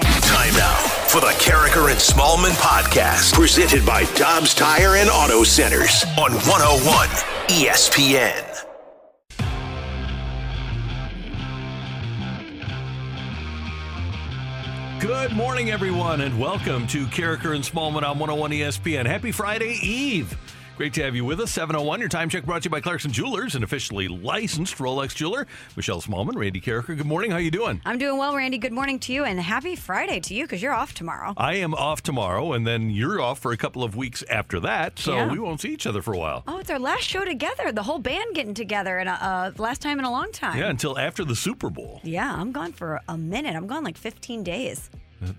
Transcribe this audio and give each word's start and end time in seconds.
Time 0.00 0.52
now 0.54 0.76
for 1.06 1.20
the 1.20 1.32
Carricker 1.38 1.88
and 1.88 2.00
Smallman 2.00 2.50
podcast, 2.60 3.32
presented 3.32 3.86
by 3.86 4.02
Dobbs 4.14 4.52
Tire 4.52 4.96
and 4.96 5.08
Auto 5.08 5.44
Centers 5.44 6.04
on 6.18 6.32
101 6.32 7.08
ESPN. 7.46 8.50
Good 15.00 15.32
morning, 15.32 15.70
everyone, 15.70 16.22
and 16.22 16.40
welcome 16.40 16.88
to 16.88 17.06
Carricker 17.06 17.54
and 17.54 17.62
Smallman 17.62 18.02
on 18.02 18.18
101 18.18 18.50
ESPN. 18.50 19.06
Happy 19.06 19.30
Friday 19.30 19.78
Eve. 19.80 20.36
Great 20.76 20.92
to 20.94 21.04
have 21.04 21.14
you 21.14 21.24
with 21.24 21.38
us. 21.38 21.52
701, 21.52 22.00
your 22.00 22.08
time 22.08 22.28
check 22.28 22.44
brought 22.44 22.62
to 22.62 22.66
you 22.66 22.70
by 22.70 22.80
Clarkson 22.80 23.12
Jewelers, 23.12 23.54
an 23.54 23.62
officially 23.62 24.08
licensed 24.08 24.78
Rolex 24.78 25.14
jeweler. 25.14 25.46
Michelle 25.76 26.00
Smallman, 26.00 26.34
Randy 26.34 26.60
Carricker. 26.60 26.96
Good 26.96 27.06
morning. 27.06 27.30
How 27.30 27.36
are 27.36 27.40
you 27.40 27.52
doing? 27.52 27.80
I'm 27.84 27.96
doing 27.96 28.18
well, 28.18 28.34
Randy. 28.34 28.58
Good 28.58 28.72
morning 28.72 28.98
to 29.00 29.12
you, 29.12 29.22
and 29.22 29.38
happy 29.38 29.76
Friday 29.76 30.18
to 30.18 30.34
you 30.34 30.42
because 30.44 30.60
you're 30.60 30.72
off 30.72 30.92
tomorrow. 30.92 31.32
I 31.36 31.54
am 31.54 31.74
off 31.74 32.02
tomorrow, 32.02 32.54
and 32.54 32.66
then 32.66 32.90
you're 32.90 33.20
off 33.20 33.38
for 33.38 33.52
a 33.52 33.56
couple 33.56 33.84
of 33.84 33.94
weeks 33.94 34.24
after 34.28 34.58
that, 34.60 34.98
so 34.98 35.14
Yeah. 35.14 35.30
we 35.30 35.38
won't 35.38 35.60
see 35.60 35.68
each 35.72 35.86
other 35.86 36.02
for 36.02 36.12
a 36.12 36.18
while. 36.18 36.42
Oh, 36.48 36.58
it's 36.58 36.70
our 36.70 36.80
last 36.80 37.04
show 37.04 37.24
together. 37.24 37.70
The 37.70 37.84
whole 37.84 38.00
band 38.00 38.34
getting 38.34 38.54
together, 38.54 38.98
and 38.98 39.08
uh, 39.08 39.52
last 39.58 39.80
time 39.80 40.00
in 40.00 40.04
a 40.04 40.10
long 40.10 40.32
time. 40.32 40.58
Yeah, 40.58 40.70
until 40.70 40.98
after 40.98 41.24
the 41.24 41.36
Super 41.36 41.70
Bowl. 41.70 42.00
Yeah, 42.02 42.34
I'm 42.34 42.50
gone 42.50 42.72
for 42.72 43.00
a 43.08 43.16
minute. 43.16 43.54
I'm 43.54 43.68
gone 43.68 43.84
like 43.84 43.96
15 43.96 44.42
days. 44.42 44.90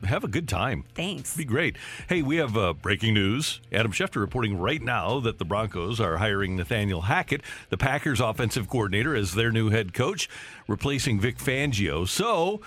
Have 0.06 0.24
a 0.24 0.28
good 0.28 0.48
time. 0.48 0.86
Thanks. 0.94 1.36
Be 1.36 1.46
great. 1.46 1.78
Hey, 2.08 2.22
we 2.22 2.38
have 2.38 2.58
uh, 2.58 2.74
breaking 2.74 3.14
news. 3.14 3.62
Adam 3.72 3.92
Schefter 3.92 4.22
reporting 4.22 4.58
right 4.58 4.82
now 4.82 5.20
that 5.20 5.38
the 5.38 5.46
Broncos 5.46 6.00
are 6.00 6.18
hiring 6.18 6.56
Nathaniel 6.56 7.02
Hackett, 7.02 7.42
the 7.70 7.78
Packers 7.78 8.20
offensive 8.20 8.70
coordinator, 8.70 9.16
as 9.16 9.34
their 9.34 9.52
new 9.52 9.70
head 9.70 9.94
coach, 9.94 10.30
replacing 10.68 11.20
Vic 11.20 11.38
Fangio. 11.38 12.08
So, 12.08 12.62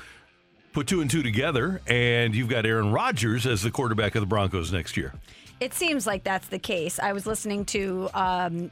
put 0.72 0.86
two 0.86 1.00
and 1.00 1.11
two 1.11 1.22
together, 1.22 1.80
and 1.86 2.34
you've 2.34 2.48
got 2.48 2.66
Aaron 2.66 2.92
Rodgers 2.92 3.46
as 3.46 3.62
the 3.62 3.70
quarterback 3.70 4.14
of 4.14 4.22
the 4.22 4.27
Broncos 4.27 4.72
next 4.72 4.96
year. 4.96 5.14
It 5.61 5.74
seems 5.74 6.06
like 6.06 6.22
that's 6.22 6.48
the 6.48 6.58
case. 6.58 6.98
I 6.98 7.12
was 7.12 7.27
listening 7.27 7.64
to 7.66 8.08
um, 8.14 8.70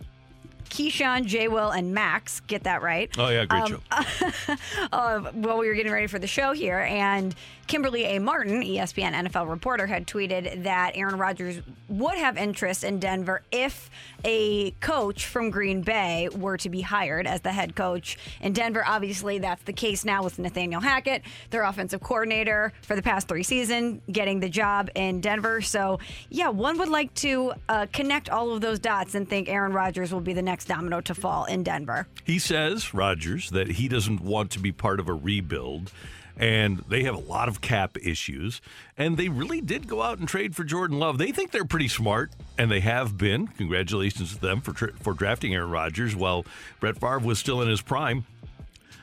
Keyshawn, 0.71 1.25
J. 1.27 1.49
Will, 1.49 1.71
and 1.71 1.93
Max. 1.95 2.41
Get 2.41 2.65
that 2.65 2.83
right. 2.83 3.11
Oh, 3.19 3.29
yeah, 3.29 3.45
great 3.45 3.63
Um, 3.63 3.83
show. 3.91 4.55
uh, 4.93 5.21
while 5.33 5.59
we 5.59 5.69
were 5.69 5.75
getting 5.75 5.93
ready 5.93 6.07
for 6.07 6.19
the 6.19 6.27
show 6.27 6.53
here, 6.53 6.81
and 6.81 7.35
Kimberly 7.67 8.05
A. 8.05 8.21
Martin, 8.21 8.63
ESPN 8.63 9.13
NFL 9.13 9.49
reporter, 9.51 9.87
had 9.87 10.07
tweeted 10.07 10.63
that 10.65 10.93
Aaron 10.95 11.19
Rodgers 11.19 11.59
would 11.89 12.17
have 12.17 12.37
interest 12.37 12.85
in 12.85 13.01
Denver 13.01 13.43
if 13.51 13.91
a 14.25 14.71
coach 14.81 15.27
from 15.27 15.51
Green 15.51 15.83
Bay 15.83 16.29
were 16.35 16.57
to 16.59 16.69
be 16.69 16.81
hired 16.81 17.27
as 17.27 17.41
the 17.41 17.51
head 17.53 17.75
coach 17.75 18.17
in 18.41 18.53
Denver. 18.53 18.85
Obviously, 18.87 19.39
that's 19.39 19.63
the 19.65 19.73
case 19.73 20.05
now 20.05 20.23
with 20.23 20.39
Nathaniel 20.39 20.81
Hackett, 20.81 21.23
their 21.51 21.65
offensive 21.65 22.01
coordinator 22.01 22.73
for 22.83 22.95
the 22.95 23.03
past 23.03 23.27
three 23.29 23.43
seasons, 23.43 24.01
getting 24.13 24.39
the 24.41 24.49
job 24.49 24.89
in 24.95 25.21
Denver. 25.21 25.61
So, 25.61 25.99
yeah, 26.31 26.49
one 26.49 26.79
would 26.79 26.89
like 26.89 27.13
to 27.15 27.53
uh, 27.69 27.87
connect 27.93 28.31
all 28.31 28.53
of 28.53 28.61
those 28.61 28.79
dots 28.79 29.15
and 29.17 29.29
think 29.29 29.49
Aaron 29.49 29.73
Rodgers 29.73 30.13
will 30.13 30.21
be 30.21 30.33
the 30.33 30.43
next 30.43 30.56
domino 30.65 31.01
to 31.03 31.15
fall 31.15 31.45
in 31.45 31.63
Denver. 31.63 32.07
He 32.25 32.39
says, 32.39 32.95
Rodgers, 32.95 33.51
that 33.51 33.73
he 33.73 33.89
doesn't 33.89 34.21
want 34.21 34.51
to 34.53 34.59
be 34.59 34.73
part 34.73 35.01
of 35.01 35.09
a 35.09 35.15
rebuild. 35.15 35.93
And 36.39 36.85
they 36.89 37.05
have 37.05 37.15
a 37.15 37.19
lot 37.19 37.49
of 37.49 37.63
cap 37.63 37.97
issues. 38.03 38.61
And 38.99 39.17
they 39.17 39.29
really 39.29 39.63
did 39.63 39.89
go 39.89 40.03
out 40.03 40.19
and 40.19 40.29
trade 40.29 40.55
for 40.55 40.65
Jordan 40.65 40.99
Love. 40.99 41.17
They 41.17 41.33
think 41.33 41.51
they're 41.51 41.65
pretty 41.65 41.89
smart, 41.89 42.31
and 42.59 42.71
they 42.71 42.81
have 42.81 43.17
been. 43.17 43.47
Congratulations 43.47 44.35
to 44.35 44.41
them 44.41 44.61
for, 44.61 44.73
tra- 44.73 44.93
for 45.01 45.15
drafting 45.15 45.55
Aaron 45.55 45.71
Rodgers 45.71 46.15
while 46.15 46.45
Brett 46.79 46.99
Favre 46.99 47.21
was 47.21 47.39
still 47.39 47.63
in 47.63 47.69
his 47.69 47.81
prime. 47.81 48.27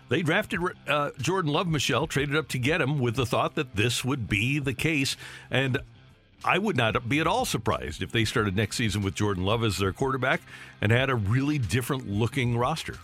They 0.09 0.21
drafted 0.21 0.59
uh, 0.87 1.09
Jordan 1.17 1.51
Love, 1.51 1.67
Michelle, 1.67 2.05
traded 2.05 2.35
up 2.35 2.49
to 2.49 2.59
get 2.59 2.81
him 2.81 2.99
with 2.99 3.15
the 3.15 3.25
thought 3.25 3.55
that 3.55 3.75
this 3.75 4.05
would 4.05 4.29
be 4.29 4.59
the 4.59 4.75
case. 4.75 5.17
And 5.49 5.79
I 6.45 6.57
would 6.57 6.75
not 6.75 7.07
be 7.07 7.19
at 7.19 7.27
all 7.27 7.45
surprised 7.45 8.01
if 8.01 8.11
they 8.11 8.25
started 8.25 8.55
next 8.55 8.75
season 8.75 9.01
with 9.01 9.15
Jordan 9.15 9.45
Love 9.45 9.63
as 9.63 9.77
their 9.77 9.93
quarterback 9.93 10.41
and 10.81 10.91
had 10.91 11.09
a 11.09 11.15
really 11.15 11.57
different 11.57 12.09
looking 12.09 12.57
roster. 12.57 12.97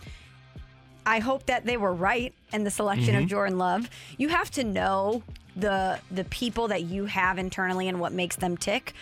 I 1.06 1.18
hope 1.20 1.46
that 1.46 1.64
they 1.64 1.76
were 1.78 1.94
right 1.94 2.34
in 2.52 2.64
the 2.64 2.70
selection 2.70 3.14
Mm-hmm. 3.14 3.24
of 3.24 3.30
Jordan 3.30 3.58
Love. 3.58 3.88
You 4.18 4.28
have 4.28 4.50
to 4.52 4.64
know 4.64 5.22
the 5.56 5.98
the 6.10 6.24
people 6.24 6.68
that 6.68 6.82
you 6.82 7.06
have 7.06 7.38
internally 7.38 7.88
and 7.88 7.98
what 7.98 8.12
makes 8.12 8.36
them 8.36 8.56
tick. 8.56 8.94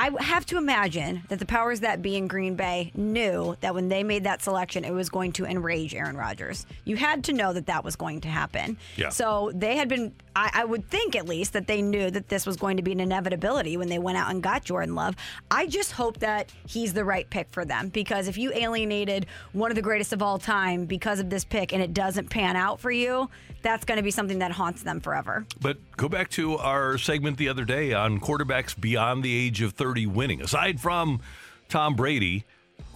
I 0.00 0.10
have 0.22 0.46
to 0.46 0.56
imagine 0.56 1.24
that 1.28 1.38
the 1.38 1.44
powers 1.44 1.80
that 1.80 2.00
be 2.00 2.16
in 2.16 2.26
Green 2.26 2.54
Bay 2.54 2.90
knew 2.94 3.54
that 3.60 3.74
when 3.74 3.90
they 3.90 4.02
made 4.02 4.24
that 4.24 4.40
selection, 4.40 4.82
it 4.82 4.92
was 4.92 5.10
going 5.10 5.32
to 5.32 5.44
enrage 5.44 5.94
Aaron 5.94 6.16
Rodgers. 6.16 6.64
You 6.86 6.96
had 6.96 7.24
to 7.24 7.34
know 7.34 7.52
that 7.52 7.66
that 7.66 7.84
was 7.84 7.96
going 7.96 8.22
to 8.22 8.28
happen. 8.28 8.78
Yeah. 8.96 9.10
So 9.10 9.52
they 9.54 9.76
had 9.76 9.90
been, 9.90 10.14
I, 10.34 10.50
I 10.54 10.64
would 10.64 10.88
think 10.88 11.16
at 11.16 11.28
least, 11.28 11.52
that 11.52 11.66
they 11.66 11.82
knew 11.82 12.10
that 12.12 12.30
this 12.30 12.46
was 12.46 12.56
going 12.56 12.78
to 12.78 12.82
be 12.82 12.92
an 12.92 13.00
inevitability 13.00 13.76
when 13.76 13.90
they 13.90 13.98
went 13.98 14.16
out 14.16 14.30
and 14.30 14.42
got 14.42 14.64
Jordan 14.64 14.94
Love. 14.94 15.16
I 15.50 15.66
just 15.66 15.92
hope 15.92 16.20
that 16.20 16.50
he's 16.66 16.94
the 16.94 17.04
right 17.04 17.28
pick 17.28 17.48
for 17.50 17.66
them 17.66 17.90
because 17.90 18.26
if 18.26 18.38
you 18.38 18.54
alienated 18.54 19.26
one 19.52 19.70
of 19.70 19.74
the 19.74 19.82
greatest 19.82 20.14
of 20.14 20.22
all 20.22 20.38
time 20.38 20.86
because 20.86 21.20
of 21.20 21.28
this 21.28 21.44
pick 21.44 21.74
and 21.74 21.82
it 21.82 21.92
doesn't 21.92 22.30
pan 22.30 22.56
out 22.56 22.80
for 22.80 22.90
you, 22.90 23.28
that's 23.60 23.84
going 23.84 23.96
to 23.96 24.02
be 24.02 24.10
something 24.10 24.38
that 24.38 24.52
haunts 24.52 24.82
them 24.82 25.00
forever. 25.00 25.44
But 25.60 25.76
go 26.00 26.08
back 26.08 26.30
to 26.30 26.56
our 26.56 26.96
segment 26.96 27.36
the 27.36 27.50
other 27.50 27.66
day 27.66 27.92
on 27.92 28.18
quarterbacks 28.18 28.78
beyond 28.78 29.22
the 29.22 29.36
age 29.36 29.60
of 29.60 29.74
30 29.74 30.06
winning. 30.06 30.40
Aside 30.40 30.80
from 30.80 31.20
Tom 31.68 31.94
Brady, 31.94 32.46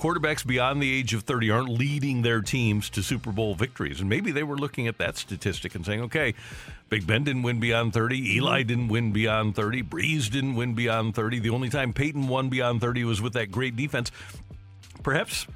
quarterbacks 0.00 0.44
beyond 0.46 0.82
the 0.82 0.90
age 0.90 1.12
of 1.12 1.24
30 1.24 1.50
aren't 1.50 1.68
leading 1.68 2.22
their 2.22 2.40
teams 2.40 2.88
to 2.88 3.02
Super 3.02 3.30
Bowl 3.30 3.54
victories. 3.56 4.00
And 4.00 4.08
maybe 4.08 4.32
they 4.32 4.42
were 4.42 4.56
looking 4.56 4.88
at 4.88 4.96
that 4.96 5.18
statistic 5.18 5.74
and 5.74 5.84
saying, 5.84 6.00
okay, 6.00 6.32
Big 6.88 7.06
Ben 7.06 7.24
didn't 7.24 7.42
win 7.42 7.60
beyond 7.60 7.92
30. 7.92 8.16
Mm-hmm. 8.16 8.38
Eli 8.38 8.62
didn't 8.62 8.88
win 8.88 9.12
beyond 9.12 9.54
30. 9.54 9.82
Brees 9.82 10.30
didn't 10.30 10.54
win 10.54 10.72
beyond 10.72 11.14
30. 11.14 11.40
The 11.40 11.50
only 11.50 11.68
time 11.68 11.92
Peyton 11.92 12.26
won 12.26 12.48
beyond 12.48 12.80
30 12.80 13.04
was 13.04 13.20
with 13.20 13.34
that 13.34 13.52
great 13.52 13.76
defense. 13.76 14.10
Perhaps 15.02 15.46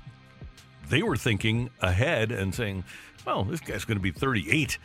they 0.91 1.03
were 1.03 1.17
thinking 1.17 1.71
ahead 1.81 2.31
and 2.31 2.55
saying, 2.55 2.85
well, 3.25 3.45
this 3.45 3.61
guy's 3.61 3.87
going 3.87 3.97
to 3.97 4.03
be 4.03 4.11
38. 4.11 4.77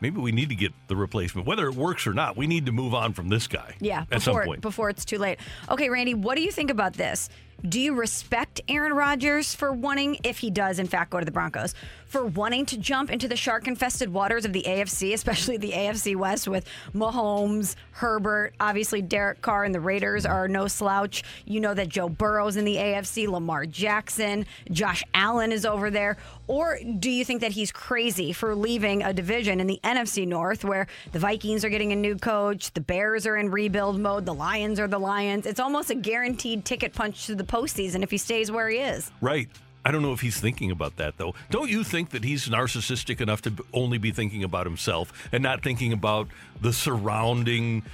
Maybe 0.00 0.20
we 0.20 0.32
need 0.32 0.48
to 0.48 0.54
get 0.54 0.72
the 0.88 0.96
replacement. 0.96 1.46
Whether 1.46 1.66
it 1.66 1.74
works 1.74 2.06
or 2.06 2.14
not, 2.14 2.36
we 2.36 2.46
need 2.46 2.66
to 2.66 2.72
move 2.72 2.94
on 2.94 3.12
from 3.12 3.28
this 3.28 3.46
guy. 3.46 3.74
Yeah, 3.80 4.04
at 4.10 4.22
some 4.22 4.32
before 4.32 4.44
point. 4.44 4.60
before 4.60 4.90
it's 4.90 5.04
too 5.04 5.18
late. 5.18 5.38
Okay, 5.70 5.90
Randy, 5.90 6.14
what 6.14 6.36
do 6.36 6.42
you 6.42 6.50
think 6.50 6.70
about 6.70 6.94
this? 6.94 7.28
Do 7.68 7.78
you 7.78 7.94
respect 7.94 8.62
Aaron 8.68 8.94
Rodgers 8.94 9.54
for 9.54 9.70
wanting, 9.70 10.16
if 10.24 10.38
he 10.38 10.50
does 10.50 10.78
in 10.78 10.86
fact 10.86 11.10
go 11.10 11.18
to 11.18 11.26
the 11.26 11.30
Broncos, 11.30 11.74
for 12.06 12.24
wanting 12.24 12.64
to 12.66 12.78
jump 12.78 13.10
into 13.10 13.28
the 13.28 13.36
shark-infested 13.36 14.10
waters 14.10 14.46
of 14.46 14.54
the 14.54 14.62
AFC, 14.66 15.12
especially 15.14 15.58
the 15.58 15.72
AFC 15.72 16.16
West 16.16 16.48
with 16.48 16.66
Mahomes, 16.94 17.76
Herbert, 17.92 18.54
obviously 18.60 19.02
Derek 19.02 19.42
Carr 19.42 19.64
and 19.64 19.74
the 19.74 19.80
Raiders 19.80 20.24
are 20.24 20.48
no 20.48 20.68
slouch. 20.68 21.22
You 21.44 21.60
know 21.60 21.74
that 21.74 21.90
Joe 21.90 22.08
Burrow's 22.08 22.56
in 22.56 22.64
the 22.64 22.76
AFC, 22.76 23.28
Lamar 23.28 23.66
Jackson, 23.66 24.46
Josh 24.70 25.04
Allen 25.12 25.52
is 25.52 25.66
over 25.66 25.90
there. 25.90 26.16
Or 26.50 26.80
do 26.98 27.12
you 27.12 27.24
think 27.24 27.42
that 27.42 27.52
he's 27.52 27.70
crazy 27.70 28.32
for 28.32 28.56
leaving 28.56 29.04
a 29.04 29.12
division 29.12 29.60
in 29.60 29.68
the 29.68 29.78
NFC 29.84 30.26
North 30.26 30.64
where 30.64 30.88
the 31.12 31.20
Vikings 31.20 31.64
are 31.64 31.68
getting 31.68 31.92
a 31.92 31.96
new 31.96 32.16
coach, 32.16 32.72
the 32.72 32.80
Bears 32.80 33.24
are 33.24 33.36
in 33.36 33.52
rebuild 33.52 34.00
mode, 34.00 34.26
the 34.26 34.34
Lions 34.34 34.80
are 34.80 34.88
the 34.88 34.98
Lions? 34.98 35.46
It's 35.46 35.60
almost 35.60 35.90
a 35.90 35.94
guaranteed 35.94 36.64
ticket 36.64 36.92
punch 36.92 37.26
to 37.26 37.36
the 37.36 37.44
postseason 37.44 38.02
if 38.02 38.10
he 38.10 38.18
stays 38.18 38.50
where 38.50 38.68
he 38.68 38.78
is. 38.78 39.12
Right. 39.20 39.48
I 39.84 39.92
don't 39.92 40.02
know 40.02 40.12
if 40.12 40.22
he's 40.22 40.40
thinking 40.40 40.72
about 40.72 40.96
that 40.96 41.18
though. 41.18 41.36
Don't 41.50 41.70
you 41.70 41.84
think 41.84 42.10
that 42.10 42.24
he's 42.24 42.48
narcissistic 42.48 43.20
enough 43.20 43.42
to 43.42 43.52
only 43.72 43.98
be 43.98 44.10
thinking 44.10 44.42
about 44.42 44.66
himself 44.66 45.28
and 45.30 45.44
not 45.44 45.62
thinking 45.62 45.92
about 45.92 46.26
the 46.60 46.72
surrounding 46.72 47.84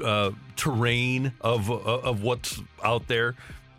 uh, 0.00 0.30
terrain 0.54 1.32
of 1.40 1.68
uh, 1.72 1.74
of 1.74 2.22
what's 2.22 2.62
out 2.84 3.08
there? 3.08 3.34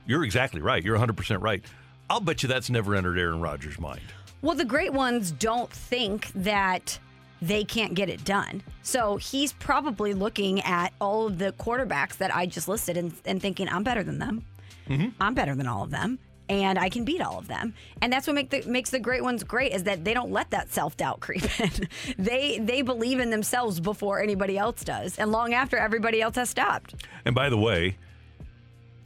You're 0.06 0.26
exactly 0.26 0.60
right. 0.60 0.84
You're 0.84 0.98
100% 0.98 1.42
right. 1.42 1.64
I'll 2.10 2.20
bet 2.20 2.44
you 2.44 2.50
that's 2.50 2.70
never 2.70 2.96
entered 2.96 3.18
Aaron 3.18 3.42
Rodgers' 3.42 3.80
mind. 3.80 4.02
Well, 4.42 4.56
the 4.56 4.66
great 4.66 4.94
ones 4.94 5.32
don't 5.32 5.72
think 5.72 6.32
that 6.34 7.00
they 7.42 7.64
can't 7.64 7.94
get 7.94 8.10
it 8.10 8.24
done. 8.24 8.64
So 8.82 9.18
he's 9.18 9.54
probably 9.54 10.14
looking 10.14 10.62
at 10.62 10.94
all 11.00 11.28
of 11.28 11.38
the 11.38 11.52
quarterbacks 11.54 12.18
that 12.18 12.36
I 12.36 12.46
just 12.46 12.68
listed 12.68 12.98
and, 12.98 13.14
and 13.26 13.42
thinking, 13.42 13.68
I'm 13.70 13.84
better 13.84 14.04
than 14.04 14.20
them. 14.20 14.44
Mm-hmm. 14.88 15.10
I'm 15.20 15.34
better 15.34 15.56
than 15.56 15.68
all 15.68 15.84
of 15.84 15.92
them. 15.92 16.20
And 16.50 16.80
I 16.80 16.88
can 16.88 17.04
beat 17.04 17.22
all 17.22 17.38
of 17.38 17.50
them, 17.50 17.74
and 18.02 18.14
that's 18.14 18.26
what 18.26 18.34
make 18.34 18.50
the, 18.52 18.62
makes 18.62 18.90
the 18.90 19.00
great 19.00 19.22
ones 19.22 19.44
great 19.44 19.74
is 19.74 19.84
that 19.84 20.06
they 20.06 20.14
don't 20.14 20.32
let 20.32 20.52
that 20.52 20.72
self 20.72 20.96
doubt 20.96 21.20
creep 21.20 21.44
in. 21.60 21.90
they 22.18 22.58
they 22.60 22.82
believe 22.82 23.20
in 23.20 23.32
themselves 23.32 23.82
before 23.82 24.22
anybody 24.22 24.58
else 24.58 24.82
does, 24.82 25.20
and 25.20 25.34
long 25.34 25.54
after 25.54 25.76
everybody 25.76 26.22
else 26.22 26.38
has 26.38 26.50
stopped. 26.50 26.96
And 27.26 27.36
by 27.36 27.50
the 27.50 27.58
way, 27.58 27.98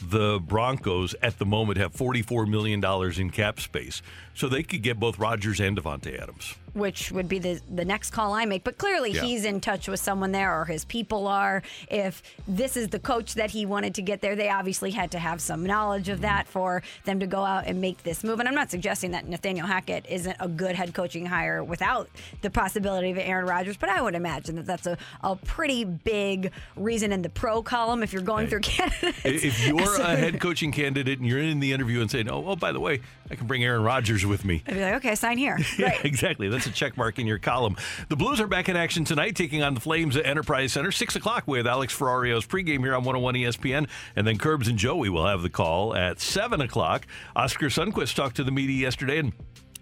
the 0.02 0.40
Broncos 0.40 1.16
at 1.22 1.38
the 1.38 1.46
moment 1.46 1.78
have 1.78 1.94
$44 1.94 2.48
million 2.48 2.84
in 3.20 3.30
cap 3.30 3.60
space. 3.60 4.02
So 4.34 4.48
they 4.48 4.64
could 4.64 4.82
get 4.82 5.00
both 5.00 5.20
Rodgers 5.20 5.60
and 5.60 5.78
Davante 5.78 6.20
Adams. 6.22 6.56
which 6.74 7.12
would 7.12 7.28
be 7.28 7.38
the 7.38 7.60
the 7.70 7.84
next 7.84 8.12
call 8.12 8.34
I 8.34 8.46
make. 8.46 8.64
But 8.64 8.78
clearly, 8.78 9.12
Yeah. 9.12 9.24
he's 9.24 9.44
in 9.44 9.60
touch 9.60 9.90
with 9.90 10.00
someone 10.00 10.32
there, 10.32 10.58
or 10.58 10.64
his 10.64 10.86
people 10.86 11.28
are. 11.28 11.64
If 11.90 12.24
this 12.48 12.78
is 12.78 12.88
the 12.88 13.00
coach 13.00 13.34
that 13.36 13.52
he 13.52 13.66
wanted 13.66 13.94
to 13.96 14.02
get 14.02 14.22
there, 14.22 14.38
they 14.38 14.48
obviously 14.50 14.92
had 14.92 15.12
to 15.12 15.20
have 15.20 15.42
some 15.42 15.66
knowledge 15.66 16.08
of 16.08 16.22
that 16.22 16.48
for 16.48 16.82
them 17.04 17.20
to 17.20 17.28
go 17.28 17.44
out 17.44 17.66
and 17.68 17.82
make 17.82 18.04
this 18.04 18.24
move. 18.24 18.40
And 18.40 18.48
I'm 18.48 18.56
not 18.56 18.72
suggesting 18.72 19.12
that 19.12 19.28
Nathaniel 19.28 19.68
Hackett 19.68 20.06
isn't 20.08 20.38
a 20.40 20.48
good 20.48 20.76
head 20.78 20.94
coaching 20.94 21.26
hire 21.26 21.62
without 21.62 22.10
the 22.42 22.50
possibility 22.50 23.12
of 23.12 23.18
Aaron 23.18 23.48
Rodgers, 23.48 23.76
but 23.76 23.90
I 23.90 24.02
would 24.02 24.16
imagine 24.16 24.56
that 24.56 24.66
that's 24.66 24.88
a, 24.88 24.98
a 25.24 25.36
pretty 25.36 25.84
big 25.84 26.52
reason 26.78 27.12
in 27.12 27.22
the 27.22 27.30
pro 27.30 27.62
column 27.62 28.02
if 28.02 28.14
you're 28.14 28.22
going 28.22 28.48
through 28.48 28.60
candidates. 28.62 29.20
If 29.26 29.68
you're 29.68 30.00
a 30.02 30.16
head 30.16 30.40
coaching 30.40 30.72
candidate 30.72 31.20
and 31.20 31.28
you're 31.28 31.40
in 31.40 31.60
the 31.60 31.74
interview 31.74 32.00
and 32.00 32.10
saying, 32.10 32.30
oh, 32.32 32.46
oh, 32.48 32.56
by 32.56 32.72
the 32.72 32.80
way, 32.80 33.02
I 33.32 33.36
can 33.36 33.48
bring 33.48 33.64
Aaron 33.64 33.82
Rodgers 33.82 34.26
with 34.26 34.44
me. 34.44 34.62
I'd 34.68 34.74
be 34.74 34.82
like, 34.82 34.96
okay, 34.96 35.16
sign 35.16 35.38
here. 35.38 35.58
Yeah, 35.78 35.88
Right. 35.92 36.04
exactly. 36.06 36.50
That's 36.50 36.66
a 36.66 36.72
check 36.72 36.98
mark 36.98 37.18
in 37.18 37.26
your 37.26 37.40
column. 37.40 37.78
The 38.10 38.18
Blues 38.18 38.42
are 38.42 38.48
back 38.48 38.68
in 38.68 38.76
action 38.76 39.06
tonight, 39.06 39.36
taking 39.38 39.64
on 39.64 39.74
the 39.74 39.80
Flames 39.80 40.18
at 40.18 40.26
Enterprise 40.26 40.74
Center, 40.74 40.92
6 40.92 41.16
o'clock 41.16 41.48
with 41.48 41.66
Alex 41.66 41.98
Ferrario's 41.98 42.46
pregame 42.46 42.80
here 42.80 42.94
on 42.94 43.04
101 43.06 43.36
ESPN. 43.36 43.88
And 44.18 44.28
then 44.28 44.38
Curbs 44.38 44.68
and 44.68 44.78
Joey 44.78 45.08
will 45.10 45.26
have 45.26 45.44
the 45.44 45.50
call 45.50 45.96
at 45.96 46.20
7 46.20 46.60
o'clock. 46.60 47.08
Oskar 47.36 47.68
Sundqvist 47.68 48.16
talked 48.16 48.36
to 48.36 48.44
the 48.44 48.52
media 48.52 48.76
yesterday 48.78 49.20
and 49.20 49.32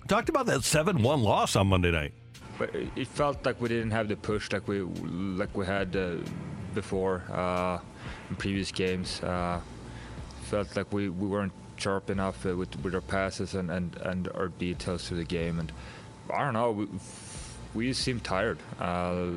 talked 0.07 0.29
about 0.29 0.45
that 0.45 0.63
7 0.63 1.01
1 1.01 1.21
loss 1.23 1.55
on 1.55 1.67
Monday 1.67 1.89
night. 1.91 2.13
but 2.59 2.73
it 2.75 2.89
it 2.95 3.07
felt 3.07 3.43
like 3.45 3.59
we 3.59 3.67
didn't 3.67 3.91
have 3.91 4.07
the 4.07 4.15
push 4.15 4.51
like 4.51 4.67
we 4.67 4.81
like 4.81 5.55
we 5.57 5.65
had 5.65 5.95
uh, 5.95 6.17
before 6.75 7.23
uh, 7.31 7.79
in 8.29 8.35
previous 8.35 8.71
games. 8.71 9.21
Uh, 9.23 9.59
felt 10.43 10.75
like 10.75 10.91
we, 10.93 11.09
we 11.09 11.27
weren't 11.27 11.53
sharp 11.79 12.09
enough 12.09 12.45
uh, 12.45 12.55
with 12.55 12.81
with 12.83 12.93
our 12.95 13.01
passes 13.01 13.55
and, 13.55 13.69
and, 13.69 13.95
and 13.97 14.27
our 14.29 14.47
details 14.47 15.07
to 15.07 15.15
the 15.15 15.23
game, 15.23 15.59
and 15.59 15.71
I 16.33 16.43
don't 16.43 16.53
know. 16.53 16.71
We, 16.71 16.87
we 17.73 17.93
seemed 17.93 18.23
tired, 18.23 18.59
uh, 18.79 19.31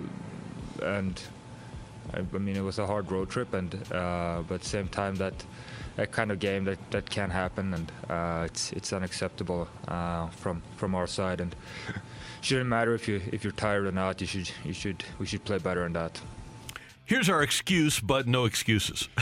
and 0.83 1.21
I, 2.13 2.19
I 2.19 2.39
mean 2.39 2.57
it 2.57 2.63
was 2.63 2.79
a 2.79 2.87
hard 2.87 3.11
road 3.11 3.31
trip, 3.31 3.55
and 3.55 3.75
uh, 3.93 4.43
but 4.47 4.57
at 4.57 4.61
the 4.63 4.69
same 4.69 4.89
time 4.89 5.17
that. 5.17 5.35
That 5.97 6.11
kind 6.11 6.33
of 6.33 6.39
game 6.39 6.65
that, 6.65 6.79
that 6.93 7.11
can 7.11 7.29
happen, 7.29 7.75
and 7.75 7.93
uh, 8.09 8.45
it's 8.47 8.73
it's 8.73 8.95
unacceptable 8.95 9.69
uh, 9.87 10.29
from 10.29 10.63
from 10.79 10.95
our 10.95 11.07
side. 11.07 11.39
And 11.39 11.55
shouldn't 12.41 12.71
matter 12.71 12.95
if 12.95 13.09
you 13.09 13.21
if 13.31 13.45
you're 13.45 13.53
tired 13.53 13.87
or 13.87 13.93
not. 13.93 14.19
You 14.23 14.27
should 14.27 14.51
you 14.65 14.73
should 14.73 15.05
we 15.19 15.27
should 15.27 15.45
play 15.45 15.59
better 15.59 15.83
than 15.83 15.93
that. 15.93 16.19
Here's 17.13 17.29
our 17.29 17.43
excuse, 17.43 18.01
but 18.01 18.27
no 18.27 18.47
excuses. 18.47 19.07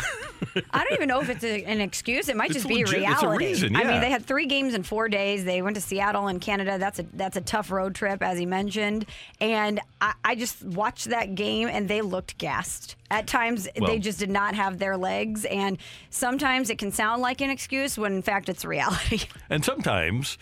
I 0.70 0.84
don't 0.84 0.92
even 0.92 1.08
know 1.08 1.20
if 1.20 1.28
it's 1.28 1.42
a, 1.42 1.64
an 1.64 1.80
excuse. 1.80 2.28
It 2.28 2.36
might 2.36 2.50
It's 2.50 2.58
just 2.58 2.68
be 2.68 2.84
legit- 2.84 2.98
reality. 3.00 3.14
it's 3.16 3.22
a 3.24 3.28
reason, 3.66 3.74
I 3.74 3.82
mean, 3.82 4.00
they 4.00 4.10
had 4.10 4.24
three 4.24 4.46
games 4.46 4.74
in 4.74 4.84
four 4.84 5.08
days. 5.08 5.44
They 5.44 5.60
went 5.60 5.74
to 5.74 5.80
Seattle 5.80 6.28
and 6.28 6.40
Canada. 6.40 6.78
That's 6.78 7.00
a 7.00 7.02
that's 7.14 7.36
a 7.36 7.40
tough 7.40 7.72
road 7.72 7.96
trip, 7.96 8.22
as 8.22 8.38
he 8.38 8.46
mentioned. 8.46 9.06
And 9.40 9.80
I, 10.00 10.12
I 10.24 10.34
just 10.36 10.62
watched 10.64 11.06
that 11.10 11.34
game, 11.34 11.66
and 11.66 11.88
they 11.88 12.00
looked 12.00 12.38
gassed. 12.38 12.94
At 13.10 13.26
times, 13.26 13.66
Well- 13.76 13.90
they 13.90 13.98
just 13.98 14.20
did 14.20 14.30
not 14.30 14.54
have 14.54 14.78
their 14.78 14.96
legs, 14.96 15.44
and 15.44 15.76
sometimes 16.10 16.70
it 16.70 16.78
can 16.78 16.92
sound 16.92 17.22
like 17.22 17.40
an 17.40 17.50
excuse 17.50 17.98
when 17.98 18.12
in 18.12 18.22
fact 18.22 18.48
it's 18.48 18.64
reality. 18.64 19.22
And 19.50 19.64
sometimes 19.64 20.38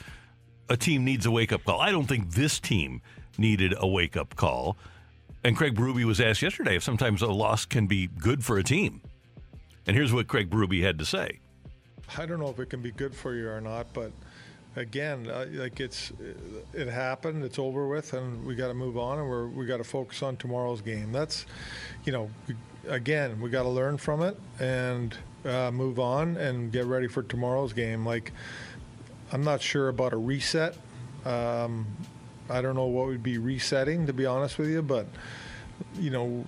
a 0.68 0.76
team 0.76 1.02
needs 1.02 1.24
a 1.24 1.30
wake 1.30 1.52
up 1.52 1.64
call. 1.64 1.80
I 1.80 1.92
don't 1.92 2.06
think 2.06 2.32
this 2.32 2.60
team 2.60 3.00
needed 3.38 3.72
a 3.78 3.86
wake 3.88 4.18
up 4.18 4.36
call. 4.36 4.76
And 5.44 5.56
Craig 5.56 5.75
Berube 5.75 6.05
was 6.05 6.20
asked 6.20 6.43
yesterday 6.43 6.76
if 6.76 6.82
sometimes 6.82 7.23
a 7.23 7.29
loss 7.29 7.64
can 7.64 7.87
be 7.87 8.08
good 8.08 8.44
for 8.44 8.58
a 8.58 8.62
team. 8.62 9.00
And 9.87 9.96
here's 9.96 10.12
what 10.12 10.26
Craig 10.26 10.50
Berube 10.50 10.82
had 10.82 10.99
to 10.99 11.05
say. 11.05 11.38
I 12.17 12.26
don't 12.26 12.40
know 12.40 12.49
if 12.49 12.58
it 12.58 12.70
can 12.70 12.82
be 12.82 12.90
good 12.90 13.14
for 13.14 13.35
you 13.35 13.49
or 13.49 13.61
not, 13.61 13.93
but 13.93 14.12
again, 14.76 15.29
uh, 15.29 15.46
like 15.52 15.81
it's 15.81 16.12
it 16.73 16.88
happened, 16.88 17.44
it's 17.44 17.58
over 17.58 17.87
with, 17.87 18.12
and 18.14 18.44
we 18.44 18.55
got 18.55 18.69
to 18.69 18.75
move 18.75 18.96
on, 18.99 19.19
and 19.19 19.29
we're 19.29 19.46
we 19.46 19.67
got 19.67 19.79
to 19.79 19.85
focus 19.85 20.23
on 20.23 20.37
tomorrow's 20.37 20.81
game. 20.81 21.12
That's, 21.12 21.46
you 22.05 22.12
know, 22.12 22.31
again, 22.88 23.40
we 23.40 23.50
got 23.50 23.64
to 23.64 23.69
learn 23.69 23.99
from 23.99 24.23
it 24.23 24.38
and 24.58 25.17
uh, 25.44 25.70
move 25.70 25.99
on 25.99 26.37
and 26.37 26.73
get 26.73 26.87
ready 26.87 27.08
for 27.08 27.23
tomorrow's 27.23 27.73
game. 27.73 28.05
Like, 28.05 28.32
I'm 29.32 29.44
not 29.44 29.61
sure 29.61 29.88
about 29.88 30.12
a 30.12 30.17
reset. 30.17 30.76
Um, 31.25 31.87
I 32.50 32.60
don't 32.62 32.74
know 32.74 32.86
what 32.86 33.06
would 33.06 33.22
be 33.22 33.38
resetting, 33.38 34.06
to 34.06 34.12
be 34.12 34.26
honest 34.26 34.58
with 34.58 34.68
you, 34.68 34.82
but 34.82 35.06
you 35.98 36.10
know, 36.10 36.44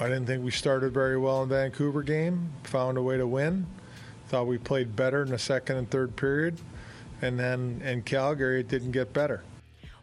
I 0.00 0.04
didn't 0.04 0.26
think 0.26 0.44
we 0.44 0.50
started 0.50 0.92
very 0.92 1.18
well 1.18 1.42
in 1.42 1.48
Vancouver 1.48 2.02
game. 2.02 2.50
Found 2.64 2.98
a 2.98 3.02
way 3.02 3.16
to 3.16 3.26
win. 3.26 3.66
Thought 4.28 4.46
we 4.46 4.58
played 4.58 4.94
better 4.94 5.22
in 5.22 5.30
the 5.30 5.38
second 5.38 5.76
and 5.76 5.90
third 5.90 6.16
period, 6.16 6.58
and 7.22 7.38
then 7.38 7.82
in 7.84 8.02
Calgary 8.02 8.60
it 8.60 8.68
didn't 8.68 8.92
get 8.92 9.12
better. 9.12 9.42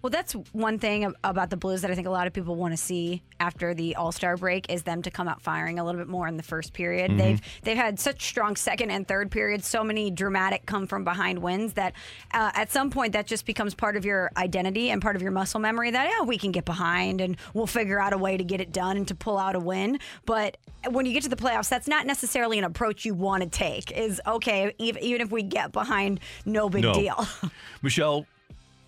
Well, 0.06 0.12
that's 0.12 0.34
one 0.54 0.78
thing 0.78 1.12
about 1.24 1.50
the 1.50 1.58
Blues 1.58 1.82
that 1.82 1.90
I 1.90 1.96
think 1.96 2.06
a 2.06 2.12
lot 2.12 2.28
of 2.28 2.34
people 2.34 2.56
want 2.56 2.74
to 2.74 2.78
see 2.78 3.24
after 3.40 3.74
the 3.74 3.96
All 3.96 4.12
Star 4.12 4.38
break 4.38 4.70
is 4.70 4.84
them 4.84 5.02
to 5.02 5.10
come 5.10 5.28
out 5.28 5.42
firing 5.42 5.80
a 5.80 5.84
little 5.84 6.00
bit 6.00 6.08
more 6.08 6.28
in 6.28 6.38
the 6.38 6.44
first 6.44 6.74
period. 6.74 7.18
They've 7.18 7.42
they've 7.64 7.76
had 7.76 8.00
such 8.00 8.24
strong 8.24 8.56
second 8.56 8.92
and 8.92 9.08
third 9.08 9.32
periods, 9.32 9.66
so 9.66 9.84
many 9.84 10.12
dramatic 10.12 10.68
come 10.68 10.86
from 10.86 11.06
behind 11.06 11.40
wins 11.40 11.74
that 11.74 11.94
uh, 12.36 12.52
at 12.54 12.72
some 12.72 12.92
point 12.92 13.14
that 13.14 13.26
just 13.26 13.48
becomes 13.48 13.74
part 13.74 13.96
of 13.98 14.06
your 14.06 14.30
identity 14.38 14.92
and 14.92 15.02
part 15.02 15.16
of 15.16 15.24
your 15.24 15.32
muscle 15.32 15.60
memory. 15.60 15.90
That 15.90 16.08
yeah, 16.08 16.24
we 16.24 16.38
can 16.38 16.52
get 16.52 16.66
behind 16.66 17.20
and 17.20 17.36
we'll 17.56 17.66
figure 17.66 18.00
out 18.00 18.14
a 18.14 18.18
way 18.20 18.38
to 18.38 18.44
get 18.44 18.62
it 18.62 18.72
done 18.72 18.98
and 18.98 19.08
to 19.08 19.16
pull 19.16 19.40
out 19.40 19.56
a 19.56 19.60
win. 19.60 19.98
But 20.28 20.58
when 20.88 21.08
you 21.08 21.14
get 21.14 21.24
to 21.24 21.30
the 21.30 21.36
playoffs, 21.36 21.70
that's 21.70 21.88
not 21.88 22.06
necessarily 22.06 22.60
an 22.60 22.64
approach 22.64 23.06
you 23.06 23.16
want 23.16 23.42
to 23.42 23.50
take. 23.50 23.92
Is 23.92 24.22
okay, 24.28 24.72
even, 24.78 25.02
even 25.02 25.22
if 25.22 25.32
we 25.32 25.42
get 25.42 25.72
behind, 25.72 26.20
no 26.46 26.70
big 26.70 26.84
No. 26.84 26.94
deal. 26.94 27.28
Michelle, 27.82 28.28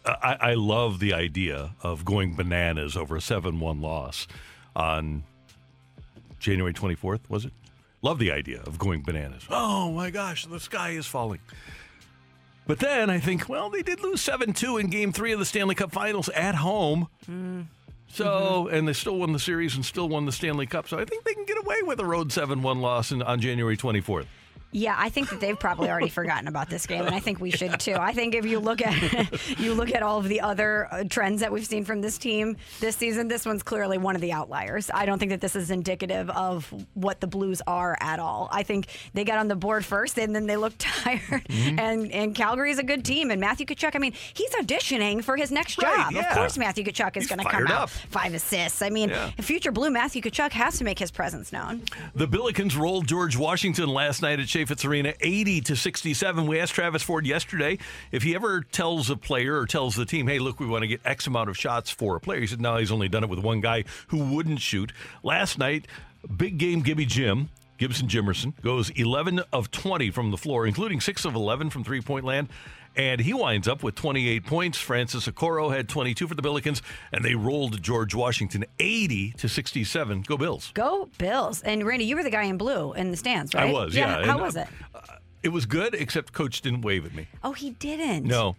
I, 0.08 0.38
I 0.40 0.54
love 0.54 1.00
the 1.00 1.14
idea 1.14 1.76
of 1.84 2.06
going 2.06 2.36
bananas 2.36 2.96
over 2.96 3.16
a 3.16 3.22
7 3.22 3.60
1 3.60 3.82
loss 3.82 4.28
on 4.76 5.24
January 6.40 6.74
24th, 6.74 7.22
was 7.30 7.46
it? 7.46 7.54
Love 8.02 8.20
the 8.20 8.32
idea 8.32 8.62
of 8.62 8.78
going 8.78 9.02
bananas. 9.02 9.44
Oh 9.50 9.92
my 9.92 10.10
gosh, 10.10 10.46
the 10.46 10.60
sky 10.60 10.92
is 10.92 11.06
falling. 11.06 11.40
But 12.68 12.80
then 12.80 13.10
I 13.10 13.20
think, 13.20 13.48
well, 13.50 13.70
they 13.70 13.82
did 13.82 14.02
lose 14.02 14.22
7 14.22 14.54
2 14.54 14.78
in 14.78 14.90
game 14.90 15.12
three 15.12 15.32
of 15.32 15.40
the 15.40 15.46
Stanley 15.46 15.76
Cup 15.76 15.92
finals 15.92 16.30
at 16.30 16.56
home. 16.56 17.08
Mm-hmm. 17.24 17.62
So, 18.10 18.68
and 18.70 18.88
they 18.88 18.94
still 18.94 19.18
won 19.18 19.34
the 19.34 19.40
series 19.40 19.76
and 19.76 19.86
still 19.86 20.08
won 20.10 20.26
the 20.26 20.32
Stanley 20.32 20.66
Cup. 20.66 20.88
So 20.88 20.98
I 20.98 21.06
think 21.06 21.24
they 21.24 21.34
can 21.34 21.46
get 21.46 21.58
away 21.58 21.82
with 21.84 22.00
a 22.00 22.06
road 22.06 22.32
7 22.32 22.62
1 22.62 22.82
loss 22.82 23.12
in, 23.12 23.22
on 23.22 23.40
January 23.40 23.78
24th. 23.78 24.26
Yeah, 24.72 24.96
I 24.98 25.10
think 25.10 25.30
that 25.30 25.40
they've 25.40 25.58
probably 25.58 25.90
already 25.90 26.10
forgotten 26.10 26.48
about 26.48 26.70
this 26.70 26.86
game, 26.86 27.06
and 27.06 27.16
I 27.16 27.20
think 27.20 27.40
we 27.40 27.52
should 27.52 27.80
too. 27.80 27.96
I 27.98 28.12
think 28.14 28.36
if 28.36 28.46
you 28.46 28.60
look 28.60 28.82
at 28.82 29.00
you 29.60 29.74
look 29.74 29.94
at 29.96 30.04
all 30.04 30.20
of 30.20 30.28
the 30.28 30.42
other 30.42 30.88
uh, 30.92 31.04
trends 31.10 31.40
that 31.42 31.52
we've 31.52 31.66
seen 31.66 31.86
from 31.86 32.02
this 32.02 32.18
team 32.18 32.58
this 32.80 32.96
season, 32.98 33.28
this 33.30 33.46
one's 33.46 33.64
clearly 33.64 33.98
one 33.98 34.16
of 34.16 34.22
the 34.22 34.34
outliers. 34.34 34.92
I 34.94 35.06
don't 35.06 35.20
think 35.20 35.32
that 35.32 35.42
this 35.42 35.56
is 35.56 35.72
indicative 35.72 36.30
of 36.32 36.72
what 36.96 37.22
the 37.22 37.28
Blues 37.28 37.62
are 37.66 37.98
at 38.02 38.20
all. 38.20 38.50
I 38.52 38.64
think 38.64 38.88
they 39.14 39.24
got 39.24 39.38
on 39.40 39.48
the 39.48 39.56
board 39.56 39.86
first, 39.86 40.20
and 40.20 40.36
then 40.36 40.48
they 40.48 40.58
looked 40.58 40.80
tired. 40.80 41.22
Mm-hmm. 41.48 41.80
And 41.80 42.12
and 42.12 42.36
Calgary 42.36 42.72
is 42.72 42.80
a 42.80 42.84
good 42.84 43.06
team, 43.06 43.32
and 43.32 43.40
Matthew 43.40 43.66
Tkachuk. 43.66 43.96
I 43.96 44.00
mean, 44.00 44.14
he's 44.34 44.52
auditioning 44.52 45.24
for 45.24 45.38
his 45.38 45.50
next 45.52 45.82
Right, 45.82 45.96
job. 45.96 46.12
yeah. 46.14 46.30
Of 46.30 46.36
course, 46.38 46.58
Matthew 46.58 46.84
Tkachuk 46.84 47.16
is 47.18 47.28
going 47.28 47.40
to 47.40 47.46
come 47.46 47.66
fired 47.66 47.72
out 47.72 47.90
five 47.90 48.34
assists. 48.34 48.82
I 48.82 48.90
mean, 48.90 49.10
Yeah. 49.10 49.32
future 49.40 49.72
Blue 49.72 49.90
Matthew 49.92 50.22
Tkachuk 50.22 50.52
has 50.52 50.78
to 50.80 50.84
make 50.84 51.00
his 51.00 51.10
presence 51.12 51.54
known. 51.54 51.84
The 52.16 52.28
Billikens 52.28 52.78
rolled 52.78 53.08
George 53.08 53.38
Washington 53.38 53.88
last 53.90 54.22
night 54.22 54.40
at 54.40 54.48
Chaifetz 54.58 54.84
Arena 54.86 55.14
80 55.20 55.62
to 55.62 55.76
67. 55.76 56.48
We 56.48 56.60
asked 56.60 56.74
Travis 56.74 57.04
Ford 57.04 57.28
yesterday 57.28 57.78
if 58.12 58.24
he 58.24 58.34
ever 58.34 58.62
tells 58.62 59.12
a 59.12 59.16
player 59.16 59.60
or 59.60 59.68
tells 59.68 59.96
the 59.96 60.04
team, 60.04 60.26
hey, 60.26 60.40
look, 60.40 60.60
we 60.60 60.66
want 60.66 60.82
to 60.82 60.88
get 60.88 61.00
X 61.06 61.28
amount 61.28 61.52
of 61.52 61.58
shots 61.58 61.92
for 61.92 62.16
a 62.16 62.20
player. 62.20 62.40
He 62.40 62.48
said, 62.48 62.60
no, 62.60 62.78
he's 62.78 62.92
only 62.92 63.08
done 63.08 63.24
it 63.24 63.30
with 63.30 63.38
one 63.38 63.62
guy 63.62 63.84
who 64.08 64.34
wouldn't 64.34 64.60
shoot. 64.60 64.92
Last 65.22 65.60
night, 65.60 65.86
big 66.36 66.58
game 66.58 66.82
Gibby 66.82 67.06
Jim. 67.06 67.50
Gibson 67.78 68.08
Jimerson 68.08 68.60
goes 68.64 68.90
11 68.90 69.42
of 69.54 69.70
20 69.70 70.10
from 70.10 70.32
the 70.32 70.38
floor, 70.38 70.66
including 70.66 71.00
6 71.00 71.26
of 71.26 71.36
11 71.36 71.70
from 71.70 71.84
three 71.84 72.02
point 72.02 72.26
land. 72.26 72.50
And 72.98 73.22
he 73.22 73.32
winds 73.34 73.68
up 73.68 73.84
with 73.84 73.94
28 73.96 74.46
points. 74.46 74.80
Francis 74.80 75.28
Okoro 75.28 75.74
had 75.74 75.88
22 75.88 76.28
for 76.28 76.34
the 76.34 76.42
Billikens, 76.42 76.82
and 77.12 77.24
they 77.24 77.36
rolled 77.36 77.80
George 77.82 78.16
Washington 78.16 78.66
80 78.80 79.34
to 79.34 79.48
67. 79.48 80.24
Go 80.24 80.36
Bills. 80.36 80.72
Go 80.74 81.08
Bills! 81.20 81.62
And 81.62 81.86
Randy, 81.86 82.06
you 82.06 82.16
were 82.16 82.24
the 82.24 82.32
guy 82.32 82.44
in 82.44 82.58
blue 82.58 82.94
in 82.94 83.12
the 83.12 83.18
stands, 83.18 83.54
right? 83.54 83.70
I 83.70 83.72
was, 83.72 83.96
yeah. 83.96 84.26
How 84.26 84.34
And, 84.34 84.42
was 84.42 84.58
uh, 84.58 84.62
it? 84.62 85.00
It 85.44 85.50
was 85.50 85.68
good, 85.68 85.94
except 85.94 86.34
Coach 86.34 86.62
didn't 86.62 86.82
wave 86.82 87.06
at 87.06 87.14
me. 87.14 87.28
Oh, 87.44 87.54
he 87.54 87.70
didn't. 87.70 88.26
No, 88.26 88.56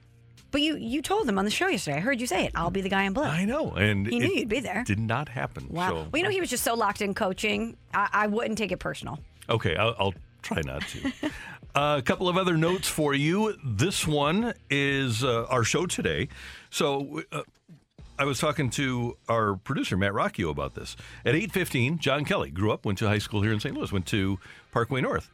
But 0.53 0.63
you 0.63 0.77
you 0.77 1.03
told 1.03 1.29
him 1.29 1.37
on 1.39 1.45
the 1.45 1.51
show 1.51 1.67
yesterday. 1.67 1.97
I 1.97 2.01
heard 2.01 2.21
you 2.21 2.29
say 2.29 2.45
it. 2.47 2.53
I'll 2.55 2.71
be 2.71 2.81
the 2.81 2.89
guy 2.89 3.03
in 3.03 3.13
blue. 3.15 3.25
I 3.25 3.45
know, 3.45 3.73
and 3.73 4.07
He 4.07 4.21
knew 4.21 4.27
it 4.27 4.35
you'd 4.37 4.49
be 4.49 4.61
there. 4.61 4.85
Did 4.85 5.01
not 5.01 5.29
happen. 5.29 5.67
Wow. 5.69 5.89
So, 5.89 5.95
well, 5.97 6.09
you 6.15 6.23
know, 6.23 6.31
he 6.31 6.41
was 6.41 6.49
just 6.49 6.63
so 6.63 6.75
locked 6.75 7.03
in 7.03 7.13
coaching. 7.13 7.77
I, 7.93 8.09
I 8.13 8.27
wouldn't 8.29 8.57
take 8.57 8.71
it 8.71 8.79
personal. 8.79 9.19
Okay, 9.51 9.75
I'll, 9.77 9.97
I'll 9.99 10.15
try 10.43 10.63
not 10.65 10.83
to. 10.83 11.13
uh, 11.75 11.97
a 11.99 12.03
couple 12.03 12.29
of 12.29 12.37
other 12.37 12.57
notes 12.57 12.89
for 12.89 13.15
you. 13.15 13.55
This 13.65 14.07
one 14.07 14.55
is 14.71 15.23
uh, 15.23 15.47
our 15.49 15.65
show 15.65 15.87
today. 15.87 16.29
So 16.71 17.23
uh, 17.33 17.43
I 18.19 18.25
was 18.25 18.39
talking 18.41 18.71
to 18.71 19.17
our 19.29 19.55
producer 19.55 19.97
Matt 19.97 20.13
Rocchio 20.13 20.51
about 20.51 20.75
this. 20.75 20.97
At 21.25 21.35
eight 21.35 21.53
fifteen, 21.53 21.99
John 21.99 22.25
Kelly 22.25 22.51
grew 22.51 22.73
up, 22.73 22.85
went 22.85 22.99
to 22.99 23.07
high 23.07 23.19
school 23.19 23.43
here 23.43 23.53
in 23.53 23.61
St. 23.61 23.77
Louis, 23.77 23.93
went 23.93 24.07
to 24.07 24.39
Parkway 24.73 25.01
North. 25.01 25.31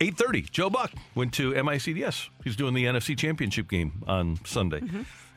Eight 0.00 0.16
thirty, 0.16 0.42
Joe 0.42 0.70
Buck 0.70 0.92
went 1.14 1.34
to 1.34 1.52
MICDS. 1.52 2.28
He's 2.42 2.56
doing 2.56 2.72
the 2.72 2.84
NFC 2.84 3.16
Championship 3.16 3.68
game 3.68 4.02
on 4.06 4.38
Sunday. 4.44 4.82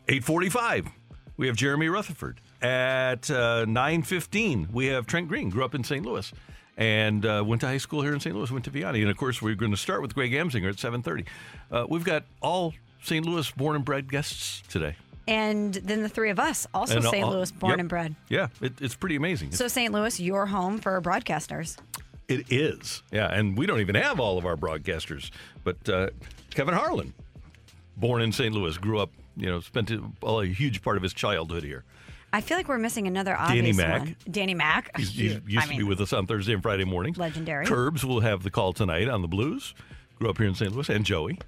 Eight 0.08 0.24
forty-five, 0.24 0.88
we 1.36 1.48
have 1.48 1.58
Jeremy 1.58 1.90
Rutherford. 1.90 2.40
At 2.62 3.30
uh, 3.30 3.66
nine 3.66 4.04
fifteen, 4.04 4.70
we 4.72 4.88
have 4.88 5.06
Trent 5.06 5.28
Green. 5.28 5.50
Grew 5.50 5.66
up 5.66 5.76
in 5.76 5.84
St. 5.84 6.06
Louis 6.06 6.32
and 6.80 7.26
uh, 7.26 7.44
went 7.46 7.60
to 7.62 7.68
high 7.68 7.78
school 7.78 8.02
here 8.02 8.14
in 8.14 8.20
St. 8.22 8.36
Louis. 8.36 8.50
Went 8.50 8.66
to 8.66 8.72
Vianney, 8.72 9.02
and 9.02 9.10
of 9.12 9.18
course, 9.18 9.42
we're 9.42 9.54
going 9.54 9.72
to 9.72 9.78
start 9.78 10.02
with 10.02 10.16
Greg 10.16 10.32
Amsinger 10.32 10.70
at 10.70 10.80
seven 10.80 11.04
thirty. 11.04 11.26
Uh, 11.70 11.86
we've 11.88 12.06
got 12.06 12.24
all 12.42 12.74
St. 13.04 13.24
Louis 13.26 13.52
born 13.52 13.76
and 13.76 13.86
bred 13.86 14.10
guests 14.10 14.64
today. 14.70 14.96
And 15.28 15.76
then 15.76 16.02
the 16.02 16.10
three 16.10 16.32
of 16.32 16.40
us, 16.40 16.66
also 16.74 16.96
And 16.96 17.04
St. 17.06 17.24
all- 17.24 17.34
Louis 17.34 17.52
born 17.52 17.72
yep. 17.74 17.80
and 17.82 17.90
bred. 17.90 18.16
Yeah, 18.30 18.48
it, 18.62 18.74
it's 18.82 18.96
pretty 18.96 19.16
amazing. 19.16 19.52
So 19.52 19.68
St. 19.68 19.94
Louis, 19.94 20.20
your 20.20 20.48
home 20.48 20.80
for 20.80 21.00
broadcasters. 21.02 21.78
It 22.28 22.52
is. 22.52 23.04
Yeah, 23.12 23.28
and 23.28 23.56
we 23.58 23.66
don't 23.68 23.80
even 23.80 23.94
have 23.96 24.20
all 24.20 24.38
of 24.40 24.46
our 24.46 24.56
broadcasters. 24.56 25.30
But 25.64 25.88
uh, 25.88 26.10
Kevin 26.52 26.74
Harlan, 26.74 27.14
born 27.98 28.22
in 28.24 28.32
St. 28.32 28.54
Louis, 28.56 28.78
grew 28.78 29.00
up, 29.00 29.12
you 29.36 29.48
know, 29.48 29.60
spent 29.60 29.92
a, 29.92 30.02
a 30.26 30.46
huge 30.46 30.82
part 30.82 30.98
of 30.98 31.04
his 31.04 31.14
childhood 31.14 31.64
here. 31.64 31.84
I 32.32 32.42
feel 32.42 32.58
like 32.58 32.68
we're 32.68 32.78
missing 32.78 33.08
another 33.08 33.32
Danny 33.34 33.60
obvious 33.60 33.78
Mac. 33.78 34.00
one. 34.02 34.16
Danny 34.30 34.54
Mack. 34.54 34.96
He's, 34.98 35.10
he's 35.12 35.34
used 35.48 35.58
I 35.58 35.72
to 35.72 35.78
be 35.78 35.84
with 35.84 36.00
us 36.02 36.14
on 36.14 36.28
Thursday 36.28 36.54
and 36.54 36.62
Friday 36.62 36.86
mornings. 36.86 37.18
Legendary. 37.18 37.66
Curbs 37.66 38.06
will 38.06 38.20
have 38.20 38.44
the 38.44 38.52
call 38.52 38.74
tonight 38.74 39.08
on 39.10 39.22
the 39.22 39.28
Blues. 39.28 39.74
Grew 40.20 40.30
up 40.30 40.38
here 40.38 40.48
in 40.48 40.54
St. 40.56 40.72
Louis, 40.74 40.90
and 40.90 41.06
Joey. 41.06 41.40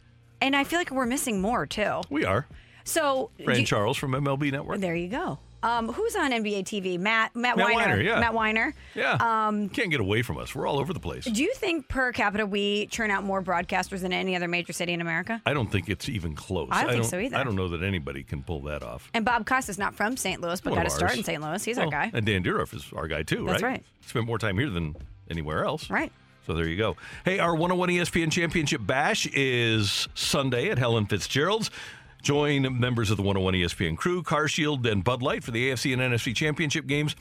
And 0.42 0.56
I 0.56 0.64
feel 0.64 0.80
like 0.80 0.90
we're 0.92 1.06
missing 1.06 1.42
more 1.42 1.66
too. 1.66 2.02
We 2.10 2.26
are. 2.26 2.48
So 2.84 3.30
Fran 3.44 3.58
do- 3.58 3.66
Charles 3.66 3.98
from 3.98 4.12
MLB 4.14 4.52
Network. 4.52 4.80
There 4.80 4.96
you 4.96 5.08
go. 5.08 5.38
Um, 5.64 5.92
who's 5.92 6.16
on 6.16 6.32
NBA 6.32 6.64
TV? 6.64 7.00
Matt 7.00 7.36
Matt, 7.36 7.58
Matt 7.58 7.68
Winer. 7.68 7.76
Winer, 7.98 8.04
yeah. 8.04 8.20
Matt 8.20 8.34
Winer. 8.34 8.74
Yeah. 8.96 9.14
Um, 9.48 9.70
Can't 9.70 9.92
get 9.92 10.00
away 10.00 10.22
from 10.22 10.38
us. 10.38 10.56
We're 10.56 10.68
all 10.68 10.80
over 10.80 10.94
the 10.94 11.00
place. 11.00 11.26
do 11.26 11.44
you 11.44 11.54
think 11.56 11.88
per 11.88 12.12
capita 12.12 12.46
we 12.46 12.88
churn 12.88 13.12
out 13.12 13.24
more 13.24 13.42
broadcasters 13.44 14.02
than 14.02 14.12
any 14.14 14.36
other 14.36 14.48
major 14.48 14.74
city 14.74 14.94
in 14.94 15.02
America? 15.02 15.42
I 15.46 15.54
don't 15.54 15.72
think 15.72 15.90
it's 15.90 16.10
even 16.10 16.36
close. 16.36 16.70
I 16.72 16.84
don't 16.84 16.94
think 16.94 17.06
so 17.06 17.20
either. 17.20 17.38
I 17.38 17.44
don't 17.44 17.56
know 17.56 17.68
that 17.70 17.84
anybody 17.84 18.24
can 18.24 18.44
pull 18.44 18.62
that 18.64 18.82
off. 18.84 19.10
And 19.14 19.24
Bob 19.24 19.46
Costas 19.46 19.78
not 19.78 19.94
from 19.96 20.18
St. 20.18 20.42
Louis, 20.42 20.60
but 20.62 20.72
One 20.72 20.80
got 20.80 20.88
a 20.88 20.90
start 20.90 21.16
in 21.16 21.24
St. 21.24 21.42
Louis. 21.42 21.64
He's 21.64 21.78
our 21.78 21.88
guy. 21.88 22.10
And 22.14 22.26
Dan 22.26 22.44
Dierdorf 22.44 22.74
is 22.74 22.86
our 22.96 23.08
guy 23.08 23.24
too, 23.24 23.46
That's 23.46 23.62
right? 23.62 23.70
right. 23.72 23.86
Spent 24.06 24.26
more 24.26 24.38
time 24.40 24.58
here 24.58 24.70
than 24.70 24.96
anywhere 25.30 25.64
else. 25.64 25.90
Right. 25.90 26.12
So 26.48 26.54
there 26.56 26.68
you 26.68 26.76
go. 26.76 26.98
Hey, 27.24 27.38
our 27.38 27.54
101 27.54 27.90
ESPN 27.90 28.32
Championship 28.32 28.82
Bash 28.84 29.28
is 29.28 30.08
Sunday 30.16 30.70
at 30.72 30.80
Helen 30.80 31.06
Fitzgerald's. 31.06 31.70
Join 32.22 32.80
members 32.80 33.10
of 33.10 33.18
the 33.18 33.24
101 33.24 33.56
ESPN 33.56 33.98
crew, 33.98 34.22
CarShield, 34.22 34.90
and 34.90 35.04
Bud 35.04 35.24
Light 35.24 35.44
for 35.44 35.52
the 35.52 35.72
AFC 35.72 35.94
and 35.94 36.02
NFC 36.02 36.36
Championship 36.36 36.86
games. 36.86 37.16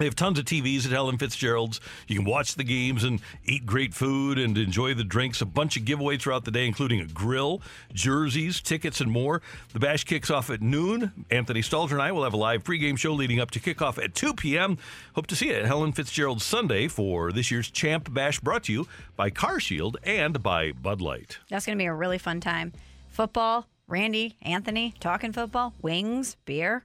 They 0.00 0.06
have 0.06 0.16
tons 0.16 0.38
of 0.38 0.46
TVs 0.46 0.86
at 0.86 0.92
Helen 0.92 1.18
Fitzgerald's. 1.18 1.78
You 2.08 2.16
can 2.16 2.24
watch 2.24 2.54
the 2.54 2.64
games 2.64 3.04
and 3.04 3.20
eat 3.44 3.66
great 3.66 3.92
food 3.92 4.38
and 4.38 4.56
enjoy 4.56 4.94
the 4.94 5.04
drinks. 5.04 5.42
A 5.42 5.44
bunch 5.44 5.76
of 5.76 5.82
giveaways 5.82 6.22
throughout 6.22 6.46
the 6.46 6.50
day, 6.50 6.66
including 6.66 7.00
a 7.00 7.04
grill, 7.04 7.60
jerseys, 7.92 8.62
tickets, 8.62 9.02
and 9.02 9.10
more. 9.10 9.42
The 9.74 9.78
bash 9.78 10.04
kicks 10.04 10.30
off 10.30 10.48
at 10.48 10.62
noon. 10.62 11.26
Anthony 11.30 11.60
Stalter 11.60 11.92
and 11.92 12.00
I 12.00 12.12
will 12.12 12.24
have 12.24 12.32
a 12.32 12.38
live 12.38 12.64
pregame 12.64 12.96
show 12.96 13.12
leading 13.12 13.40
up 13.40 13.50
to 13.50 13.60
kickoff 13.60 14.02
at 14.02 14.14
2 14.14 14.32
p.m. 14.32 14.78
Hope 15.16 15.26
to 15.26 15.36
see 15.36 15.48
you 15.48 15.54
at 15.56 15.66
Helen 15.66 15.92
Fitzgerald 15.92 16.40
Sunday 16.40 16.88
for 16.88 17.30
this 17.30 17.50
year's 17.50 17.70
Champ 17.70 18.10
Bash 18.10 18.40
brought 18.40 18.64
to 18.64 18.72
you 18.72 18.88
by 19.16 19.28
Car 19.28 19.60
Shield 19.60 19.98
and 20.02 20.42
by 20.42 20.72
Bud 20.72 21.02
Light. 21.02 21.36
That's 21.50 21.66
going 21.66 21.76
to 21.76 21.82
be 21.82 21.86
a 21.86 21.92
really 21.92 22.16
fun 22.16 22.40
time. 22.40 22.72
Football, 23.10 23.66
Randy, 23.90 24.36
Anthony, 24.42 24.94
talking 25.00 25.32
football, 25.32 25.74
wings, 25.82 26.36
beer, 26.44 26.84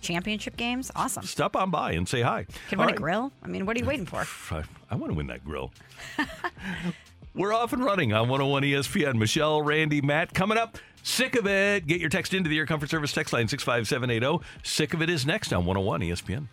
championship 0.00 0.56
games. 0.56 0.90
Awesome. 0.96 1.22
Stop 1.24 1.54
on 1.54 1.70
by 1.70 1.92
and 1.92 2.08
say 2.08 2.22
hi. 2.22 2.46
Can 2.70 2.78
All 2.80 2.86
win 2.86 2.94
right. 2.94 2.96
a 2.96 2.98
grill? 2.98 3.32
I 3.42 3.48
mean, 3.48 3.66
what 3.66 3.76
are 3.76 3.80
you 3.80 3.86
waiting 3.86 4.06
for? 4.06 4.26
I, 4.50 4.64
I 4.90 4.96
want 4.96 5.12
to 5.12 5.16
win 5.16 5.26
that 5.26 5.44
grill. 5.44 5.72
We're 7.34 7.52
off 7.52 7.72
and 7.72 7.84
running 7.84 8.12
on 8.12 8.28
101 8.28 8.62
ESPN. 8.62 9.16
Michelle, 9.16 9.62
Randy, 9.62 10.00
Matt 10.00 10.32
coming 10.34 10.58
up. 10.58 10.78
Sick 11.02 11.36
of 11.36 11.46
it. 11.46 11.86
Get 11.86 12.00
your 12.00 12.10
text 12.10 12.34
into 12.34 12.48
the 12.48 12.58
Air 12.58 12.66
Comfort 12.66 12.90
Service 12.90 13.12
text 13.12 13.32
line 13.32 13.46
65780. 13.46 14.44
Sick 14.62 14.94
of 14.94 15.02
it 15.02 15.10
is 15.10 15.26
next 15.26 15.52
on 15.52 15.64
101 15.66 16.00
ESPN. 16.00 16.46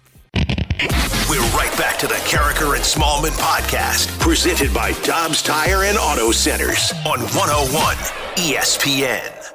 We're 1.29 1.39
right 1.57 1.73
back 1.77 1.97
to 1.99 2.07
the 2.07 2.15
Carricker 2.15 2.75
and 2.75 2.83
Smallman 2.83 3.31
podcast, 3.39 4.19
presented 4.19 4.73
by 4.73 4.91
Dobbs 5.03 5.41
Tire 5.41 5.83
and 5.83 5.97
Auto 5.97 6.31
Centers 6.31 6.91
on 7.05 7.19
101 7.21 7.95
ESPN. 8.35 9.54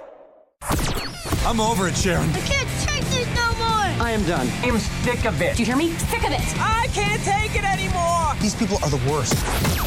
I'm 1.43 1.59
over 1.59 1.89
it, 1.89 1.97
Sharon. 1.97 2.29
I 2.31 2.41
can't 2.41 2.69
take 2.81 3.03
this 3.07 3.27
no 3.35 3.49
more. 3.55 4.05
I 4.05 4.11
am 4.11 4.23
done. 4.25 4.47
I'm 4.63 4.79
sick 4.79 5.25
of 5.25 5.41
it. 5.41 5.57
Do 5.57 5.63
you 5.63 5.67
hear 5.67 5.77
me? 5.77 5.91
Sick 5.93 6.25
of 6.25 6.33
it. 6.33 6.41
I 6.61 6.87
can't 6.93 7.23
take 7.23 7.57
it 7.57 7.65
anymore. 7.65 8.35
These 8.41 8.55
people 8.55 8.77
are 8.83 8.91
the 8.91 9.11
worst. 9.11 9.35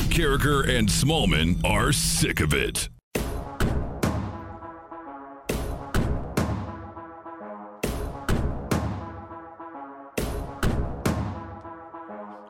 Carricker 0.10 0.68
and 0.68 0.90
Smallman 0.90 1.64
are 1.64 1.92
sick 1.94 2.40
of 2.40 2.56
it. 2.56 2.90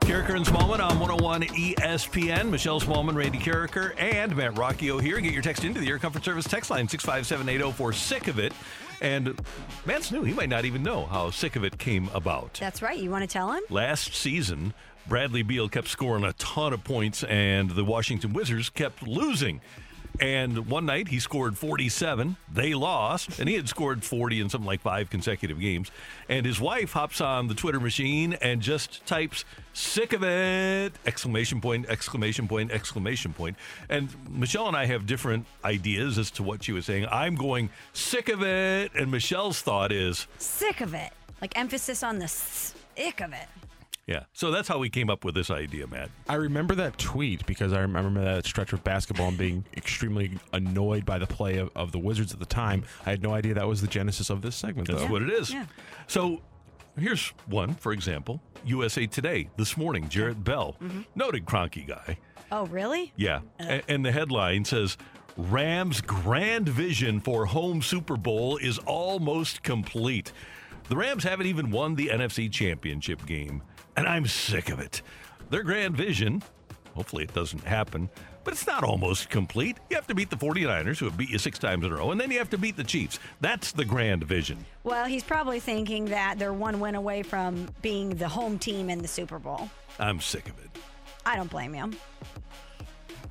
Carricker 0.01 0.35
and 0.35 0.45
Smallman 0.45 0.79
on 0.79 0.99
101 0.99 1.41
ESPN. 1.41 2.49
Michelle 2.49 2.79
Smallman, 2.79 3.15
Randy 3.15 3.39
Carricker, 3.39 3.93
and 3.99 4.35
Matt 4.35 4.53
Rocchio 4.53 5.01
here. 5.01 5.19
Get 5.19 5.33
your 5.33 5.41
text 5.41 5.65
into 5.65 5.81
the 5.81 5.89
Air 5.89 5.99
Comfort 5.99 6.23
Service 6.23 6.45
text 6.45 6.69
line 6.69 6.87
65780 6.87 7.73
for 7.73 7.91
sick 7.91 8.27
of 8.27 8.39
it. 8.39 8.53
And 9.03 9.39
Matt's 9.85 10.11
new. 10.11 10.23
He 10.23 10.33
might 10.33 10.49
not 10.49 10.63
even 10.63 10.81
know 10.81 11.05
how 11.05 11.29
sick 11.29 11.57
of 11.57 11.63
it 11.65 11.77
came 11.77 12.09
about. 12.13 12.53
That's 12.53 12.81
right. 12.81 12.97
You 12.97 13.11
want 13.11 13.23
to 13.23 13.27
tell 13.27 13.51
him? 13.51 13.61
Last 13.69 14.15
season, 14.15 14.73
Bradley 15.07 15.43
Beal 15.43 15.67
kept 15.67 15.89
scoring 15.89 16.23
a 16.23 16.31
ton 16.33 16.71
of 16.71 16.85
points, 16.85 17.23
and 17.25 17.69
the 17.69 17.83
Washington 17.83 18.31
Wizards 18.31 18.69
kept 18.69 19.05
losing. 19.05 19.59
And 20.19 20.67
one 20.69 20.85
night 20.85 21.09
he 21.09 21.19
scored 21.19 21.57
47. 21.57 22.37
They 22.51 22.73
lost, 22.73 23.39
and 23.39 23.49
he 23.49 23.55
had 23.55 23.67
scored 23.67 24.03
40 24.03 24.39
in 24.39 24.49
something 24.49 24.67
like 24.67 24.81
five 24.81 25.09
consecutive 25.09 25.59
games. 25.59 25.91
And 26.29 26.45
his 26.45 26.61
wife 26.61 26.93
hops 26.93 27.19
on 27.19 27.47
the 27.47 27.55
Twitter 27.55 27.79
machine 27.79 28.33
and 28.33 28.61
just 28.61 29.05
types 29.05 29.43
"sick 29.73 30.13
of 30.13 30.23
it!" 30.23 30.93
exclamation 31.05 31.61
point, 31.61 31.87
exclamation 31.89 32.47
point, 32.47 32.71
exclamation 32.71 33.33
point. 33.33 33.57
And 33.89 34.09
Michelle 34.29 34.67
and 34.67 34.77
I 34.77 34.85
have 34.85 35.05
different 35.05 35.45
ideas 35.65 36.17
as 36.17 36.31
to 36.31 36.43
what 36.43 36.63
she 36.63 36.71
was 36.71 36.85
saying. 36.85 37.07
I'm 37.11 37.35
going 37.35 37.69
sick 37.93 38.29
of 38.29 38.41
it, 38.41 38.91
and 38.95 39.11
Michelle's 39.11 39.61
thought 39.61 39.91
is 39.91 40.27
Sick 40.37 40.81
of 40.81 40.93
it. 40.93 41.11
Like 41.41 41.57
emphasis 41.57 42.03
on 42.03 42.19
the 42.19 42.27
sick 42.27 43.19
of 43.19 43.33
it. 43.33 43.47
Yeah. 44.05 44.23
So 44.33 44.51
that's 44.51 44.67
how 44.67 44.79
we 44.79 44.89
came 44.89 45.09
up 45.09 45.23
with 45.23 45.33
this 45.33 45.49
idea, 45.49 45.87
Matt. 45.87 46.09
I 46.27 46.35
remember 46.35 46.75
that 46.75 46.97
tweet 46.97 47.45
because 47.45 47.71
I 47.71 47.79
remember 47.79 48.21
that 48.23 48.45
stretch 48.45 48.73
of 48.73 48.83
basketball 48.83 49.29
and 49.29 49.37
being 49.37 49.65
extremely 49.77 50.39
annoyed 50.51 51.05
by 51.05 51.17
the 51.19 51.27
play 51.27 51.57
of, 51.57 51.69
of 51.75 51.91
the 51.93 51.99
Wizards 51.99 52.33
at 52.33 52.39
the 52.39 52.45
time. 52.45 52.83
I 53.05 53.11
had 53.11 53.23
no 53.23 53.33
idea 53.33 53.53
that 53.53 53.67
was 53.67 53.81
the 53.81 53.87
genesis 53.87 54.29
of 54.29 54.41
this 54.41 54.55
segment. 54.55 54.89
That's 54.89 55.03
though. 55.03 55.07
what 55.07 55.21
it 55.21 55.29
is. 55.29 55.55
So 56.07 56.41
here's 56.97 57.29
one, 57.47 57.75
for 57.75 57.91
example 57.91 58.41
USA 58.65 59.05
Today 59.05 59.49
this 59.57 59.77
morning, 59.77 60.09
Jarrett 60.09 60.43
Bell, 60.43 60.75
mm-hmm. 60.81 61.01
noted 61.15 61.45
Kroenke 61.45 61.87
guy. 61.87 62.17
Oh, 62.51 62.65
really? 62.67 63.11
Yeah. 63.15 63.41
A- 63.59 63.83
and 63.89 64.05
the 64.05 64.11
headline 64.11 64.65
says 64.65 64.97
Rams' 65.35 66.01
grand 66.01 66.69
vision 66.69 67.19
for 67.19 67.45
home 67.45 67.81
Super 67.81 68.15
Bowl 68.15 68.57
is 68.57 68.77
almost 68.79 69.63
complete. 69.63 70.31
The 70.89 70.95
Rams 70.95 71.23
haven't 71.23 71.47
even 71.47 71.71
won 71.71 71.95
the 71.95 72.09
NFC 72.09 72.51
Championship 72.51 73.25
game, 73.25 73.63
and 73.95 74.07
I'm 74.07 74.27
sick 74.27 74.69
of 74.69 74.79
it. 74.79 75.01
Their 75.49 75.63
grand 75.63 75.97
vision, 75.97 76.43
hopefully 76.93 77.23
it 77.23 77.33
doesn't 77.33 77.63
happen, 77.63 78.09
but 78.43 78.53
it's 78.53 78.67
not 78.67 78.83
almost 78.83 79.29
complete. 79.29 79.77
You 79.89 79.95
have 79.95 80.07
to 80.07 80.15
beat 80.15 80.29
the 80.29 80.35
49ers, 80.35 80.97
who 80.99 81.05
have 81.05 81.17
beat 81.17 81.29
you 81.29 81.37
six 81.37 81.57
times 81.59 81.85
in 81.85 81.91
a 81.91 81.95
row, 81.95 82.11
and 82.11 82.19
then 82.19 82.31
you 82.31 82.37
have 82.39 82.49
to 82.51 82.57
beat 82.57 82.75
the 82.77 82.83
Chiefs. 82.83 83.19
That's 83.41 83.71
the 83.71 83.85
grand 83.85 84.23
vision. 84.23 84.65
Well, 84.83 85.05
he's 85.05 85.23
probably 85.23 85.59
thinking 85.59 86.05
that 86.05 86.39
they're 86.39 86.53
one 86.53 86.79
win 86.79 86.95
away 86.95 87.23
from 87.23 87.67
being 87.81 88.09
the 88.15 88.27
home 88.27 88.57
team 88.59 88.89
in 88.89 88.99
the 89.01 89.07
Super 89.07 89.39
Bowl. 89.39 89.69
I'm 89.99 90.19
sick 90.19 90.47
of 90.49 90.57
it. 90.63 90.69
I 91.25 91.35
don't 91.35 91.49
blame 91.49 91.73
him. 91.73 91.95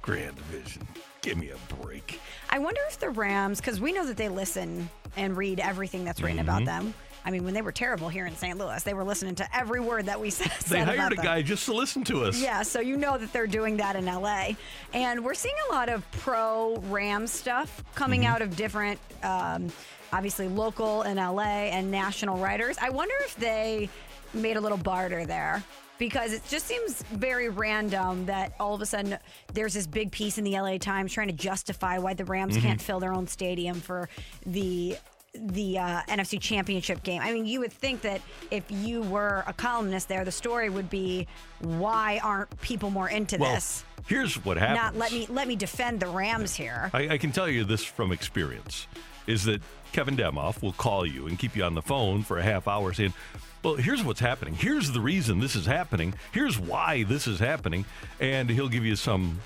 Grand 0.00 0.38
vision. 0.40 0.87
Give 1.21 1.38
me 1.38 1.50
a 1.50 1.75
break. 1.76 2.21
I 2.50 2.59
wonder 2.59 2.81
if 2.88 2.99
the 2.99 3.11
Rams, 3.11 3.61
because 3.61 3.81
we 3.81 3.92
know 3.92 4.04
that 4.07 4.16
they 4.16 4.28
listen 4.28 4.88
and 5.16 5.37
read 5.37 5.61
everything 5.61 6.04
that's 6.04 6.21
written 6.21 6.40
about 6.40 6.62
Mhm. 6.62 6.66
them. 6.66 6.95
I 7.25 7.31
mean, 7.31 7.45
when 7.45 7.55
they 7.55 7.62
were 7.62 7.73
terrible 7.73 8.09
here 8.09 8.26
in 8.26 8.35
St. 8.37 8.59
Louis, 8.59 8.83
they 8.83 8.95
were 8.95 9.05
listening 9.05 9.35
to 9.37 9.57
every 9.57 9.81
word 9.81 10.07
that 10.07 10.21
we 10.21 10.31
said. 10.31 10.50
They 10.69 10.81
hired 10.81 10.99
about 10.99 11.12
a 11.12 11.17
them. 11.17 11.25
guy 11.25 11.43
just 11.43 11.64
to 11.67 11.73
listen 11.73 12.02
to 12.05 12.25
us. 12.25 12.41
Yeah, 12.41 12.62
so 12.62 12.81
you 12.81 12.97
know 12.97 13.17
that 13.19 13.33
they're 13.33 13.47
doing 13.47 13.76
that 13.79 13.95
in 13.97 14.07
LA. 14.07 14.50
And 14.93 15.25
we're 15.25 15.35
seeing 15.35 15.55
a 15.71 15.73
lot 15.73 15.88
of 15.88 16.09
pro 16.12 16.76
Ram 16.88 17.26
stuff 17.26 17.85
coming 17.95 18.23
Mm-hmm. 18.23 18.33
out 18.33 18.43
of 18.43 18.57
different, 18.57 18.99
um, 19.23 19.71
obviously 20.12 20.49
local 20.49 21.02
in 21.02 21.17
LA 21.17 21.43
and 21.71 21.91
national 21.91 22.38
writers. 22.38 22.76
I 22.81 22.91
wonder 22.91 23.14
if 23.21 23.37
they 23.37 23.88
made 24.35 24.57
a 24.57 24.61
little 24.61 24.79
barter 24.79 25.25
there. 25.25 25.62
Because 25.99 26.33
it 26.33 26.43
just 26.49 26.67
seems 26.67 27.02
very 27.12 27.49
random 27.49 28.26
that 28.26 28.55
all 28.59 28.75
of 28.75 28.81
a 28.81 28.87
sudden 28.87 29.19
there's 29.52 29.75
this 29.75 29.87
big 29.87 30.11
piece 30.11 30.37
in 30.37 30.43
the 30.43 30.59
LA 30.59 30.76
Times 30.79 31.12
trying 31.12 31.29
to 31.29 31.33
justify 31.35 31.99
why 31.99 32.14
the 32.14 32.25
Rams 32.25 32.57
Mm-hmm. 32.57 32.67
can't 32.67 32.81
fill 32.83 32.99
their 32.99 33.12
own 33.12 33.29
stadium 33.29 33.79
for 33.81 34.09
the 34.45 34.97
the 35.35 35.79
uh, 35.79 36.03
NFC 36.09 36.39
Championship 36.41 37.03
game. 37.03 37.23
I 37.23 37.33
mean, 37.33 37.47
you 37.47 37.61
would 37.61 37.73
think 37.73 38.03
that 38.03 38.21
if 38.51 38.65
you 38.71 39.03
were 39.03 39.45
a 39.47 39.53
columnist 39.53 40.09
there, 40.09 40.25
the 40.25 40.33
story 40.33 40.69
would 40.69 40.91
be 40.91 41.27
why 41.61 42.21
aren't 42.23 42.61
people 42.61 42.91
more 42.91 43.09
into 43.09 43.39
Well, 43.39 43.55
this? 43.55 43.85
here's 44.07 44.45
what 44.45 44.59
happens. 44.59 44.79
Not 44.79 44.97
let 44.97 45.12
me 45.12 45.27
let 45.31 45.49
me 45.49 45.57
defend 45.57 46.01
the 46.01 46.09
Rams 46.09 46.55
here. 46.55 46.91
I, 46.93 47.11
I 47.11 47.19
can 47.19 47.33
tell 47.33 47.49
you 47.49 47.65
this 47.65 47.83
from 47.83 48.12
experience 48.12 48.87
is 49.27 49.45
that 49.45 49.62
Kevin 49.93 50.17
Demoff 50.17 50.62
will 50.62 50.73
call 50.73 51.07
you 51.07 51.27
and 51.27 51.39
keep 51.39 51.57
you 51.57 51.65
on 51.65 51.75
the 51.75 51.83
phone 51.83 52.23
for 52.23 52.39
a 52.39 52.43
half 52.43 52.69
hour 52.69 52.93
saying, 52.93 53.15
Well, 53.62 53.77
here's 53.77 54.03
what's 54.03 54.21
happening. 54.21 54.55
Here's 54.55 54.91
the 54.93 55.01
reason 55.01 55.39
this 55.41 55.57
is 55.57 55.65
happening. 55.65 56.12
Here's 56.33 56.59
why 56.59 57.05
this 57.05 57.27
is 57.27 57.39
happening. 57.39 57.85
And 58.21 58.51
he'll 58.51 58.69
give 58.69 58.85
you 58.85 58.97
some 58.97 59.41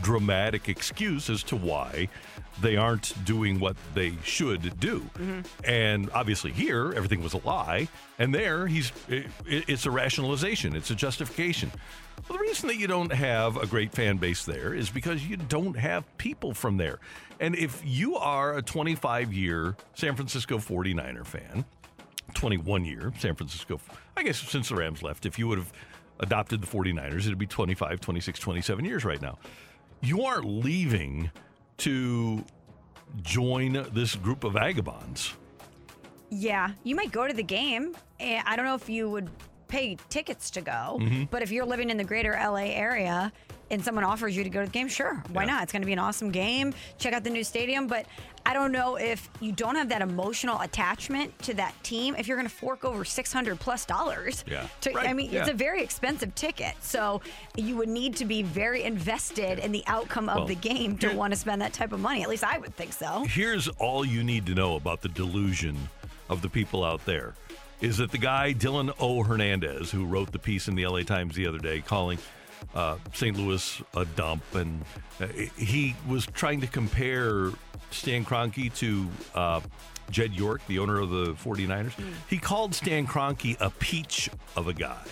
dramatic 0.00 0.68
excuse 0.68 1.28
as 1.28 1.42
to 1.44 1.56
why 1.56 2.08
they 2.60 2.76
aren't 2.76 3.24
doing 3.24 3.58
what 3.58 3.76
they 3.94 4.16
should 4.24 4.78
do. 4.78 5.00
Mm-hmm. 5.00 5.40
And 5.64 6.10
obviously, 6.12 6.52
here, 6.52 6.92
everything 6.94 7.22
was 7.22 7.34
a 7.34 7.38
lie. 7.46 7.88
And 8.18 8.34
there, 8.34 8.66
he's 8.66 8.92
it, 9.08 9.26
it's 9.46 9.86
a 9.86 9.90
rationalization, 9.90 10.76
it's 10.76 10.90
a 10.90 10.94
justification. 10.94 11.72
Well, 12.28 12.38
the 12.38 12.42
reason 12.42 12.68
that 12.68 12.76
you 12.76 12.86
don't 12.86 13.12
have 13.12 13.56
a 13.56 13.66
great 13.66 13.92
fan 13.92 14.18
base 14.18 14.44
there 14.44 14.74
is 14.74 14.90
because 14.90 15.26
you 15.26 15.36
don't 15.36 15.76
have 15.76 16.04
people 16.18 16.54
from 16.54 16.76
there. 16.76 16.98
And 17.40 17.56
if 17.56 17.82
you 17.84 18.16
are 18.16 18.56
a 18.56 18.62
25 18.62 19.32
year 19.32 19.76
San 19.94 20.14
Francisco 20.14 20.58
49er 20.58 21.26
fan, 21.26 21.64
21 22.34 22.84
year 22.84 23.12
San 23.18 23.34
Francisco, 23.34 23.80
I 24.16 24.22
guess 24.22 24.38
since 24.38 24.68
the 24.68 24.76
Rams 24.76 25.02
left, 25.02 25.26
if 25.26 25.38
you 25.38 25.48
would 25.48 25.58
have 25.58 25.72
adopted 26.20 26.60
the 26.62 26.66
49ers, 26.66 27.26
it'd 27.26 27.38
be 27.38 27.46
25, 27.46 28.00
26, 28.00 28.38
27 28.38 28.84
years 28.84 29.04
right 29.04 29.20
now. 29.20 29.38
You 30.02 30.22
aren't 30.24 30.44
leaving 30.46 31.30
to 31.78 32.44
join 33.22 33.86
this 33.92 34.14
group 34.16 34.44
of 34.44 34.54
vagabonds. 34.54 35.34
Yeah, 36.30 36.70
you 36.82 36.94
might 36.96 37.12
go 37.12 37.26
to 37.28 37.34
the 37.34 37.42
game. 37.42 37.94
I 38.20 38.56
don't 38.56 38.64
know 38.64 38.74
if 38.74 38.88
you 38.88 39.08
would 39.10 39.28
pay 39.68 39.96
tickets 40.08 40.50
to 40.52 40.60
go, 40.60 40.98
Mm-hmm. 41.00 41.24
but 41.30 41.42
if 41.42 41.50
you're 41.50 41.64
living 41.64 41.88
in 41.90 41.96
the 41.96 42.04
greater 42.04 42.32
LA 42.32 42.66
area 42.74 43.32
and 43.70 43.82
someone 43.82 44.04
offers 44.04 44.36
you 44.36 44.44
to 44.44 44.50
go 44.50 44.60
to 44.60 44.66
the 44.66 44.72
game, 44.72 44.88
sure, 44.88 45.22
why 45.32 45.42
Yeah. 45.44 45.52
not? 45.52 45.62
It's 45.64 45.72
going 45.72 45.82
to 45.82 45.86
be 45.86 45.92
an 45.94 45.98
awesome 45.98 46.30
game. 46.30 46.74
Check 46.98 47.14
out 47.14 47.24
the 47.24 47.30
new 47.30 47.44
stadium, 47.44 47.86
but 47.86 48.06
I 48.44 48.54
don't 48.54 48.72
know 48.72 48.96
if 48.96 49.30
you 49.40 49.52
don't 49.52 49.76
have 49.76 49.88
that 49.90 50.02
emotional 50.02 50.60
attachment 50.60 51.38
to 51.42 51.54
that 51.54 51.74
team 51.82 52.14
if 52.18 52.26
you're 52.26 52.36
going 52.36 52.48
to 52.48 52.54
fork 52.54 52.84
over 52.84 53.04
600 53.04 53.60
plus 53.60 53.84
dollars. 53.84 54.44
Yeah. 54.48 54.66
To, 54.82 54.98
I 54.98 55.12
mean, 55.12 55.30
yeah. 55.30 55.40
it's 55.40 55.50
a 55.50 55.54
very 55.54 55.82
expensive 55.82 56.34
ticket, 56.34 56.74
so 56.80 57.20
you 57.56 57.76
would 57.76 57.88
need 57.88 58.16
to 58.16 58.24
be 58.24 58.42
very 58.42 58.82
invested 58.82 59.58
in 59.58 59.72
the 59.72 59.84
outcome 59.86 60.28
of 60.28 60.36
Well, 60.36 60.46
the 60.46 60.54
game 60.54 60.98
to 60.98 61.14
want 61.14 61.32
to 61.32 61.38
spend 61.38 61.62
that 61.62 61.72
type 61.72 61.92
of 61.92 62.00
money. 62.00 62.22
At 62.22 62.28
least 62.28 62.44
I 62.44 62.58
would 62.58 62.74
think 62.74 62.92
so. 62.92 63.24
Here's 63.28 63.68
all 63.68 64.04
you 64.04 64.24
need 64.24 64.46
to 64.46 64.54
know 64.54 64.76
about 64.76 65.02
the 65.02 65.08
delusion 65.08 65.76
of 66.28 66.42
the 66.42 66.48
people 66.48 66.84
out 66.84 67.04
there 67.04 67.34
is 67.80 67.96
that 67.98 68.10
the 68.10 68.18
guy 68.18 68.54
Dylan 68.54 68.92
O. 69.00 69.22
Hernandez, 69.22 69.90
who 69.90 70.06
wrote 70.06 70.30
the 70.32 70.38
piece 70.38 70.68
in 70.68 70.74
the 70.74 70.86
LA 70.86 71.02
Times 71.02 71.34
the 71.34 71.46
other 71.46 71.58
day 71.58 71.80
calling 71.80 72.18
uh, 72.74 72.96
St. 73.12 73.36
Louis 73.36 73.82
a 73.96 74.04
dump, 74.04 74.42
and 74.54 74.84
uh, 75.20 75.26
he 75.56 75.94
was 76.08 76.26
trying 76.26 76.60
to 76.60 76.66
compare 76.66 77.50
Stan 77.90 78.24
Kroenke 78.24 78.74
to 78.76 79.08
uh, 79.34 79.60
Jed 80.10 80.32
York, 80.34 80.60
the 80.66 80.78
owner 80.78 80.98
of 81.00 81.10
the 81.10 81.32
49ers. 81.34 81.92
He 82.28 82.38
called 82.38 82.74
Stan 82.74 83.06
Kroenke 83.06 83.56
a 83.60 83.70
peach 83.70 84.30
of 84.56 84.68
a 84.68 84.72
guy. 84.72 85.02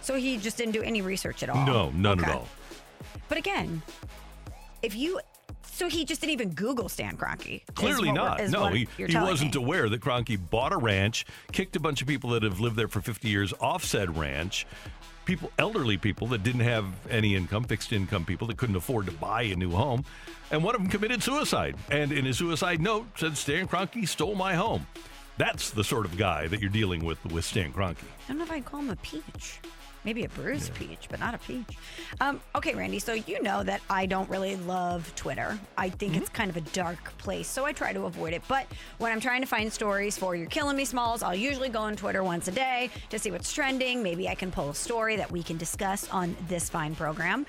So 0.00 0.14
he 0.14 0.36
just 0.36 0.56
didn't 0.56 0.72
do 0.72 0.82
any 0.82 1.02
research 1.02 1.42
at 1.42 1.48
all. 1.48 1.66
No, 1.66 1.90
none 1.90 2.20
Okay. 2.20 2.30
at 2.30 2.36
all. 2.36 2.48
But 3.28 3.38
again, 3.38 3.82
if 4.82 4.94
you, 4.94 5.20
so 5.64 5.88
he 5.88 6.04
just 6.04 6.20
didn't 6.20 6.32
even 6.34 6.50
Google 6.50 6.88
Stan 6.88 7.16
Kroenke. 7.16 7.62
Clearly 7.74 8.12
not. 8.12 8.40
No, 8.50 8.68
he, 8.68 8.86
he 8.96 9.16
wasn't 9.16 9.56
me. 9.56 9.62
aware 9.62 9.88
that 9.88 10.00
Kroenke 10.00 10.38
bought 10.48 10.72
a 10.72 10.76
ranch, 10.76 11.26
kicked 11.50 11.74
a 11.74 11.80
bunch 11.80 12.02
of 12.02 12.06
people 12.08 12.30
that 12.30 12.44
have 12.44 12.60
lived 12.60 12.76
there 12.76 12.86
for 12.88 13.00
50 13.00 13.28
years 13.28 13.52
off 13.60 13.84
said 13.84 14.16
ranch, 14.16 14.64
people, 15.26 15.50
elderly 15.58 15.98
people 15.98 16.28
that 16.28 16.42
didn't 16.42 16.60
have 16.60 16.86
any 17.10 17.34
income, 17.34 17.64
fixed 17.64 17.92
income 17.92 18.24
people 18.24 18.46
that 18.46 18.56
couldn't 18.56 18.76
afford 18.76 19.04
to 19.06 19.12
buy 19.12 19.42
a 19.42 19.56
new 19.56 19.70
home, 19.70 20.04
and 20.50 20.64
one 20.64 20.74
of 20.74 20.80
them 20.80 20.88
committed 20.88 21.22
suicide. 21.22 21.76
And 21.90 22.12
in 22.12 22.24
his 22.24 22.38
suicide 22.38 22.80
note 22.80 23.06
said, 23.16 23.36
Stan 23.36 23.68
Kroenke 23.68 24.08
stole 24.08 24.34
my 24.34 24.54
home. 24.54 24.86
That's 25.36 25.70
the 25.70 25.84
sort 25.84 26.06
of 26.06 26.16
guy 26.16 26.46
that 26.46 26.60
you're 26.60 26.70
dealing 26.70 27.04
with 27.04 27.22
with 27.26 27.44
Stan 27.44 27.72
Kroenke. 27.72 27.98
I 27.98 28.28
don't 28.28 28.38
know 28.38 28.44
if 28.44 28.50
I'd 28.50 28.64
call 28.64 28.80
him 28.80 28.90
a 28.90 28.96
peach. 28.96 29.60
Maybe 30.06 30.24
a 30.24 30.28
bruised 30.28 30.72
peach, 30.74 31.08
but 31.10 31.18
not 31.18 31.34
a 31.34 31.38
peach. 31.38 31.76
Um, 32.20 32.40
okay, 32.54 32.74
Randy. 32.74 33.00
So 33.00 33.12
you 33.14 33.42
know 33.42 33.64
that 33.64 33.80
I 33.90 34.06
don't 34.06 34.30
really 34.30 34.54
love 34.56 35.12
Twitter. 35.16 35.58
I 35.76 35.90
think 35.90 36.06
Mm-hmm. 36.06 36.20
it's 36.22 36.30
kind 36.30 36.48
of 36.48 36.56
a 36.56 36.60
dark 36.60 37.18
place, 37.18 37.48
so 37.48 37.64
I 37.66 37.72
try 37.72 37.92
to 37.92 38.04
avoid 38.04 38.32
it. 38.32 38.42
But 38.46 38.66
when 38.98 39.10
I'm 39.10 39.18
trying 39.18 39.40
to 39.40 39.46
find 39.48 39.72
stories 39.72 40.16
for 40.16 40.36
You're 40.36 40.46
Killing 40.46 40.76
Me 40.76 40.84
Smalls, 40.84 41.24
I'll 41.24 41.34
usually 41.34 41.68
go 41.68 41.80
on 41.80 41.96
Twitter 41.96 42.22
once 42.22 42.46
a 42.46 42.52
day 42.52 42.90
to 43.10 43.18
see 43.18 43.32
what's 43.32 43.52
trending. 43.52 44.04
Maybe 44.04 44.28
I 44.28 44.36
can 44.36 44.52
pull 44.52 44.70
a 44.70 44.74
story 44.76 45.16
that 45.16 45.28
we 45.32 45.42
can 45.42 45.56
discuss 45.56 46.08
on 46.10 46.36
this 46.46 46.70
fine 46.70 46.94
program. 46.94 47.44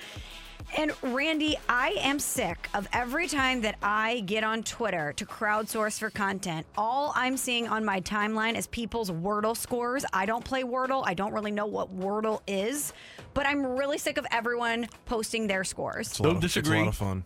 And 0.76 0.92
Randy, 1.02 1.56
I 1.68 1.90
am 1.98 2.18
sick 2.18 2.68
of 2.74 2.86
every 2.92 3.26
time 3.26 3.62
that 3.62 3.76
I 3.82 4.20
get 4.20 4.44
on 4.44 4.62
Twitter 4.62 5.12
to 5.14 5.24
crowdsource 5.26 5.98
for 5.98 6.10
content. 6.10 6.66
All 6.76 7.12
I'm 7.16 7.36
seeing 7.36 7.66
on 7.66 7.84
my 7.84 8.00
timeline 8.02 8.56
is 8.56 8.66
people's 8.68 9.10
Wordle 9.10 9.56
scores. 9.56 10.04
I 10.12 10.26
don't 10.26 10.44
play 10.44 10.62
Wordle. 10.62 11.02
I 11.06 11.14
don't 11.14 11.32
really 11.32 11.50
know 11.50 11.66
what 11.66 11.96
Wordle 11.98 12.42
is, 12.46 12.92
but 13.34 13.46
I'm 13.46 13.64
really 13.64 13.98
sick 13.98 14.18
of 14.18 14.26
everyone 14.30 14.88
posting 15.06 15.46
their 15.46 15.64
scores. 15.64 16.08
It's 16.08 16.18
a 16.18 16.22
lot 16.22 16.28
Don't 16.28 16.36
of- 16.36 16.42
disagree. 16.42 16.76
It's 16.78 16.82
a 16.82 16.84
lot 16.84 16.88
of 16.88 16.96
fun. 16.96 17.24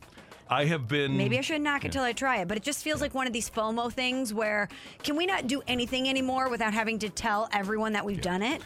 I 0.48 0.66
have 0.66 0.86
been. 0.86 1.16
Maybe 1.16 1.38
I 1.38 1.40
should 1.40 1.62
knock 1.62 1.84
it 1.86 1.92
till 1.92 2.02
I 2.04 2.12
try 2.12 2.38
it, 2.42 2.48
but 2.48 2.56
it 2.58 2.62
just 2.62 2.84
feels 2.84 3.00
like 3.00 3.14
one 3.14 3.26
of 3.26 3.32
these 3.32 3.48
FOMO 3.48 3.90
things 3.90 4.34
where 4.34 4.68
can 5.02 5.16
we 5.16 5.24
not 5.24 5.46
do 5.46 5.62
anything 5.66 6.08
anymore 6.08 6.48
without 6.50 6.74
having 6.74 6.98
to 7.00 7.08
tell 7.08 7.48
everyone 7.52 7.94
that 7.94 8.04
we've 8.04 8.20
done 8.20 8.42
it? 8.42 8.60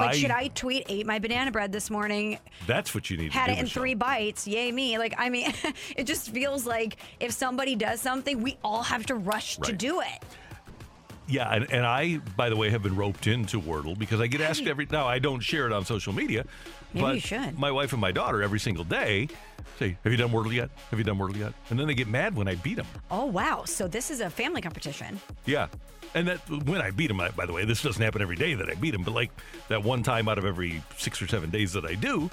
Like, 0.00 0.10
I- 0.10 0.18
should 0.18 0.30
I 0.30 0.48
tweet 0.48 0.84
ate 0.88 1.06
my 1.06 1.18
banana 1.18 1.50
bread 1.50 1.72
this 1.72 1.90
morning? 1.90 2.38
That's 2.66 2.94
what 2.94 3.10
you 3.10 3.16
need 3.16 3.32
had 3.32 3.46
to 3.46 3.50
do, 3.50 3.50
Had 3.50 3.50
it 3.50 3.58
in 3.60 3.64
Michelle. 3.64 3.82
three 3.82 3.94
bites. 3.94 4.46
Yay 4.48 4.72
me! 4.72 4.98
Like 4.98 5.14
I 5.18 5.28
mean, 5.30 5.52
it 5.96 6.04
just 6.04 6.30
feels 6.30 6.66
like 6.66 6.96
if 7.20 7.32
somebody 7.32 7.76
does 7.76 8.00
something, 8.00 8.42
we 8.42 8.56
all 8.64 8.82
have 8.82 9.06
to 9.06 9.14
rush 9.14 9.56
to 9.58 9.72
do 9.72 10.00
it. 10.00 10.22
Yeah, 11.28 11.48
and, 11.54 11.70
and 11.72 11.86
I, 11.86 12.16
by 12.36 12.48
the 12.48 12.56
way, 12.56 12.70
have 12.70 12.82
been 12.82 12.96
roped 12.96 13.28
into 13.28 13.60
Wordle 13.60 13.96
because 13.96 14.20
I 14.20 14.26
get 14.26 14.40
asked 14.40 14.62
every 14.66 14.88
now. 14.90 15.06
I 15.06 15.20
don't 15.20 15.38
share 15.40 15.64
it 15.66 15.72
on 15.72 15.84
social 15.84 16.12
media, 16.12 16.44
Maybe 16.92 17.06
but 17.06 17.14
you 17.14 17.20
should. 17.20 17.58
my 17.58 17.70
wife 17.70 17.92
and 17.92 18.00
my 18.00 18.12
daughter 18.12 18.42
every 18.42 18.58
single 18.58 18.84
day 18.84 19.28
say, 19.78 19.96
"Have 20.02 20.12
you 20.12 20.16
done 20.16 20.30
Wordle 20.30 20.52
yet? 20.52 20.70
Have 20.90 20.98
you 20.98 21.04
done 21.04 21.18
Wordle 21.18 21.36
yet?" 21.36 21.52
And 21.70 21.78
then 21.78 21.86
they 21.86 21.94
get 21.94 22.08
mad 22.08 22.34
when 22.34 22.48
I 22.48 22.56
beat 22.56 22.76
them. 22.76 22.86
Oh 23.10 23.26
wow! 23.26 23.64
So 23.64 23.86
this 23.88 24.10
is 24.10 24.20
a 24.20 24.30
family 24.30 24.60
competition. 24.60 25.20
Yeah, 25.46 25.68
and 26.14 26.26
that 26.28 26.38
when 26.50 26.80
I 26.80 26.90
beat 26.90 27.08
them, 27.08 27.20
by 27.36 27.46
the 27.46 27.52
way, 27.52 27.64
this 27.64 27.82
doesn't 27.82 28.02
happen 28.02 28.22
every 28.22 28.36
day 28.36 28.54
that 28.54 28.68
I 28.68 28.74
beat 28.74 28.90
them, 28.90 29.02
but 29.02 29.14
like 29.14 29.30
that 29.68 29.82
one 29.82 30.02
time 30.02 30.28
out 30.28 30.38
of 30.38 30.44
every 30.44 30.82
six 30.96 31.22
or 31.22 31.26
seven 31.26 31.50
days 31.50 31.72
that 31.72 31.84
I 31.84 31.94
do, 31.94 32.30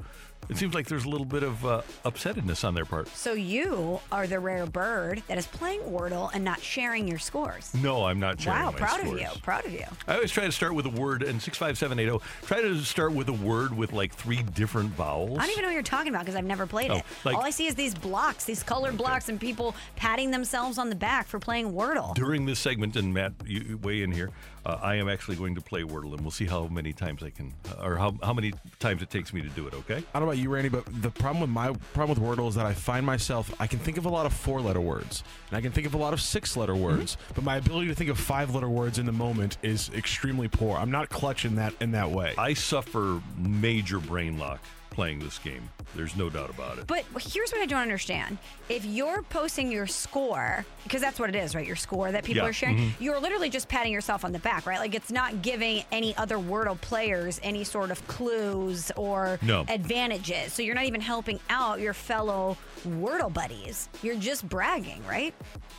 it 0.50 0.56
seems 0.58 0.74
like 0.74 0.88
there's 0.88 1.04
a 1.06 1.10
little 1.10 1.26
bit 1.26 1.44
of 1.44 1.66
uh, 1.66 1.82
upsetness 2.06 2.64
on 2.66 2.74
their 2.74 2.86
part. 2.86 3.08
So 3.10 3.34
you 3.34 4.00
are 4.12 4.28
the 4.28 4.40
rare 4.40 4.66
bird 4.66 5.22
that 5.28 5.38
is 5.38 5.46
playing 5.48 5.82
Wordle 5.82 6.30
and 6.34 6.44
not 6.44 6.62
sharing 6.62 7.08
your 7.08 7.20
scores. 7.20 7.74
No, 7.74 8.06
I'm 8.06 8.20
not 8.20 8.40
sharing 8.40 8.64
Wow! 8.64 8.72
Proud 8.72 9.00
scores. 9.02 9.14
of 9.14 9.20
you. 9.20 9.28
Proud 9.42 9.66
of 9.66 9.74
you. 9.74 9.84
I 10.08 10.16
always 10.16 10.32
try 10.32 10.46
to 10.46 10.52
start 10.52 10.74
with 10.74 10.86
a 10.86 10.90
word, 10.90 11.22
and 11.24 11.42
six 11.42 11.58
five 11.58 11.78
seven 11.78 12.00
eight 12.00 12.06
zero. 12.06 12.22
Try 12.46 12.62
to 12.62 12.80
start 12.84 13.12
with 13.14 13.28
a 13.30 13.34
word 13.34 13.76
with 13.76 13.92
like 13.94 14.14
three 14.14 14.42
different 14.44 14.90
vowels. 14.92 15.38
I 15.38 15.42
don't 15.42 15.52
even 15.52 15.64
know 15.64 15.68
what 15.68 15.74
you're 15.74 15.84
talking 15.84 16.10
about 16.14 16.22
because 16.26 16.36
I've 16.36 16.46
never 16.46 16.66
played 16.66 16.92
Oh, 16.92 16.98
it. 16.98 17.04
like- 17.26 17.36
All 17.36 17.44
I 17.44 17.50
see 17.50 17.68
is 17.68 17.76
these 17.76 17.94
blocks, 17.94 18.46
these 18.46 18.64
colored 18.64 18.96
blocks, 18.98 19.28
and 19.30 19.40
people 19.40 19.76
patting 19.98 20.32
themselves 20.32 20.78
on 20.78 20.90
the 20.90 20.96
back 20.96 21.28
for 21.28 21.40
playing 21.40 21.74
Wordle. 21.74 22.14
During 22.16 22.46
this 22.46 22.60
segment, 22.60 22.96
and 22.96 23.14
Matt, 23.14 23.34
you 23.46 23.78
weigh 23.84 24.02
in 24.02 24.12
here. 24.12 24.30
Uh, 24.68 24.78
I 24.82 24.96
am 24.96 25.08
actually 25.08 25.38
going 25.38 25.56
to 25.56 25.62
play 25.62 25.84
Wordle, 25.84 26.12
and 26.12 26.20
we'll 26.20 26.32
see 26.32 26.46
how 26.46 26.68
many 26.68 26.92
times 26.92 27.24
I 27.24 27.30
can, 27.30 27.54
or 27.82 27.96
how, 27.96 28.16
how 28.22 28.34
many 28.34 28.54
times 28.80 29.02
it 29.02 29.10
takes 29.10 29.32
me 29.32 29.42
to 29.42 29.48
do 29.48 29.66
it. 29.66 29.74
Okay? 29.74 29.96
I 29.96 30.20
don't 30.20 30.24
know 30.24 30.34
about 30.34 30.40
you, 30.40 30.50
Randy, 30.50 30.68
but 30.68 30.84
the 31.02 31.10
problem 31.10 31.40
with 31.40 31.50
my 31.50 31.72
problem 31.94 32.20
with 32.20 32.38
Wordle 32.38 32.50
is 32.50 32.56
that 32.56 32.66
I 32.66 32.74
find 32.74 33.06
myself 33.06 33.54
I 33.62 33.68
can 33.68 33.80
think 33.80 33.98
of 33.98 34.06
a 34.06 34.10
lot 34.10 34.26
of 34.26 34.34
four-letter 34.34 34.82
words 34.82 35.24
and 35.50 35.58
I 35.58 35.62
can 35.62 35.72
think 35.72 35.88
of 35.88 35.94
a 35.94 35.98
lot 35.98 36.12
of 36.12 36.20
six-letter 36.20 36.76
words, 36.76 37.16
but 37.34 37.46
my 37.46 37.56
ability 37.56 37.88
to 37.88 37.96
think 37.96 38.10
of 38.10 38.20
five-letter 38.20 38.70
words 38.70 39.00
in 39.00 39.06
the 39.06 39.14
moment 39.14 39.58
is 39.64 39.90
extremely 39.96 40.50
poor. 40.50 40.78
I'm 40.78 40.92
not 40.92 41.08
clutch 41.08 41.46
in 41.46 41.56
that 41.56 41.74
in 41.80 41.92
that 41.92 42.12
way. 42.12 42.34
I 42.38 42.54
suffer 42.54 43.22
major 43.38 44.00
brain 44.00 44.38
lock 44.38 44.60
playing 44.98 45.20
this 45.20 45.38
game. 45.38 45.70
There's 45.96 46.16
no 46.16 46.28
doubt 46.28 46.50
about 46.50 46.80
it. 46.80 46.88
But 46.88 47.06
here's 47.22 47.52
what 47.52 47.62
I 47.62 47.68
don't 47.68 47.84
understand. 47.84 48.40
If 48.68 48.84
you're 48.84 49.22
posting 49.22 49.72
your 49.72 49.86
score, 49.86 50.66
because 50.84 51.02
that's 51.02 51.20
what 51.20 51.30
it 51.30 51.36
is, 51.36 51.54
right? 51.54 51.68
Your 51.68 51.76
score 51.76 52.12
that 52.12 52.24
people 52.24 52.42
Yeah, 52.42 52.50
are 52.50 52.54
sharing, 52.54 52.78
mhm. 52.80 52.90
you're 53.00 53.20
literally 53.20 53.52
just 53.52 53.70
patting 53.70 53.94
yourself 53.94 54.26
on 54.26 54.32
the 54.32 54.40
back, 54.40 54.66
right? 54.66 54.80
Like 54.80 54.96
it's 54.96 55.12
not 55.12 55.44
giving 55.44 55.84
any 55.92 56.18
other 56.18 56.38
Wordle 56.38 56.82
players 56.82 57.40
any 57.44 57.64
sort 57.64 57.92
of 57.92 58.06
clues 58.08 58.92
or 58.96 59.38
No. 59.44 59.66
advantages. 59.70 60.52
So 60.54 60.64
you're 60.64 60.74
not 60.74 60.86
even 60.86 61.00
helping 61.02 61.40
out 61.52 61.80
your 61.80 61.94
fellow 61.94 62.58
Wordle 62.88 63.32
buddies. 63.32 63.90
You're 64.02 64.16
just 64.16 64.50
bragging, 64.50 65.06
right? 65.08 65.32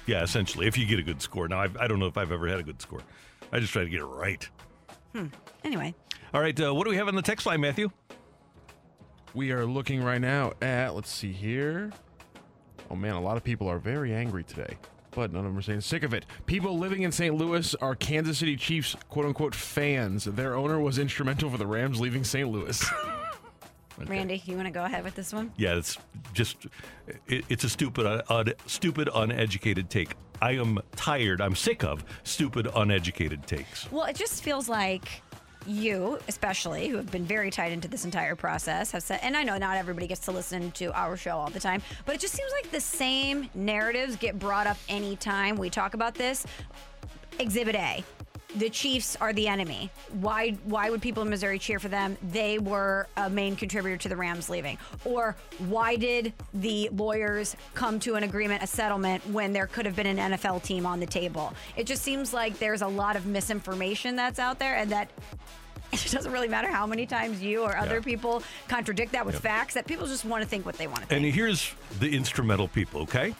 Yeah, 0.07 0.23
essentially, 0.23 0.69
if 0.69 0.79
you 0.79 0.87
get 0.87 1.01
a 1.01 1.03
good 1.03 1.21
score. 1.21 1.49
Now, 1.49 1.59
I've, 1.59 1.77
I 1.77 1.89
don't 1.89 1.99
know 1.99 2.07
if 2.07 2.17
I've 2.17 2.31
ever 2.31 2.47
had 2.47 2.61
a 2.61 2.63
good 2.63 2.81
score. 2.81 3.01
I 3.53 3.59
just 3.59 3.73
try 3.73 3.83
to 3.83 3.91
get 3.91 3.99
it 3.99 4.05
right. 4.05 4.49
Hmm. 5.13 5.27
Anyway, 5.65 5.93
All 6.33 6.41
right, 6.41 6.59
uh, 6.61 6.73
what 6.73 6.85
do 6.85 6.91
we 6.91 6.97
have 6.99 7.09
on 7.09 7.17
the 7.17 7.23
text 7.23 7.47
line, 7.47 7.61
Matthew? 7.61 7.91
We 9.35 9.53
are 9.53 9.67
looking 9.67 10.03
right 10.03 10.21
now 10.21 10.53
at, 10.63 10.95
let's 10.95 11.11
see 11.11 11.33
here. 11.33 11.93
Oh 12.91 12.97
man, 12.97 13.15
a 13.15 13.21
lot 13.21 13.37
of 13.37 13.45
people 13.45 13.69
are 13.69 13.79
very 13.79 14.15
angry 14.15 14.43
today, 14.43 14.77
but 15.11 15.33
none 15.33 15.45
of 15.45 15.51
them 15.51 15.59
are 15.59 15.63
saying 15.63 15.83
sick 15.83 16.03
of 16.03 16.15
it. 16.15 16.25
People 16.47 16.79
living 16.79 17.03
in 17.03 17.13
St. 17.13 17.35
Louis 17.35 17.75
are 17.77 17.95
Kansas 17.95 18.39
City 18.39 18.57
Chiefs 18.57 18.97
quote 19.11 19.27
unquote 19.27 19.55
fans. 19.55 20.25
Their 20.25 20.55
owner 20.55 20.81
was 20.81 20.99
instrumental 20.99 21.51
for 21.51 21.59
the 21.59 21.67
Rams 21.67 22.01
leaving 22.01 22.25
St. 22.25 22.49
Louis. 22.49 22.85
Randy, 24.07 24.43
you 24.47 24.55
want 24.55 24.67
to 24.67 24.73
go 24.73 24.85
ahead 24.85 25.03
with 25.03 25.17
this 25.17 25.33
one? 25.33 25.53
Yeah, 25.57 25.75
it's 25.75 25.99
just 26.33 26.67
it, 27.27 27.45
it's 27.49 27.65
a 27.65 27.69
stupid, 27.69 28.07
uh, 28.07 28.23
un, 28.29 28.53
stupid, 28.67 29.09
uneducated 29.13 29.91
take. 29.91 30.15
I 30.41 30.53
am 30.53 30.79
tired. 30.95 31.41
I'm 31.41 31.57
sick 31.57 31.83
of 31.83 32.05
stupid, 32.23 32.69
uneducated 32.77 33.47
takes. 33.47 33.91
Well, 33.91 34.05
it 34.05 34.15
just 34.15 34.45
feels 34.45 34.69
like 34.69 35.21
you, 35.67 36.19
especially, 36.29 36.89
who 36.89 36.97
have 36.97 37.11
been 37.11 37.25
very 37.25 37.51
tied 37.51 37.73
into 37.73 37.89
this 37.89 38.05
entire 38.05 38.35
process, 38.35 38.91
have 38.93 39.03
said, 39.03 39.21
and 39.23 39.37
I 39.37 39.43
know 39.43 39.59
not 39.59 39.77
everybody 39.77 40.07
gets 40.07 40.21
to 40.23 40.33
listen 40.33 40.71
to 40.73 40.93
our 40.99 41.17
show 41.17 41.37
all 41.37 41.51
the 41.51 41.61
time, 41.61 41.83
but 42.07 42.15
it 42.15 42.21
just 42.21 42.35
seems 42.35 42.51
like 42.53 42.71
the 42.71 42.81
same 42.81 43.51
narratives 43.55 44.17
get 44.17 44.39
brought 44.39 44.67
up 44.67 44.79
anytime 44.89 45.57
we 45.57 45.71
talk 45.71 45.95
about 45.95 46.15
this. 46.15 46.47
Exhibit 47.39 47.75
A. 47.75 48.05
The 48.57 48.71
Chiefs 48.71 49.15
are 49.21 49.33
the 49.35 49.47
enemy. 49.47 49.91
Why 50.21 50.53
why 50.65 50.89
would 50.89 51.03
people 51.03 51.23
in 51.23 51.29
Missouri 51.29 51.59
cheer 51.59 51.79
for 51.79 51.89
them? 51.89 52.17
They 52.33 52.59
were 52.59 53.07
a 53.17 53.29
main 53.29 53.57
contributor 53.57 53.99
to 53.99 54.09
the 54.09 54.17
Rams 54.17 54.49
leaving. 54.49 54.79
Or 55.05 55.37
why 55.69 55.97
did 55.97 56.33
the 56.55 56.89
lawyers 56.93 57.57
come 57.75 58.01
to 58.01 58.15
an 58.15 58.23
agreement, 58.25 58.63
a 58.63 58.67
settlement 58.67 59.27
when 59.29 59.53
there 59.53 59.67
could 59.67 59.85
have 59.85 59.95
been 59.95 60.07
an 60.07 60.33
NFL 60.33 60.63
team 60.63 60.87
on 60.87 60.99
the 60.99 61.07
table? 61.07 61.53
It 61.77 61.85
just 61.87 62.03
seems 62.03 62.33
like 62.33 62.59
there's 62.59 62.81
a 62.81 62.89
lot 62.89 63.17
of 63.17 63.27
misinformation 63.27 64.17
that's 64.17 64.39
out 64.39 64.59
there 64.59 64.77
and 64.77 64.91
that 64.93 65.11
it 65.93 66.11
doesn't 66.11 66.33
really 66.33 66.49
matter 66.49 66.69
how 66.69 66.87
many 66.87 67.05
times 67.07 67.43
you 67.43 67.63
or 67.63 67.77
other 67.77 67.97
Yeah. 67.97 68.01
people 68.03 68.43
contradict 68.67 69.13
that 69.13 69.27
with 69.27 69.35
Yep. 69.37 69.43
facts 69.43 69.75
that 69.75 69.87
people 69.87 70.07
just 70.07 70.25
want 70.25 70.43
to 70.43 70.49
think 70.49 70.65
what 70.65 70.77
they 70.79 70.87
want 70.87 71.01
to 71.01 71.07
think. 71.07 71.23
And 71.25 71.35
here's 71.35 71.75
the 72.01 72.15
instrumental 72.15 72.69
people, 72.69 73.03
okay? 73.03 73.35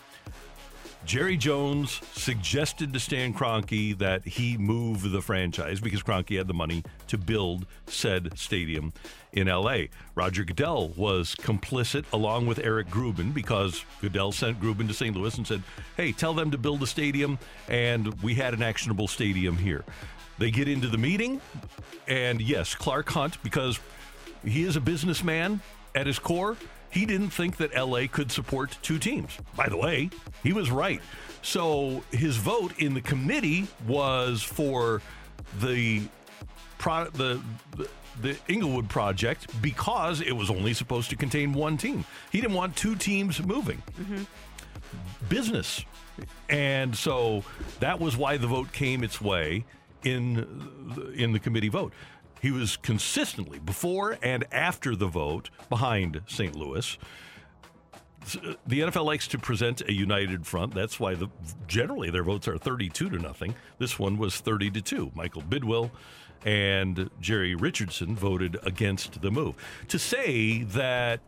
Jerry 1.09 1.39
Jones 1.39 2.03
suggested 2.13 2.93
to 2.93 3.01
Stan 3.01 3.33
Kroenke 3.33 3.97
that 3.97 4.27
he 4.27 4.59
move 4.59 5.11
the 5.11 5.23
franchise 5.23 5.81
because 5.81 6.03
Kroenke 6.03 6.37
had 6.37 6.49
the 6.49 6.53
money 6.53 6.85
to 7.07 7.17
build 7.17 7.65
said 7.87 8.39
stadium 8.39 8.93
in 9.33 9.47
LA. 9.47 9.85
Roger 10.15 10.45
Goodell 10.45 10.91
was 10.91 11.35
complicit 11.35 12.05
along 12.13 12.47
with 12.47 12.59
Eric 12.59 12.89
Grubman 12.89 13.33
because 13.33 13.87
Goodell 14.03 14.33
sent 14.33 14.61
Grubman 14.61 14.87
to 14.89 14.93
St. 14.93 15.17
Louis 15.17 15.35
and 15.39 15.47
said, 15.47 15.63
"Hey, 15.97 16.13
tell 16.13 16.35
them 16.35 16.51
to 16.51 16.59
build 16.59 16.83
a 16.83 16.87
stadium 16.87 17.39
and 17.69 18.13
we 18.23 18.35
had 18.35 18.53
an 18.53 18.63
actionable 18.63 19.09
stadium 19.09 19.57
here." 19.57 19.87
They 20.37 20.51
get 20.51 20.69
into 20.69 20.89
the 20.89 20.99
meeting 20.99 21.41
and 22.07 22.39
yes, 22.39 22.75
Clark 22.75 23.09
Hunt 23.09 23.43
because 23.43 23.81
he 24.45 24.65
is 24.65 24.77
a 24.77 24.81
businessman 24.81 25.63
at 25.95 26.07
his 26.07 26.19
core. 26.19 26.59
He 26.91 27.05
didn't 27.07 27.31
think 27.31 27.57
that 27.59 27.75
LA 27.75 28.07
could 28.11 28.33
support 28.33 28.77
two 28.83 28.99
teams. 28.99 29.37
By 29.57 29.69
the 29.69 29.77
way, 29.77 30.11
he 30.43 30.53
was 30.53 30.71
right. 30.71 31.01
So 31.43 32.03
his 32.11 32.37
vote 32.37 32.73
in 32.79 32.95
the 32.95 33.01
committee 33.01 33.67
was 33.87 34.43
for 34.43 35.03
the 35.61 36.03
pro- 36.79 37.11
the, 37.11 37.41
the 38.21 38.37
Inglewood 38.49 38.89
project 38.89 39.47
because 39.63 40.21
it 40.21 40.33
was 40.33 40.51
only 40.51 40.75
supposed 40.75 41.11
to 41.11 41.17
contain 41.17 41.53
one 41.53 41.77
team. 41.77 42.05
He 42.33 42.41
didn't 42.41 42.55
want 42.55 42.75
two 42.77 42.97
teams 42.97 43.45
moving 43.45 43.83
mm-hmm. 44.01 44.23
business. 45.29 45.85
And 46.49 46.97
so 46.97 47.45
that 47.81 48.01
was 48.01 48.17
why 48.17 48.39
the 48.39 48.47
vote 48.49 48.73
came 48.73 49.05
its 49.05 49.21
way 49.21 49.65
in 50.05 50.35
the- 50.97 51.11
in 51.13 51.33
the 51.33 51.39
committee 51.39 51.69
vote. 51.69 51.93
He 52.41 52.51
was 52.51 52.77
consistently 52.77 53.59
before 53.59 54.19
and 54.23 54.45
after 54.53 54.95
the 54.95 55.09
vote 55.09 55.51
behind 55.69 56.21
St. 56.27 56.55
Louis. 56.55 56.99
Uh, 58.37 58.55
the 58.67 58.81
NFL 58.81 59.05
likes 59.05 59.27
to 59.29 59.39
present 59.39 59.81
a 59.83 59.93
united 59.93 60.47
front. 60.47 60.75
That's 60.75 61.01
why 61.01 61.15
the 61.15 61.29
generally 61.67 62.11
their 62.11 62.25
votes 62.25 62.49
are 62.49 62.59
32 62.59 63.11
to 63.11 63.19
nothing. 63.19 63.55
This 63.79 63.99
one 63.99 64.19
was 64.19 64.41
30 64.41 64.71
to 64.73 64.83
2. 64.83 65.13
Michael 65.15 65.43
Bidwill 65.43 65.91
and 66.45 67.11
Jerry 67.21 67.55
Richardson 67.55 68.15
voted 68.15 68.59
against 68.63 69.23
the 69.23 69.31
move. 69.31 69.55
To 69.89 69.99
say 69.99 70.63
that 70.65 71.21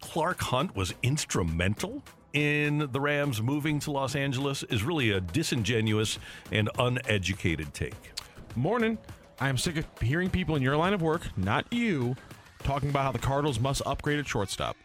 Clark 0.00 0.40
Hunt 0.40 0.74
was 0.74 0.94
instrumental 1.02 2.02
in 2.32 2.88
the 2.92 3.00
Rams 3.00 3.42
moving 3.42 3.78
to 3.80 3.90
Los 3.90 4.16
Angeles 4.16 4.62
is 4.64 4.82
really 4.82 5.10
a 5.10 5.20
disingenuous 5.20 6.18
and 6.50 6.68
uneducated 6.78 7.72
take. 7.74 8.12
Morning. 8.56 8.98
I 9.40 9.48
am 9.48 9.56
sick 9.56 9.76
of 9.76 9.86
hearing 10.00 10.30
people 10.30 10.56
in 10.56 10.62
your 10.62 10.76
line 10.76 10.92
of 10.92 11.02
work, 11.02 11.22
not 11.36 11.66
you, 11.72 12.16
talking 12.62 12.90
about 12.90 13.04
how 13.04 13.12
the 13.12 13.18
Cardinals 13.18 13.58
must 13.58 13.82
upgrade 13.86 14.18
at 14.18 14.26
shortstop. 14.26 14.76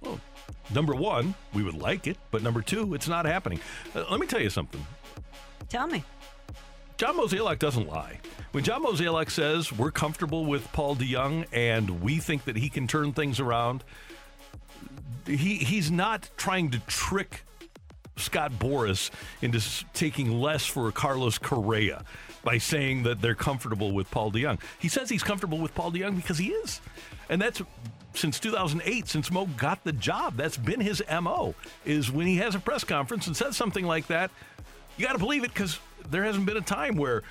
Well, 0.00 0.20
number 0.72 0.94
one, 0.94 1.34
we 1.52 1.62
would 1.62 1.74
like 1.74 2.06
it, 2.06 2.16
but 2.30 2.42
number 2.42 2.60
two, 2.60 2.94
it's 2.94 3.08
not 3.08 3.24
happening. 3.24 3.60
Uh, 3.94 4.04
let 4.10 4.20
me 4.20 4.26
tell 4.26 4.40
you 4.40 4.50
something. 4.50 4.84
Tell 5.68 5.86
me. 5.86 6.04
John 6.96 7.16
Mozeliak 7.16 7.58
doesn't 7.58 7.88
lie. 7.88 8.20
When 8.52 8.62
John 8.62 8.84
Mozeliak 8.84 9.30
says 9.30 9.72
we're 9.72 9.90
comfortable 9.90 10.44
with 10.44 10.70
Paul 10.72 10.94
DeJong 10.94 11.46
and 11.52 12.00
we 12.00 12.18
think 12.18 12.44
that 12.44 12.56
he 12.56 12.68
can 12.68 12.86
turn 12.86 13.12
things 13.12 13.40
around, 13.40 13.82
he 15.26 15.56
he's 15.56 15.90
not 15.90 16.30
trying 16.36 16.70
to 16.70 16.78
trick 16.86 17.42
Scott 18.16 18.52
Boras 18.52 19.10
into 19.42 19.60
taking 19.92 20.40
less 20.40 20.66
for 20.66 20.92
Carlos 20.92 21.38
Correa 21.38 22.04
by 22.44 22.58
saying 22.58 23.02
that 23.04 23.20
they're 23.20 23.34
comfortable 23.34 23.92
with 23.92 24.10
Paul 24.10 24.30
DeJong. 24.30 24.60
He 24.78 24.88
says 24.88 25.08
he's 25.08 25.22
comfortable 25.22 25.58
with 25.58 25.74
Paul 25.74 25.90
DeJong 25.90 26.16
because 26.16 26.38
he 26.38 26.48
is. 26.48 26.80
And 27.28 27.40
that's 27.40 27.62
since 28.14 28.38
2008 28.38 29.08
since 29.08 29.30
Mo 29.30 29.46
got 29.56 29.82
the 29.84 29.92
job. 29.92 30.36
That's 30.36 30.56
been 30.56 30.80
his 30.80 31.02
MO 31.22 31.54
is 31.84 32.12
when 32.12 32.26
he 32.26 32.36
has 32.36 32.54
a 32.54 32.60
press 32.60 32.84
conference 32.84 33.26
and 33.26 33.36
says 33.36 33.56
something 33.56 33.84
like 33.84 34.06
that, 34.08 34.30
you 34.96 35.06
got 35.06 35.14
to 35.14 35.18
believe 35.18 35.44
it 35.44 35.54
cuz 35.54 35.80
there 36.08 36.24
hasn't 36.24 36.46
been 36.46 36.56
a 36.56 36.62
time 36.62 36.96
where 36.96 37.22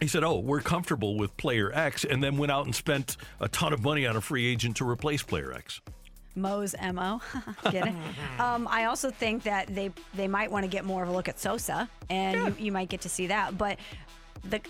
he 0.00 0.06
said, 0.06 0.22
"Oh, 0.22 0.38
we're 0.38 0.60
comfortable 0.60 1.16
with 1.16 1.34
player 1.38 1.72
X," 1.72 2.04
and 2.04 2.22
then 2.22 2.36
went 2.36 2.52
out 2.52 2.66
and 2.66 2.74
spent 2.74 3.16
a 3.40 3.48
ton 3.48 3.72
of 3.72 3.82
money 3.82 4.06
on 4.06 4.14
a 4.14 4.20
free 4.20 4.46
agent 4.46 4.76
to 4.76 4.88
replace 4.88 5.22
player 5.22 5.52
X. 5.52 5.80
Mo's 6.34 6.74
mo. 6.92 7.22
get 7.70 7.88
it? 7.88 7.94
Um, 8.38 8.68
I 8.70 8.84
also 8.84 9.10
think 9.10 9.44
that 9.44 9.74
they 9.74 9.90
they 10.14 10.28
might 10.28 10.50
want 10.50 10.64
to 10.64 10.68
get 10.68 10.84
more 10.84 11.02
of 11.02 11.08
a 11.08 11.12
look 11.12 11.28
at 11.28 11.40
Sosa, 11.40 11.88
and 12.10 12.58
you, 12.58 12.66
you 12.66 12.72
might 12.72 12.90
get 12.90 13.00
to 13.02 13.08
see 13.08 13.28
that. 13.28 13.56
But 13.56 13.78
the 14.50 14.60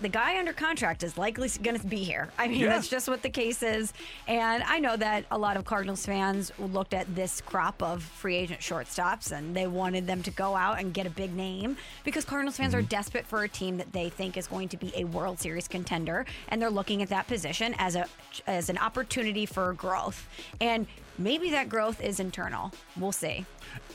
the 0.00 0.08
guy 0.08 0.38
under 0.38 0.52
contract 0.52 1.02
is 1.02 1.16
likely 1.16 1.48
going 1.62 1.78
to 1.78 1.86
be 1.86 2.02
here. 2.02 2.28
I 2.38 2.48
mean, 2.48 2.60
Yeah. 2.60 2.70
that's 2.70 2.88
just 2.88 3.08
what 3.08 3.22
the 3.22 3.30
case 3.30 3.62
is. 3.62 3.92
And 4.26 4.62
I 4.64 4.78
know 4.78 4.96
that 4.96 5.24
a 5.30 5.38
lot 5.38 5.56
of 5.56 5.64
Cardinals 5.64 6.04
fans 6.04 6.50
looked 6.58 6.94
at 6.94 7.14
this 7.14 7.40
crop 7.40 7.82
of 7.82 8.02
free 8.02 8.36
agent 8.36 8.60
shortstops 8.60 9.30
and 9.32 9.54
they 9.54 9.66
wanted 9.66 10.06
them 10.06 10.22
to 10.24 10.30
go 10.30 10.56
out 10.56 10.80
and 10.80 10.92
get 10.92 11.06
a 11.06 11.10
big 11.10 11.34
name 11.34 11.76
because 12.04 12.24
Cardinals 12.24 12.56
fans 12.56 12.74
are 12.74 12.78
mm-hmm. 12.78 12.88
desperate 12.88 13.26
for 13.26 13.44
a 13.44 13.48
team 13.48 13.76
that 13.76 13.92
they 13.92 14.08
think 14.08 14.36
is 14.36 14.46
going 14.46 14.68
to 14.70 14.76
be 14.76 14.92
a 14.96 15.04
World 15.04 15.38
Series 15.38 15.68
contender, 15.68 16.26
and 16.48 16.60
they're 16.60 16.70
looking 16.70 17.02
at 17.02 17.08
that 17.10 17.26
position 17.28 17.74
as 17.78 17.94
a 17.94 18.06
as 18.46 18.70
an 18.70 18.78
opportunity 18.78 19.46
for 19.46 19.72
growth. 19.74 20.26
And 20.60 20.86
maybe 21.18 21.50
that 21.50 21.68
growth 21.68 22.00
is 22.00 22.18
internal. 22.18 22.72
We'll 22.96 23.12
see. 23.12 23.44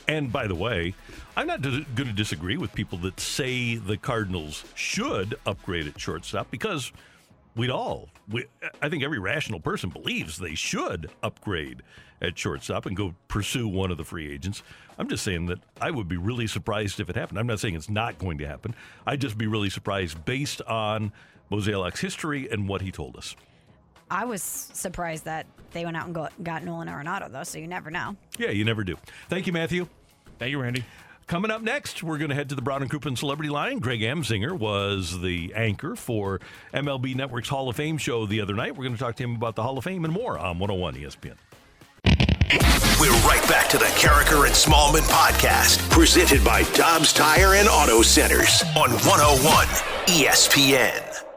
And 0.08 0.32
by 0.32 0.46
the 0.46 0.54
way, 0.54 0.94
I'm 1.36 1.46
not 1.46 1.60
going 1.60 1.84
to 1.94 2.04
disagree 2.12 2.56
with 2.56 2.72
people 2.72 2.96
that 2.98 3.20
say 3.20 3.76
the 3.76 3.98
Cardinals 3.98 4.64
should 4.74 5.38
upgrade 5.46 5.86
at 5.86 6.00
shortstop 6.00 6.50
because 6.50 6.90
we'd 7.54 7.70
all, 7.70 8.08
we, 8.28 8.46
I 8.80 8.88
think 8.88 9.02
every 9.04 9.18
rational 9.18 9.60
person 9.60 9.90
believes 9.90 10.38
they 10.38 10.54
should 10.54 11.10
upgrade 11.22 11.82
at 12.22 12.38
shortstop 12.38 12.86
and 12.86 12.96
go 12.96 13.14
pursue 13.28 13.68
one 13.68 13.90
of 13.90 13.98
the 13.98 14.04
free 14.04 14.32
agents. 14.32 14.62
I'm 14.98 15.08
just 15.08 15.22
saying 15.22 15.46
that 15.46 15.58
I 15.80 15.90
would 15.90 16.08
be 16.08 16.16
really 16.16 16.46
surprised 16.46 17.00
if 17.00 17.10
it 17.10 17.14
happened. 17.14 17.38
I'm 17.38 17.46
not 17.46 17.60
saying 17.60 17.74
it's 17.74 17.90
not 17.90 18.18
going 18.18 18.38
to 18.38 18.48
happen. 18.48 18.74
I'd 19.06 19.20
just 19.20 19.36
be 19.36 19.46
really 19.46 19.70
surprised 19.70 20.24
based 20.24 20.62
on 20.62 21.12
Mosaic 21.50 21.98
history 21.98 22.48
and 22.50 22.66
what 22.66 22.80
he 22.80 22.90
told 22.90 23.16
us. 23.16 23.36
I 24.10 24.24
was 24.24 24.42
surprised 24.42 25.24
that 25.24 25.46
they 25.72 25.84
went 25.84 25.96
out 25.96 26.06
and 26.06 26.14
go, 26.14 26.28
got 26.42 26.64
Nolan 26.64 26.88
Arenado, 26.88 27.30
though, 27.30 27.44
so 27.44 27.58
you 27.58 27.66
never 27.66 27.90
know. 27.90 28.16
Yeah, 28.38 28.50
you 28.50 28.64
never 28.64 28.84
do. 28.84 28.96
Thank 29.28 29.46
you, 29.46 29.52
Matthew. 29.52 29.88
Thank 30.38 30.50
you, 30.50 30.60
Randy. 30.60 30.84
Coming 31.26 31.50
up 31.50 31.60
next, 31.60 32.02
we're 32.02 32.16
going 32.16 32.30
to 32.30 32.34
head 32.34 32.48
to 32.48 32.54
the 32.54 32.62
Brown 32.62 32.80
and 32.80 32.90
Crouppen 32.90 33.18
Celebrity 33.18 33.50
Line. 33.50 33.80
Greg 33.80 34.00
Amsinger 34.00 34.58
was 34.58 35.20
the 35.20 35.52
anchor 35.54 35.94
for 35.94 36.40
MLB 36.72 37.14
Network's 37.14 37.50
Hall 37.50 37.68
of 37.68 37.76
Fame 37.76 37.98
show 37.98 38.24
the 38.24 38.40
other 38.40 38.54
night. 38.54 38.76
We're 38.76 38.84
going 38.84 38.96
to 38.96 38.98
talk 38.98 39.16
to 39.16 39.24
him 39.24 39.34
about 39.34 39.54
the 39.54 39.62
Hall 39.62 39.76
of 39.76 39.84
Fame 39.84 40.06
and 40.06 40.14
more 40.14 40.38
on 40.38 40.58
101 40.58 40.94
ESPN. 40.94 41.34
We're 42.98 43.12
right 43.28 43.46
back 43.46 43.68
to 43.68 43.78
the 43.78 43.84
Carricker 43.84 44.46
and 44.46 44.54
Smallman 44.54 45.02
podcast, 45.02 45.88
presented 45.90 46.42
by 46.42 46.62
Dobbs 46.72 47.12
Tire 47.12 47.54
and 47.54 47.68
Auto 47.68 48.00
Centers 48.00 48.62
on 48.74 48.90
101 48.90 49.66
ESPN. 50.06 51.27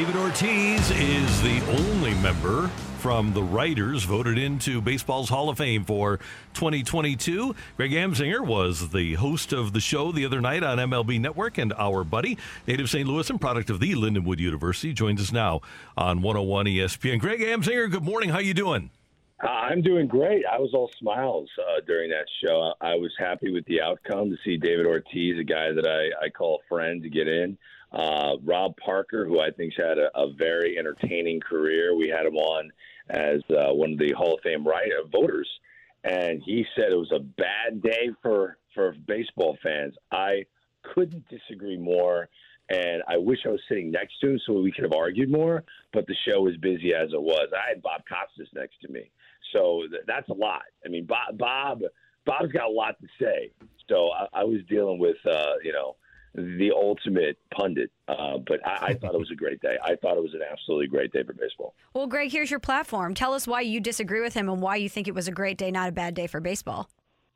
David 0.00 0.16
Ortiz 0.16 0.90
is 0.92 1.42
the 1.42 1.60
only 1.76 2.14
member 2.22 2.68
from 3.00 3.34
the 3.34 3.42
writers 3.42 4.02
voted 4.04 4.38
into 4.38 4.80
baseball's 4.80 5.28
Hall 5.28 5.50
of 5.50 5.58
Fame 5.58 5.84
for 5.84 6.16
2022. 6.54 7.54
Greg 7.76 7.90
Amsinger 7.90 8.40
was 8.40 8.92
the 8.92 9.12
host 9.16 9.52
of 9.52 9.74
the 9.74 9.80
show 9.80 10.10
the 10.10 10.24
other 10.24 10.40
night 10.40 10.62
on 10.62 10.78
MLB 10.78 11.20
Network, 11.20 11.58
and 11.58 11.74
our 11.74 12.02
buddy, 12.02 12.38
native 12.66 12.88
St. 12.88 13.06
Louis 13.06 13.28
and 13.28 13.38
product 13.38 13.68
of 13.68 13.78
the 13.78 13.92
Lindenwood 13.92 14.38
University, 14.38 14.94
joins 14.94 15.20
us 15.20 15.32
now 15.32 15.60
on 15.98 16.22
101 16.22 16.64
ESPN. 16.64 17.20
Greg 17.20 17.40
Amsinger, 17.40 17.90
good 17.90 18.02
morning. 18.02 18.30
How 18.30 18.38
you 18.38 18.54
doing? 18.54 18.88
Uh, 19.44 19.48
I'm 19.48 19.82
doing 19.82 20.06
great. 20.06 20.44
I 20.50 20.58
was 20.58 20.70
all 20.72 20.90
smiles 20.98 21.50
uh, 21.58 21.82
during 21.86 22.08
that 22.08 22.26
show. 22.42 22.72
I 22.80 22.94
was 22.94 23.12
happy 23.18 23.52
with 23.52 23.66
the 23.66 23.82
outcome 23.82 24.30
to 24.30 24.36
see 24.46 24.56
David 24.56 24.86
Ortiz, 24.86 25.38
a 25.38 25.44
guy 25.44 25.72
that 25.72 25.86
I, 25.86 26.24
I 26.24 26.30
call 26.30 26.62
a 26.64 26.68
friend, 26.70 27.02
to 27.02 27.10
get 27.10 27.28
in. 27.28 27.58
Uh, 27.92 28.36
Rob 28.44 28.74
Parker, 28.76 29.26
who 29.26 29.40
I 29.40 29.50
think's 29.50 29.76
had 29.76 29.98
a, 29.98 30.16
a 30.16 30.32
very 30.32 30.78
entertaining 30.78 31.40
career. 31.40 31.96
We 31.96 32.08
had 32.08 32.26
him 32.26 32.36
on 32.36 32.70
as 33.08 33.40
uh, 33.50 33.72
one 33.74 33.92
of 33.92 33.98
the 33.98 34.12
Hall 34.16 34.34
of 34.34 34.40
Fame 34.42 34.66
uh, 34.66 35.08
voters, 35.10 35.48
and 36.04 36.40
he 36.44 36.64
said 36.76 36.92
it 36.92 36.96
was 36.96 37.12
a 37.12 37.18
bad 37.18 37.82
day 37.82 38.10
for 38.22 38.58
for 38.74 38.94
baseball 39.06 39.58
fans. 39.62 39.94
I 40.12 40.44
couldn't 40.94 41.24
disagree 41.28 41.76
more. 41.76 42.28
And 42.72 43.02
I 43.08 43.16
wish 43.16 43.40
I 43.44 43.48
was 43.48 43.60
sitting 43.68 43.90
next 43.90 44.20
to 44.20 44.30
him 44.30 44.40
so 44.46 44.52
we 44.52 44.70
could 44.70 44.84
have 44.84 44.92
argued 44.92 45.28
more, 45.28 45.64
but 45.92 46.06
the 46.06 46.14
show 46.24 46.42
was 46.42 46.56
busy 46.58 46.94
as 46.94 47.08
it 47.12 47.20
was. 47.20 47.48
I 47.52 47.68
had 47.70 47.82
Bob 47.82 48.02
Costas 48.08 48.48
next 48.54 48.80
to 48.82 48.92
me. 48.92 49.10
So 49.52 49.82
th- 49.90 50.04
that's 50.06 50.28
a 50.28 50.34
lot. 50.34 50.62
I 50.86 50.88
mean, 50.88 51.04
Bob, 51.04 51.36
Bob, 51.36 51.80
Bob's 52.24 52.52
got 52.52 52.68
a 52.68 52.72
lot 52.72 52.94
to 53.00 53.08
say. 53.20 53.50
So 53.88 54.10
I, 54.12 54.42
I 54.42 54.44
was 54.44 54.60
dealing 54.68 55.00
with, 55.00 55.16
uh, 55.26 55.54
you 55.64 55.72
know, 55.72 55.96
the 56.34 56.70
ultimate 56.74 57.38
pundit. 57.54 57.90
Uh, 58.08 58.38
but 58.46 58.66
I, 58.66 58.88
I 58.88 58.94
thought 58.94 59.14
it 59.14 59.18
was 59.18 59.30
a 59.30 59.36
great 59.36 59.60
day. 59.60 59.76
I 59.82 59.96
thought 59.96 60.16
it 60.16 60.22
was 60.22 60.34
an 60.34 60.42
absolutely 60.50 60.86
great 60.86 61.12
day 61.12 61.22
for 61.22 61.32
baseball. 61.32 61.74
Well, 61.94 62.06
Greg, 62.06 62.30
here's 62.30 62.50
your 62.50 62.60
platform. 62.60 63.14
Tell 63.14 63.34
us 63.34 63.46
why 63.46 63.62
you 63.62 63.80
disagree 63.80 64.20
with 64.20 64.34
him 64.34 64.48
and 64.48 64.62
why 64.62 64.76
you 64.76 64.88
think 64.88 65.08
it 65.08 65.14
was 65.14 65.28
a 65.28 65.32
great 65.32 65.58
day, 65.58 65.70
not 65.70 65.88
a 65.88 65.92
bad 65.92 66.14
day 66.14 66.26
for 66.26 66.40
baseball. 66.40 66.88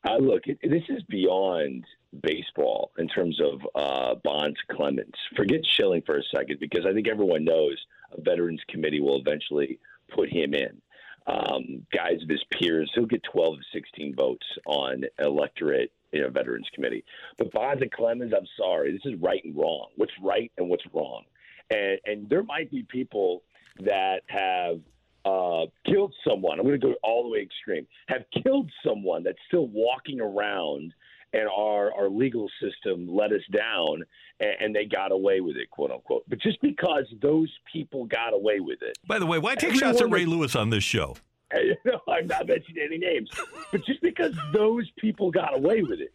Uh, 0.06 0.18
look, 0.18 0.42
it, 0.46 0.58
this 0.62 0.82
is 0.88 1.02
beyond 1.08 1.84
baseball 2.22 2.92
in 2.98 3.08
terms 3.08 3.40
of 3.40 3.60
uh, 3.74 4.14
Bonds 4.22 4.58
Clemens. 4.70 5.14
Forget 5.36 5.60
Schilling 5.76 6.02
for 6.02 6.18
a 6.18 6.22
second 6.34 6.60
because 6.60 6.84
I 6.86 6.92
think 6.92 7.08
everyone 7.08 7.44
knows 7.44 7.76
a 8.12 8.20
Veterans 8.20 8.60
Committee 8.68 9.00
will 9.00 9.18
eventually 9.18 9.78
put 10.14 10.28
him 10.28 10.54
in. 10.54 10.80
Um, 11.26 11.86
guys 11.92 12.22
of 12.22 12.28
his 12.28 12.44
peers, 12.52 12.90
he'll 12.94 13.06
get 13.06 13.22
12 13.32 13.54
of 13.54 13.60
16 13.72 14.14
votes 14.14 14.46
on 14.66 15.04
electorate 15.18 15.90
you 16.14 16.22
know, 16.22 16.30
Veterans 16.30 16.68
Committee. 16.74 17.04
But 17.36 17.52
Bonds 17.52 17.82
and 17.82 17.90
Clemens, 17.90 18.32
I'm 18.36 18.46
sorry, 18.56 18.92
this 18.92 19.02
is 19.04 19.20
right 19.20 19.42
and 19.44 19.56
wrong. 19.56 19.88
What's 19.96 20.12
right 20.22 20.50
and 20.56 20.68
what's 20.68 20.84
wrong? 20.92 21.24
And, 21.70 21.98
and 22.06 22.28
there 22.28 22.42
might 22.42 22.70
be 22.70 22.86
people 22.88 23.42
that 23.80 24.20
have 24.28 24.80
uh, 25.24 25.66
killed 25.86 26.14
someone. 26.26 26.60
I'm 26.60 26.66
going 26.66 26.80
to 26.80 26.86
go 26.86 26.94
all 27.02 27.24
the 27.24 27.30
way 27.30 27.40
extreme. 27.40 27.86
Have 28.08 28.22
killed 28.42 28.70
someone 28.86 29.24
that's 29.24 29.38
still 29.48 29.68
walking 29.68 30.20
around, 30.20 30.92
and 31.32 31.48
our 31.48 31.92
our 31.94 32.08
legal 32.08 32.48
system 32.62 33.08
let 33.08 33.32
us 33.32 33.40
down, 33.50 34.04
and, 34.38 34.54
and 34.60 34.76
they 34.76 34.84
got 34.84 35.10
away 35.10 35.40
with 35.40 35.56
it, 35.56 35.70
quote 35.70 35.90
unquote. 35.90 36.24
But 36.28 36.40
just 36.40 36.60
because 36.60 37.06
those 37.22 37.50
people 37.72 38.04
got 38.04 38.34
away 38.34 38.60
with 38.60 38.82
it. 38.82 38.98
By 39.06 39.18
the 39.18 39.26
way, 39.26 39.38
why 39.38 39.54
take 39.54 39.74
shots 39.74 40.00
at 40.00 40.10
Ray 40.10 40.26
Lewis 40.26 40.54
on 40.54 40.70
this 40.70 40.84
show? 40.84 41.16
No, 41.84 42.00
I'm 42.08 42.26
not 42.26 42.46
mentioning 42.46 42.82
any 42.84 42.98
names. 42.98 43.30
But 43.70 43.84
just 43.84 44.00
because 44.00 44.34
those 44.52 44.90
people 44.98 45.30
got 45.30 45.56
away 45.56 45.82
with 45.82 46.00
it 46.00 46.12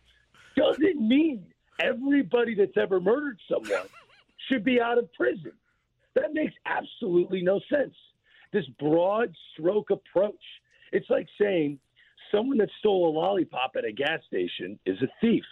doesn't 0.55 1.07
mean 1.07 1.45
everybody 1.79 2.55
that's 2.55 2.77
ever 2.77 2.99
murdered 2.99 3.39
someone 3.49 3.87
should 4.47 4.63
be 4.63 4.81
out 4.81 4.97
of 4.97 5.11
prison. 5.13 5.53
That 6.15 6.33
makes 6.33 6.53
absolutely 6.65 7.41
no 7.41 7.59
sense. 7.73 7.93
This 8.51 8.65
broad 8.79 9.33
stroke 9.53 9.91
approach. 9.91 10.43
It's 10.91 11.09
like 11.09 11.27
saying 11.39 11.79
someone 12.31 12.57
that 12.57 12.69
stole 12.79 13.09
a 13.09 13.11
lollipop 13.17 13.71
at 13.77 13.85
a 13.85 13.91
gas 13.91 14.19
station 14.27 14.79
is 14.85 14.97
a 15.01 15.07
thief. 15.21 15.43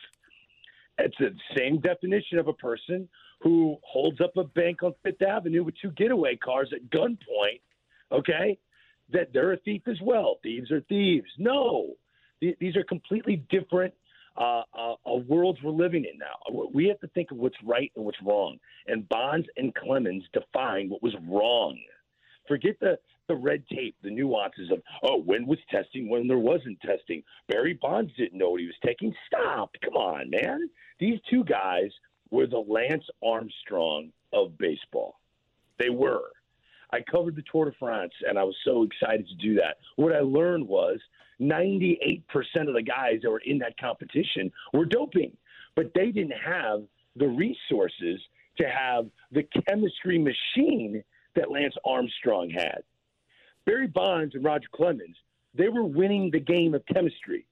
It's 0.97 1.15
the 1.19 1.31
same 1.55 1.79
definition 1.79 2.39
of 2.39 2.47
a 2.47 2.53
person 2.53 3.07
who 3.41 3.77
holds 3.83 4.19
up 4.19 4.35
a 4.35 4.43
bank 4.43 4.81
on 4.81 4.93
Fifth 5.03 5.21
Avenue 5.21 5.63
with 5.63 5.75
two 5.79 5.91
getaway 5.91 6.35
cars 6.35 6.73
at 6.73 6.89
gunpoint, 6.89 7.61
okay? 8.11 8.57
That 9.11 9.31
they're 9.33 9.53
a 9.53 9.57
thief 9.57 9.83
as 9.87 9.99
well. 10.01 10.39
Thieves 10.43 10.71
are 10.71 10.81
thieves. 10.81 11.29
No, 11.37 11.95
these 12.41 12.75
are 12.75 12.83
completely 12.83 13.37
different 13.49 13.93
uh, 14.35 14.63
uh, 14.77 15.15
worlds 15.27 15.59
we're 15.63 15.71
living 15.71 16.05
in 16.05 16.19
now. 16.19 16.67
We 16.73 16.87
have 16.87 16.99
to 16.99 17.07
think 17.07 17.31
of 17.31 17.37
what's 17.37 17.55
right 17.63 17.91
and 17.95 18.05
what's 18.05 18.21
wrong. 18.23 18.57
And 18.85 19.07
Bonds 19.09 19.47
and 19.57 19.73
Clemens 19.73 20.23
define 20.33 20.89
what 20.89 21.01
was 21.01 21.15
wrong. 21.27 21.79
Forget 22.47 22.79
the, 22.79 22.99
the 23.27 23.35
red 23.35 23.63
tape, 23.67 23.95
the 24.03 24.09
nuances 24.09 24.71
of, 24.71 24.81
oh, 25.03 25.21
when 25.21 25.47
was 25.47 25.57
testing, 25.71 26.09
when 26.09 26.27
there 26.27 26.37
wasn't 26.37 26.79
testing. 26.81 27.23
Barry 27.47 27.73
Bonds 27.81 28.11
didn't 28.17 28.37
know 28.37 28.51
what 28.51 28.61
he 28.61 28.67
was 28.67 28.75
taking. 28.85 29.13
Stop. 29.27 29.71
Come 29.83 29.95
on, 29.95 30.29
man. 30.29 30.69
These 30.99 31.19
two 31.29 31.43
guys 31.43 31.91
were 32.29 32.47
the 32.47 32.59
Lance 32.59 33.05
Armstrong 33.23 34.11
of 34.33 34.57
baseball. 34.57 35.19
They 35.79 35.89
were. 35.89 36.29
I 36.91 37.01
covered 37.01 37.35
the 37.35 37.43
Tour 37.51 37.65
de 37.65 37.71
France, 37.77 38.13
and 38.27 38.39
I 38.39 38.43
was 38.43 38.55
so 38.63 38.83
excited 38.83 39.27
to 39.27 39.35
do 39.35 39.55
that. 39.55 39.77
What 39.97 40.13
I 40.13 40.19
learned 40.19 40.67
was 40.67 40.99
98% 41.41 42.23
of 42.67 42.73
the 42.73 42.81
guys 42.81 43.19
that 43.23 43.29
were 43.29 43.41
in 43.45 43.57
that 43.59 43.77
competition 43.79 44.51
were 44.73 44.85
doping, 44.85 45.35
but 45.75 45.93
they 45.93 46.11
didn't 46.11 46.39
have 46.43 46.83
the 47.15 47.27
resources 47.27 48.21
to 48.57 48.67
have 48.67 49.05
the 49.31 49.43
chemistry 49.67 50.17
machine 50.17 51.03
that 51.35 51.51
Lance 51.51 51.75
Armstrong 51.85 52.49
had. 52.49 52.79
Barry 53.65 53.87
Bonds 53.87 54.33
and 54.33 54.43
Roger 54.43 54.67
Clemens, 54.73 55.17
they 55.53 55.69
were 55.69 55.83
winning 55.83 56.31
the 56.31 56.39
game 56.39 56.73
of 56.73 56.85
chemistry. 56.85 57.45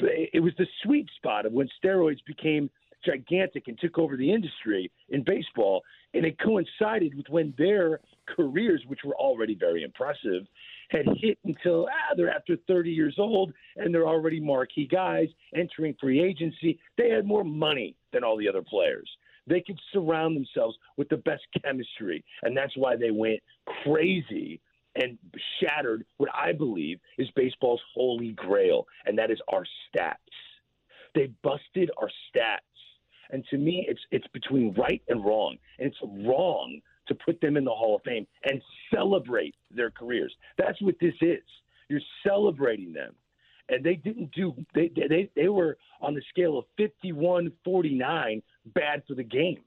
It 0.00 0.42
was 0.42 0.54
the 0.58 0.66
sweet 0.82 1.08
spot 1.16 1.46
of 1.46 1.52
when 1.52 1.68
steroids 1.82 2.24
became 2.26 2.70
gigantic 3.04 3.68
and 3.68 3.78
took 3.78 3.98
over 3.98 4.16
the 4.16 4.32
industry 4.32 4.90
in 5.10 5.22
baseball. 5.24 5.82
And 6.14 6.24
it 6.24 6.38
coincided 6.38 7.14
with 7.14 7.26
when 7.28 7.54
their 7.56 8.00
careers, 8.26 8.82
which 8.86 9.00
were 9.04 9.16
already 9.16 9.54
very 9.54 9.82
impressive, 9.82 10.46
had 10.90 11.06
hit 11.16 11.38
until 11.44 11.86
ah, 11.90 12.14
they're 12.16 12.30
after 12.30 12.56
30 12.68 12.90
years 12.90 13.16
old 13.18 13.52
and 13.76 13.94
they're 13.94 14.06
already 14.06 14.40
marquee 14.40 14.86
guys 14.86 15.28
entering 15.54 15.96
free 16.00 16.22
agency. 16.22 16.78
They 16.98 17.10
had 17.10 17.26
more 17.26 17.44
money 17.44 17.96
than 18.12 18.24
all 18.24 18.36
the 18.36 18.48
other 18.48 18.62
players. 18.62 19.08
They 19.46 19.60
could 19.60 19.78
surround 19.92 20.36
themselves 20.36 20.76
with 20.96 21.08
the 21.08 21.16
best 21.16 21.42
chemistry, 21.64 22.24
and 22.42 22.56
that's 22.56 22.76
why 22.76 22.94
they 22.94 23.10
went 23.10 23.40
crazy 23.82 24.60
and 24.94 25.18
shattered 25.60 26.04
what 26.18 26.30
I 26.34 26.52
believe 26.52 27.00
is 27.18 27.28
baseball's 27.34 27.80
holy 27.94 28.32
grail, 28.32 28.86
and 29.06 29.18
that 29.18 29.30
is 29.30 29.38
our 29.48 29.64
stats. 29.64 30.16
They 31.14 31.30
busted 31.42 31.90
our 32.00 32.08
stats. 32.08 32.58
And 33.32 33.44
to 33.50 33.58
me, 33.58 33.86
it's 33.88 34.00
it's 34.10 34.26
between 34.28 34.74
right 34.74 35.02
and 35.08 35.24
wrong. 35.24 35.56
And 35.78 35.88
it's 35.88 36.26
wrong 36.26 36.80
to 37.08 37.14
put 37.14 37.40
them 37.40 37.56
in 37.56 37.64
the 37.64 37.70
Hall 37.70 37.96
of 37.96 38.02
Fame 38.02 38.26
and 38.44 38.62
celebrate 38.94 39.54
their 39.74 39.90
careers. 39.90 40.32
That's 40.56 40.80
what 40.80 40.94
this 41.00 41.14
is. 41.20 41.42
You're 41.88 42.00
celebrating 42.24 42.92
them. 42.92 43.14
And 43.68 43.84
they 43.84 43.94
didn't 43.94 44.32
do 44.32 44.54
they 44.74 44.90
they 44.94 45.30
they 45.34 45.48
were 45.48 45.78
on 46.00 46.14
the 46.14 46.22
scale 46.28 46.58
of 46.58 46.64
51-49 46.78 48.42
bad 48.66 49.02
for 49.08 49.14
the 49.14 49.22
game. 49.22 49.62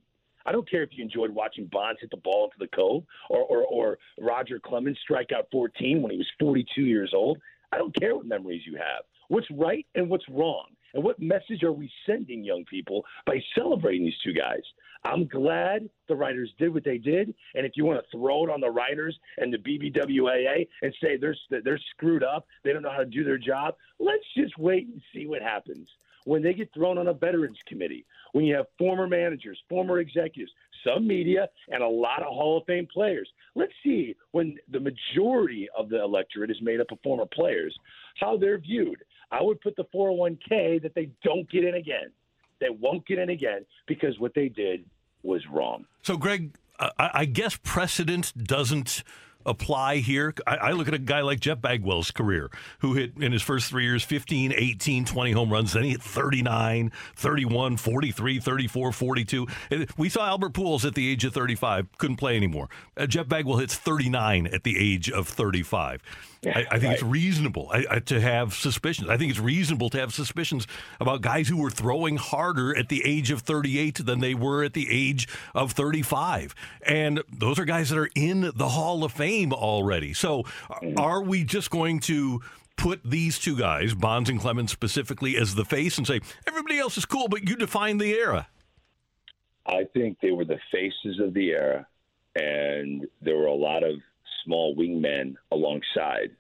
I 0.45 0.51
don't 0.51 0.69
care 0.69 0.83
if 0.83 0.89
you 0.91 1.03
enjoyed 1.03 1.31
watching 1.31 1.65
Bonds 1.71 1.99
hit 2.01 2.11
the 2.11 2.17
ball 2.17 2.45
into 2.45 2.57
the 2.59 2.75
cove 2.75 3.03
or, 3.29 3.39
or, 3.39 3.63
or 3.63 3.97
Roger 4.19 4.59
Clemens 4.59 4.99
strike 5.01 5.31
out 5.35 5.47
14 5.51 6.03
when 6.03 6.11
he 6.11 6.17
was 6.17 6.27
42 6.39 6.81
years 6.81 7.13
old. 7.15 7.39
I 7.71 7.79
don't 7.79 7.95
care 7.99 8.15
what 8.15 8.27
memories 8.27 8.61
you 8.63 8.75
have. 8.75 9.05
What's 9.27 9.47
right 9.49 9.87
and 9.95 10.07
what's 10.07 10.27
wrong. 10.29 10.67
And 10.95 11.03
what 11.03 11.19
message 11.19 11.61
are 11.63 11.73
we 11.73 11.91
sending 12.07 12.43
young 12.43 12.63
people 12.65 13.05
by 13.25 13.39
celebrating 13.53 14.05
these 14.05 14.17
two 14.23 14.33
guys? 14.33 14.63
I'm 15.03 15.27
glad 15.27 15.87
the 16.07 16.15
writers 16.15 16.51
did 16.57 16.73
what 16.73 16.83
they 16.83 16.97
did. 16.97 17.35
And 17.53 17.65
if 17.65 17.73
you 17.75 17.85
want 17.85 17.99
to 18.01 18.17
throw 18.17 18.45
it 18.45 18.49
on 18.49 18.61
the 18.61 18.71
writers 18.71 19.15
and 19.37 19.53
the 19.53 19.57
BBWAA 19.57 20.67
and 20.81 20.95
say 21.03 21.17
they're 21.17 21.35
they're 21.63 21.79
screwed 21.91 22.23
up, 22.23 22.47
they 22.63 22.73
don't 22.73 22.81
know 22.81 22.89
how 22.89 23.03
to 23.03 23.05
do 23.05 23.23
their 23.23 23.37
job, 23.37 23.75
let's 23.99 24.23
just 24.35 24.57
wait 24.57 24.87
and 24.87 25.01
see 25.13 25.27
what 25.27 25.43
happens. 25.43 25.87
when 26.25 26.41
they 26.41 26.53
get 26.53 26.73
thrown 26.73 26.97
on 26.97 27.07
a 27.07 27.13
veterans 27.13 27.57
committee, 27.67 28.05
when 28.33 28.43
you 28.45 28.55
have 28.55 28.65
former 28.77 29.07
managers, 29.07 29.59
former 29.69 29.99
executives, 29.99 30.51
some 30.85 31.07
media, 31.07 31.47
and 31.69 31.81
a 31.81 31.87
lot 31.87 32.21
of 32.21 32.27
Hall 32.27 32.57
of 32.57 32.65
Fame 32.65 32.87
players. 32.91 33.29
Let's 33.55 33.73
see 33.83 34.15
when 34.31 34.57
the 34.69 34.79
majority 34.79 35.67
of 35.77 35.89
the 35.89 36.03
electorate 36.03 36.51
is 36.51 36.61
made 36.61 36.81
up 36.81 36.91
of 36.91 36.99
former 37.03 37.25
players, 37.25 37.75
how 38.19 38.37
they're 38.37 38.57
viewed. 38.59 39.03
I 39.31 39.41
would 39.41 39.61
put 39.61 39.75
the 39.75 39.85
401k 39.93 40.81
that 40.81 40.93
they 40.95 41.09
don't 41.23 41.49
get 41.49 41.63
in 41.63 41.75
again. 41.75 42.11
They 42.59 42.69
won't 42.69 43.05
get 43.05 43.19
in 43.19 43.29
again 43.29 43.65
because 43.87 44.19
what 44.19 44.33
they 44.33 44.49
did 44.49 44.85
was 45.23 45.41
wrong. 45.51 45.85
So, 46.03 46.17
Greg, 46.17 46.55
I, 46.79 47.09
I 47.13 47.25
guess 47.25 47.57
precedent 47.61 48.33
doesn't 48.37 49.03
apply 49.45 49.97
here. 49.97 50.33
I, 50.47 50.55
I, 50.55 50.71
look 50.71 50.87
at 50.87 50.93
a 50.93 50.99
guy 50.99 51.21
like 51.21 51.39
Jeff 51.39 51.61
Bagwell's 51.61 52.11
career, 52.11 52.49
who 52.79 52.93
hit 52.93 53.13
in 53.17 53.31
his 53.31 53.41
first 53.41 53.69
three 53.69 53.83
years 53.83 54.03
15, 54.03 54.53
18, 54.55 55.05
20 55.05 55.31
home 55.31 55.51
runs. 55.51 55.73
Then 55.73 55.83
he 55.83 55.91
hit 55.91 56.01
39, 56.01 56.91
31, 57.15 57.77
43, 57.77 58.39
34, 58.39 58.91
42. 58.91 59.47
We 59.97 60.09
saw 60.09 60.27
Albert 60.27 60.53
Pujols 60.53 60.85
at 60.85 60.95
the 60.95 61.09
age 61.09 61.25
of 61.25 61.33
35, 61.33 61.97
couldn't 61.97 62.17
play 62.17 62.35
anymore. 62.35 62.69
Uh, 62.97 63.07
Jeff 63.07 63.27
Bagwell 63.27 63.57
hits 63.57 63.75
39 63.75 64.47
at 64.47 64.63
the 64.63 64.77
age 64.77 65.09
of 65.09 65.27
35. 65.27 66.01
I, 66.45 66.49
I, 66.49 66.79
think 66.79 66.83
right. 66.83 66.93
it's 66.93 67.03
reasonable 67.03 67.71
I, 67.71 67.99
to 67.99 68.21
have 68.21 68.53
suspicions. 68.53 69.09
I 69.09 69.17
think 69.17 69.31
it's 69.31 69.39
reasonable 69.39 69.89
to 69.89 69.99
have 69.99 70.13
suspicions 70.13 70.67
about 70.99 71.21
guys 71.21 71.47
who 71.47 71.57
were 71.57 71.71
throwing 71.71 72.17
harder 72.17 72.77
at 72.77 72.89
the 72.89 73.01
age 73.03 73.31
of 73.31 73.41
38 73.41 74.05
than 74.05 74.19
they 74.19 74.35
were 74.35 74.63
at 74.63 74.73
the 74.73 74.87
age 74.91 75.27
of 75.55 75.71
35. 75.71 76.53
And 76.85 77.23
those 77.31 77.57
are 77.57 77.65
guys 77.65 77.89
that 77.89 77.97
are 77.97 78.09
in 78.13 78.51
the 78.55 78.69
Hall 78.69 79.03
of 79.03 79.11
Fame 79.13 79.34
already. 79.43 80.13
So 80.13 80.43
mm-hmm. 80.43 80.99
are 80.99 81.21
we 81.21 81.43
just 81.43 81.69
going 81.69 81.99
to 82.01 82.41
put 82.77 83.01
these 83.03 83.39
two 83.39 83.57
guys, 83.57 83.93
Bonds 83.93 84.29
and 84.29 84.39
Clemens 84.39 84.71
specifically, 84.71 85.37
as 85.37 85.55
the 85.55 85.65
face 85.65 85.97
and 85.97 86.05
say, 86.05 86.19
everybody 86.47 86.77
else 86.77 86.97
is 86.97 87.05
cool, 87.05 87.27
but 87.27 87.47
you 87.47 87.55
define 87.55 87.97
the 87.97 88.13
era? 88.13 88.47
I 89.65 89.85
think 89.93 90.17
they 90.21 90.31
were 90.31 90.45
the 90.45 90.59
faces 90.71 91.19
of 91.19 91.33
the 91.33 91.49
era, 91.49 91.87
and 92.35 93.07
there 93.21 93.37
were 93.37 93.47
a 93.47 93.53
lot 93.53 93.83
of 93.83 93.95
small 94.43 94.75
wingmen 94.75 95.35
alongside. 95.51 96.31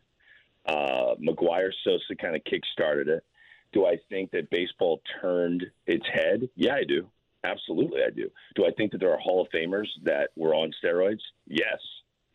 Uh, 0.65 1.15
McGwire 1.21 1.71
Sosa 1.83 2.15
kind 2.19 2.35
of 2.35 2.43
kick-started 2.43 3.07
it. 3.07 3.23
Do 3.71 3.85
I 3.85 3.97
think 4.09 4.31
that 4.31 4.49
baseball 4.49 5.01
turned 5.21 5.65
its 5.85 6.05
head? 6.13 6.49
Yeah, 6.55 6.75
I 6.75 6.83
do. 6.83 7.07
Absolutely, 7.43 8.01
I 8.03 8.09
do. 8.09 8.29
Do 8.55 8.65
I 8.65 8.71
think 8.71 8.91
that 8.91 8.99
there 8.99 9.11
are 9.11 9.19
Hall 9.19 9.41
of 9.41 9.47
Famers 9.49 9.87
that 10.03 10.29
were 10.35 10.55
on 10.55 10.71
steroids? 10.83 11.19
Yes. 11.47 11.79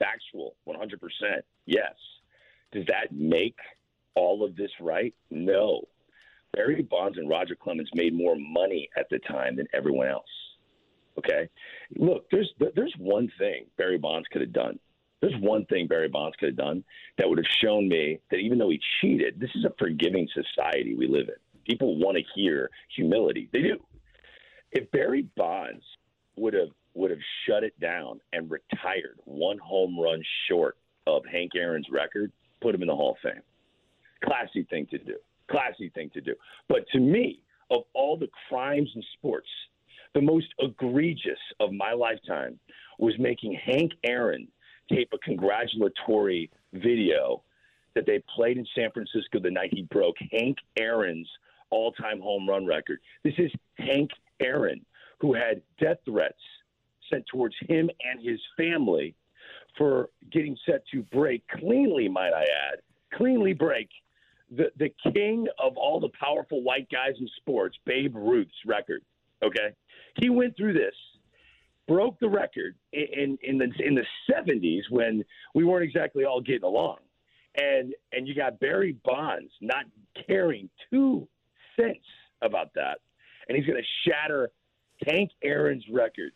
Factual, 0.00 0.56
100%. 0.66 0.96
Yes. 1.66 1.94
Does 2.72 2.84
that 2.86 3.12
make 3.12 3.56
all 4.16 4.44
of 4.44 4.56
this 4.56 4.70
right? 4.80 5.14
No. 5.30 5.82
Barry 6.52 6.82
Bonds 6.82 7.18
and 7.18 7.28
Roger 7.28 7.54
Clemens 7.54 7.90
made 7.94 8.12
more 8.12 8.34
money 8.36 8.88
at 8.96 9.06
the 9.10 9.20
time 9.20 9.56
than 9.56 9.68
everyone 9.72 10.08
else. 10.08 10.24
Okay, 11.18 11.48
look, 11.96 12.24
there's 12.30 12.50
there's 12.74 12.94
one 12.98 13.30
thing 13.38 13.66
Barry 13.76 13.98
Bonds 13.98 14.26
could 14.32 14.40
have 14.40 14.52
done. 14.52 14.78
There's 15.20 15.34
one 15.40 15.66
thing 15.66 15.86
Barry 15.86 16.08
Bonds 16.08 16.34
could 16.38 16.48
have 16.50 16.56
done 16.56 16.82
that 17.18 17.28
would 17.28 17.38
have 17.38 17.46
shown 17.62 17.88
me 17.88 18.20
that 18.30 18.38
even 18.38 18.58
though 18.58 18.70
he 18.70 18.80
cheated, 19.00 19.38
this 19.38 19.50
is 19.54 19.64
a 19.64 19.74
forgiving 19.78 20.26
society 20.32 20.94
we 20.94 21.06
live 21.06 21.28
in. 21.28 21.34
People 21.66 21.98
want 21.98 22.16
to 22.16 22.22
hear 22.34 22.70
humility. 22.96 23.48
They 23.52 23.60
do. 23.60 23.78
If 24.72 24.90
Barry 24.92 25.26
Bonds 25.36 25.84
would 26.36 26.54
have 26.54 26.70
would 26.94 27.11
have 27.11 27.20
shut 27.46 27.64
it 27.64 27.79
down 27.81 28.20
and 28.33 28.50
retired 28.50 29.18
one 29.24 29.59
home 29.59 29.98
run 29.98 30.22
short 30.48 30.76
of 31.07 31.22
Hank 31.31 31.53
Aaron's 31.57 31.88
record, 31.90 32.33
put 32.61 32.74
him 32.74 32.83
in 32.83 32.88
the 32.88 32.94
Hall 32.94 33.12
of 33.12 33.31
Fame. 33.33 33.42
Classy 34.24 34.64
thing 34.64 34.87
to 34.90 34.98
do. 34.98 35.16
Classy 35.50 35.90
thing 35.94 36.11
to 36.14 36.20
do. 36.20 36.35
But 36.68 36.87
to 36.92 37.00
me, 37.00 37.42
of 37.70 37.83
all 37.94 38.16
the 38.16 38.29
crimes 38.48 38.90
in 38.94 39.03
sports, 39.14 39.48
the 40.14 40.20
most 40.20 40.48
egregious 40.59 41.38
of 41.61 41.72
my 41.72 41.92
lifetime 41.92 42.59
was 42.98 43.14
making 43.18 43.59
Hank 43.64 43.92
Aaron 44.05 44.48
tape 44.90 45.11
a 45.14 45.18
congratulatory 45.18 46.50
video 46.72 47.42
that 47.94 48.07
they 48.07 48.22
played 48.35 48.59
in 48.59 48.66
San 48.74 48.90
Francisco 48.90 49.38
the 49.40 49.50
night 49.50 49.70
he 49.72 49.83
broke 49.83 50.16
Hank 50.33 50.59
Aaron's 50.79 51.29
all 51.70 51.92
time 51.92 52.20
home 52.20 52.48
run 52.48 52.66
record. 52.66 52.98
This 53.22 53.35
is 53.38 53.50
Hank 53.79 54.11
Aaron, 54.40 54.85
who 55.20 55.33
had 55.35 55.62
death 55.81 55.98
threats 56.05 56.40
sent 57.11 57.25
towards 57.27 57.55
him 57.68 57.90
and 58.01 58.25
his 58.25 58.40
family 58.57 59.14
for 59.77 60.11
getting 60.33 60.57
set 60.66 60.83
to 60.92 61.03
break 61.03 61.46
cleanly, 61.49 62.09
might 62.09 62.33
I 62.33 62.42
add, 62.42 62.81
cleanly 63.14 63.53
break 63.53 63.88
the, 64.51 64.70
the 64.79 64.92
king 65.12 65.46
of 65.62 65.77
all 65.77 66.01
the 66.01 66.11
powerful 66.18 66.62
white 66.62 66.88
guys 66.90 67.14
in 67.20 67.29
sports, 67.37 67.77
Babe 67.87 68.14
Ruth's 68.16 68.51
record. 68.66 69.03
Okay. 69.42 69.75
He 70.20 70.29
went 70.29 70.57
through 70.57 70.75
this 70.75 70.94
broke 71.90 72.20
the 72.20 72.29
record 72.29 72.77
in 72.92 73.37
in 73.42 73.59
the 73.59 73.68
in 73.85 73.96
the 73.96 74.05
70s 74.31 74.83
when 74.90 75.25
we 75.57 75.64
weren't 75.64 75.85
exactly 75.85 76.25
all 76.25 76.40
getting 76.40 76.62
along, 76.62 76.99
and 77.57 77.92
and 78.12 78.29
you 78.29 78.35
got 78.35 78.61
Barry 78.61 78.96
Bonds 79.05 79.51
not 79.61 79.85
caring 80.27 80.70
two 80.88 81.27
cents 81.79 82.07
about 82.42 82.73
that, 82.75 82.99
and 83.49 83.57
he's 83.59 83.66
going 83.66 83.83
to 83.83 84.09
shatter 84.09 84.51
Hank 85.05 85.31
Aaron's 85.42 85.85
record. 85.92 86.31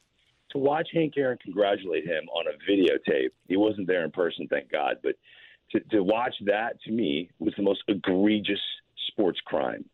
To 0.54 0.58
watch 0.58 0.88
Hank 0.92 1.14
Aaron 1.16 1.38
congratulate 1.42 2.06
him 2.06 2.24
on 2.28 2.46
a 2.46 2.70
videotape, 2.70 3.30
he 3.46 3.56
wasn't 3.56 3.86
there 3.86 4.04
in 4.04 4.10
person, 4.10 4.46
thank 4.48 4.70
God, 4.70 4.96
but 5.02 5.16
to, 5.72 5.80
to 5.90 6.02
watch 6.02 6.34
that 6.46 6.80
to 6.82 6.92
me 6.92 7.28
was 7.38 7.52
the 7.56 7.62
most 7.62 7.82
egregious 7.88 8.60
sports 9.08 9.40
crime 9.44 9.84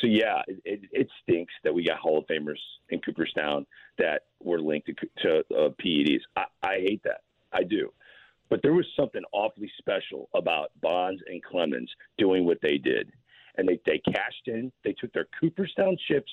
so 0.00 0.06
yeah, 0.06 0.42
it, 0.46 0.60
it, 0.64 0.80
it, 0.92 1.08
stinks 1.22 1.52
that 1.64 1.72
we 1.72 1.84
got 1.84 1.98
Hall 1.98 2.18
of 2.18 2.26
Famers 2.26 2.60
in 2.90 3.00
Cooperstown 3.00 3.66
that 3.98 4.22
were 4.42 4.60
linked 4.60 4.88
to, 4.88 4.94
to 5.22 5.38
uh, 5.56 5.70
PEDs. 5.82 6.20
I, 6.36 6.44
I 6.62 6.74
hate 6.80 7.02
that. 7.04 7.22
I 7.52 7.62
do. 7.62 7.92
But 8.50 8.60
there 8.62 8.74
was 8.74 8.86
something 8.94 9.22
awfully 9.32 9.70
special 9.78 10.28
about 10.34 10.70
Bonds 10.82 11.22
and 11.26 11.42
Clemens 11.42 11.90
doing 12.18 12.44
what 12.44 12.58
they 12.62 12.76
did. 12.76 13.10
And 13.56 13.66
they, 13.66 13.80
they 13.86 14.00
cashed 14.12 14.48
in. 14.48 14.70
They 14.84 14.92
took 14.92 15.12
their 15.14 15.28
Cooperstown 15.40 15.96
chips 16.08 16.30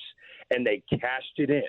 and 0.54 0.66
they 0.66 0.82
cashed 0.90 1.38
it 1.38 1.50
in 1.50 1.64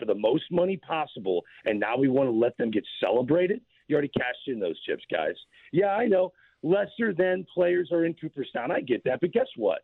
for 0.00 0.06
the 0.06 0.14
most 0.14 0.44
money 0.50 0.76
possible. 0.78 1.44
And 1.64 1.78
now 1.78 1.96
we 1.96 2.08
want 2.08 2.26
to 2.26 2.32
let 2.32 2.56
them 2.56 2.72
get 2.72 2.84
celebrated. 3.00 3.60
You 3.86 3.94
already 3.94 4.10
cashed 4.16 4.48
in 4.48 4.58
those 4.58 4.80
chips, 4.82 5.04
guys. 5.12 5.34
Yeah, 5.72 5.94
I 5.94 6.06
know. 6.06 6.32
Lesser 6.62 7.14
than 7.16 7.46
players 7.54 7.90
are 7.92 8.04
in 8.04 8.14
Cooperstown. 8.14 8.72
I 8.72 8.80
get 8.80 9.04
that. 9.04 9.20
But 9.20 9.32
guess 9.32 9.46
what? 9.56 9.82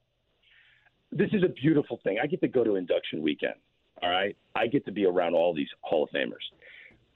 this 1.13 1.31
is 1.33 1.43
a 1.43 1.49
beautiful 1.49 2.01
thing. 2.05 2.19
I 2.23 2.27
get 2.27 2.41
to 2.41 2.49
go 2.49 2.65
to 2.65 2.77
induction 2.77 3.23
weekend. 3.23 3.55
All 4.03 4.11
right, 4.11 4.37
I 4.55 4.67
get 4.67 4.85
to 4.87 4.93
be 4.93 5.07
around 5.07 5.35
all 5.35 5.55
these 5.55 5.69
Hall 5.81 6.05
of 6.05 6.11
Famers. 6.11 6.45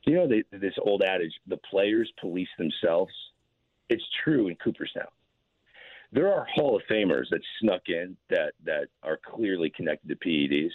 You 0.07 0.15
know 0.15 0.27
this 0.27 0.75
old 0.83 1.03
adage: 1.03 1.33
the 1.47 1.59
players 1.59 2.11
police 2.21 2.49
themselves. 2.57 3.13
It's 3.91 4.03
true 4.25 4.49
in 4.49 4.57
Cooperstown. 4.57 5.09
There 6.13 6.33
are 6.33 6.47
Hall 6.55 6.77
of 6.77 6.83
Famers 6.91 7.29
that 7.31 7.41
snuck 7.61 7.83
in 7.89 8.17
that 8.31 8.55
that 8.65 8.89
are 9.03 9.19
clearly 9.23 9.71
connected 9.77 10.09
to 10.09 10.17
PEDs. 10.17 10.71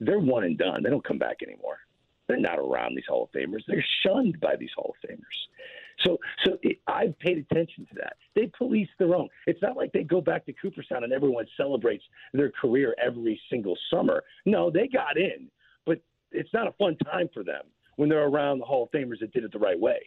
They're 0.00 0.18
one 0.18 0.44
and 0.44 0.58
done. 0.58 0.82
They 0.82 0.90
don't 0.90 1.04
come 1.04 1.18
back 1.18 1.38
anymore. 1.42 1.78
They're 2.26 2.38
not 2.38 2.58
around 2.58 2.94
these 2.94 3.04
Hall 3.08 3.24
of 3.24 3.32
Famers. 3.32 3.60
They're 3.66 3.84
shunned 4.02 4.40
by 4.40 4.56
these 4.56 4.70
Hall 4.76 4.94
of 4.94 5.10
Famers. 5.10 6.04
So, 6.04 6.18
so 6.44 6.58
it, 6.62 6.78
I've 6.86 7.18
paid 7.18 7.38
attention 7.38 7.86
to 7.86 7.94
that. 7.96 8.14
They 8.34 8.50
police 8.56 8.88
their 8.98 9.14
own. 9.14 9.28
It's 9.46 9.60
not 9.60 9.76
like 9.76 9.92
they 9.92 10.04
go 10.04 10.20
back 10.20 10.46
to 10.46 10.52
Cooperstown 10.52 11.04
and 11.04 11.12
everyone 11.12 11.46
celebrates 11.56 12.04
their 12.32 12.50
career 12.50 12.94
every 13.04 13.40
single 13.50 13.76
summer. 13.92 14.22
No, 14.46 14.70
they 14.70 14.88
got 14.88 15.18
in, 15.18 15.50
but 15.84 16.00
it's 16.32 16.52
not 16.54 16.68
a 16.68 16.72
fun 16.72 16.96
time 16.98 17.28
for 17.34 17.42
them 17.42 17.62
when 17.96 18.08
they're 18.08 18.26
around 18.26 18.60
the 18.60 18.64
Hall 18.64 18.84
of 18.84 18.90
Famers 18.92 19.20
that 19.20 19.32
did 19.32 19.44
it 19.44 19.52
the 19.52 19.58
right 19.58 19.78
way. 19.78 20.00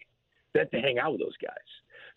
They 0.54 0.62
have 0.62 0.72
to 0.72 0.80
hang 0.80 1.00
out 1.00 1.12
with 1.12 1.22
those 1.22 1.38
guys. 1.42 1.58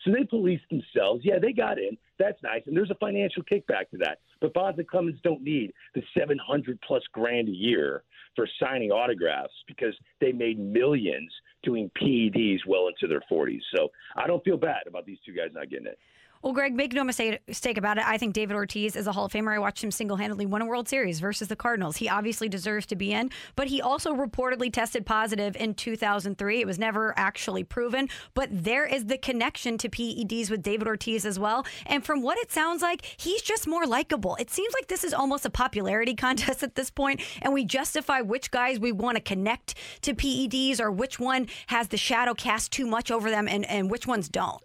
So 0.03 0.11
they 0.11 0.23
police 0.23 0.61
themselves. 0.69 1.21
Yeah, 1.23 1.39
they 1.39 1.53
got 1.53 1.77
in. 1.77 1.97
That's 2.19 2.41
nice. 2.43 2.61
And 2.65 2.75
there's 2.75 2.91
a 2.91 2.95
financial 2.95 3.43
kickback 3.43 3.89
to 3.91 3.97
that. 3.99 4.19
But 4.41 4.53
Bonds 4.53 4.79
and 4.79 4.87
Clemens 4.87 5.19
don't 5.23 5.41
need 5.41 5.73
the 5.95 6.01
700 6.17 6.79
plus 6.81 7.03
grand 7.11 7.47
a 7.47 7.51
year 7.51 8.03
for 8.35 8.47
signing 8.61 8.91
autographs 8.91 9.53
because 9.67 9.95
they 10.21 10.31
made 10.31 10.59
millions 10.59 11.31
doing 11.63 11.89
PEDs 11.99 12.59
well 12.67 12.87
into 12.87 13.07
their 13.07 13.23
40s. 13.31 13.61
So 13.75 13.89
I 14.15 14.27
don't 14.27 14.43
feel 14.43 14.57
bad 14.57 14.83
about 14.87 15.05
these 15.05 15.17
two 15.25 15.33
guys 15.33 15.49
not 15.53 15.69
getting 15.69 15.87
it. 15.87 15.97
Well, 16.43 16.53
Greg, 16.53 16.75
make 16.75 16.93
no 16.93 17.03
mistake 17.03 17.77
about 17.77 17.97
it. 17.97 18.03
I 18.05 18.17
think 18.17 18.33
David 18.33 18.55
Ortiz 18.55 18.95
is 18.95 19.07
a 19.07 19.11
Hall 19.11 19.25
of 19.25 19.31
Famer. 19.31 19.53
I 19.53 19.59
watched 19.59 19.83
him 19.83 19.89
single 19.89 20.17
handedly 20.17 20.45
win 20.45 20.61
a 20.61 20.65
World 20.65 20.87
Series 20.87 21.19
versus 21.19 21.47
the 21.47 21.55
Cardinals. 21.55 21.97
He 21.97 22.07
obviously 22.07 22.47
deserves 22.47 22.85
to 22.87 22.95
be 22.95 23.11
in, 23.11 23.31
but 23.55 23.67
he 23.67 23.81
also 23.81 24.13
reportedly 24.13 24.71
tested 24.71 25.05
positive 25.05 25.55
in 25.55 25.73
2003. 25.73 26.61
It 26.61 26.67
was 26.67 26.77
never 26.77 27.13
actually 27.17 27.63
proven, 27.63 28.07
but 28.35 28.49
there 28.51 28.85
is 28.85 29.05
the 29.05 29.17
connection 29.17 29.79
to 29.79 29.89
PEDs 29.89 30.51
with 30.51 30.61
David 30.61 30.87
Ortiz 30.87 31.25
as 31.25 31.39
well. 31.39 31.65
And 31.87 32.05
from 32.05 32.21
what 32.21 32.37
it 32.37 32.51
sounds 32.51 32.83
like, 32.83 33.03
he's 33.17 33.41
just 33.41 33.67
more 33.67 33.87
likable. 33.87 34.35
It 34.35 34.51
seems 34.51 34.73
like 34.75 34.87
this 34.87 35.03
is 35.03 35.13
almost 35.13 35.45
a 35.45 35.49
popularity 35.49 36.13
contest 36.27 36.61
at 36.61 36.75
this 36.75 36.91
point, 36.91 37.21
and 37.41 37.51
we 37.51 37.65
justify 37.65 38.21
which 38.21 38.51
guys 38.51 38.79
we 38.79 38.91
want 38.91 39.15
to 39.15 39.21
connect 39.21 39.73
to 40.01 40.13
PEDs 40.13 40.79
or 40.79 40.91
which 40.91 41.19
one 41.19 41.47
has 41.67 41.87
the 41.87 41.97
shadow 41.97 42.35
cast 42.35 42.71
too 42.71 42.85
much 42.85 43.09
over 43.09 43.29
them 43.31 43.47
and, 43.47 43.65
and 43.65 43.89
which 43.89 44.05
ones 44.05 44.29
don't. 44.29 44.61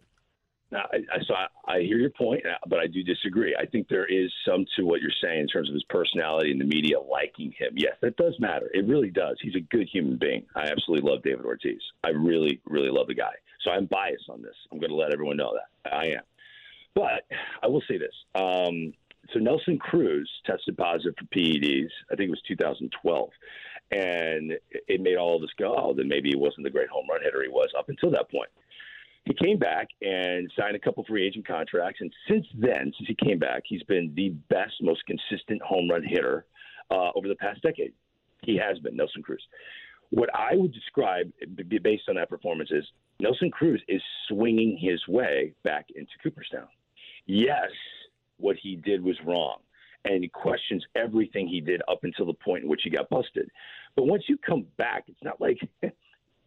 Now, 0.73 0.89
I, 0.91 0.97
I, 1.15 1.19
so 1.29 1.35
I, 1.35 1.75
I 1.75 1.81
hear 1.81 1.99
your 1.99 2.11
point, 2.11 2.45
uh, 2.47 2.57
but 2.67 2.79
I 2.79 2.87
do 2.87 3.03
disagree. 3.03 3.55
I 3.55 3.67
think 3.67 3.89
there 3.89 4.07
is 4.07 4.33
some 4.49 4.65
to 4.77 4.85
what 4.85 5.03
you're 5.03 5.11
saying 5.23 5.41
in 5.41 5.47
terms 5.47 5.69
of 5.69 5.75
his 5.75 5.85
personality 5.91 6.51
and 6.51 6.59
the 6.59 6.65
media 6.65 6.99
liking 6.99 7.53
him. 7.59 7.75
Yes, 7.77 7.93
that 8.01 8.17
does 8.17 8.35
matter. 8.41 8.71
It 8.73 8.89
really 8.89 9.11
does. 9.11 9.37
He's 9.43 9.55
a 9.55 9.61
good 9.61 9.87
human 9.93 10.17
being. 10.17 10.47
I 10.57 10.63
absolutely 10.63 11.09
love 11.09 11.23
David 11.23 11.45
Ortiz. 11.45 11.83
I 12.03 12.09
really, 12.09 12.61
really 12.65 12.89
love 12.91 13.07
the 13.07 13.15
guy. 13.15 13.35
So 13.61 13.71
I'm 13.71 13.85
biased 13.85 14.31
on 14.31 14.41
this. 14.41 14.55
I'm 14.73 14.79
going 14.79 14.91
to 14.91 14.97
let 14.97 15.13
everyone 15.13 15.37
know 15.37 15.55
that 15.85 15.93
I 15.93 16.07
am. 16.07 16.23
But 16.95 17.27
I 17.63 17.67
will 17.67 17.83
say 17.87 17.99
this. 17.99 18.15
Um, 18.35 18.95
so 19.33 19.41
Nelson 19.41 19.79
Cruz 19.79 20.29
tested 20.47 20.77
positive 20.79 21.15
for 21.19 21.27
PEDs. 21.27 21.91
I 22.11 22.17
think 22.17 22.29
it 22.29 22.31
was 22.31 22.43
2012, 22.49 23.31
and 23.93 24.53
it 24.89 25.01
made 25.01 25.17
all 25.17 25.37
of 25.37 25.43
us 25.43 25.49
go, 25.59 25.75
"Oh, 25.77 25.95
then 25.95 26.09
maybe 26.09 26.31
he 26.31 26.37
wasn't 26.37 26.65
the 26.65 26.71
great 26.71 26.89
home 26.89 27.07
run 27.11 27.23
hitter 27.23 27.43
he 27.43 27.49
was 27.49 27.71
up 27.79 27.89
until 27.89 28.11
that 28.11 28.31
point." 28.31 28.51
He 29.25 29.35
came 29.35 29.59
back 29.59 29.89
and 30.01 30.51
signed 30.59 30.75
a 30.75 30.81
couple 30.81 31.05
free 31.05 31.27
agent 31.27 31.47
contracts, 31.47 32.01
and 32.01 32.13
since 32.29 32.47
then, 32.59 32.93
since 32.99 33.07
he 33.07 33.15
came 33.15 33.39
back, 33.39 33.63
he's 33.65 33.83
been 33.85 34.13
the 34.17 34.31
best, 34.51 34.75
most 34.81 35.03
consistent 35.07 35.63
home 35.63 35.89
run 35.89 36.03
hitter 36.05 36.45
uh, 36.91 37.11
over 37.15 37.29
the 37.29 37.37
past 37.37 37.63
decade. 37.63 37.93
He 38.43 38.57
has 38.57 38.79
been 38.81 38.97
Nelson 38.97 39.23
Cruz. 39.23 39.43
What 40.11 40.29
I 40.35 40.57
would 40.57 40.73
describe, 40.73 41.33
based 41.83 42.05
on 42.09 42.17
that 42.17 42.29
performance, 42.29 42.71
is 42.71 42.85
Nelson 43.21 43.51
Cruz 43.51 43.81
is 43.89 44.03
swinging 44.29 44.77
his 44.77 45.01
way 45.09 45.55
back 45.63 45.87
into 45.95 46.11
Cooperstown. 46.23 46.67
Yes, 47.27 47.71
what 48.37 48.57
he 48.61 48.77
did 48.77 49.03
was 49.03 49.17
wrong. 49.25 49.59
And 50.05 50.23
he 50.23 50.29
questions 50.29 50.85
everything 50.97 51.47
he 51.47 51.61
did 51.61 51.81
up 51.89 52.01
until 52.03 52.27
the 52.27 52.35
point 52.35 52.65
in 52.65 52.69
which 52.69 52.81
he 52.83 52.91
got 52.91 53.09
busted. 53.09 53.49
But 53.95 54.07
once 54.07 54.25
you 54.29 54.37
come 54.37 54.67
back, 54.77 55.05
it's 55.07 55.23
not 55.23 55.41
like 55.41 55.59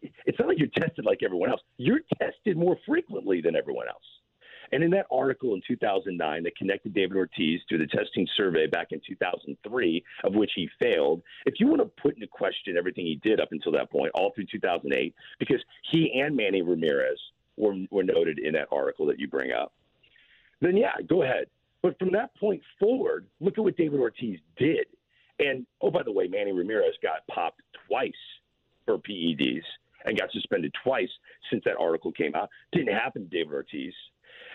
it's 0.02 0.38
not 0.38 0.48
like 0.48 0.58
you're 0.58 0.68
tested 0.68 1.04
like 1.04 1.22
everyone 1.22 1.50
else. 1.50 1.60
You're 1.76 2.00
tested 2.20 2.56
more 2.56 2.76
frequently 2.86 3.40
than 3.40 3.56
everyone 3.56 3.88
else. 3.88 4.02
And 4.72 4.82
in 4.82 4.90
that 4.90 5.06
article 5.10 5.54
in 5.54 5.62
2009 5.66 6.42
that 6.42 6.56
connected 6.56 6.92
David 6.92 7.16
Ortiz 7.16 7.60
to 7.68 7.78
the 7.78 7.86
testing 7.86 8.26
survey 8.36 8.66
back 8.66 8.88
in 8.90 9.00
2003, 9.06 10.04
of 10.24 10.34
which 10.34 10.50
he 10.54 10.68
failed, 10.80 11.22
if 11.44 11.54
you 11.60 11.68
want 11.68 11.80
to 11.80 12.02
put 12.02 12.14
into 12.14 12.26
question 12.26 12.76
everything 12.76 13.06
he 13.06 13.20
did 13.22 13.40
up 13.40 13.52
until 13.52 13.72
that 13.72 13.90
point, 13.90 14.10
all 14.14 14.32
through 14.34 14.46
2008, 14.50 15.14
because 15.38 15.62
he 15.90 16.20
and 16.20 16.36
Manny 16.36 16.62
Ramirez 16.62 17.18
were, 17.56 17.76
were 17.90 18.02
noted 18.02 18.38
in 18.38 18.54
that 18.54 18.68
article 18.72 19.06
that 19.06 19.20
you 19.20 19.28
bring 19.28 19.52
up, 19.52 19.72
then 20.60 20.76
yeah, 20.76 20.94
go 21.06 21.22
ahead. 21.22 21.46
But 21.82 21.98
from 21.98 22.10
that 22.12 22.34
point 22.36 22.62
forward, 22.80 23.26
look 23.40 23.58
at 23.58 23.64
what 23.64 23.76
David 23.76 24.00
Ortiz 24.00 24.40
did. 24.56 24.86
And 25.38 25.66
oh, 25.80 25.90
by 25.90 26.02
the 26.02 26.12
way, 26.12 26.26
Manny 26.26 26.52
Ramirez 26.52 26.94
got 27.02 27.26
popped 27.30 27.60
twice 27.86 28.12
for 28.86 28.98
PEDs 28.98 29.62
and 30.06 30.18
got 30.18 30.30
suspended 30.32 30.72
twice 30.82 31.10
since 31.50 31.62
that 31.64 31.76
article 31.78 32.12
came 32.12 32.34
out. 32.34 32.48
Didn't 32.72 32.94
happen 32.94 33.22
to 33.22 33.28
David 33.28 33.52
Ortiz. 33.52 33.92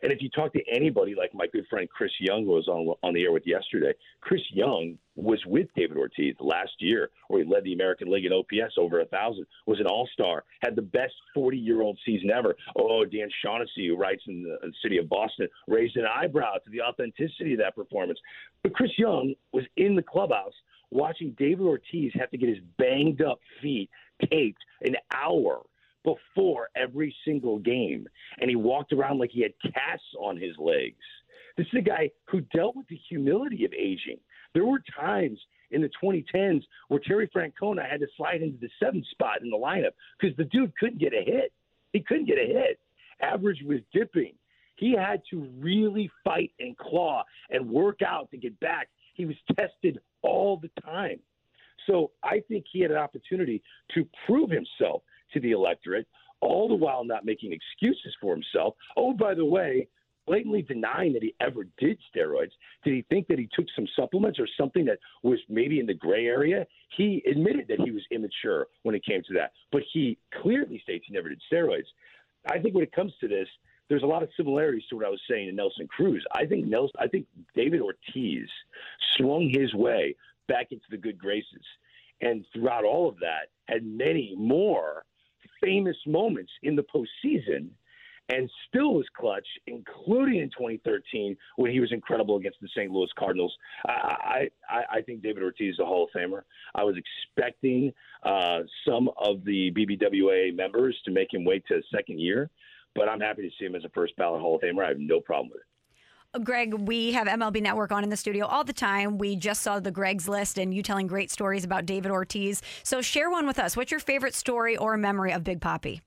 And 0.04 0.12
if 0.12 0.22
you 0.22 0.30
talk 0.30 0.52
to 0.54 0.62
anybody 0.72 1.14
like 1.16 1.34
my 1.34 1.46
good 1.48 1.66
friend 1.70 1.88
Chris 1.90 2.12
Young, 2.20 2.46
who 2.46 2.52
was 2.52 2.68
on 2.68 2.94
on 3.04 3.14
the 3.14 3.24
air 3.24 3.32
with 3.32 3.46
yesterday, 3.46 3.94
Chris 4.22 4.42
Young 4.52 4.98
was 5.16 5.40
with 5.46 5.68
David 5.76 5.98
Ortiz 5.98 6.36
last 6.40 6.72
year, 6.80 7.12
where 7.28 7.44
he 7.44 7.50
led 7.50 7.64
the 7.64 7.74
American 7.74 8.12
League 8.12 8.26
in 8.26 8.34
OPS 8.34 8.76
over 8.78 9.02
a 9.02 9.06
thousand, 9.06 9.46
was 9.68 9.80
an 9.80 9.86
All 9.86 10.10
Star, 10.14 10.44
had 10.62 10.76
the 10.76 10.82
best 10.82 11.14
40 11.36 11.58
year 11.58 11.82
old 11.82 12.00
season 12.06 12.32
ever. 12.32 12.56
Oh, 12.76 13.06
Dan 13.06 13.30
Shaughnessy, 13.44 13.88
who 13.88 13.98
writes 13.98 14.24
in 14.28 14.44
the, 14.44 14.58
in 14.64 14.70
the 14.70 14.76
city 14.82 14.98
of 14.98 15.08
Boston, 15.08 15.48
raised 15.68 15.98
an 15.98 16.06
eyebrow 16.06 16.54
to 16.54 16.70
the 16.72 16.82
authenticity 16.82 17.54
of 17.54 17.60
that 17.60 17.76
performance. 17.76 18.20
But 18.64 18.74
Chris 18.74 18.92
Young 18.98 19.36
was 19.54 19.66
in 19.78 19.96
the 19.96 20.04
clubhouse 20.04 20.54
watching 20.92 21.36
David 21.38 21.66
Ortiz 21.66 22.12
have 22.16 22.30
to 22.32 22.38
get 22.38 22.50
his 22.50 22.60
banged 22.78 23.22
up 23.22 23.40
feet 23.62 23.90
taped 24.30 24.64
an 24.82 24.96
hour 25.14 25.62
before 26.04 26.70
every 26.76 27.16
single 27.26 27.60
game, 27.60 28.08
and 28.40 28.50
he 28.50 28.56
walked 28.56 28.92
around 28.92 29.20
like 29.20 29.32
he 29.32 29.42
had 29.42 29.54
casts 29.74 30.16
on 30.20 30.38
his 30.38 30.56
legs. 30.58 30.96
This 31.58 31.68
is 31.68 31.80
a 31.80 31.82
guy 31.82 32.10
who 32.26 32.42
dealt 32.42 32.76
with 32.76 32.88
the 32.88 33.00
humility 33.10 33.66
of 33.66 33.74
aging. 33.74 34.18
There 34.54 34.66
were 34.66 34.82
times 35.00 35.40
in 35.70 35.82
the 35.82 35.90
2010s 36.04 36.64
where 36.88 37.00
Terry 37.00 37.30
Francona 37.34 37.90
had 37.90 38.00
to 38.02 38.08
slide 38.18 38.42
into 38.42 38.58
the 38.60 38.70
seventh 38.80 39.06
spot 39.08 39.42
in 39.42 39.50
the 39.50 39.58
lineup 39.58 39.92
because 40.20 40.36
the 40.38 40.46
dude 40.46 40.76
couldn't 40.78 41.00
get 41.00 41.14
a 41.14 41.24
hit. 41.24 41.54
He 41.94 42.00
couldn't 42.02 42.26
get 42.26 42.38
a 42.38 42.46
hit. 42.46 42.80
Average 43.22 43.64
was 43.66 43.80
dipping. 43.94 44.34
He 44.76 44.96
had 44.96 45.22
to 45.30 45.48
really 45.60 46.10
fight 46.24 46.52
and 46.60 46.78
claw 46.78 47.24
and 47.50 47.70
work 47.70 48.02
out 48.02 48.32
to 48.32 48.38
get 48.38 48.60
back. 48.60 48.90
He 49.14 49.26
was 49.26 49.36
tested 49.56 50.00
all 50.24 50.58
the 50.58 50.70
time. 50.82 51.20
So 51.88 52.12
I 52.24 52.42
think 52.48 52.66
he 52.72 52.82
had 52.82 52.92
an 52.92 52.98
opportunity 52.98 53.62
to 53.96 54.08
prove 54.26 54.50
himself 54.50 55.02
to 55.34 55.40
the 55.40 55.52
electorate, 55.52 56.08
all 56.42 56.68
the 56.68 56.76
while 56.76 57.04
not 57.04 57.26
making 57.26 57.54
excuses 57.54 58.16
for 58.22 58.34
himself. 58.34 58.76
Oh, 58.98 59.14
by 59.14 59.34
the 59.34 59.46
way, 59.46 59.88
blatantly 60.28 60.62
denying 60.62 61.14
that 61.14 61.24
he 61.24 61.36
ever 61.40 61.66
did 61.78 61.98
steroids. 62.14 62.52
Did 62.84 62.94
he 62.94 63.06
think 63.10 63.28
that 63.28 63.40
he 63.40 63.50
took 63.54 63.66
some 63.76 63.88
supplements 63.96 64.40
or 64.40 64.48
something 64.58 64.86
that 64.86 65.00
was 65.24 65.40
maybe 65.50 65.80
in 65.80 65.86
the 65.86 65.94
gray 65.94 66.28
area? 66.28 66.66
He 66.96 67.24
admitted 67.30 67.68
that 67.70 67.82
he 67.82 67.92
was 67.92 68.04
immature 68.12 68.68
when 68.84 68.96
it 68.96 69.06
came 69.06 69.24
to 69.28 69.34
that, 69.34 69.52
but 69.72 69.82
he 69.92 70.18
clearly 70.42 70.80
states 70.84 71.06
he 71.08 71.14
never 71.14 71.30
did 71.30 71.42
steroids. 71.52 71.88
I 72.50 72.60
think 72.60 72.76
when 72.76 72.84
it 72.84 72.92
comes 72.92 73.14
to 73.22 73.28
this, 73.28 73.48
there's 73.92 74.04
a 74.04 74.08
lot 74.08 74.24
of 74.24 74.30
similarities 74.38 74.84
to 74.90 74.96
what 74.96 75.06
I 75.06 75.10
was 75.10 75.20
saying 75.30 75.48
to 75.48 75.52
Nelson 75.52 75.86
Cruz. 75.86 76.26
I 76.32 76.46
think 76.46 76.66
Nelson, 76.66 76.96
I 76.98 77.08
think 77.08 77.28
David 77.54 77.82
Ortiz 77.82 78.48
swung 79.18 79.50
his 79.54 79.74
way 79.74 80.16
back 80.48 80.68
into 80.72 80.86
the 80.90 80.96
good 80.96 81.20
graces, 81.20 81.66
and 82.22 82.46
throughout 82.54 82.86
all 82.86 83.10
of 83.10 83.20
that, 83.20 83.50
had 83.66 83.86
many 83.86 84.34
more 84.38 85.04
famous 85.62 85.98
moments 86.08 86.54
in 86.64 86.78
the 86.78 86.84
postseason 86.84 87.68
and 88.30 88.50
still 88.70 88.94
was 88.94 89.06
clutch, 89.14 89.46
including 89.68 90.40
in 90.40 90.50
2013 90.52 91.36
when 91.58 91.70
he 91.70 91.82
was 91.82 91.92
incredible 91.92 92.38
against 92.38 92.62
the 92.62 92.70
St. 92.70 92.90
Louis 92.90 93.10
Cardinals. 93.20 93.54
I, 93.86 94.48
I, 94.70 94.84
I 94.90 95.02
think 95.02 95.22
David 95.22 95.44
Ortiz 95.44 95.74
is 95.74 95.80
a 95.80 95.86
Hall 95.86 96.06
of 96.06 96.10
Famer. 96.18 96.44
I 96.74 96.86
was 96.86 96.96
expecting 96.96 97.92
uh, 98.24 98.60
some 98.88 99.10
of 99.18 99.44
the 99.44 99.72
BBWA 99.72 100.56
members 100.56 100.98
to 101.04 101.12
make 101.12 101.34
him 101.34 101.44
wait 101.44 101.66
to 101.68 101.76
a 101.76 101.82
second 101.94 102.22
year, 102.22 102.50
but 102.96 103.10
I'm 103.10 103.20
happy 103.20 103.44
to 103.44 103.50
see 103.60 103.66
him 103.66 103.76
as 103.76 103.86
a 103.86 103.90
first 103.90 104.16
ballot 104.16 104.42
Hall 104.42 104.56
of 104.56 104.62
Famer. 104.62 104.86
I 104.86 104.90
have 104.90 105.00
no 105.00 105.20
problem 105.20 105.50
with 105.50 105.62
it. 105.62 105.68
Greg, 106.46 106.74
we 106.74 107.12
have 107.12 107.28
MLB 107.28 107.62
Network 107.62 107.92
on 107.92 108.06
in 108.06 108.10
the 108.10 108.16
studio 108.16 108.46
all 108.46 108.64
the 108.64 108.72
time. 108.72 109.18
We 109.18 109.36
just 109.36 109.62
saw 109.62 109.82
the 109.82 109.92
Greg's 109.92 110.30
list 110.30 110.58
and 110.58 110.74
you 110.74 110.82
telling 110.82 111.06
great 111.06 111.30
stories 111.30 111.66
about 111.66 111.86
David 111.86 112.10
Ortiz. 112.10 112.62
So 112.84 113.02
share 113.02 113.30
one 113.30 113.46
with 113.46 113.60
us. 113.60 113.76
What's 113.76 113.92
your 113.92 114.00
favorite 114.00 114.34
story 114.34 114.78
or 114.78 114.96
memory 114.96 115.34
of 115.34 115.44
Big 115.44 115.60
Papi? 115.60 116.00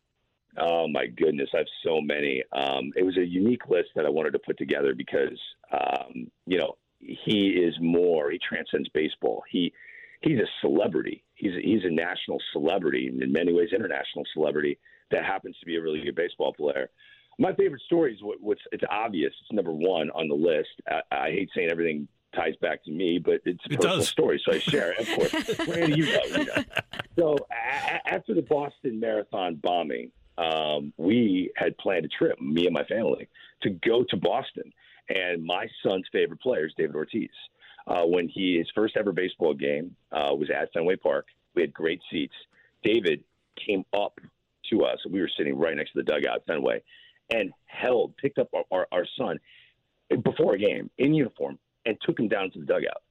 Oh 0.56 0.88
my 0.88 1.06
goodness, 1.06 1.50
I 1.52 1.58
have 1.58 1.66
so 1.84 2.00
many. 2.00 2.42
Um, 2.52 2.92
it 2.96 3.02
was 3.02 3.18
a 3.18 3.24
unique 3.24 3.68
list 3.68 3.88
that 3.96 4.06
I 4.06 4.08
wanted 4.08 4.32
to 4.32 4.38
put 4.38 4.56
together 4.56 4.94
because 4.94 5.38
um, 5.72 6.30
you 6.46 6.58
know 6.58 6.76
he 7.00 7.48
is 7.48 7.74
more. 7.80 8.30
He 8.30 8.38
transcends 8.38 8.88
baseball. 8.90 9.42
He 9.50 9.72
he's 10.22 10.38
a 10.38 10.48
celebrity. 10.60 11.24
He's 11.34 11.52
a, 11.52 11.60
he's 11.60 11.84
a 11.84 11.90
national 11.90 12.38
celebrity, 12.52 13.08
and 13.08 13.20
in 13.20 13.32
many 13.32 13.52
ways, 13.52 13.70
international 13.74 14.24
celebrity 14.32 14.78
that 15.14 15.24
happens 15.24 15.56
to 15.60 15.66
be 15.66 15.76
a 15.76 15.80
really 15.82 16.02
good 16.02 16.14
baseball 16.14 16.52
player. 16.52 16.90
My 17.38 17.52
favorite 17.54 17.82
story 17.82 18.14
is 18.14 18.22
what, 18.22 18.40
what's 18.40 18.60
it's 18.72 18.84
obvious. 18.90 19.32
It's 19.42 19.52
number 19.52 19.72
one 19.72 20.10
on 20.10 20.28
the 20.28 20.34
list. 20.34 20.68
I, 20.88 21.00
I 21.10 21.30
hate 21.30 21.50
saying 21.54 21.70
everything 21.70 22.06
ties 22.34 22.54
back 22.60 22.84
to 22.84 22.90
me, 22.90 23.18
but 23.18 23.40
it's 23.44 23.64
a 23.70 23.72
It 23.72 23.76
personal 23.76 23.96
does. 23.98 24.08
story, 24.08 24.42
so 24.44 24.52
I 24.52 24.58
share 24.58 24.92
it. 24.92 25.00
Of 25.00 25.08
course, 25.16 25.58
Randy, 25.68 25.96
you 26.00 26.06
know, 26.06 26.20
you 26.38 26.44
know. 26.46 26.62
So 27.18 27.36
a- 27.50 28.08
after 28.12 28.34
the 28.34 28.42
Boston 28.42 29.00
Marathon 29.00 29.56
bombing, 29.56 30.10
um, 30.38 30.92
we 30.96 31.50
had 31.56 31.76
planned 31.78 32.04
a 32.04 32.08
trip, 32.08 32.40
me 32.40 32.66
and 32.66 32.74
my 32.74 32.84
family, 32.84 33.28
to 33.62 33.70
go 33.70 34.04
to 34.10 34.16
Boston. 34.16 34.72
And 35.08 35.44
my 35.44 35.66
son's 35.84 36.06
favorite 36.12 36.40
player 36.40 36.66
is 36.66 36.72
David 36.76 36.96
Ortiz. 36.96 37.28
Uh, 37.86 38.02
when 38.04 38.28
he 38.28 38.56
his 38.58 38.68
first 38.74 38.96
ever 38.96 39.12
baseball 39.12 39.54
game 39.54 39.94
uh, 40.12 40.34
was 40.34 40.48
at 40.50 40.72
Fenway 40.72 40.96
Park, 40.96 41.26
we 41.54 41.62
had 41.62 41.72
great 41.74 42.00
seats. 42.10 42.34
David 42.82 43.22
came 43.66 43.84
up 43.92 44.18
to 44.70 44.84
us. 44.84 44.98
We 45.08 45.20
were 45.20 45.30
sitting 45.36 45.56
right 45.56 45.76
next 45.76 45.92
to 45.92 45.98
the 45.98 46.04
dugout 46.04 46.42
Fenway, 46.46 46.82
and 47.30 47.52
held, 47.66 48.16
picked 48.16 48.38
up 48.38 48.48
our, 48.54 48.64
our, 48.70 48.86
our 48.92 49.06
son 49.18 49.38
before 50.22 50.54
a 50.54 50.58
game 50.58 50.90
in 50.98 51.14
uniform 51.14 51.58
and 51.86 51.96
took 52.02 52.18
him 52.18 52.28
down 52.28 52.50
to 52.52 52.60
the 52.60 52.66
dugout. 52.66 53.02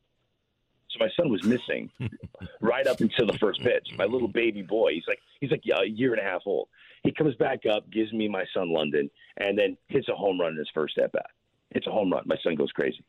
So 0.89 0.97
my 0.99 1.09
son 1.17 1.31
was 1.31 1.43
missing 1.43 1.89
right 2.61 2.85
up 2.85 3.01
until 3.01 3.25
the 3.25 3.37
first 3.39 3.61
pitch. 3.61 3.89
My 3.97 4.05
little 4.05 4.27
baby 4.27 4.61
boy, 4.61 4.93
he's 4.93 5.07
like 5.07 5.19
he's 5.39 5.49
like 5.49 5.63
a 5.65 5.87
year 5.87 6.13
and 6.13 6.21
a 6.21 6.29
half 6.29 6.41
old. 6.45 6.67
He 7.03 7.11
comes 7.11 7.35
back 7.35 7.65
up, 7.65 7.89
gives 7.91 8.13
me 8.13 8.27
my 8.27 8.45
son 8.53 8.71
London, 8.71 9.09
and 9.37 9.57
then 9.57 9.75
hits 9.87 10.07
a 10.07 10.15
home 10.15 10.39
run 10.39 10.51
in 10.51 10.57
his 10.57 10.69
first 10.73 10.97
at 10.99 11.11
bat. 11.11 11.31
It's 11.71 11.87
a 11.87 11.91
home 11.91 12.11
run. 12.11 12.23
My 12.25 12.37
son 12.43 12.55
goes 12.55 12.71
crazy. 12.71 13.03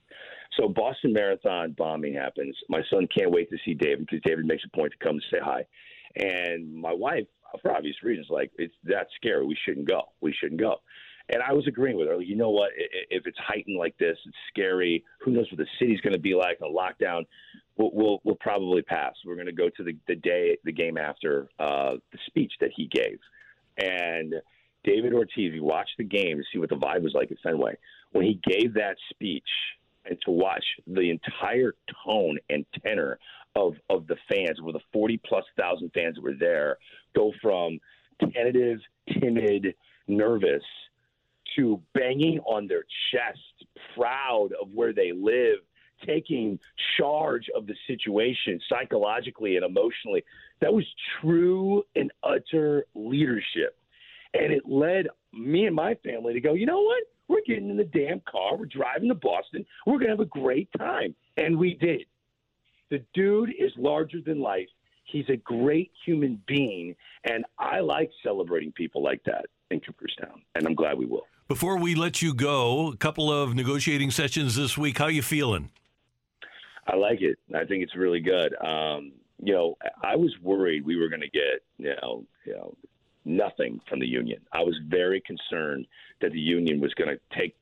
So 0.58 0.68
Boston 0.68 1.12
Marathon 1.12 1.72
bombing 1.72 2.14
happens. 2.14 2.56
My 2.68 2.82
son 2.90 3.06
can't 3.14 3.30
wait 3.30 3.50
to 3.50 3.58
see 3.64 3.74
David 3.74 4.06
because 4.06 4.22
David 4.24 4.46
makes 4.46 4.64
a 4.64 4.76
point 4.76 4.92
to 4.92 5.04
come 5.04 5.16
and 5.16 5.24
say 5.30 5.38
hi. 5.42 5.66
And 6.16 6.74
my 6.74 6.92
wife, 6.92 7.26
for 7.62 7.72
obvious 7.72 7.96
reasons, 8.02 8.28
like 8.30 8.50
it's 8.56 8.74
that 8.84 9.06
scary. 9.16 9.46
We 9.46 9.56
shouldn't 9.64 9.88
go. 9.88 10.02
We 10.20 10.34
shouldn't 10.38 10.60
go. 10.60 10.76
And 11.30 11.42
I 11.42 11.54
was 11.54 11.66
agreeing 11.66 11.96
with 11.96 12.08
her. 12.08 12.18
Like, 12.18 12.26
you 12.26 12.36
know 12.36 12.50
what? 12.50 12.70
If 13.10 13.26
it's 13.26 13.38
heightened 13.38 13.78
like 13.78 13.96
this, 13.96 14.18
it's 14.26 14.36
scary. 14.50 15.04
Who 15.20 15.30
knows 15.30 15.46
what 15.50 15.58
the 15.58 15.66
city's 15.78 16.00
going 16.02 16.12
to 16.12 16.18
be 16.18 16.34
like? 16.34 16.58
A 16.60 16.64
lockdown. 16.64 17.24
We'll, 17.78 17.90
we'll, 17.94 18.20
we'll 18.24 18.36
probably 18.36 18.82
pass. 18.82 19.14
We're 19.24 19.34
going 19.34 19.46
to 19.46 19.52
go 19.52 19.70
to 19.70 19.82
the, 19.82 19.96
the 20.06 20.16
day, 20.16 20.58
the 20.64 20.72
game 20.72 20.98
after 20.98 21.48
uh, 21.58 21.92
the 22.12 22.18
speech 22.26 22.52
that 22.60 22.70
he 22.76 22.88
gave. 22.88 23.18
And 23.78 24.34
David 24.84 25.14
Ortiz, 25.14 25.52
we 25.52 25.60
watched 25.60 25.96
the 25.96 26.04
game 26.04 26.36
to 26.36 26.44
see 26.52 26.58
what 26.58 26.68
the 26.68 26.76
vibe 26.76 27.02
was 27.02 27.14
like 27.14 27.32
at 27.32 27.38
Fenway. 27.42 27.76
When 28.12 28.24
he 28.26 28.38
gave 28.46 28.74
that 28.74 28.96
speech 29.10 29.48
and 30.06 30.18
to 30.24 30.30
watch 30.30 30.64
the 30.86 31.10
entire 31.10 31.74
tone 32.04 32.38
and 32.50 32.64
tenor 32.84 33.18
of, 33.56 33.74
of 33.88 34.06
the 34.06 34.16
fans, 34.28 34.60
with 34.60 34.74
the 34.74 34.80
40 34.92 35.20
plus 35.24 35.44
thousand 35.56 35.90
fans 35.94 36.16
that 36.16 36.22
were 36.22 36.34
there, 36.38 36.78
go 37.14 37.32
from 37.40 37.78
tentative, 38.20 38.80
timid, 39.20 39.74
nervous 40.06 40.62
to 41.56 41.80
banging 41.94 42.40
on 42.40 42.66
their 42.66 42.84
chest, 43.12 43.68
proud 43.96 44.50
of 44.60 44.68
where 44.74 44.92
they 44.92 45.12
live, 45.12 45.58
taking 46.04 46.58
charge 46.98 47.48
of 47.56 47.66
the 47.66 47.74
situation 47.86 48.60
psychologically 48.68 49.56
and 49.56 49.64
emotionally. 49.64 50.24
That 50.60 50.72
was 50.72 50.84
true 51.20 51.84
and 51.94 52.10
utter 52.22 52.86
leadership. 52.94 53.78
And 54.32 54.52
it 54.52 54.62
led 54.66 55.06
me 55.32 55.66
and 55.66 55.76
my 55.76 55.94
family 56.04 56.32
to 56.34 56.40
go, 56.40 56.54
you 56.54 56.66
know 56.66 56.82
what? 56.82 57.04
We're 57.28 57.42
getting 57.46 57.70
in 57.70 57.76
the 57.76 57.84
damn 57.84 58.20
car. 58.20 58.56
We're 58.56 58.66
driving 58.66 59.08
to 59.08 59.14
Boston. 59.14 59.64
We're 59.86 59.94
going 59.98 60.06
to 60.06 60.16
have 60.16 60.20
a 60.20 60.26
great 60.26 60.68
time. 60.78 61.14
And 61.36 61.58
we 61.58 61.74
did. 61.74 62.04
The 62.90 63.02
dude 63.14 63.50
is 63.58 63.72
larger 63.76 64.18
than 64.24 64.40
life. 64.40 64.68
He's 65.04 65.28
a 65.28 65.36
great 65.36 65.90
human 66.04 66.40
being. 66.46 66.94
And 67.24 67.44
I 67.58 67.80
like 67.80 68.10
celebrating 68.22 68.72
people 68.72 69.02
like 69.02 69.22
that 69.24 69.46
in 69.70 69.80
Cooperstown. 69.80 70.42
And 70.54 70.66
I'm 70.66 70.74
glad 70.74 70.98
we 70.98 71.06
will. 71.06 71.26
Before 71.48 71.78
we 71.78 71.94
let 71.94 72.22
you 72.22 72.34
go, 72.34 72.88
a 72.88 72.96
couple 72.96 73.30
of 73.30 73.54
negotiating 73.54 74.10
sessions 74.10 74.56
this 74.56 74.78
week. 74.78 74.98
How 74.98 75.08
you 75.08 75.22
feeling? 75.22 75.70
I 76.86 76.96
like 76.96 77.20
it. 77.20 77.38
I 77.54 77.64
think 77.64 77.82
it's 77.82 77.96
really 77.96 78.20
good. 78.20 78.54
Um, 78.62 79.12
you 79.42 79.52
know, 79.52 79.76
I 80.02 80.16
was 80.16 80.34
worried 80.42 80.84
we 80.84 80.96
were 80.96 81.08
going 81.08 81.20
to 81.20 81.30
get, 81.30 81.62
you 81.78 81.94
know, 82.00 82.24
you 82.46 82.54
know, 82.54 82.76
nothing 83.24 83.80
from 83.88 84.00
the 84.00 84.06
union. 84.06 84.40
I 84.52 84.60
was 84.60 84.78
very 84.86 85.20
concerned 85.20 85.86
that 86.20 86.32
the 86.32 86.40
union 86.40 86.80
was 86.80 86.92
going 86.94 87.10
to 87.10 87.38
take 87.38 87.56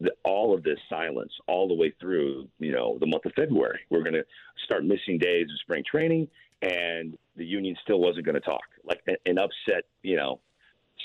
the, 0.00 0.12
all 0.24 0.54
of 0.54 0.62
this 0.62 0.78
silence 0.88 1.32
all 1.46 1.66
the 1.66 1.74
way 1.74 1.92
through, 2.00 2.48
you 2.58 2.72
know, 2.72 2.98
the 3.00 3.06
month 3.06 3.24
of 3.24 3.32
February. 3.34 3.80
We're 3.90 4.02
going 4.02 4.14
to 4.14 4.24
start 4.64 4.84
missing 4.84 5.18
days 5.18 5.46
of 5.50 5.58
spring 5.60 5.82
training, 5.90 6.28
and 6.62 7.16
the 7.36 7.44
union 7.44 7.76
still 7.82 8.00
wasn't 8.00 8.26
going 8.26 8.34
to 8.34 8.40
talk. 8.40 8.62
Like 8.84 9.00
an 9.26 9.38
upset, 9.38 9.84
you 10.02 10.16
know, 10.16 10.40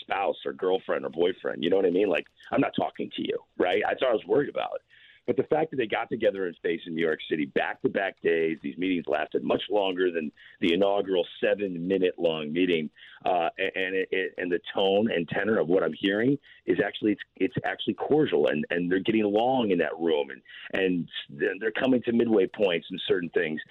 spouse 0.01 0.37
or 0.45 0.53
girlfriend 0.53 1.05
or 1.05 1.09
boyfriend. 1.09 1.63
You 1.63 1.69
know 1.69 1.77
what 1.77 1.85
I 1.85 1.91
mean? 1.91 2.09
Like 2.09 2.25
I'm 2.51 2.61
not 2.61 2.73
talking 2.75 3.09
to 3.15 3.21
you, 3.21 3.37
right? 3.57 3.81
That's 3.87 4.01
what 4.01 4.11
I 4.11 4.13
was 4.13 4.25
worried 4.27 4.49
about. 4.49 4.81
But 5.26 5.38
the 5.38 5.43
fact 5.43 5.71
that 5.71 5.78
they 5.78 5.88
got 5.88 6.09
together 6.09 6.47
in 6.47 6.53
space 6.55 6.82
in 6.86 6.95
New 6.95 7.01
York 7.01 7.19
City 7.30 7.45
back 7.45 7.82
to 7.82 7.89
back 7.89 8.21
days, 8.21 8.57
these 8.61 8.78
meetings 8.78 9.05
lasted 9.07 9.43
much 9.43 9.61
longer 9.69 10.11
than 10.11 10.32
the 10.59 10.74
inaugural 10.74 11.26
seven 11.41 11.88
minute 11.88 12.15
long 12.17 12.51
meeting, 12.51 12.89
uh, 13.26 13.49
and 13.57 13.95
it, 14.11 14.34
and 14.38 14.51
the 14.51 14.59
tone 14.74 15.09
and 15.11 15.28
tenor 15.30 15.59
of 15.59 15.67
what 15.67 15.82
I'm 15.84 15.93
hearing 15.93 16.38
is 16.65 16.80
actually 16.86 17.13
it's, 17.13 17.21
it's 17.38 17.55
actually 17.65 17.93
cordial, 17.93 18.47
and, 18.47 18.65
and 18.69 18.91
they're 18.91 18.99
getting 18.99 19.24
along 19.24 19.71
in 19.71 19.78
that 19.80 19.97
room, 19.97 20.30
and 20.30 20.41
and 20.74 21.61
they're 21.61 21.71
coming 21.71 22.01
to 22.03 22.11
midway 22.11 22.47
points 22.47 22.88
in 22.91 22.99
certain 23.07 23.30
things. 23.30 23.61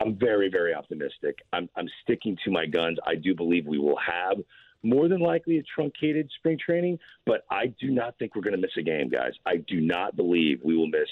I'm 0.00 0.16
very 0.16 0.48
very 0.48 0.74
optimistic. 0.74 1.40
I'm 1.52 1.68
I'm 1.76 1.88
sticking 2.02 2.38
to 2.44 2.50
my 2.50 2.64
guns. 2.66 2.98
I 3.06 3.16
do 3.16 3.34
believe 3.34 3.66
we 3.66 3.78
will 3.78 3.98
have 3.98 4.38
more 4.82 5.08
than 5.08 5.20
likely 5.20 5.58
a 5.58 5.62
truncated 5.74 6.30
spring 6.38 6.58
training, 6.64 6.98
but 7.26 7.44
I 7.50 7.66
do 7.80 7.90
not 7.90 8.18
think 8.18 8.34
we're 8.34 8.42
going 8.42 8.56
to 8.56 8.60
miss 8.60 8.72
a 8.78 8.82
game, 8.82 9.08
guys. 9.08 9.32
I 9.46 9.56
do 9.56 9.80
not 9.80 10.16
believe 10.16 10.60
we 10.62 10.76
will 10.76 10.88
miss 10.88 11.08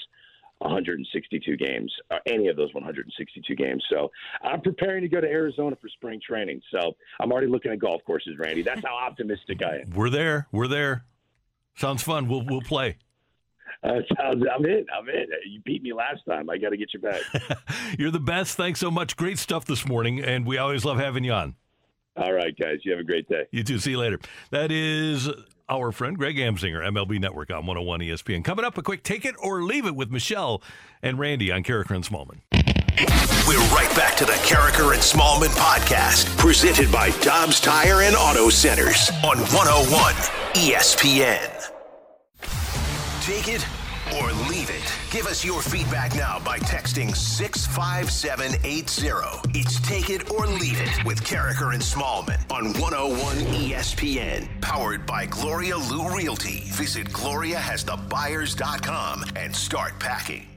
162 0.59 1.57
games, 1.57 1.91
or 2.09 2.19
any 2.27 2.47
of 2.47 2.55
those 2.55 2.73
162 2.73 3.55
games. 3.55 3.83
So 3.89 4.11
I'm 4.43 4.61
preparing 4.61 5.01
to 5.01 5.07
go 5.07 5.19
to 5.19 5.27
Arizona 5.27 5.75
for 5.81 5.89
spring 5.89 6.19
training. 6.25 6.61
So 6.71 6.95
I'm 7.19 7.31
already 7.31 7.47
looking 7.47 7.71
at 7.71 7.79
golf 7.79 8.01
courses, 8.05 8.37
Randy. 8.37 8.61
That's 8.61 8.81
how 8.83 8.95
optimistic 8.95 9.61
I 9.63 9.79
am. 9.79 9.91
We're 9.91 10.09
there. 10.09 10.47
We're 10.51 10.67
there. 10.67 11.05
Sounds 11.75 12.03
fun. 12.03 12.27
We'll 12.27 12.45
we'll 12.45 12.61
play. 12.61 12.97
Uh, 13.83 14.01
I'm 14.19 14.65
in. 14.65 14.85
I'm 14.95 15.09
in. 15.09 15.25
You 15.49 15.59
beat 15.65 15.81
me 15.81 15.93
last 15.93 16.21
time. 16.29 16.49
I 16.49 16.57
got 16.57 16.69
to 16.69 16.77
get 16.77 16.93
you 16.93 16.99
back. 16.99 17.21
You're 17.97 18.11
the 18.11 18.19
best. 18.19 18.55
Thanks 18.55 18.79
so 18.79 18.91
much. 18.91 19.15
Great 19.15 19.39
stuff 19.39 19.65
this 19.65 19.87
morning, 19.87 20.19
and 20.19 20.45
we 20.45 20.57
always 20.57 20.85
love 20.85 20.99
having 20.99 21.23
you 21.23 21.31
on. 21.31 21.55
All 22.17 22.33
right, 22.33 22.55
guys. 22.57 22.79
You 22.83 22.91
have 22.91 22.99
a 22.99 23.03
great 23.03 23.27
day. 23.29 23.45
You 23.51 23.63
too. 23.63 23.79
See 23.79 23.91
you 23.91 23.97
later. 23.99 24.19
That 24.49 24.71
is 24.71 25.29
our 25.69 25.91
friend 25.91 26.17
Greg 26.17 26.35
Amsinger, 26.35 26.85
MLB 26.85 27.19
Network 27.19 27.49
on 27.51 27.65
101 27.65 28.01
ESPN. 28.01 28.43
Coming 28.43 28.65
up, 28.65 28.77
a 28.77 28.83
quick 28.83 29.03
take 29.03 29.23
it 29.25 29.35
or 29.41 29.63
leave 29.63 29.85
it 29.85 29.95
with 29.95 30.11
Michelle 30.11 30.61
and 31.01 31.17
Randy 31.17 31.51
on 31.51 31.63
Karraker 31.63 31.95
and 31.95 32.03
Smallman. 32.03 32.41
We're 33.47 33.57
right 33.73 33.91
back 33.95 34.17
to 34.17 34.25
the 34.25 34.33
Karraker 34.33 34.93
and 34.93 35.01
Smallman 35.01 35.55
podcast, 35.57 36.37
presented 36.37 36.91
by 36.91 37.09
Dobbs 37.21 37.59
Tire 37.59 38.01
and 38.01 38.15
Auto 38.15 38.49
Centers 38.49 39.09
on 39.23 39.37
101 39.37 40.13
ESPN. 40.53 41.71
Take 43.21 43.47
it 43.47 43.65
or 44.19 44.31
leave 44.49 44.69
it. 44.69 45.00
Give 45.11 45.27
us 45.27 45.43
your 45.43 45.61
feedback 45.61 46.15
now 46.15 46.39
by 46.39 46.57
texting 46.59 47.13
65780. 47.13 49.59
It's 49.59 49.81
Take 49.81 50.09
It 50.09 50.31
or 50.31 50.47
Leave 50.47 50.79
It 50.79 51.03
with 51.03 51.21
Karraker 51.21 51.73
and 51.73 51.83
Smallman 51.83 52.39
on 52.49 52.71
101 52.79 53.35
ESPN. 53.53 54.47
Powered 54.61 55.05
by 55.05 55.25
Gloria 55.25 55.75
Lou 55.75 56.07
Realty. 56.15 56.61
Visit 56.67 57.07
GloriaHasTheBuyers.com 57.07 59.25
and 59.35 59.53
start 59.53 59.99
packing. 59.99 60.47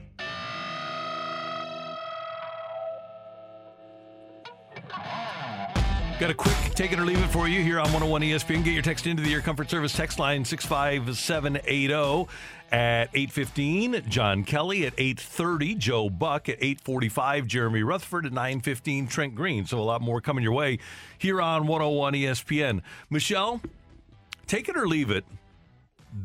Got 6.17 6.29
a 6.29 6.33
quick 6.33 6.55
take 6.75 6.93
it 6.93 6.99
or 6.99 7.03
leave 7.03 7.21
it 7.21 7.27
for 7.27 7.49
you 7.49 7.61
here 7.61 7.77
on 7.77 7.87
101 7.87 8.21
ESPN. 8.21 8.63
Get 8.63 8.71
your 8.71 8.83
text 8.83 9.05
into 9.05 9.21
the 9.21 9.33
Air 9.33 9.41
Comfort 9.41 9.69
Service 9.69 9.91
text 9.91 10.17
line 10.17 10.45
65780 10.45 12.29
at 12.71 13.13
8.15. 13.13 14.07
John 14.07 14.43
Kelly 14.43 14.85
at 14.85 14.95
8.30. 14.95 15.77
Joe 15.77 16.09
Buck 16.09 16.49
at 16.49 16.59
8.45. 16.59 17.47
Jeremy 17.47 17.83
Rutherford 17.83 18.25
at 18.25 18.31
9.15. 18.31 19.09
Trent 19.09 19.35
Green. 19.35 19.65
So 19.65 19.79
a 19.79 19.81
lot 19.81 20.01
more 20.01 20.21
coming 20.21 20.43
your 20.43 20.53
way 20.53 20.79
here 21.17 21.41
on 21.41 21.67
101 21.67 22.13
ESPN. 22.13 22.81
Michelle, 23.09 23.61
take 24.47 24.69
it 24.69 24.77
or 24.77 24.87
leave 24.87 25.09
it. 25.09 25.25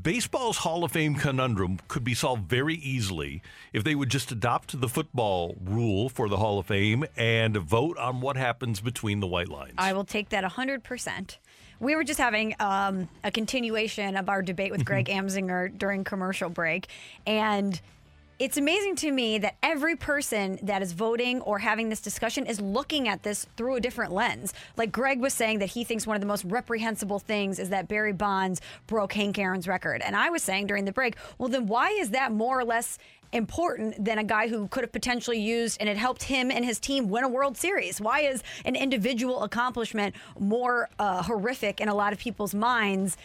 Baseball's 0.03 0.59
Hall 0.59 0.85
of 0.85 0.93
Fame 0.93 1.17
conundrum 1.17 1.81
could 1.89 2.05
be 2.05 2.15
solved 2.15 2.49
very 2.49 2.77
easily 2.77 3.43
if 3.73 3.83
they 3.83 3.97
would 3.97 4.09
just 4.09 4.31
adopt 4.31 4.81
the 4.81 4.89
football 4.89 5.57
rule 5.61 6.09
for 6.09 6.29
the 6.29 6.37
Hall 6.37 6.61
of 6.61 6.67
Fame 6.67 7.05
and 7.17 7.57
vote 7.57 7.99
on 7.99 8.21
what 8.21 8.37
happens 8.37 8.81
between 8.81 9.19
the 9.19 9.27
white 9.27 9.49
lines. 9.49 9.75
I 9.79 9.93
will 9.93 10.05
take 10.05 10.29
that 10.29 10.45
100%. 10.45 11.39
We 11.81 11.97
were 11.97 12.05
just 12.05 12.21
having 12.21 12.55
um, 12.61 13.09
a 13.25 13.31
continuation 13.31 14.17
of 14.17 14.29
our 14.29 14.43
debate 14.43 14.71
with 14.71 14.85
Greg 14.85 15.07
Amzinger 15.07 15.77
during 15.77 16.05
commercial 16.05 16.51
break. 16.51 16.89
And 17.27 17.81
it's 18.39 18.57
amazing 18.57 18.97
to 18.97 19.13
me 19.13 19.39
that 19.39 19.57
every 19.63 19.97
person 19.97 20.59
that 20.63 20.81
is 20.81 20.93
voting 20.93 21.43
or 21.43 21.59
having 21.59 21.91
this 21.91 22.01
discussion 22.01 22.47
is 22.47 22.59
looking 22.59 23.07
at 23.07 23.23
this 23.23 23.47
through 23.57 23.77
a 23.77 23.81
different 23.81 24.13
lens. 24.13 24.55
Like 24.79 24.93
Greg 24.93 25.21
was 25.21 25.35
saying 25.35 25.59
that 25.59 25.71
he 25.71 25.85
thinks 25.85 26.07
one 26.07 26.17
of 26.17 26.23
the 26.23 26.27
most 26.27 26.45
reprehensible 26.45 27.19
things 27.19 27.59
is 27.59 27.69
that 27.69 27.87
Barry 27.87 28.15
Bonds 28.15 28.63
broke 28.87 29.13
Hank 29.13 29.39
Aaron's 29.39 29.69
record. 29.69 30.01
And 30.03 30.17
I 30.17 30.31
was 30.31 30.43
saying 30.43 30.69
during 30.69 30.87
the 30.87 30.93
break, 30.93 31.17
well, 31.37 31.51
then 31.51 31.67
why 31.67 31.91
is 31.91 32.11
that 32.11 32.33
more 32.33 32.59
or 32.59 32.65
less 32.65 32.99
important 33.33 34.05
than 34.05 34.19
a 34.19 34.25
guy 34.25 34.49
who 34.49 34.69
could 34.69 34.83
have 34.85 34.93
potentially 34.93 35.39
used 35.39 35.79
and 35.81 35.89
it 35.89 35.97
helped 35.97 36.25
him 36.25 36.51
and 36.51 36.65
his 36.65 36.79
team 36.79 37.09
win 37.09 37.25
a 37.25 37.29
World 37.29 37.57
Series? 37.57 38.01
Why 38.01 38.21
is 38.21 38.43
an 38.65 38.77
individual 38.77 39.43
accomplishment 39.43 40.15
more 40.39 40.89
uh, 40.99 41.23
horrific 41.23 41.81
in 41.81 41.89
a 41.89 41.95
lot 41.95 42.13
of 42.13 42.19
people's 42.19 42.55
minds? 42.55 43.17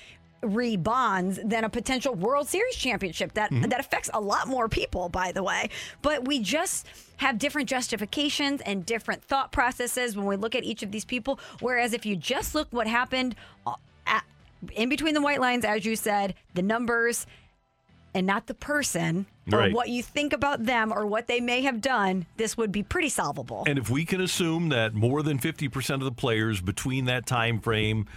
re 0.42 0.78
bonds 0.78 1.40
than 1.44 1.64
a 1.64 1.70
potential 1.70 2.14
World 2.14 2.48
Series 2.48 2.76
championship 2.76 3.34
that 3.34 3.50
Mm-hmm. 3.50 3.70
that 3.70 3.80
affects 3.80 4.12
a 4.14 4.20
lot 4.20 4.48
more 4.48 4.68
people 4.70 5.10
by 5.10 5.32
the 5.32 5.42
way 5.42 5.70
but 6.04 6.28
we 6.28 6.40
just 6.40 6.86
have 7.18 7.40
different 7.40 7.68
justifications 7.70 8.62
and 8.62 8.86
different 8.86 9.24
thought 9.24 9.52
processes 9.52 10.16
when 10.16 10.26
we 10.28 10.36
look 10.36 10.54
at 10.54 10.64
each 10.64 10.84
of 10.84 10.92
these 10.92 11.06
people 11.06 11.40
whereas 11.62 11.94
if 11.94 12.06
you 12.06 12.16
just 12.16 12.54
look 12.54 12.68
what 12.72 12.86
happened 12.86 13.34
uh, 13.66 13.74
at, 14.06 14.24
in 14.74 14.90
between 14.90 15.14
the 15.16 15.22
white 15.22 15.40
lines 15.40 15.66
as 15.66 15.84
you 15.86 15.96
said 15.96 16.36
the 16.54 16.62
numbers 16.62 17.26
and 18.16 18.26
not 18.26 18.48
the 18.48 18.54
person 18.56 19.28
or 19.52 19.60
Right. 19.60 19.74
what 19.74 19.90
you 19.90 20.02
think 20.02 20.34
about 20.34 20.66
them 20.66 20.92
or 20.92 21.06
what 21.06 21.28
they 21.28 21.40
may 21.40 21.62
have 21.62 21.82
done 21.82 22.26
this 22.38 22.58
would 22.58 22.72
be 22.72 22.82
pretty 22.82 23.10
solvable 23.10 23.64
And 23.68 23.78
if 23.78 23.90
we 23.92 24.06
can 24.06 24.22
assume 24.22 24.70
that 24.70 24.96
more 24.96 25.22
than 25.22 25.38
50% 25.38 25.96
of 25.96 26.06
the 26.06 26.12
players 26.12 26.62
between 26.62 27.06
that 27.06 27.28
time 27.28 27.60
frame, 27.60 28.08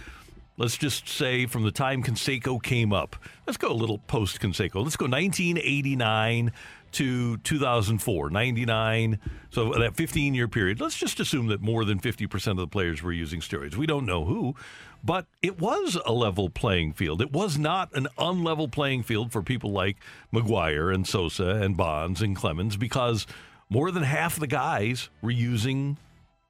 let's 0.57 0.77
just 0.77 1.07
say 1.07 1.45
from 1.45 1.63
the 1.63 1.71
time 1.71 2.01
Canseco 2.01 2.63
came 2.63 2.93
up, 2.93 3.15
let's 3.45 3.57
go 3.57 3.71
a 3.71 3.73
little 3.73 3.99
post 3.99 4.39
Canseco. 4.39 4.81
Let's 4.83 4.95
go 4.97 5.05
1989 5.05 6.51
to 6.93 7.37
2004, 7.37 8.29
99. 8.31 9.19
So 9.51 9.73
that 9.73 9.95
15 9.95 10.33
year 10.33 10.47
period, 10.47 10.81
let's 10.81 10.97
just 10.97 11.19
assume 11.19 11.47
that 11.47 11.61
more 11.61 11.85
than 11.85 11.99
50% 11.99 12.51
of 12.51 12.57
the 12.57 12.67
players 12.67 13.03
were 13.03 13.11
using 13.11 13.41
steroids. 13.41 13.75
We 13.75 13.85
don't 13.85 14.05
know 14.05 14.25
who, 14.25 14.55
but 15.03 15.25
it 15.41 15.59
was 15.59 15.97
a 16.05 16.11
level 16.11 16.49
playing 16.49 16.93
field. 16.93 17.21
It 17.21 17.31
was 17.31 17.57
not 17.57 17.95
an 17.95 18.07
unlevel 18.17 18.71
playing 18.71 19.03
field 19.03 19.31
for 19.31 19.41
people 19.41 19.71
like 19.71 19.97
McGwire 20.33 20.93
and 20.93 21.07
Sosa 21.07 21.49
and 21.61 21.75
Bonds 21.77 22.21
and 22.21 22.35
Clemens 22.35 22.77
because 22.77 23.25
more 23.69 23.91
than 23.91 24.03
half 24.03 24.37
the 24.39 24.47
guys 24.47 25.09
were 25.21 25.31
using 25.31 25.97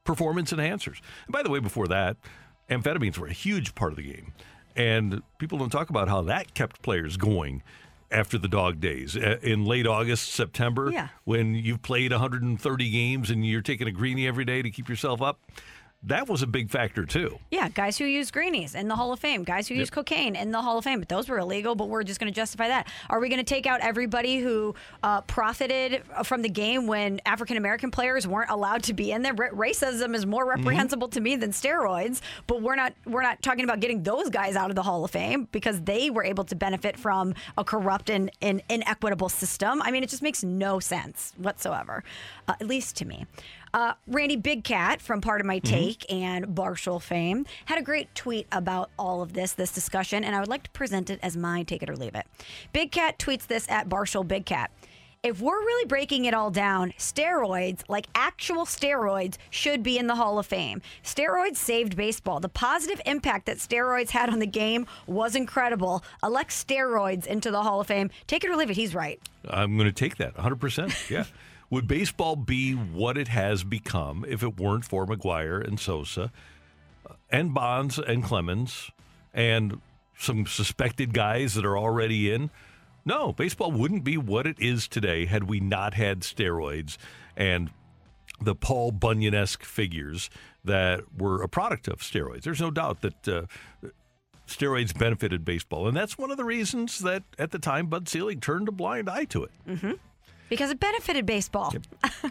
performance 0.04 0.52
enhancers. 0.52 1.00
And 1.26 1.34
by 1.34 1.44
the 1.44 1.50
way, 1.50 1.60
before 1.60 1.88
that, 1.88 2.18
amphetamines 2.70 3.18
were 3.18 3.28
a 3.28 3.34
huge 3.34 3.76
part 3.76 3.92
of 3.92 3.98
the 3.98 4.04
game. 4.14 4.34
And 4.76 5.22
people 5.38 5.58
don't 5.58 5.70
talk 5.70 5.90
about 5.90 6.08
how 6.08 6.22
that 6.24 6.54
kept 6.54 6.82
players 6.82 7.18
going 7.18 7.62
after 8.12 8.40
the 8.40 8.48
dog 8.48 8.80
days 8.80 9.16
Uh, 9.16 9.38
in 9.44 9.66
late 9.66 9.86
August, 9.86 10.30
September, 10.34 10.90
Yeah. 10.92 11.10
when 11.26 11.54
you've 11.54 11.84
played 11.84 12.12
130 12.12 12.90
games 12.90 13.30
and 13.30 13.46
you're 13.46 13.62
taking 13.62 13.88
a 13.88 13.92
greenie 13.92 14.26
every 14.28 14.46
day 14.46 14.62
to 14.64 14.72
keep 14.72 14.90
yourself 14.90 15.22
up. 15.22 15.40
That 16.04 16.30
was 16.30 16.42
a 16.42 16.48
big 16.48 16.70
factor 16.72 17.06
too. 17.06 17.40
Yeah, 17.52 17.68
guys 17.68 17.98
who 17.98 18.06
use 18.06 18.32
greenies 18.32 18.74
in 18.74 18.88
the 18.88 18.96
Hall 18.96 19.12
of 19.12 19.20
Fame, 19.20 19.44
guys 19.44 19.68
who 19.68 19.76
use 19.76 19.90
cocaine 19.90 20.36
in 20.38 20.52
the 20.52 20.62
Hall 20.62 20.78
of 20.78 20.86
Fame, 20.86 21.00
but 21.00 21.10
those 21.10 21.28
were 21.28 21.38
illegal. 21.40 21.76
But 21.76 21.90
we're 21.90 22.04
just 22.04 22.22
going 22.22 22.32
to 22.32 22.36
justify 22.36 22.70
that. 22.70 22.88
Are 23.10 23.20
we 23.20 23.28
going 23.28 23.40
to 23.40 23.44
take 23.44 23.68
out 23.68 23.82
everybody 23.82 24.40
who 24.40 24.76
uh, 25.04 25.20
profited 25.22 26.04
from 26.24 26.42
the 26.42 26.48
game 26.50 26.88
when 26.88 27.20
African 27.26 27.58
American 27.58 27.92
players 27.92 28.26
weren't 28.26 28.50
allowed 28.50 28.84
to 28.84 28.94
be 28.94 29.12
in 29.12 29.24
there? 29.24 29.34
Ra- 29.34 29.50
Racism 29.50 30.16
is 30.16 30.26
more 30.26 30.40
Mm-hmm. 30.46 30.60
reprehensible 30.64 31.10
to 31.10 31.20
me 31.20 31.36
than 31.36 31.52
steroids. 31.52 32.22
But 32.48 32.62
we're 32.62 32.76
not 32.78 32.94
we're 33.06 33.22
not 33.22 33.42
talking 33.42 33.66
about 33.66 33.82
getting 33.82 34.02
those 34.04 34.30
guys 34.30 34.56
out 34.56 34.70
of 34.70 34.78
the 34.78 34.84
Hall 34.84 35.04
of 35.04 35.12
Fame 35.12 35.50
because 35.52 35.82
they 35.82 36.10
were 36.10 36.24
able 36.24 36.46
to 36.46 36.56
benefit 36.56 36.98
from 36.98 37.34
a 37.58 37.64
corrupt 37.66 38.10
and, 38.10 38.32
and 38.42 38.62
inequitable 38.70 39.28
system. 39.28 39.82
I 39.82 39.92
mean, 39.92 40.04
it 40.04 40.10
just 40.10 40.24
makes 40.24 40.46
no 40.46 40.80
sense 40.80 41.34
whatsoever, 41.38 42.06
uh, 42.48 42.54
at 42.62 42.68
least 42.68 42.96
to 42.98 43.06
me. 43.06 43.26
Uh, 43.74 43.94
Randy 44.08 44.36
Big 44.36 44.64
Cat 44.64 45.02
from 45.02 45.22
Pardon 45.22 45.46
My 45.46 45.60
Take 45.60 46.12
and 46.12 46.48
Barstool 46.48 47.02
fame 47.02 47.46
had 47.66 47.78
a 47.78 47.84
great 47.84 48.14
tweet 48.16 48.48
about 48.52 48.90
all 48.98 49.22
of 49.22 49.34
this, 49.34 49.54
this 49.54 49.72
discussion, 49.72 50.24
and 50.24 50.36
I 50.36 50.40
would 50.40 50.50
like 50.50 50.64
to 50.64 50.70
present 50.72 51.10
it 51.10 51.20
as 51.22 51.38
my 51.38 51.64
take 51.64 51.84
it 51.84 51.90
or 51.90 51.96
leave 51.96 52.16
it. 52.16 52.26
Big 52.74 52.92
Cat 52.92 53.20
tweets 53.20 53.48
this 53.48 53.70
at 53.70 53.88
Barstool 53.88 54.28
Big 54.28 54.46
Cat. 54.46 54.72
If 55.22 55.42
we're 55.42 55.60
really 55.60 55.86
breaking 55.86 56.24
it 56.26 56.34
all 56.34 56.50
down, 56.50 56.94
steroids, 56.98 57.82
like 57.90 58.08
actual 58.16 58.64
steroids, 58.66 59.36
should 59.50 59.84
be 59.84 59.98
in 59.98 60.08
the 60.08 60.16
Hall 60.16 60.40
of 60.40 60.46
Fame. 60.46 60.82
Steroids 61.04 61.58
saved 61.58 61.98
baseball. 61.98 62.40
The 62.40 62.48
positive 62.48 63.02
impact 63.06 63.46
that 63.48 63.58
steroids 63.58 64.12
had 64.12 64.30
on 64.30 64.40
the 64.40 64.48
game 64.48 64.86
was 65.08 65.36
incredible. 65.36 66.06
Elect 66.24 66.52
steroids 66.52 67.28
into 67.28 67.52
the 67.52 67.62
Hall 67.62 67.82
of 67.82 67.88
Fame. 67.88 68.10
Take 68.28 68.46
it 68.46 68.50
or 68.50 68.56
leave 68.56 68.70
it. 68.70 68.78
He's 68.78 68.96
right. 68.96 69.20
I'm 69.50 69.76
going 69.76 69.90
to 69.90 69.92
take 69.92 70.16
that 70.18 70.36
100%. 70.36 71.10
Yeah. 71.10 71.26
Would 71.70 71.88
baseball 71.88 72.36
be 72.36 72.74
what 72.74 73.18
it 73.18 73.28
has 73.28 73.64
become 73.64 74.26
if 74.28 74.42
it 74.42 74.60
weren't 74.60 74.86
for 74.86 75.06
McGwire 75.06 75.66
and 75.66 75.80
Sosa 75.80 76.32
uh, 77.08 77.14
and 77.30 77.54
Bonds 77.54 78.00
and 78.00 78.24
Clemens 78.24 78.90
and 79.34 79.80
some 80.18 80.48
suspected 80.48 81.14
guys 81.14 81.54
that 81.54 81.66
are 81.66 81.78
already 81.78 82.32
in? 82.32 82.50
No, 83.06 83.34
baseball 83.34 83.72
wouldn't 83.72 84.04
be 84.04 84.18
what 84.18 84.48
it 84.48 84.60
is 84.60 84.88
today 84.88 85.26
had 85.26 85.44
we 85.44 85.60
not 85.60 85.94
had 85.94 86.22
steroids 86.22 86.98
and 87.38 87.70
the 88.42 88.56
Paul 88.56 88.92
Bunyan 88.92 89.36
esque 89.36 89.64
figures 89.64 90.30
that 90.64 91.04
were 91.18 91.42
a 91.42 91.50
product 91.50 91.88
of 91.88 92.00
steroids. 92.00 92.44
There's 92.44 92.62
no 92.62 92.72
doubt 92.72 93.02
that 93.02 93.28
uh, 93.28 93.42
steroids 94.48 94.98
benefited 94.98 95.46
baseball. 95.46 95.88
And 95.88 95.96
that's 95.96 96.18
one 96.18 96.32
of 96.32 96.38
the 96.38 96.46
reasons 96.46 97.00
that 97.00 97.24
at 97.38 97.52
the 97.52 97.60
time 97.60 97.88
Bud 97.88 98.10
Selig 98.10 98.42
turned 98.42 98.68
a 98.68 98.72
blind 98.72 99.10
eye 99.10 99.26
to 99.26 99.44
it. 99.44 99.52
Mm-hmm. 99.68 99.92
Because 100.50 100.72
it 100.72 100.80
benefited 100.80 101.26
baseball. 101.26 101.74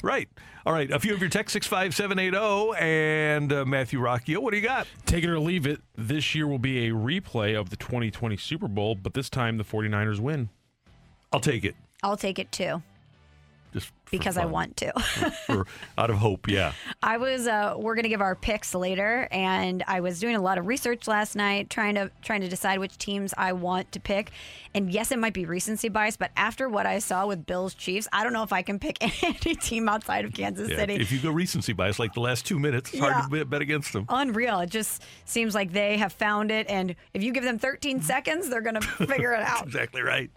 right. 0.03 0.29
All 0.67 0.73
right. 0.73 0.91
A 0.91 0.99
few 0.99 1.15
of 1.15 1.21
your 1.21 1.31
text 1.31 1.53
65780 1.53 2.77
and 2.79 3.53
uh, 3.53 3.65
Matthew 3.65 4.01
Rocchio. 4.01 4.39
What 4.39 4.51
do 4.51 4.57
you 4.59 4.63
got? 4.67 4.87
Take 5.07 5.25
it 5.25 5.31
or 5.31 5.39
leave 5.39 5.67
it. 5.67 5.81
This 5.97 6.35
year 6.35 6.47
will 6.47 6.59
be 6.59 6.89
a 6.89 6.93
replay 6.93 7.59
of 7.59 7.71
the 7.71 7.77
2020 7.77 8.37
Super 8.37 8.69
Bowl, 8.69 8.95
but 8.95 9.15
this 9.15 9.31
time 9.31 9.57
the 9.57 9.65
49ers 9.65 10.19
win. 10.21 10.49
I'll 11.33 11.41
take 11.41 11.65
it. 11.65 11.77
I'll 12.03 12.17
take 12.17 12.39
it 12.39 12.51
too. 12.53 12.83
Just 13.73 13.93
because 14.11 14.39
I 14.39 14.47
want 14.47 14.77
to. 14.79 14.93
For, 15.47 15.67
out 15.97 16.11
of 16.11 16.17
hope, 16.17 16.49
yeah. 16.49 16.73
I 17.03 17.19
was 17.19 17.47
uh 17.47 17.75
we're 17.77 17.95
going 17.95 18.05
to 18.05 18.09
give 18.09 18.21
our 18.21 18.35
picks 18.35 18.75
later 18.75 19.29
and 19.31 19.85
I 19.87 20.01
was 20.01 20.21
doing 20.21 20.37
a 20.37 20.41
lot 20.41 20.59
of 20.59 20.67
research 20.67 21.07
last 21.07 21.37
night 21.37 21.71
trying 21.71 21.95
to 21.97 22.11
trying 22.23 22.41
to 22.41 22.49
decide 22.49 22.79
which 22.79 22.97
teams 22.99 23.35
I 23.37 23.53
want 23.53 23.93
to 23.93 24.01
pick. 24.01 24.31
And 24.75 24.91
yes, 24.91 25.13
it 25.13 25.19
might 25.19 25.35
be 25.35 25.45
recency 25.45 25.89
bias, 25.89 26.17
but 26.17 26.31
after 26.37 26.69
what 26.69 26.87
I 26.87 26.99
saw 26.99 27.27
with 27.27 27.47
Bills 27.47 27.75
Chiefs, 27.75 28.09
I 28.13 28.23
don't 28.23 28.33
know 28.33 28.43
if 28.43 28.53
I 28.53 28.63
can 28.63 28.79
pick 28.79 28.99
any 29.25 29.55
team 29.55 29.89
outside 29.89 30.25
of 30.25 30.33
Kansas 30.33 30.71
yeah. 30.71 30.77
City. 30.77 30.95
If 30.95 31.13
you 31.13 31.19
go 31.19 31.31
recency 31.31 31.73
bias 31.73 31.99
like 31.99 32.15
the 32.15 32.21
last 32.21 32.47
two 32.47 32.59
minutes, 32.59 32.91
it's 32.93 33.01
hard 33.01 33.31
to 33.31 33.45
bet- 33.45 33.63
against 33.63 33.93
them. 33.93 34.07
Unreal. 34.09 34.61
It 34.61 34.71
just 34.71 35.03
seems 35.25 35.55
like 35.55 35.73
they 35.73 35.97
have 35.99 36.13
found 36.13 36.51
it 36.51 36.69
and 36.71 36.95
if 37.13 37.23
you 37.23 37.33
give 37.33 37.45
them 37.45 37.59
13 37.59 38.03
seconds, 38.03 38.49
they're 38.49 38.61
going 38.61 38.75
to 38.81 38.81
figure 38.81 39.33
it 39.33 39.43
out. 39.43 39.65
exactly 39.65 40.03
right. 40.03 40.31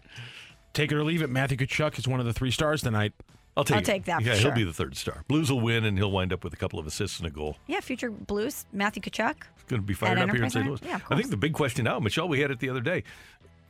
Take 0.72 0.90
it 0.92 0.96
or 0.96 1.04
leave 1.04 1.22
it. 1.22 1.30
Matthew 1.30 1.56
Tkachuk 1.58 1.98
is 1.98 2.08
one 2.08 2.20
of 2.20 2.26
the 2.26 2.32
three 2.32 2.50
stars 2.50 2.82
tonight. 2.82 3.12
I'll 3.56 3.64
take 3.64 3.74
I'll 3.76 3.82
it. 3.82 3.84
take 3.84 4.04
that 4.06 4.22
for 4.22 4.28
Yeah, 4.28 4.34
sure. 4.34 4.50
he'll 4.52 4.56
be 4.56 4.64
the 4.64 4.72
third 4.72 4.96
star. 4.96 5.24
Blues 5.28 5.50
will 5.52 5.60
win, 5.60 5.84
and 5.84 5.98
he'll 5.98 6.10
wind 6.10 6.32
up 6.32 6.42
with 6.42 6.54
a 6.54 6.56
couple 6.56 6.78
of 6.78 6.86
assists 6.86 7.18
and 7.18 7.26
a 7.26 7.30
goal. 7.30 7.58
Yeah, 7.66 7.80
future 7.80 8.10
Blues, 8.10 8.64
Matthew 8.72 9.02
Tkachuk. 9.02 9.34
Going 9.68 9.82
to 9.82 9.86
be 9.86 9.92
fired 9.92 10.16
At 10.18 10.28
up 10.30 10.34
here 10.34 10.44
in 10.44 10.50
St. 10.50 10.66
Louis. 10.66 10.80
Yeah, 10.82 10.96
of 10.96 11.02
I 11.10 11.16
think 11.16 11.28
the 11.30 11.36
big 11.36 11.52
question 11.52 11.84
now, 11.84 11.98
Michelle, 12.00 12.28
we 12.28 12.40
had 12.40 12.50
it 12.50 12.60
the 12.60 12.70
other 12.70 12.80
day. 12.80 13.04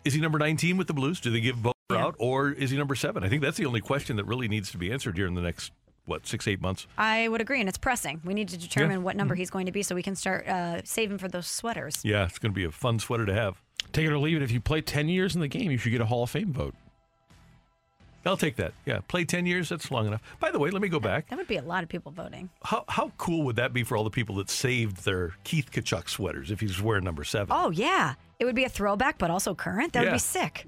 Is 0.04 0.14
he 0.14 0.20
number 0.20 0.38
19 0.38 0.76
with 0.76 0.86
the 0.86 0.94
Blues? 0.94 1.18
Do 1.20 1.30
they 1.32 1.40
give 1.40 1.60
both 1.62 1.74
out, 1.90 2.14
or 2.18 2.50
is 2.50 2.70
he 2.70 2.78
number 2.78 2.94
seven? 2.94 3.22
I 3.24 3.28
think 3.28 3.42
that's 3.42 3.56
the 3.56 3.66
only 3.66 3.80
question 3.80 4.16
that 4.16 4.24
really 4.24 4.46
needs 4.48 4.70
to 4.70 4.78
be 4.78 4.92
answered 4.92 5.16
here 5.16 5.26
in 5.26 5.34
the 5.34 5.42
next 5.42 5.72
what 6.06 6.26
six, 6.26 6.46
eight 6.48 6.60
months. 6.60 6.86
I 6.96 7.28
would 7.28 7.40
agree, 7.40 7.60
and 7.60 7.68
it's 7.68 7.78
pressing. 7.78 8.20
We 8.24 8.34
need 8.34 8.48
to 8.48 8.56
determine 8.58 8.98
Yeah. 8.98 9.04
what 9.04 9.16
number 9.16 9.34
he's 9.34 9.50
going 9.50 9.66
to 9.66 9.72
be 9.72 9.82
so 9.82 9.94
we 9.94 10.02
can 10.02 10.14
start 10.16 10.46
uh, 10.48 10.80
saving 10.84 11.18
for 11.18 11.28
those 11.28 11.46
sweaters. 11.46 12.00
Yeah, 12.04 12.24
it's 12.24 12.38
going 12.38 12.52
to 12.52 12.56
be 12.56 12.64
a 12.64 12.70
fun 12.72 12.98
sweater 12.98 13.26
to 13.26 13.34
have. 13.34 13.60
Take 13.92 14.06
it 14.06 14.12
or 14.12 14.18
leave 14.18 14.36
it. 14.38 14.42
If 14.42 14.50
you 14.52 14.60
play 14.60 14.80
10 14.80 15.08
years 15.08 15.34
in 15.34 15.40
the 15.40 15.48
game, 15.48 15.70
you 15.70 15.76
should 15.78 15.90
get 15.92 16.00
a 16.00 16.06
Hall 16.06 16.22
of 16.22 16.30
Fame 16.30 16.52
vote. 16.52 16.74
I'll 18.24 18.36
take 18.36 18.56
that. 18.56 18.72
Yeah, 18.86 19.00
play 19.08 19.24
10 19.24 19.46
years. 19.46 19.68
That's 19.68 19.90
long 19.90 20.06
enough. 20.06 20.22
By 20.38 20.50
the 20.50 20.58
way, 20.58 20.70
let 20.70 20.80
me 20.80 20.88
go 20.88 21.00
back. 21.00 21.28
That 21.28 21.38
would 21.38 21.48
be 21.48 21.56
a 21.56 21.62
lot 21.62 21.82
of 21.82 21.88
people 21.88 22.12
voting. 22.12 22.50
How, 22.62 22.84
how 22.88 23.12
cool 23.18 23.42
would 23.44 23.56
that 23.56 23.72
be 23.72 23.82
for 23.82 23.96
all 23.96 24.04
the 24.04 24.10
people 24.10 24.36
that 24.36 24.48
saved 24.48 25.04
their 25.04 25.34
Keith 25.44 25.70
Tkachuk 25.72 26.08
sweaters 26.08 26.50
if 26.50 26.60
he's 26.60 26.80
wearing 26.80 27.04
number 27.04 27.24
seven? 27.24 27.48
Oh, 27.50 27.70
yeah. 27.70 28.14
It 28.38 28.44
would 28.44 28.54
be 28.54 28.64
a 28.64 28.68
throwback, 28.68 29.18
but 29.18 29.30
also 29.30 29.54
current. 29.54 29.92
That 29.92 30.04
would 30.04 30.12
be 30.12 30.18
sick. 30.18 30.66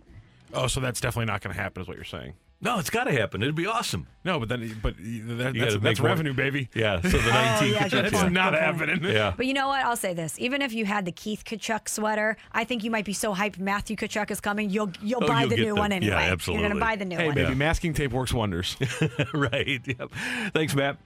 Oh, 0.52 0.66
so 0.66 0.80
that's 0.80 1.00
definitely 1.00 1.26
not 1.26 1.42
going 1.42 1.54
to 1.54 1.60
happen, 1.60 1.82
is 1.82 1.88
what 1.88 1.96
you're 1.96 2.04
saying. 2.04 2.34
No, 2.64 2.78
it's 2.78 2.88
got 2.90 3.04
to 3.04 3.12
happen. 3.12 3.42
It'd 3.42 3.54
be 3.54 3.66
awesome. 3.66 4.06
No, 4.24 4.40
but 4.40 4.48
then, 4.48 4.78
but 4.82 4.96
that, 4.96 5.04
You 5.04 5.36
that's, 5.36 5.74
make 5.74 5.82
that's 5.82 6.00
more- 6.00 6.08
revenue, 6.08 6.32
baby. 6.32 6.70
Yeah, 6.74 7.00
so 7.02 7.08
the 7.08 7.18
19 7.18 7.28
Oh, 7.34 7.62
yeah, 7.64 7.88
That's 7.88 8.12
point, 8.22 8.32
not 8.32 8.52
good 8.54 8.60
happening. 8.62 9.04
Yeah. 9.04 9.34
But 9.36 9.44
you 9.46 9.52
know 9.52 9.68
what? 9.68 9.84
I'll 9.84 9.96
say 9.96 10.14
this: 10.14 10.38
even 10.40 10.62
if 10.62 10.72
you 10.72 10.86
had 10.86 11.04
the 11.04 11.12
Keith 11.12 11.44
Tkachuk 11.44 11.88
sweater, 11.88 12.36
I 12.52 12.64
think 12.64 12.82
you 12.82 12.90
might 12.90 13.04
be 13.04 13.12
so 13.12 13.34
hyped 13.34 13.58
Matthew 13.58 13.96
Tkachuk 13.96 14.30
is 14.30 14.40
coming. 14.40 14.70
You'll 14.70 14.90
you'll 15.02 15.22
Oh, 15.22 15.28
buy 15.28 15.40
you'll 15.42 15.50
the 15.50 15.56
new 15.56 15.74
the- 15.74 15.80
one 15.80 15.92
yeah, 16.02 16.16
absolutely. 16.16 16.62
You're 16.62 16.70
gonna 16.72 16.80
buy 16.84 16.96
the 16.96 17.04
new 17.04 17.16
Hey, 17.18 17.26
one. 17.26 17.34
baby, 17.34 17.54
masking 17.54 17.92
tape 17.92 18.12
works 18.12 18.32
wonders. 18.32 18.76
right. 19.34 19.80
Yep. 19.86 20.10
Thanks, 20.54 20.74
Matt. 20.74 20.96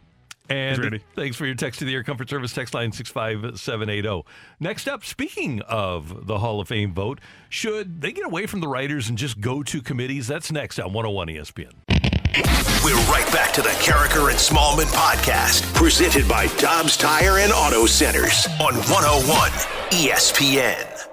And 0.48 1.00
Thanks, 1.14 1.36
for 1.36 1.46
your 1.46 1.54
text 1.54 1.78
to 1.80 1.84
the 1.84 1.94
Air 1.94 2.02
Comfort 2.02 2.30
Service 2.30 2.52
text 2.52 2.74
line 2.74 2.92
65780. 2.92 4.08
oh. 4.08 4.24
Next 4.60 4.88
up, 4.88 5.04
speaking 5.04 5.60
of 5.62 6.26
the 6.26 6.38
Hall 6.38 6.60
of 6.60 6.68
Fame 6.68 6.94
vote, 6.94 7.20
should 7.48 8.00
they 8.00 8.12
get 8.12 8.24
away 8.24 8.46
from 8.46 8.60
the 8.60 8.68
writers 8.68 9.08
and 9.08 9.18
just 9.18 9.40
go 9.40 9.62
to 9.62 9.82
committees? 9.82 10.26
That's 10.26 10.50
next 10.50 10.78
on 10.78 10.92
101 10.92 11.28
ESPN. 11.28 11.72
We're 12.84 12.94
right 13.10 13.28
back 13.32 13.52
to 13.54 13.62
the 13.62 13.70
Karraker 13.70 14.30
and 14.30 14.38
Smallman 14.38 14.90
podcast, 14.94 15.74
presented 15.74 16.28
by 16.28 16.46
Dobbs 16.58 16.96
Tire 16.96 17.38
and 17.38 17.52
Auto 17.52 17.86
Centers 17.86 18.46
on 18.60 18.74
101 18.74 19.50
ESPN. 19.90 21.07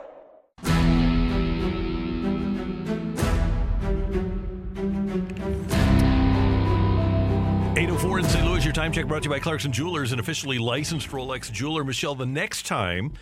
Time 8.76 8.92
check 8.92 9.08
brought 9.08 9.24
to 9.24 9.28
you 9.28 9.34
by 9.34 9.40
Clarkson 9.40 9.72
Jewelers, 9.72 10.12
an 10.12 10.20
officially 10.20 10.58
licensed 10.58 11.08
Rolex 11.12 11.50
jeweler. 11.50 11.86
Michelle, 11.86 12.14
the 12.14 12.26
next 12.26 12.66
time 12.66 13.14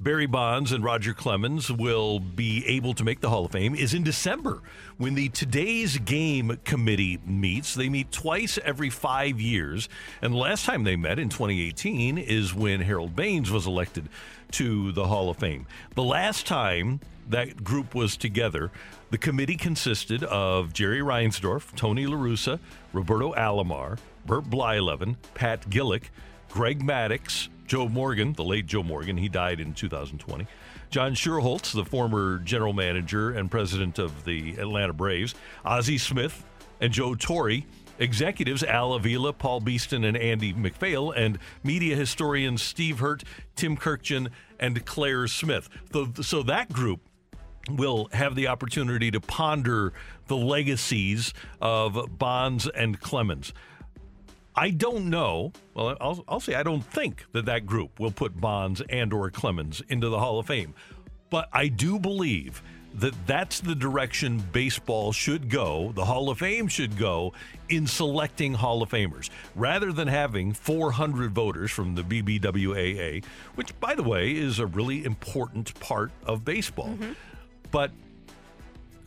Barry 0.00 0.24
Bonds 0.24 0.72
and 0.72 0.82
Roger 0.82 1.12
Clemens 1.12 1.70
will 1.70 2.18
be 2.18 2.66
able 2.66 2.94
to 2.94 3.04
make 3.04 3.20
the 3.20 3.28
Hall 3.28 3.44
of 3.44 3.52
Fame 3.52 3.74
is 3.74 3.92
in 3.92 4.02
December 4.02 4.62
when 4.96 5.14
the 5.14 5.28
Today's 5.28 5.98
Game 5.98 6.58
Committee 6.64 7.20
meets. 7.26 7.74
They 7.74 7.90
meet 7.90 8.10
twice 8.10 8.58
every 8.64 8.88
five 8.88 9.38
years. 9.38 9.90
And 10.22 10.32
the 10.32 10.38
last 10.38 10.64
time 10.64 10.84
they 10.84 10.96
met 10.96 11.18
in 11.18 11.28
2018 11.28 12.16
is 12.16 12.54
when 12.54 12.80
Harold 12.80 13.14
Baines 13.14 13.50
was 13.50 13.66
elected 13.66 14.08
to 14.52 14.92
the 14.92 15.06
Hall 15.08 15.28
of 15.28 15.36
Fame. 15.36 15.66
The 15.94 16.02
last 16.04 16.46
time 16.46 17.00
that 17.28 17.62
group 17.62 17.94
was 17.94 18.16
together, 18.16 18.72
the 19.10 19.18
committee 19.18 19.56
consisted 19.56 20.24
of 20.24 20.72
Jerry 20.72 21.00
Reinsdorf, 21.00 21.76
Tony 21.76 22.06
LaRussa, 22.06 22.58
Roberto 22.94 23.34
Alomar, 23.34 23.98
Burt 24.30 24.44
Blyleven, 24.44 25.16
Pat 25.34 25.68
Gillick, 25.68 26.04
Greg 26.50 26.84
Maddux, 26.84 27.48
Joe 27.66 27.88
Morgan, 27.88 28.32
the 28.32 28.44
late 28.44 28.64
Joe 28.64 28.84
Morgan, 28.84 29.16
he 29.16 29.28
died 29.28 29.58
in 29.58 29.74
2020. 29.74 30.46
John 30.88 31.14
Schuerholz, 31.14 31.72
the 31.72 31.84
former 31.84 32.38
general 32.38 32.72
manager 32.72 33.32
and 33.32 33.50
president 33.50 33.98
of 33.98 34.24
the 34.24 34.52
Atlanta 34.52 34.92
Braves, 34.92 35.34
Ozzie 35.64 35.98
Smith, 35.98 36.44
and 36.80 36.92
Joe 36.92 37.16
Torre. 37.16 37.62
Executives 37.98 38.62
Al 38.62 38.92
Avila, 38.92 39.32
Paul 39.32 39.62
Beeston, 39.62 40.04
and 40.04 40.16
Andy 40.16 40.52
MacPhail, 40.52 41.10
and 41.10 41.36
media 41.64 41.96
historians 41.96 42.62
Steve 42.62 43.00
Hirdt, 43.00 43.24
Tim 43.56 43.76
Kurkjian, 43.76 44.28
and 44.60 44.86
Claire 44.86 45.26
Smith. 45.26 45.68
So, 45.92 46.12
so 46.22 46.44
that 46.44 46.72
group 46.72 47.00
will 47.68 48.08
have 48.12 48.36
the 48.36 48.46
opportunity 48.46 49.10
to 49.10 49.20
ponder 49.20 49.92
the 50.28 50.36
legacies 50.36 51.34
of 51.60 52.16
Bonds 52.16 52.68
and 52.68 53.00
Clemens. 53.00 53.52
I 54.60 54.68
don't 54.68 55.08
know. 55.08 55.54
Well, 55.72 55.96
I'll, 56.02 56.22
I'll 56.28 56.38
say 56.38 56.54
I 56.54 56.62
don't 56.62 56.84
think 56.84 57.24
that 57.32 57.46
that 57.46 57.64
group 57.64 57.98
will 57.98 58.10
put 58.10 58.38
Bonds 58.38 58.82
and 58.90 59.10
or 59.10 59.30
Clemens 59.30 59.80
into 59.88 60.10
the 60.10 60.18
Hall 60.18 60.38
of 60.38 60.48
Fame. 60.48 60.74
But 61.30 61.48
I 61.50 61.68
do 61.68 61.98
believe 61.98 62.62
that 62.92 63.14
that's 63.26 63.60
the 63.60 63.74
direction 63.74 64.44
baseball 64.52 65.12
should 65.12 65.48
go, 65.48 65.92
the 65.94 66.04
Hall 66.04 66.28
of 66.28 66.40
Fame 66.40 66.68
should 66.68 66.98
go 66.98 67.32
in 67.70 67.86
selecting 67.86 68.52
Hall 68.52 68.82
of 68.82 68.90
Famers. 68.90 69.30
Rather 69.56 69.94
than 69.94 70.08
having 70.08 70.52
400 70.52 71.32
voters 71.32 71.70
from 71.70 71.94
the 71.94 72.02
BBWAA, 72.02 73.24
which, 73.54 73.80
by 73.80 73.94
the 73.94 74.02
way, 74.02 74.32
is 74.32 74.58
a 74.58 74.66
really 74.66 75.06
important 75.06 75.78
part 75.80 76.10
of 76.26 76.44
baseball. 76.44 76.88
Mm-hmm. 76.88 77.12
But 77.70 77.92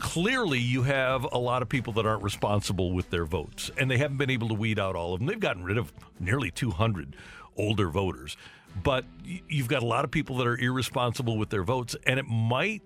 clearly 0.03 0.59
you 0.59 0.83
have 0.83 1.25
a 1.31 1.37
lot 1.37 1.61
of 1.61 1.69
people 1.69 1.93
that 1.93 2.05
aren't 2.05 2.21
responsible 2.21 2.91
with 2.91 3.09
their 3.09 3.25
votes 3.25 3.71
and 3.77 3.89
they 3.89 3.97
haven't 3.97 4.17
been 4.17 4.29
able 4.29 4.49
to 4.49 4.53
weed 4.53 4.77
out 4.77 4.97
all 4.97 5.13
of 5.13 5.19
them. 5.19 5.27
They've 5.27 5.39
gotten 5.39 5.63
rid 5.63 5.77
of 5.77 5.93
nearly 6.19 6.51
200 6.51 7.15
older 7.57 7.89
voters. 7.89 8.35
But 8.83 9.05
you've 9.23 9.69
got 9.69 9.81
a 9.81 9.85
lot 9.85 10.03
of 10.03 10.11
people 10.11 10.37
that 10.37 10.47
are 10.47 10.57
irresponsible 10.57 11.37
with 11.37 11.49
their 11.49 11.63
votes 11.63 11.95
and 12.05 12.19
it 12.19 12.27
might 12.27 12.81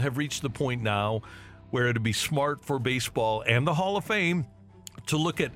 have 0.00 0.18
reached 0.18 0.42
the 0.42 0.50
point 0.50 0.82
now 0.82 1.22
where 1.70 1.86
it'd 1.86 2.02
be 2.02 2.12
smart 2.12 2.64
for 2.64 2.80
baseball 2.80 3.42
and 3.46 3.64
the 3.64 3.74
hall 3.74 3.96
of 3.96 4.04
fame 4.04 4.44
to 5.06 5.16
look 5.16 5.40
at 5.40 5.52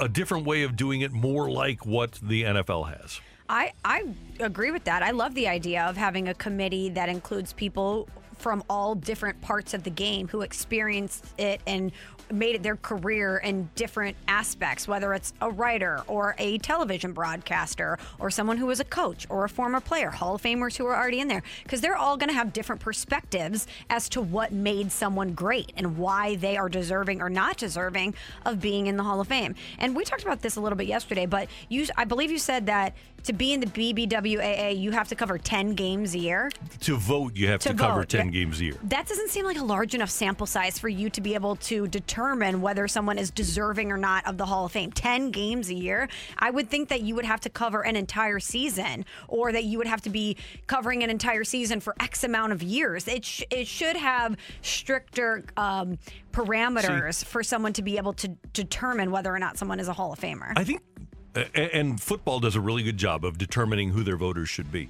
a 0.00 0.08
different 0.08 0.46
way 0.46 0.64
of 0.64 0.74
doing 0.74 1.02
it 1.02 1.12
more 1.12 1.48
like 1.48 1.86
what 1.86 2.18
the 2.22 2.42
nfl 2.42 2.88
has. 2.88 3.20
I, 3.48 3.72
I 3.84 4.04
agree 4.40 4.72
with 4.72 4.84
that. 4.84 5.02
I 5.02 5.12
love 5.12 5.34
the 5.34 5.48
idea 5.48 5.84
of 5.84 5.96
having 5.96 6.28
a 6.28 6.34
committee 6.34 6.90
that 6.90 7.08
includes 7.08 7.52
people 7.52 8.08
from 8.38 8.62
all 8.68 8.94
different 8.94 9.40
parts 9.40 9.74
of 9.74 9.82
the 9.82 9.90
game 9.90 10.28
who 10.28 10.42
experienced 10.42 11.26
it 11.38 11.60
and 11.66 11.92
made 12.30 12.54
it 12.54 12.62
their 12.62 12.76
career 12.76 13.38
in 13.38 13.68
different 13.74 14.16
aspects, 14.26 14.86
whether 14.86 15.14
it's 15.14 15.32
a 15.40 15.50
writer 15.50 16.02
or 16.06 16.34
a 16.38 16.58
television 16.58 17.12
broadcaster 17.12 17.98
or 18.18 18.30
someone 18.30 18.56
who 18.56 18.66
was 18.66 18.80
a 18.80 18.84
coach 18.84 19.26
or 19.30 19.44
a 19.44 19.48
former 19.48 19.80
player, 19.80 20.10
Hall 20.10 20.34
of 20.34 20.42
Famers 20.42 20.76
who 20.76 20.86
are 20.86 20.96
already 20.96 21.20
in 21.20 21.28
there, 21.28 21.42
because 21.62 21.80
they're 21.80 21.96
all 21.96 22.16
going 22.16 22.28
to 22.28 22.34
have 22.34 22.52
different 22.52 22.80
perspectives 22.80 23.66
as 23.90 24.08
to 24.10 24.20
what 24.20 24.52
made 24.52 24.92
someone 24.92 25.32
great 25.32 25.72
and 25.76 25.96
why 25.96 26.36
they 26.36 26.56
are 26.56 26.68
deserving 26.68 27.22
or 27.22 27.30
not 27.30 27.56
deserving 27.56 28.14
of 28.44 28.60
being 28.60 28.86
in 28.86 28.96
the 28.96 29.02
Hall 29.02 29.20
of 29.20 29.28
Fame. 29.28 29.54
And 29.78 29.96
we 29.96 30.04
talked 30.04 30.22
about 30.22 30.42
this 30.42 30.56
a 30.56 30.60
little 30.60 30.76
bit 30.76 30.86
yesterday, 30.86 31.26
but 31.26 31.48
you, 31.68 31.86
I 31.96 32.04
believe 32.04 32.30
you 32.30 32.38
said 32.38 32.66
that 32.66 32.94
to 33.24 33.32
be 33.32 33.52
in 33.52 33.60
the 33.60 33.66
BBWAA, 33.66 34.78
you 34.78 34.92
have 34.92 35.08
to 35.08 35.14
cover 35.14 35.38
10 35.38 35.74
games 35.74 36.14
a 36.14 36.18
year. 36.18 36.50
to 36.80 36.96
vote 36.96 37.36
you 37.36 37.48
have 37.48 37.60
to, 37.60 37.70
To 37.70 37.74
cover 37.74 38.04
10 38.04 38.27
games 38.30 38.60
a 38.60 38.64
year 38.64 38.74
That 38.84 39.06
doesn't 39.06 39.30
seem 39.30 39.44
like 39.44 39.58
a 39.58 39.64
large 39.64 39.94
enough 39.94 40.10
sample 40.10 40.46
size 40.46 40.78
for 40.78 40.88
you 40.88 41.10
to 41.10 41.20
be 41.20 41.34
able 41.34 41.56
to 41.56 41.86
determine 41.86 42.60
whether 42.60 42.88
someone 42.88 43.18
is 43.18 43.30
deserving 43.30 43.92
or 43.92 43.96
not 43.96 44.26
of 44.26 44.38
the 44.38 44.46
Hall 44.46 44.66
of 44.66 44.72
Fame. 44.72 44.92
10 44.92 45.30
games 45.30 45.70
a 45.70 45.74
year. 45.74 46.08
I 46.38 46.50
would 46.50 46.70
think 46.70 46.88
that 46.88 47.02
you 47.02 47.14
would 47.14 47.24
have 47.24 47.40
to 47.40 47.50
cover 47.50 47.82
an 47.82 47.96
entire 47.96 48.40
season 48.40 49.04
or 49.28 49.52
that 49.52 49.64
you 49.64 49.78
would 49.78 49.86
have 49.86 50.02
to 50.02 50.10
be 50.10 50.36
covering 50.66 51.02
an 51.02 51.10
entire 51.10 51.44
season 51.44 51.80
for 51.80 51.94
X 52.00 52.24
amount 52.24 52.52
of 52.52 52.62
years. 52.62 53.08
It, 53.08 53.24
sh- 53.24 53.42
it 53.50 53.66
should 53.66 53.96
have 53.96 54.36
stricter 54.62 55.44
um, 55.56 55.98
parameters 56.32 57.24
for 57.24 57.42
someone 57.42 57.72
to 57.74 57.82
be 57.82 57.96
able 57.96 58.12
to 58.14 58.28
determine 58.52 59.10
whether 59.10 59.34
or 59.34 59.38
not 59.38 59.58
someone 59.58 59.80
is 59.80 59.88
a 59.88 59.92
Hall 59.92 60.12
of 60.12 60.20
Famer. 60.20 60.52
I 60.56 60.64
think, 60.64 60.82
and 61.54 62.00
football 62.00 62.40
does 62.40 62.56
a 62.56 62.60
really 62.60 62.82
good 62.82 62.96
job 62.96 63.24
of 63.24 63.38
determining 63.38 63.90
who 63.90 64.02
their 64.02 64.16
voters 64.16 64.48
should 64.48 64.72
be. 64.72 64.88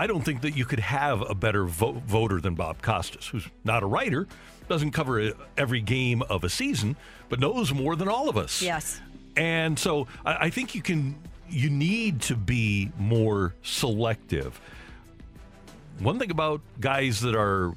I 0.00 0.06
don't 0.06 0.22
think 0.22 0.40
that 0.40 0.56
you 0.56 0.64
could 0.64 0.78
have 0.78 1.20
a 1.28 1.34
better 1.34 1.66
vo- 1.66 2.02
voter 2.06 2.40
than 2.40 2.54
Bob 2.54 2.80
Costas, 2.80 3.26
who's 3.26 3.46
not 3.64 3.82
a 3.82 3.86
writer, 3.86 4.26
doesn't 4.66 4.92
cover 4.92 5.32
every 5.58 5.82
game 5.82 6.22
of 6.22 6.42
a 6.42 6.48
season, 6.48 6.96
but 7.28 7.38
knows 7.38 7.74
more 7.74 7.94
than 7.96 8.08
all 8.08 8.30
of 8.30 8.38
us. 8.38 8.62
Yes. 8.62 8.98
And 9.36 9.78
so 9.78 10.06
I, 10.24 10.46
I 10.46 10.50
think 10.50 10.74
you 10.74 10.80
can, 10.80 11.18
you 11.50 11.68
need 11.68 12.22
to 12.22 12.34
be 12.34 12.90
more 12.98 13.54
selective. 13.60 14.58
One 15.98 16.18
thing 16.18 16.30
about 16.30 16.62
guys 16.80 17.20
that 17.20 17.34
are 17.34 17.74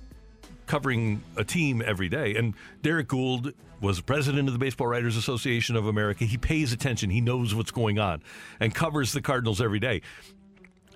covering 0.65 1.21
a 1.35 1.43
team 1.43 1.83
every 1.85 2.07
day, 2.07 2.37
and 2.37 2.53
Derrick 2.81 3.09
Goold 3.09 3.53
was 3.81 3.99
president 3.99 4.47
of 4.47 4.53
the 4.53 4.59
Baseball 4.59 4.87
Writers 4.87 5.17
Association 5.17 5.75
of 5.75 5.87
America. 5.87 6.23
He 6.23 6.37
pays 6.37 6.71
attention, 6.71 7.09
he 7.09 7.19
knows 7.19 7.53
what's 7.53 7.71
going 7.71 7.99
on, 7.99 8.23
and 8.61 8.73
covers 8.73 9.11
the 9.11 9.21
Cardinals 9.21 9.59
every 9.59 9.79
day. 9.79 10.03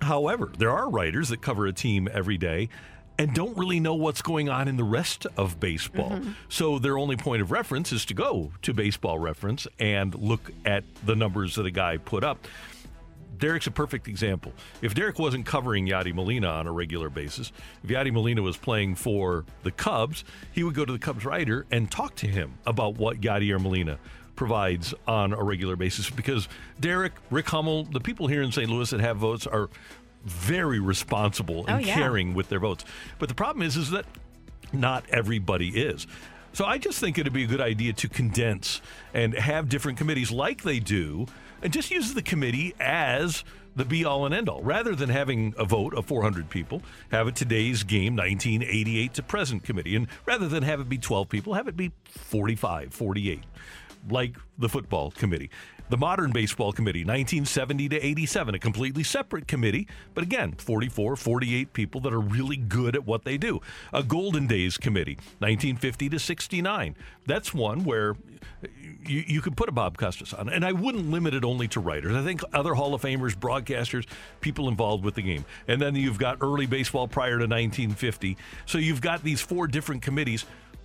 However, 0.00 0.52
there 0.56 0.70
are 0.70 0.88
writers 0.88 1.28
that 1.30 1.40
cover 1.42 1.66
a 1.66 1.72
team 1.72 2.08
every 2.12 2.38
day 2.38 2.68
and 3.18 3.34
don't 3.34 3.56
really 3.56 3.80
know 3.80 3.94
what's 3.94 4.22
going 4.22 4.48
on 4.48 4.68
in 4.68 4.76
the 4.76 4.84
rest 4.84 5.26
of 5.36 5.58
baseball. 5.58 6.10
Mhm. 6.10 6.34
So 6.48 6.78
their 6.78 6.96
only 6.96 7.16
point 7.16 7.42
of 7.42 7.50
reference 7.50 7.92
is 7.92 8.04
to 8.06 8.14
go 8.14 8.52
to 8.62 8.72
baseball 8.72 9.18
reference 9.18 9.66
and 9.78 10.14
look 10.14 10.52
at 10.64 10.84
the 11.04 11.16
numbers 11.16 11.56
that 11.56 11.66
a 11.66 11.70
guy 11.70 11.96
put 11.96 12.22
up. 12.22 12.46
Derrick's 13.36 13.66
a 13.68 13.70
perfect 13.70 14.08
example. 14.08 14.52
If 14.82 14.94
Derrick 14.94 15.18
wasn't 15.18 15.46
covering 15.46 15.86
Yadi 15.86 16.12
Molina 16.12 16.48
on 16.48 16.66
a 16.66 16.72
regular 16.72 17.08
basis, 17.08 17.52
if 17.84 17.90
Yadi 17.90 18.12
Molina 18.12 18.42
was 18.42 18.56
playing 18.56 18.96
for 18.96 19.44
the 19.62 19.70
Cubs, 19.70 20.24
he 20.52 20.64
would 20.64 20.74
go 20.74 20.84
to 20.84 20.92
the 20.92 20.98
Cubs 20.98 21.24
writer 21.24 21.64
and 21.70 21.90
talk 21.90 22.16
to 22.16 22.26
him 22.26 22.54
about 22.66 22.96
what 22.96 23.20
Yadier 23.20 23.60
Molina 23.60 23.98
provides 24.38 24.94
on 25.08 25.32
a 25.32 25.42
regular 25.42 25.74
basis 25.74 26.08
because 26.08 26.48
Derrick, 26.78 27.12
Rick 27.28 27.48
Hummel, 27.48 27.82
the 27.84 27.98
people 27.98 28.28
here 28.28 28.40
in 28.40 28.52
St. 28.52 28.70
Louis 28.70 28.88
that 28.90 29.00
have 29.00 29.16
votes 29.16 29.48
are 29.48 29.68
very 30.24 30.78
responsible 30.78 31.64
Oh, 31.68 31.72
and 31.72 31.84
yeah. 31.84 31.94
caring 31.94 32.34
with 32.34 32.48
their 32.48 32.60
votes. 32.60 32.84
But 33.18 33.28
the 33.28 33.34
problem 33.34 33.66
is 33.66 33.76
is 33.76 33.90
that 33.90 34.06
not 34.72 35.04
everybody 35.10 35.70
is. 35.70 36.06
So 36.52 36.64
I 36.64 36.78
just 36.78 37.00
think 37.00 37.18
it'd 37.18 37.32
be 37.32 37.42
a 37.44 37.48
good 37.48 37.60
idea 37.60 37.92
to 37.94 38.08
condense 38.08 38.80
and 39.12 39.34
have 39.34 39.68
different 39.68 39.98
committees 39.98 40.30
like 40.30 40.62
they 40.62 40.78
do 40.78 41.26
and 41.60 41.72
just 41.72 41.90
use 41.90 42.14
the 42.14 42.22
committee 42.22 42.74
as 42.78 43.42
the 43.74 43.84
be 43.84 44.04
all 44.04 44.24
and 44.24 44.34
end 44.34 44.48
all 44.48 44.62
rather 44.62 44.94
than 44.94 45.08
having 45.08 45.52
a 45.58 45.64
vote 45.64 45.94
of 45.94 46.06
400 46.06 46.48
people 46.48 46.80
have 47.10 47.26
a 47.26 47.32
today's 47.32 47.82
game 47.82 48.14
1988 48.16 49.14
to 49.14 49.22
present 49.22 49.62
committee 49.64 49.94
and 49.96 50.06
rather 50.26 50.48
than 50.48 50.62
have 50.64 50.80
it 50.80 50.88
be 50.88 50.98
12 50.98 51.28
people 51.28 51.54
have 51.54 51.68
it 51.68 51.76
be 51.76 51.92
45 52.06 52.92
48 52.92 53.40
like 54.10 54.36
the 54.58 54.68
football 54.68 55.10
committee. 55.10 55.50
The 55.90 55.96
modern 55.96 56.32
baseball 56.32 56.72
committee 56.72 57.00
1970 57.00 57.88
to 57.90 58.04
87 58.04 58.54
a 58.54 58.58
completely 58.58 59.02
separate 59.02 59.48
committee 59.48 59.88
but 60.14 60.22
again 60.22 60.52
44 60.52 61.16
48 61.16 61.72
people 61.72 62.00
that 62.02 62.12
are 62.12 62.20
really 62.20 62.58
good 62.58 62.94
at 62.94 63.06
what 63.06 63.24
they 63.24 63.38
do. 63.38 63.60
A 63.94 64.02
golden 64.02 64.46
days 64.46 64.76
committee 64.76 65.14
1950 65.38 66.10
to 66.10 66.18
69 66.18 66.94
that's 67.26 67.54
one 67.54 67.84
where 67.84 68.16
you, 69.06 69.24
you 69.26 69.40
could 69.40 69.56
put 69.56 69.70
a 69.70 69.72
bob 69.72 69.96
costas 69.96 70.34
on. 70.34 70.50
And 70.50 70.64
i 70.64 70.72
wouldn't 70.72 71.10
limit 71.10 71.32
it 71.32 71.44
only 71.44 71.68
to 71.68 71.80
writers. 71.80 72.14
I 72.14 72.22
think 72.22 72.42
other 72.52 72.74
hall 72.74 72.92
of 72.92 73.00
famers 73.00 73.34
broadcasters 73.34 74.06
people 74.42 74.68
involved 74.68 75.04
with 75.04 75.14
the 75.14 75.22
game. 75.22 75.46
And 75.68 75.80
then 75.80 75.94
you've 75.94 76.18
got 76.18 76.38
early 76.42 76.66
baseball 76.66 77.08
prior 77.08 77.38
to 77.38 77.46
1950 77.46 78.36
so 78.66 78.76
you've 78.76 79.00
got 79.00 79.22
these 79.22 79.40
four 79.40 79.66
different 79.66 80.02
committees 80.02 80.44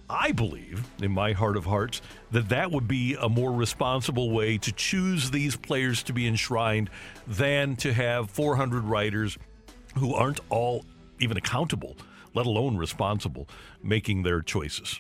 I 0.10 0.32
believe, 0.32 0.86
in 1.02 1.12
my 1.12 1.34
heart 1.34 1.58
of 1.58 1.66
hearts, 1.66 2.02
that 2.32 2.50
that 2.50 2.72
would 2.72 2.88
be 2.88 3.16
a 3.20 3.30
more 3.30 3.52
responsible 3.52 4.32
way 4.32 4.58
to 4.60 4.72
choose 4.72 5.32
these 5.32 5.56
players 5.56 6.04
to 6.04 6.14
be 6.14 6.28
enshrined 6.28 6.90
than 7.26 7.76
to 7.78 7.94
have 7.94 8.30
400 8.30 8.84
writers 8.84 9.38
who 9.98 10.14
aren't 10.14 10.40
all 10.50 10.86
even 11.20 11.38
accountable, 11.38 11.96
let 12.34 12.46
alone 12.46 12.78
responsible, 12.78 13.48
making 13.82 14.24
their 14.24 14.42
choices. 14.42 15.00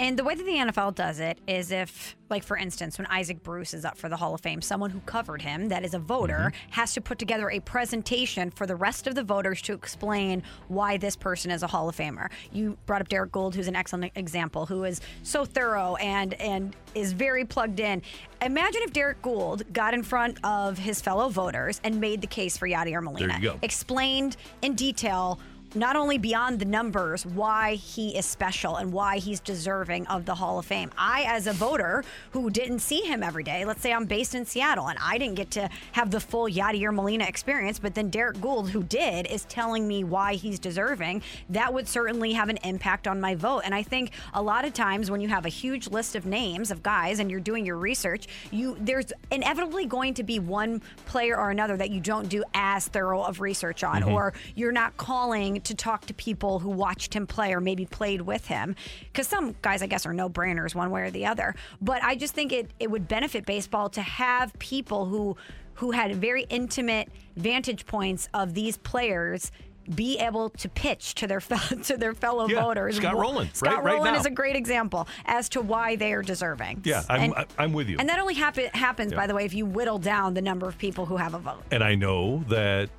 And 0.00 0.18
the 0.18 0.24
way 0.24 0.34
that 0.34 0.46
the 0.46 0.52
NFL 0.52 0.94
does 0.94 1.20
it 1.20 1.38
is 1.46 1.70
if, 1.70 2.16
like, 2.30 2.42
for 2.42 2.56
instance, 2.56 2.96
when 2.96 3.06
Isaac 3.08 3.42
Bruce 3.42 3.74
is 3.74 3.84
up 3.84 3.98
for 3.98 4.08
the 4.08 4.16
Hall 4.16 4.34
of 4.34 4.40
Fame, 4.40 4.62
someone 4.62 4.88
who 4.88 5.00
covered 5.00 5.42
him, 5.42 5.68
that 5.68 5.84
is 5.84 5.92
a 5.92 5.98
voter, 5.98 6.52
mm-hmm. 6.54 6.70
has 6.70 6.94
to 6.94 7.02
put 7.02 7.18
together 7.18 7.50
a 7.50 7.60
presentation 7.60 8.50
for 8.50 8.66
the 8.66 8.74
rest 8.74 9.06
of 9.06 9.14
the 9.14 9.22
voters 9.22 9.60
to 9.60 9.74
explain 9.74 10.42
why 10.68 10.96
this 10.96 11.16
person 11.16 11.50
is 11.50 11.62
a 11.62 11.66
Hall 11.66 11.86
of 11.86 11.94
Famer. 11.94 12.30
You 12.50 12.78
brought 12.86 13.02
up 13.02 13.10
Derrick 13.10 13.30
Goold, 13.30 13.54
who's 13.54 13.68
an 13.68 13.76
excellent 13.76 14.12
example, 14.14 14.64
who 14.64 14.84
is 14.84 15.02
so 15.22 15.44
thorough 15.44 15.96
and 15.96 16.32
and 16.40 16.74
is 16.94 17.12
very 17.12 17.44
plugged 17.44 17.78
in. 17.78 18.00
Imagine 18.40 18.80
if 18.82 18.94
Derrick 18.94 19.20
Goold 19.20 19.70
got 19.74 19.92
in 19.92 20.02
front 20.02 20.38
of 20.44 20.78
his 20.78 21.02
fellow 21.02 21.28
voters 21.28 21.78
and 21.84 22.00
made 22.00 22.22
the 22.22 22.26
case 22.26 22.56
for 22.56 22.66
Yadier 22.66 23.02
Molina. 23.02 23.34
There 23.34 23.38
you 23.38 23.48
go. 23.50 23.58
Explained 23.60 24.38
in 24.62 24.74
detail 24.74 25.38
not 25.74 25.96
only 25.96 26.18
beyond 26.18 26.58
the 26.58 26.64
numbers 26.64 27.24
why 27.24 27.74
he 27.74 28.16
is 28.16 28.26
special 28.26 28.76
and 28.76 28.92
why 28.92 29.18
he's 29.18 29.40
deserving 29.40 30.06
of 30.08 30.24
the 30.26 30.34
Hall 30.34 30.58
of 30.58 30.66
Fame. 30.66 30.90
I, 30.98 31.24
as 31.28 31.46
a 31.46 31.52
voter 31.52 32.04
who 32.32 32.50
didn't 32.50 32.80
see 32.80 33.00
him 33.02 33.22
every 33.22 33.44
day, 33.44 33.64
let's 33.64 33.80
say 33.82 33.92
I'm 33.92 34.04
based 34.06 34.34
in 34.34 34.44
Seattle 34.44 34.88
and 34.88 34.98
I 35.00 35.18
didn't 35.18 35.36
get 35.36 35.50
to 35.52 35.68
have 35.92 36.10
the 36.10 36.20
full 36.20 36.46
Yadier 36.48 36.92
Molina 36.94 37.24
experience, 37.24 37.78
but 37.78 37.94
then 37.94 38.10
Derrick 38.10 38.38
Goold, 38.38 38.70
who 38.70 38.82
did, 38.82 39.26
is 39.26 39.44
telling 39.44 39.86
me 39.86 40.04
why 40.04 40.34
he's 40.34 40.58
deserving. 40.58 41.22
That 41.50 41.72
would 41.72 41.86
certainly 41.88 42.32
have 42.32 42.48
an 42.48 42.58
impact 42.64 43.06
on 43.06 43.20
my 43.20 43.34
vote. 43.34 43.60
And 43.64 43.74
I 43.74 43.82
think 43.82 44.12
a 44.34 44.42
lot 44.42 44.64
of 44.64 44.72
times 44.72 45.10
when 45.10 45.20
you 45.20 45.28
have 45.28 45.46
a 45.46 45.50
huge 45.50 45.88
list 45.88 46.16
of 46.16 46.26
names 46.26 46.70
of 46.70 46.82
guys 46.82 47.18
and 47.20 47.30
you're 47.30 47.40
doing 47.40 47.64
your 47.64 47.76
research, 47.76 48.26
you 48.50 48.76
there's 48.80 49.12
inevitably 49.30 49.86
going 49.86 50.14
to 50.14 50.22
be 50.22 50.38
one 50.38 50.82
player 51.06 51.36
or 51.36 51.50
another 51.50 51.76
that 51.76 51.90
you 51.90 52.00
don't 52.00 52.28
do 52.28 52.42
as 52.54 52.88
thorough 52.88 53.22
of 53.22 53.40
research 53.40 53.84
on, 53.84 54.02
Mhm. 54.02 54.12
or 54.12 54.32
you're 54.54 54.72
not 54.72 54.96
calling 54.96 55.59
to 55.64 55.74
talk 55.74 56.06
to 56.06 56.14
people 56.14 56.58
who 56.58 56.70
watched 56.70 57.14
him 57.14 57.26
play 57.26 57.52
or 57.54 57.60
maybe 57.60 57.86
played 57.86 58.22
with 58.22 58.46
him. 58.46 58.76
Because 59.04 59.26
some 59.26 59.54
guys, 59.62 59.82
I 59.82 59.86
guess, 59.86 60.06
are 60.06 60.12
no 60.14 60.28
brainers 60.28 60.74
one 60.74 60.90
way 60.90 61.02
or 61.02 61.10
the 61.10 61.26
other. 61.26 61.54
But 61.80 62.02
I 62.02 62.14
just 62.16 62.34
think 62.34 62.52
it, 62.52 62.70
it 62.78 62.90
would 62.90 63.08
benefit 63.08 63.46
baseball 63.46 63.88
to 63.90 64.02
have 64.02 64.52
people 64.58 65.06
who 65.06 65.36
who 65.74 65.92
had 65.92 66.14
very 66.16 66.42
intimate 66.50 67.08
vantage 67.36 67.86
points 67.86 68.28
of 68.34 68.52
these 68.52 68.76
players 68.76 69.50
be 69.94 70.18
able 70.18 70.50
to 70.50 70.68
pitch 70.68 71.14
to 71.14 71.26
their 71.26 71.40
fel- 71.50 71.78
to 71.84 71.96
their 71.96 72.12
fellow 72.12 72.46
Yeah, 72.46 72.60
voters. 72.62 72.96
Scott 72.98 73.16
Rolen, 73.16 73.48
Scott 73.54 73.76
right- 73.76 73.84
right 73.84 73.94
Rolen 73.94 74.12
now. 74.12 74.20
is 74.20 74.26
a 74.26 74.30
great 74.30 74.56
example 74.56 75.08
as 75.24 75.48
to 75.50 75.62
why 75.62 75.96
they 75.96 76.12
are 76.12 76.22
deserving. 76.22 76.82
Yeah, 76.84 77.02
I'm, 77.08 77.32
and, 77.32 77.46
I'm 77.58 77.72
with 77.72 77.88
you. 77.88 77.96
and 77.98 78.08
that 78.10 78.18
only 78.20 78.34
happen, 78.34 78.66
happens, 78.74 79.12
Yeah. 79.12 79.18
by 79.18 79.26
the 79.26 79.34
way, 79.34 79.46
if 79.46 79.54
you 79.54 79.64
whittle 79.64 79.98
down 79.98 80.34
the 80.34 80.42
number 80.42 80.68
of 80.68 80.76
people 80.76 81.06
who 81.06 81.16
have 81.16 81.32
a 81.34 81.38
vote. 81.38 81.62
And 81.70 81.82
I 81.82 81.94
know 81.94 82.44
that 82.48 82.90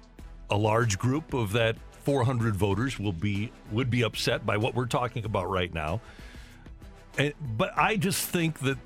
a 0.50 0.58
large 0.58 0.98
group 0.98 1.34
of 1.36 1.54
that 1.54 1.76
400 2.04 2.56
voters 2.56 3.00
will 3.00 3.14
be 3.14 3.52
would 3.72 3.90
be 3.90 4.04
upset 4.04 4.46
by 4.46 4.58
what 4.58 4.76
we're 4.76 4.86
talking 4.86 5.26
about 5.26 5.50
right 5.50 5.74
now. 5.74 6.02
And, 7.18 7.34
but 7.58 7.78
I 7.78 7.98
just 7.98 8.28
think 8.28 8.60
that 8.60 8.78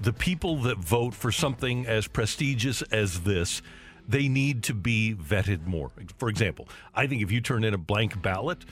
the 0.00 0.12
people 0.12 0.56
that 0.62 0.78
vote 0.78 1.14
for 1.14 1.30
something 1.30 1.86
as 1.86 2.06
prestigious 2.06 2.82
as 2.82 3.20
this, 3.20 3.62
they 4.08 4.28
need 4.28 4.62
to 4.64 4.74
be 4.74 5.14
vetted 5.14 5.66
more. 5.66 5.90
For 6.18 6.28
example, 6.28 6.68
I 6.94 7.06
think 7.06 7.22
if 7.22 7.30
you 7.30 7.40
turn 7.40 7.64
in 7.64 7.74
a 7.74 7.78
blank 7.78 8.20
ballot, 8.20 8.64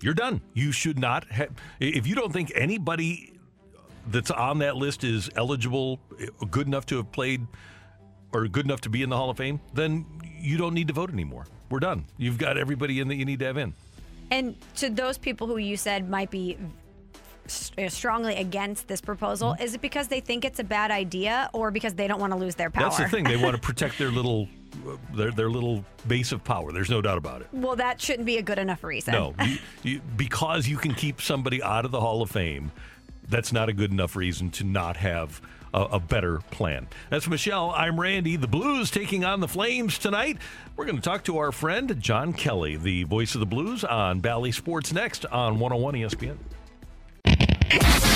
you're 0.00 0.14
done. 0.14 0.40
You 0.52 0.72
should 0.72 0.98
not 0.98 1.26
have. 1.30 1.50
If 1.80 2.06
you 2.06 2.14
don't 2.14 2.32
think 2.32 2.52
anybody 2.54 3.32
that's 4.08 4.30
on 4.30 4.58
that 4.58 4.76
list 4.76 5.02
is 5.02 5.30
eligible, 5.34 5.98
good 6.50 6.66
enough 6.66 6.86
to 6.86 6.96
have 6.96 7.10
played, 7.10 7.46
or 8.36 8.46
good 8.48 8.64
enough 8.66 8.82
to 8.82 8.90
be 8.90 9.02
in 9.02 9.08
the 9.08 9.16
Hall 9.16 9.30
of 9.30 9.36
Fame, 9.38 9.60
then 9.74 10.04
you 10.38 10.56
don't 10.58 10.74
need 10.74 10.88
to 10.88 10.94
vote 10.94 11.10
anymore. 11.10 11.46
We're 11.70 11.80
done. 11.80 12.04
You've 12.18 12.38
got 12.38 12.56
everybody 12.58 13.00
in 13.00 13.08
that 13.08 13.16
you 13.16 13.24
need 13.24 13.38
to 13.40 13.46
have 13.46 13.56
in. 13.56 13.74
And 14.30 14.56
to 14.76 14.90
those 14.90 15.18
people 15.18 15.46
who 15.46 15.56
you 15.56 15.76
said 15.76 16.08
might 16.08 16.30
be 16.30 16.58
uh, 17.78 17.88
strongly 17.88 18.34
against 18.36 18.88
this 18.88 19.00
proposal, 19.00 19.52
Mm-hmm. 19.52 19.62
is 19.62 19.74
it 19.74 19.80
because 19.80 20.08
they 20.08 20.20
think 20.20 20.44
it's 20.44 20.58
a 20.58 20.64
bad 20.64 20.90
idea 20.90 21.48
or 21.52 21.70
because 21.70 21.94
they 21.94 22.06
don't 22.08 22.20
want 22.20 22.32
to 22.32 22.38
lose 22.38 22.54
their 22.56 22.70
power? 22.70 22.84
That's 22.84 22.98
the 22.98 23.08
thing. 23.08 23.24
They 23.24 23.36
want 23.36 23.54
to 23.54 23.60
protect 23.70 23.98
their 23.98 24.10
little, 24.10 24.48
their 25.14 25.30
their 25.30 25.48
little 25.50 25.84
base 26.06 26.32
of 26.32 26.42
power. 26.44 26.72
There's 26.72 26.90
no 26.90 27.00
doubt 27.00 27.18
about 27.18 27.40
it. 27.42 27.48
well, 27.52 27.76
that 27.76 28.00
shouldn't 28.00 28.26
be 28.26 28.36
a 28.38 28.42
good 28.42 28.58
enough 28.58 28.82
reason. 28.84 29.12
No, 29.12 29.34
you, 29.44 29.58
you, 29.82 30.00
because 30.16 30.66
you 30.68 30.76
can 30.76 30.92
keep 30.94 31.20
somebody 31.22 31.62
out 31.62 31.84
of 31.84 31.90
the 31.92 32.00
Hall 32.00 32.20
of 32.20 32.30
Fame, 32.30 32.72
that's 33.28 33.52
not 33.52 33.68
a 33.68 33.72
good 33.72 33.90
enough 33.92 34.16
reason 34.16 34.50
to 34.50 34.64
not 34.64 34.96
have 34.96 35.40
a, 35.72 35.82
a 35.82 36.00
better 36.00 36.38
plan. 36.50 36.88
That's 37.10 37.28
Michelle. 37.28 37.70
I'm 37.70 38.00
Randy. 38.00 38.36
The 38.36 38.48
Blues 38.48 38.90
taking 38.90 39.24
on 39.24 39.40
the 39.40 39.48
Flames 39.48 39.98
tonight. 39.98 40.38
We're 40.76 40.84
going 40.84 40.96
to 40.96 41.02
talk 41.02 41.24
to 41.24 41.38
our 41.38 41.52
friend 41.52 42.00
John 42.00 42.32
Kelly, 42.32 42.76
the 42.76 43.04
voice 43.04 43.34
of 43.34 43.40
the 43.40 43.46
Blues, 43.46 43.84
on 43.84 44.20
Bally 44.20 44.52
Sports 44.52 44.92
next 44.92 45.26
on 45.26 45.58
101 45.58 45.94
ESPN. 45.94 46.36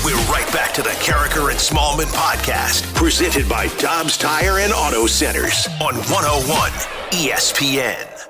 We're 0.05 0.15
right 0.33 0.49
back 0.53 0.73
to 0.75 0.83
the 0.83 0.91
Karraker 0.91 1.51
and 1.51 1.59
Smallman 1.59 2.07
podcast, 2.13 2.95
presented 2.95 3.49
by 3.49 3.67
Dobbs 3.79 4.17
Tire 4.17 4.59
and 4.59 4.73
Auto 4.73 5.07
Centers 5.07 5.67
on 5.81 5.95
101 5.97 6.71
ESPN. 7.11 8.30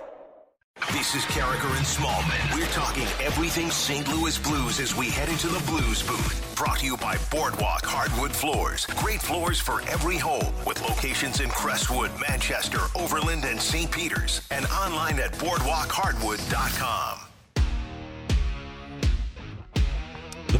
This 0.88 1.14
is 1.14 1.22
Karraker 1.26 1.76
and 1.76 1.86
Smallman. 1.86 2.54
We're 2.54 2.66
talking 2.66 3.06
everything 3.22 3.70
St. 3.70 4.08
Louis 4.08 4.36
Blues 4.38 4.80
as 4.80 4.96
we 4.96 5.08
head 5.08 5.28
into 5.28 5.46
the 5.46 5.62
Blues 5.70 6.02
booth. 6.02 6.52
Brought 6.56 6.78
to 6.80 6.86
you 6.86 6.96
by 6.96 7.16
Boardwalk 7.30 7.84
Hardwood 7.84 8.32
Floors. 8.32 8.86
Great 8.86 9.22
floors 9.22 9.60
for 9.60 9.82
every 9.82 10.16
home 10.16 10.52
with 10.66 10.82
locations 10.82 11.40
in 11.40 11.48
Crestwood, 11.50 12.10
Manchester, 12.28 12.80
Overland, 12.96 13.44
and 13.44 13.60
St. 13.60 13.90
Peters. 13.90 14.42
And 14.50 14.66
online 14.66 15.20
at 15.20 15.32
boardwalkhardwood.com. 15.34 17.29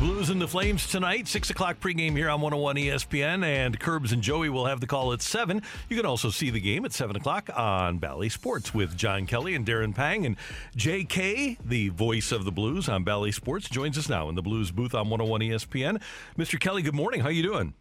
Blues 0.01 0.31
and 0.31 0.41
the 0.41 0.49
Flames 0.49 0.87
tonight, 0.87 1.29
6 1.29 1.51
o'clock 1.51 1.79
pregame 1.79 2.13
here 2.13 2.31
on 2.31 2.41
101 2.41 2.77
ESPN, 2.77 3.45
and 3.45 3.79
Curbs 3.79 4.13
and 4.13 4.23
Joey 4.23 4.49
will 4.49 4.65
have 4.65 4.81
the 4.81 4.87
call 4.87 5.13
at 5.13 5.21
7. 5.21 5.61
You 5.91 5.97
can 5.99 6.07
also 6.07 6.31
see 6.31 6.49
the 6.49 6.59
game 6.59 6.87
at 6.87 6.95
7 6.95 7.17
o'clock 7.17 7.51
on 7.55 7.99
Bally 7.99 8.31
Sports 8.31 8.73
with 8.73 8.97
John 8.97 9.27
Kelly 9.27 9.55
and 9.55 9.67
Darren 9.67 9.95
Pang. 9.95 10.25
And 10.25 10.39
JK, 10.75 11.59
the 11.63 11.91
voice 11.91 12.33
of 12.33 12.47
the 12.47 12.51
Blues 12.51 12.89
on 12.89 13.05
Bally 13.05 13.31
Sports, 13.31 13.69
joins 13.69 13.99
us 13.99 14.09
now 14.09 14.31
in 14.31 14.37
the 14.37 14.43
Blues 14.43 14.71
booth 14.71 14.95
on 14.95 15.11
101 15.11 15.43
ESPN. 15.43 16.01
Mr. 16.39 16.59
Kelly, 16.59 16.81
good 16.81 16.95
morning. 16.95 17.21
How 17.21 17.29
you 17.29 17.43
doing? 17.43 17.75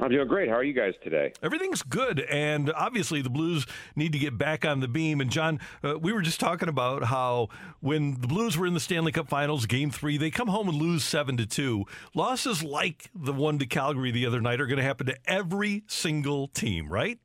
I'm 0.00 0.10
doing 0.10 0.26
great. 0.26 0.48
How 0.48 0.56
are 0.56 0.64
you 0.64 0.72
guys 0.72 0.94
today? 1.02 1.32
Everything's 1.42 1.82
good, 1.82 2.20
and 2.20 2.72
obviously 2.72 3.22
the 3.22 3.30
Blues 3.30 3.66
need 3.94 4.12
to 4.12 4.18
get 4.18 4.36
back 4.36 4.64
on 4.64 4.80
the 4.80 4.88
beam. 4.88 5.20
And 5.20 5.30
John, 5.30 5.60
uh, 5.82 5.98
we 5.98 6.12
were 6.12 6.22
just 6.22 6.40
talking 6.40 6.68
about 6.68 7.04
how 7.04 7.48
when 7.80 8.20
the 8.20 8.26
Blues 8.26 8.58
were 8.58 8.66
in 8.66 8.74
the 8.74 8.80
Stanley 8.80 9.12
Cup 9.12 9.28
Finals, 9.28 9.66
Game 9.66 9.90
Three, 9.90 10.16
they 10.16 10.30
come 10.30 10.48
home 10.48 10.68
and 10.68 10.76
lose 10.76 11.04
seven 11.04 11.36
to 11.36 11.46
two. 11.46 11.84
Losses 12.14 12.62
like 12.62 13.10
the 13.14 13.32
one 13.32 13.58
to 13.58 13.66
Calgary 13.66 14.10
the 14.10 14.26
other 14.26 14.40
night 14.40 14.60
are 14.60 14.66
going 14.66 14.78
to 14.78 14.82
happen 14.82 15.06
to 15.06 15.16
every 15.26 15.84
single 15.86 16.48
team, 16.48 16.88
right? 16.88 17.18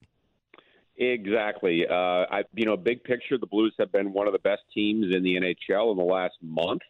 Exactly. 0.97 1.85
Uh, 1.89 1.93
I, 1.93 2.43
you 2.53 2.65
know, 2.65 2.75
big 2.75 3.03
picture, 3.03 3.37
the 3.37 3.47
Blues 3.47 3.73
have 3.79 3.91
been 3.91 4.11
one 4.11 4.27
of 4.27 4.33
the 4.33 4.39
best 4.39 4.61
teams 4.73 5.15
in 5.15 5.23
the 5.23 5.35
NHL 5.35 5.91
in 5.91 5.97
the 5.97 6.03
last 6.03 6.35
month. 6.41 6.81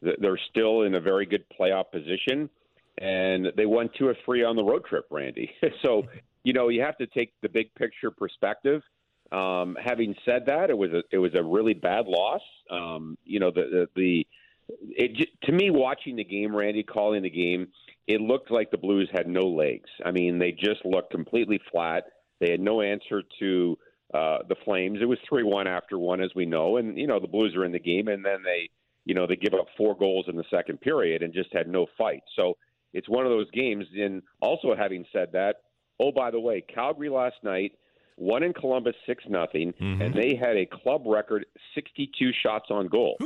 They're 0.00 0.40
still 0.50 0.82
in 0.82 0.94
a 0.94 1.00
very 1.00 1.26
good 1.26 1.44
playoff 1.60 1.92
position, 1.92 2.50
and 2.98 3.48
they 3.56 3.66
won 3.66 3.90
two 3.98 4.06
or 4.06 4.16
three 4.24 4.44
on 4.44 4.56
the 4.56 4.64
road 4.64 4.84
trip, 4.84 5.06
Randy. 5.10 5.50
so, 5.82 6.04
you 6.44 6.52
know, 6.52 6.68
you 6.68 6.82
have 6.82 6.98
to 6.98 7.06
take 7.06 7.32
the 7.42 7.48
big 7.48 7.74
picture 7.74 8.10
perspective. 8.10 8.82
Um, 9.30 9.76
having 9.82 10.14
said 10.26 10.46
that, 10.46 10.68
it 10.68 10.76
was 10.76 10.90
a 10.92 11.02
it 11.10 11.18
was 11.18 11.34
a 11.34 11.42
really 11.42 11.72
bad 11.72 12.06
loss. 12.06 12.42
Um, 12.70 13.16
you 13.24 13.40
know, 13.40 13.50
the 13.50 13.62
the, 13.62 13.88
the 13.96 14.26
it 14.68 15.28
to 15.44 15.52
me 15.52 15.70
watching 15.70 16.16
the 16.16 16.24
game, 16.24 16.54
Randy 16.54 16.82
calling 16.82 17.22
the 17.22 17.30
game, 17.30 17.68
it 18.06 18.20
looked 18.20 18.50
like 18.50 18.70
the 18.70 18.78
Blues 18.78 19.08
had 19.12 19.26
no 19.26 19.46
legs. 19.48 19.88
I 20.04 20.10
mean, 20.10 20.38
they 20.38 20.52
just 20.52 20.84
looked 20.84 21.10
completely 21.10 21.60
flat. 21.70 22.04
They 22.40 22.50
had 22.50 22.60
no 22.60 22.82
answer 22.82 23.22
to 23.38 23.78
uh, 24.12 24.38
the 24.48 24.56
Flames. 24.64 24.98
It 25.00 25.06
was 25.06 25.18
three 25.26 25.44
one 25.44 25.66
after 25.66 25.98
one, 25.98 26.20
as 26.20 26.30
we 26.34 26.44
know, 26.44 26.76
and 26.76 26.98
you 26.98 27.06
know 27.06 27.18
the 27.18 27.26
Blues 27.26 27.56
are 27.56 27.64
in 27.64 27.72
the 27.72 27.78
game, 27.78 28.08
and 28.08 28.24
then 28.24 28.42
they, 28.44 28.68
you 29.06 29.14
know, 29.14 29.26
they 29.26 29.36
give 29.36 29.54
up 29.54 29.66
four 29.76 29.96
goals 29.96 30.26
in 30.28 30.36
the 30.36 30.44
second 30.50 30.80
period 30.80 31.22
and 31.22 31.32
just 31.32 31.52
had 31.54 31.68
no 31.68 31.86
fight. 31.96 32.22
So 32.36 32.58
it's 32.92 33.08
one 33.08 33.24
of 33.24 33.30
those 33.30 33.50
games. 33.50 33.86
And 33.94 34.22
also, 34.40 34.74
having 34.76 35.04
said 35.12 35.32
that, 35.32 35.56
oh 36.00 36.12
by 36.12 36.30
the 36.30 36.40
way, 36.40 36.62
Calgary 36.74 37.08
last 37.08 37.36
night 37.42 37.72
won 38.16 38.42
in 38.42 38.52
Columbus 38.52 38.94
six 39.06 39.24
nothing, 39.28 39.72
and 40.02 40.14
they 40.14 40.34
had 40.34 40.56
a 40.56 40.66
club 40.66 41.02
record 41.06 41.46
sixty 41.74 42.10
two 42.18 42.30
shots 42.42 42.66
on 42.70 42.88
goal. 42.88 43.16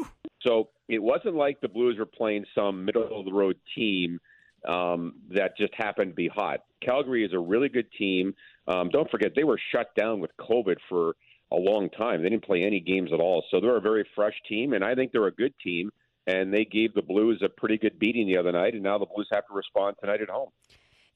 So 0.40 0.68
it 0.88 1.02
wasn't 1.02 1.34
like 1.34 1.60
the 1.60 1.68
Blues 1.68 1.96
were 1.98 2.06
playing 2.06 2.44
some 2.54 2.84
middle 2.84 3.18
of 3.18 3.24
the 3.24 3.32
road 3.32 3.56
team 3.74 4.20
um, 4.68 5.14
that 5.30 5.56
just 5.56 5.74
happened 5.74 6.12
to 6.12 6.14
be 6.14 6.28
hot. 6.28 6.60
Calgary 6.80 7.24
is 7.24 7.32
a 7.32 7.38
really 7.38 7.68
good 7.68 7.90
team. 7.98 8.34
Um, 8.68 8.88
don't 8.90 9.10
forget, 9.10 9.32
they 9.34 9.44
were 9.44 9.58
shut 9.72 9.94
down 9.96 10.20
with 10.20 10.30
COVID 10.38 10.76
for 10.88 11.16
a 11.52 11.56
long 11.56 11.88
time. 11.90 12.22
They 12.22 12.28
didn't 12.28 12.44
play 12.44 12.62
any 12.62 12.80
games 12.80 13.10
at 13.12 13.20
all. 13.20 13.44
So 13.50 13.60
they're 13.60 13.76
a 13.76 13.80
very 13.80 14.04
fresh 14.14 14.34
team, 14.48 14.72
and 14.72 14.84
I 14.84 14.94
think 14.94 15.12
they're 15.12 15.26
a 15.26 15.32
good 15.32 15.54
team. 15.62 15.90
And 16.26 16.52
they 16.52 16.64
gave 16.64 16.94
the 16.94 17.02
Blues 17.02 17.40
a 17.44 17.48
pretty 17.48 17.78
good 17.78 17.98
beating 17.98 18.26
the 18.26 18.36
other 18.36 18.52
night, 18.52 18.74
and 18.74 18.82
now 18.82 18.98
the 18.98 19.06
Blues 19.06 19.28
have 19.32 19.46
to 19.46 19.54
respond 19.54 19.96
tonight 20.00 20.20
at 20.20 20.28
home. 20.28 20.50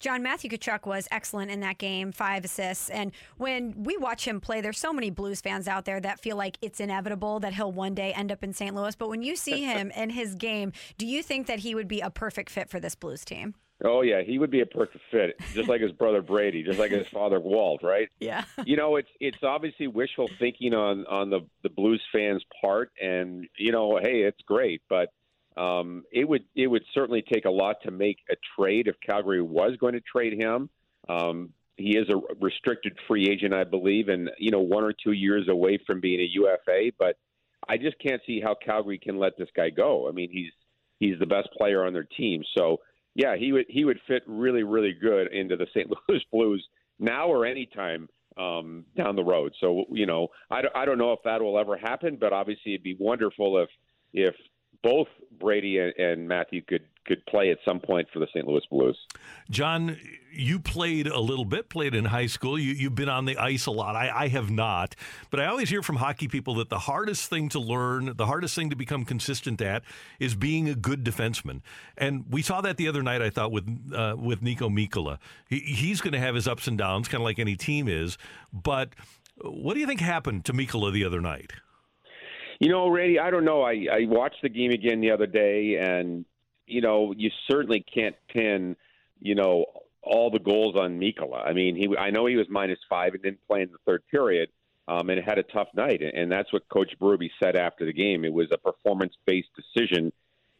John 0.00 0.22
Matthew 0.22 0.48
Tkachuk 0.48 0.86
was 0.86 1.06
excellent 1.10 1.50
in 1.50 1.60
that 1.60 1.76
game, 1.76 2.10
five 2.10 2.42
assists. 2.46 2.88
And 2.88 3.12
when 3.36 3.84
we 3.84 3.98
watch 3.98 4.26
him 4.26 4.40
play, 4.40 4.62
there's 4.62 4.78
so 4.78 4.94
many 4.94 5.10
Blues 5.10 5.42
fans 5.42 5.68
out 5.68 5.84
there 5.84 6.00
that 6.00 6.20
feel 6.20 6.38
like 6.38 6.56
it's 6.62 6.80
inevitable 6.80 7.38
that 7.40 7.52
he'll 7.52 7.70
one 7.70 7.94
day 7.94 8.14
end 8.14 8.32
up 8.32 8.42
in 8.42 8.54
St. 8.54 8.74
Louis. 8.74 8.96
But 8.96 9.10
when 9.10 9.22
you 9.22 9.36
see 9.36 9.62
him 9.64 9.90
in 9.90 10.08
his 10.08 10.34
game, 10.34 10.72
do 10.96 11.06
you 11.06 11.22
think 11.22 11.46
that 11.48 11.58
he 11.58 11.74
would 11.74 11.86
be 11.86 12.00
a 12.00 12.08
perfect 12.08 12.48
fit 12.48 12.70
for 12.70 12.80
this 12.80 12.94
Blues 12.94 13.26
team? 13.26 13.54
Oh 13.84 14.02
yeah, 14.02 14.22
he 14.22 14.38
would 14.38 14.50
be 14.50 14.60
a 14.60 14.66
perfect 14.66 15.04
fit, 15.10 15.40
just 15.54 15.68
like 15.68 15.80
his 15.80 15.92
brother 15.92 16.20
Brady, 16.20 16.62
just 16.62 16.78
like 16.78 16.90
his 16.90 17.06
father 17.08 17.40
Walt, 17.40 17.82
right? 17.82 18.08
Yeah. 18.20 18.44
You 18.64 18.76
know, 18.76 18.96
it's 18.96 19.08
it's 19.20 19.42
obviously 19.42 19.86
wishful 19.86 20.28
thinking 20.38 20.74
on 20.74 21.06
on 21.06 21.30
the 21.30 21.40
the 21.62 21.70
Blues 21.70 22.02
fans' 22.12 22.44
part, 22.60 22.92
and 23.00 23.46
you 23.56 23.72
know, 23.72 23.98
hey, 24.02 24.22
it's 24.22 24.40
great, 24.46 24.82
but 24.88 25.08
um, 25.56 26.04
it 26.12 26.28
would 26.28 26.44
it 26.54 26.66
would 26.66 26.84
certainly 26.92 27.22
take 27.22 27.44
a 27.44 27.50
lot 27.50 27.76
to 27.84 27.90
make 27.90 28.18
a 28.30 28.36
trade 28.56 28.86
if 28.86 28.96
Calgary 29.04 29.42
was 29.42 29.76
going 29.80 29.94
to 29.94 30.00
trade 30.00 30.38
him. 30.38 30.68
Um, 31.08 31.50
he 31.76 31.96
is 31.96 32.08
a 32.10 32.20
restricted 32.40 32.96
free 33.08 33.28
agent, 33.30 33.54
I 33.54 33.64
believe, 33.64 34.08
and 34.08 34.30
you 34.38 34.50
know, 34.50 34.60
one 34.60 34.84
or 34.84 34.92
two 34.92 35.12
years 35.12 35.48
away 35.48 35.78
from 35.86 36.00
being 36.00 36.20
a 36.20 36.28
UFA, 36.32 36.92
but 36.98 37.16
I 37.68 37.76
just 37.76 37.98
can't 37.98 38.20
see 38.26 38.40
how 38.40 38.54
Calgary 38.54 38.98
can 38.98 39.18
let 39.18 39.36
this 39.38 39.48
guy 39.56 39.70
go. 39.70 40.08
I 40.08 40.12
mean, 40.12 40.30
he's 40.30 40.52
he's 40.98 41.18
the 41.18 41.26
best 41.26 41.48
player 41.56 41.84
on 41.84 41.92
their 41.92 42.06
team, 42.16 42.42
so 42.56 42.78
yeah, 43.14 43.36
he 43.36 43.52
would 43.52 43.66
he 43.68 43.84
would 43.84 43.98
fit 44.06 44.22
really 44.26 44.62
really 44.62 44.92
good 44.92 45.32
into 45.32 45.56
the 45.56 45.66
St. 45.74 45.90
Louis 46.08 46.22
Blues 46.32 46.66
now 46.98 47.28
or 47.28 47.46
anytime 47.46 48.08
um, 48.38 48.84
down 48.96 49.16
the 49.16 49.24
road. 49.24 49.52
So 49.60 49.84
you 49.90 50.06
know, 50.06 50.28
I, 50.50 50.62
I 50.74 50.84
don't 50.84 50.98
know 50.98 51.12
if 51.12 51.20
that 51.24 51.40
will 51.40 51.58
ever 51.58 51.76
happen, 51.76 52.16
but 52.20 52.32
obviously 52.32 52.74
it'd 52.74 52.84
be 52.84 52.96
wonderful 52.98 53.58
if 53.58 53.68
if 54.12 54.34
both 54.82 55.08
Brady 55.38 55.78
and, 55.78 56.28
Matthew 56.28 56.62
could 56.62 56.82
could 57.06 57.24
play 57.26 57.50
at 57.50 57.58
some 57.64 57.80
point 57.80 58.06
for 58.12 58.20
the 58.20 58.26
St. 58.26 58.46
Louis 58.46 58.60
Blues. 58.70 58.96
John, 59.50 59.98
you 60.32 60.60
played 60.60 61.08
a 61.08 61.18
little 61.18 61.46
bit, 61.46 61.68
played 61.68 61.94
in 61.94 62.04
high 62.04 62.26
school. 62.26 62.58
You, 62.58 62.72
you've 62.72 62.94
been 62.94 63.08
on 63.08 63.24
the 63.24 63.36
ice 63.38 63.66
a 63.66 63.70
lot. 63.70 63.96
I, 63.96 64.10
I 64.14 64.28
have 64.28 64.50
not. 64.50 64.94
But 65.30 65.40
I 65.40 65.46
always 65.46 65.70
hear 65.70 65.82
from 65.82 65.96
hockey 65.96 66.28
people 66.28 66.54
that 66.56 66.68
the 66.68 66.78
hardest 66.78 67.28
thing 67.28 67.48
to 67.48 67.58
learn, 67.58 68.12
the 68.16 68.26
hardest 68.26 68.54
thing 68.54 68.70
to 68.70 68.76
become 68.76 69.04
consistent 69.04 69.60
at, 69.60 69.82
is 70.20 70.36
being 70.36 70.68
a 70.68 70.74
good 70.74 71.02
defenseman. 71.02 71.62
And 71.96 72.26
we 72.30 72.42
saw 72.42 72.60
that 72.60 72.76
the 72.76 72.86
other 72.86 73.02
night, 73.02 73.22
I 73.22 73.30
thought, 73.30 73.50
with, 73.50 73.66
uh, 73.92 74.14
with 74.16 74.42
Niko 74.42 74.70
Mikkola. 74.70 75.18
He, 75.48 75.58
he's 75.60 76.00
going 76.00 76.12
to 76.12 76.20
have 76.20 76.34
his 76.34 76.46
ups 76.46 76.68
and 76.68 76.78
downs, 76.78 77.08
kind 77.08 77.22
of 77.22 77.24
like 77.24 77.38
any 77.38 77.56
team 77.56 77.88
is. 77.88 78.18
But 78.52 78.90
what 79.40 79.74
do 79.74 79.80
you 79.80 79.86
think 79.86 80.00
happened 80.00 80.44
to 80.44 80.52
Mikola 80.52 80.92
the 80.92 81.04
other 81.04 81.20
night? 81.20 81.54
You 82.60 82.68
know, 82.68 82.88
Randy, 82.88 83.18
I 83.18 83.30
don't 83.30 83.46
know. 83.46 83.62
I, 83.62 83.86
I 83.90 84.04
watched 84.06 84.42
the 84.42 84.50
game 84.50 84.70
again 84.70 85.00
the 85.00 85.10
other 85.10 85.26
day, 85.26 85.76
and 85.80 86.26
you 86.66 86.82
know, 86.82 87.12
you 87.16 87.30
certainly 87.50 87.84
can't 87.92 88.14
pin, 88.28 88.76
you 89.18 89.34
know, 89.34 89.64
all 90.02 90.30
the 90.30 90.38
goals 90.38 90.76
on 90.78 91.00
Mikkola. 91.00 91.46
I 91.46 91.52
mean, 91.52 91.74
he 91.74 91.88
I 91.96 92.10
know 92.10 92.26
he 92.26 92.36
was 92.36 92.46
minus 92.48 92.78
five 92.88 93.14
and 93.14 93.22
didn't 93.22 93.46
play 93.48 93.62
in 93.62 93.70
the 93.72 93.78
third 93.86 94.02
period, 94.08 94.50
um, 94.88 95.08
and 95.08 95.20
had 95.24 95.38
a 95.38 95.42
tough 95.42 95.68
night. 95.74 96.02
And 96.02 96.30
that's 96.30 96.52
what 96.52 96.68
Coach 96.68 96.92
Berube 97.00 97.30
said 97.42 97.56
after 97.56 97.86
the 97.86 97.92
game. 97.92 98.24
It 98.24 98.32
was 98.32 98.48
a 98.52 98.58
performance-based 98.58 99.48
decision 99.56 100.12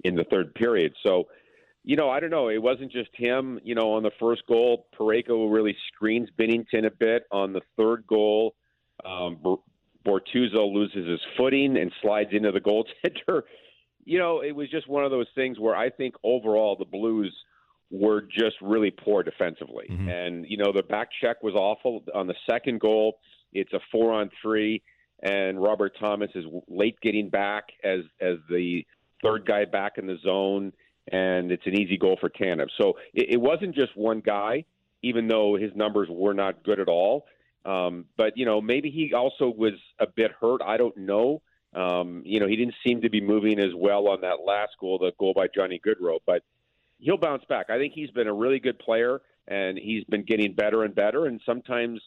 in 0.03 0.15
the 0.15 0.25
third 0.25 0.55
period. 0.55 0.95
So, 1.05 1.29
you 1.85 1.97
know, 1.97 2.09
I 2.09 2.21
don't 2.21 2.31
know. 2.31 2.49
It 2.49 2.63
wasn't 2.63 2.93
just 2.93 3.11
him. 3.13 3.61
You 3.63 3.75
know, 3.75 3.93
on 3.93 4.03
the 4.03 4.13
first 4.19 4.47
goal, 4.47 4.87
Parayko 4.99 5.53
really 5.53 5.77
screens 5.93 6.29
Binnington 6.39 6.87
a 6.87 6.91
bit. 6.91 7.25
On 7.31 7.53
the 7.53 7.63
third 7.77 8.07
goal, 8.07 8.55
um, 9.05 9.39
Bortuzzo 10.07 10.73
loses 10.73 11.09
his 11.09 11.21
footing 11.37 11.77
and 11.77 11.93
slides 12.03 12.31
into 12.33 12.53
the 12.53 12.61
goaltender. 12.61 13.43
You 14.07 14.19
know, 14.19 14.41
it 14.41 14.53
was 14.53 14.69
just 14.71 14.89
one 14.89 15.05
of 15.05 15.11
those 15.11 15.27
things 15.35 15.59
where 15.61 15.77
I 15.77 15.91
think 15.91 16.15
overall 16.25 16.75
the 16.75 16.87
Blues 16.87 17.37
were 17.91 18.23
just 18.23 18.57
really 18.63 18.91
poor 18.91 19.23
defensively. 19.23 19.87
Mm-hmm. 19.91 20.09
And, 20.09 20.47
you 20.49 20.57
know, 20.57 20.73
the 20.75 20.83
back 20.83 21.11
check 21.21 21.43
was 21.43 21.55
awful. 21.55 22.03
On 22.15 22.27
the 22.27 22.35
second 22.49 22.81
goal, 22.81 23.19
it's 23.53 23.73
a 23.73 23.81
four 23.93 24.13
on 24.13 24.31
three, 24.43 24.83
and 25.23 25.63
Robert 25.63 25.93
Thomas 26.01 26.31
is 26.35 26.45
late 26.69 26.99
getting 27.03 27.29
back 27.29 27.65
as 27.85 28.01
as 28.21 28.37
the 28.49 28.87
third 29.23 29.45
guy 29.45 29.65
back 29.65 29.99
in 29.99 30.07
the 30.07 30.17
zone, 30.25 30.73
and 31.13 31.51
it's 31.51 31.67
an 31.67 31.79
easy 31.79 31.99
goal 31.99 32.17
for 32.21 32.31
Tanev. 32.31 32.69
So 32.81 32.95
it, 33.13 33.35
it 33.35 33.41
wasn't 33.41 33.75
just 33.75 33.97
one 33.97 34.21
guy, 34.21 34.65
even 35.03 35.29
though 35.29 35.57
his 35.57 35.73
numbers 35.75 36.09
were 36.11 36.35
not 36.35 36.65
good 36.65 36.81
at 36.81 36.89
all. 36.89 37.27
Um, 37.65 38.07
but 38.17 38.37
you 38.37 38.47
know, 38.47 38.61
maybe 38.61 38.91
he 38.91 39.13
also 39.15 39.49
was 39.49 39.75
a 39.99 40.07
bit 40.07 40.33
hurt. 40.41 40.63
I 40.65 40.77
don't 40.77 40.97
know. 40.97 41.43
Um, 41.75 42.23
you 42.25 42.41
know, 42.41 42.47
he 42.47 42.57
didn't 42.57 42.75
seem 42.85 43.03
to 43.03 43.11
be 43.11 43.21
moving 43.21 43.59
as 43.59 43.73
well 43.75 44.09
on 44.09 44.23
that 44.23 44.41
last 44.45 44.73
goal, 44.81 44.99
the 44.99 45.13
goal 45.19 45.35
by 45.35 45.47
Johnny 45.55 45.81
Gaudreau. 45.85 46.19
But 46.27 46.43
he'll 46.99 47.17
bounce 47.17 47.45
back. 47.45 47.71
I 47.71 47.79
think 47.79 47.93
he's 47.95 48.11
been 48.11 48.27
a 48.27 48.33
really 48.33 48.59
good 48.59 48.79
player, 48.79 49.21
and 49.47 49.79
he's 49.79 50.05
been 50.05 50.25
getting 50.25 50.55
better 50.55 50.85
and 50.85 50.95
better. 50.95 51.27
And 51.27 51.41
sometimes, 51.47 52.01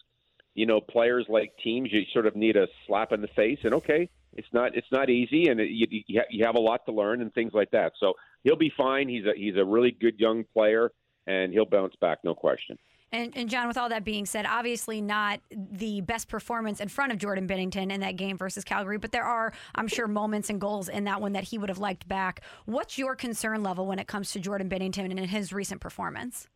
you 0.54 0.66
know, 0.66 0.82
players 0.82 1.26
like 1.30 1.54
teams, 1.64 1.89
you 1.91 2.04
sort 2.12 2.26
of 2.26 2.36
need 2.36 2.58
a 2.58 2.68
slap 2.88 3.12
in 3.12 3.22
the 3.22 3.28
face. 3.30 3.60
And 3.64 3.74
okay, 3.76 4.10
it's 4.34 4.47
not 4.51 4.76
it's 4.76 4.91
not 4.91 5.10
easy, 5.10 5.47
and 5.47 5.60
it, 5.60 5.70
you 5.70 6.04
you 6.30 6.45
have 6.45 6.56
a 6.56 6.60
lot 6.60 6.86
to 6.88 6.91
learn 6.91 7.22
and 7.22 7.34
things 7.34 7.54
like 7.54 7.72
that. 7.72 7.93
So 7.99 8.14
he'll 8.43 8.56
be 8.56 8.72
fine. 8.76 9.08
He's 9.08 9.26
a 9.26 9.34
he's 9.36 9.56
a 9.56 9.66
really 9.66 9.91
good 9.91 10.20
young 10.20 10.43
player, 10.54 10.91
and 11.28 11.54
he'll 11.54 11.66
bounce 11.66 11.95
back, 12.01 12.20
no 12.24 12.34
question. 12.34 12.78
And, 13.14 13.32
and, 13.38 13.47
John, 13.47 13.68
with 13.68 13.78
all 13.78 13.89
that 13.89 14.03
being 14.03 14.26
said, 14.26 14.47
obviously 14.47 14.99
not 14.99 15.39
the 15.51 16.01
best 16.01 16.28
performance 16.28 16.80
in 16.80 16.88
front 16.88 17.11
of 17.11 17.20
Jordan 17.20 17.47
Binnington 17.47 17.91
in 17.91 18.01
that 18.01 18.16
game 18.16 18.39
versus 18.39 18.64
Calgary, 18.64 18.97
but 18.97 19.11
there 19.11 19.24
are, 19.24 19.53
I'm 19.76 19.88
sure, 19.88 20.07
moments 20.07 20.49
and 20.49 20.59
goals 20.59 20.89
in 20.89 21.03
that 21.03 21.22
one 21.22 21.34
that 21.34 21.43
he 21.43 21.59
would 21.59 21.70
have 21.70 21.78
liked 21.78 22.07
back. 22.07 22.41
What's 22.66 22.97
your 22.97 23.16
concern 23.16 23.61
level 23.61 23.86
when 23.86 23.99
it 23.99 24.07
comes 24.07 24.32
to 24.32 24.39
Jordan 24.39 24.68
Binnington 24.68 25.11
and 25.11 25.20
his 25.20 25.53
recent 25.53 25.80
performance? 25.80 26.47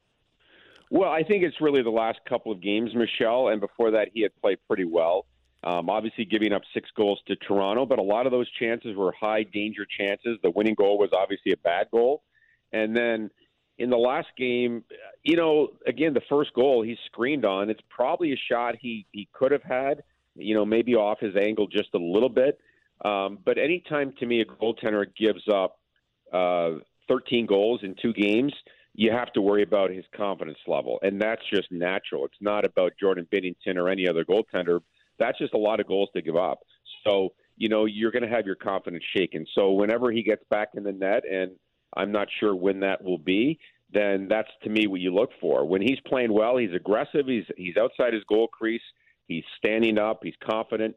Well, 0.90 1.12
I 1.12 1.22
think 1.22 1.44
it's 1.44 1.62
really 1.62 1.84
the 1.84 1.92
last 1.92 2.18
couple 2.28 2.52
of 2.52 2.60
games, 2.60 2.90
Michelle, 2.96 3.50
and 3.50 3.62
before 3.62 3.92
that, 3.92 4.10
he 4.12 4.24
had 4.24 4.32
played 4.42 4.58
pretty 4.68 4.86
well. 4.86 5.28
Um, 5.64 5.92
obviously, 5.92 6.26
giving 6.26 6.54
up 6.54 6.64
six 6.74 6.90
goals 6.96 7.20
to 7.28 7.36
Toronto, 7.36 7.86
but 7.86 8.00
a 8.00 8.04
lot 8.04 8.26
of 8.26 8.32
those 8.32 8.50
chances 8.60 8.96
were 8.96 9.12
high 9.12 9.44
danger 9.44 9.86
chances. 10.00 10.40
The 10.42 10.52
winning 10.52 10.76
goal 10.76 10.98
was 10.98 11.10
obviously 11.14 11.52
a 11.52 11.58
bad 11.58 11.88
goal. 11.92 12.24
And 12.74 12.96
then 12.96 13.30
in 13.80 13.90
the 13.90 13.98
last 13.98 14.28
game, 14.38 14.84
you 15.24 15.36
know, 15.36 15.70
again, 15.86 16.14
the 16.14 16.22
first 16.30 16.54
goal 16.54 16.82
he 16.82 16.98
screened 17.06 17.46
on, 17.46 17.70
it's 17.70 17.82
probably 17.90 18.34
a 18.34 18.38
shot 18.52 18.76
he, 18.80 19.06
he 19.12 19.28
could 19.34 19.52
have 19.52 19.64
had, 19.64 20.04
you 20.36 20.56
know, 20.56 20.66
maybe 20.66 20.96
off 20.96 21.20
his 21.20 21.36
angle 21.36 21.68
just 21.68 21.90
a 21.94 21.98
little 21.98 22.30
bit. 22.30 22.60
Um, 23.06 23.38
but 23.46 23.58
anytime 23.58 24.14
to 24.20 24.26
me 24.26 24.42
a 24.42 24.46
goaltender 24.46 25.06
gives 25.16 25.44
up 25.54 25.80
uh, 26.34 26.80
13 27.08 27.46
goals 27.46 27.82
in 27.84 27.96
two 28.02 28.14
games, 28.14 28.54
you 28.94 29.12
have 29.12 29.32
to 29.34 29.42
worry 29.42 29.62
about 29.62 29.92
his 29.92 30.06
confidence 30.16 30.58
level. 30.66 30.98
And 31.04 31.22
that's 31.22 31.44
just 31.54 31.72
natural. 31.72 32.26
It's 32.26 32.42
not 32.42 32.66
about 32.66 32.94
Jordan 33.00 33.28
Binnington 33.32 33.76
or 33.76 33.90
any 33.90 34.08
other 34.08 34.26
goaltender. 34.26 34.80
That's 35.20 35.38
just 35.38 35.54
a 35.54 35.58
lot 35.58 35.80
of 35.80 35.88
goals 35.88 36.10
to 36.16 36.22
give 36.24 36.36
up. 36.36 36.62
So, 37.06 37.34
you 37.58 37.70
know, 37.70 37.86
you're 37.86 38.12
going 38.12 38.24
to 38.24 38.30
have 38.30 38.48
your 38.48 38.56
confidence 38.56 39.04
shaken. 39.16 39.46
So 39.54 39.72
whenever 39.72 40.12
he 40.12 40.24
gets 40.24 40.44
back 40.50 40.70
in 40.76 40.84
the 40.84 40.92
net 40.94 41.24
and– 41.32 41.52
I'm 41.96 42.12
not 42.12 42.28
sure 42.40 42.56
when 42.56 42.82
that 42.82 43.04
will 43.04 43.18
be. 43.18 43.60
Then 43.94 44.28
that's 44.30 44.50
to 44.64 44.70
me 44.70 44.88
what 44.88 45.00
you 45.00 45.14
look 45.14 45.30
for. 45.40 45.66
When 45.66 45.82
he's 45.82 46.00
playing 46.06 46.34
well, 46.34 46.58
he's 46.58 46.74
aggressive. 46.74 47.28
He's 47.28 47.46
he's 47.56 47.78
outside 47.78 48.14
his 48.14 48.24
goal 48.26 48.48
crease. 48.48 48.82
He's 49.28 49.44
standing 49.58 49.98
up. 49.98 50.20
He's 50.24 50.36
confident, 50.46 50.96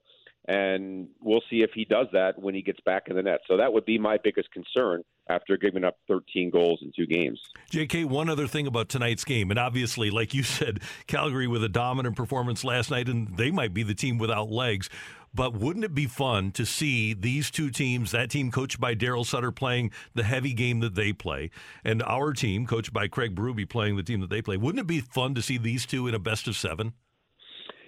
and 0.48 1.08
we'll 1.20 1.42
see 1.48 1.62
if 1.62 1.70
he 1.74 1.84
does 1.84 2.06
that 2.12 2.38
when 2.38 2.54
he 2.54 2.62
gets 2.62 2.80
back 2.80 3.04
in 3.08 3.16
the 3.16 3.22
net. 3.22 3.40
So 3.46 3.56
that 3.56 3.72
would 3.72 3.84
be 3.84 3.98
my 3.98 4.18
biggest 4.22 4.50
concern 4.50 5.02
after 5.28 5.56
giving 5.56 5.84
up 5.84 5.96
13 6.08 6.50
goals 6.50 6.80
in 6.82 6.92
two 6.94 7.06
games. 7.06 7.40
JK, 7.70 8.04
one 8.06 8.28
other 8.28 8.48
thing 8.48 8.66
about 8.66 8.88
tonight's 8.88 9.24
game, 9.24 9.50
and 9.50 9.58
obviously, 9.58 10.10
like 10.10 10.34
you 10.34 10.42
said, 10.42 10.80
Calgary 11.06 11.46
with 11.46 11.62
a 11.62 11.68
dominant 11.68 12.16
performance 12.16 12.64
last 12.64 12.90
night, 12.90 13.08
and 13.08 13.36
they 13.36 13.50
might 13.50 13.72
be 13.72 13.84
the 13.84 13.94
team 13.94 14.18
without 14.18 14.50
legs. 14.50 14.90
But 15.32 15.54
wouldn't 15.54 15.84
it 15.84 15.94
be 15.94 16.06
fun 16.06 16.50
to 16.52 16.66
see 16.66 17.14
these 17.14 17.50
two 17.50 17.70
teams, 17.70 18.10
that 18.10 18.30
team 18.30 18.50
coached 18.50 18.80
by 18.80 18.94
Daryl 18.94 19.24
Sutter 19.24 19.52
playing 19.52 19.92
the 20.14 20.24
heavy 20.24 20.52
game 20.52 20.80
that 20.80 20.94
they 20.94 21.12
play, 21.12 21.50
and 21.84 22.02
our 22.02 22.32
team 22.32 22.66
coached 22.66 22.92
by 22.92 23.06
Craig 23.06 23.34
Berube 23.34 23.68
playing 23.68 23.96
the 23.96 24.02
team 24.02 24.20
that 24.20 24.30
they 24.30 24.42
play? 24.42 24.56
Wouldn't 24.56 24.80
it 24.80 24.86
be 24.86 25.00
fun 25.00 25.34
to 25.36 25.42
see 25.42 25.56
these 25.56 25.86
two 25.86 26.08
in 26.08 26.14
a 26.14 26.18
best 26.18 26.48
of 26.48 26.56
seven? 26.56 26.94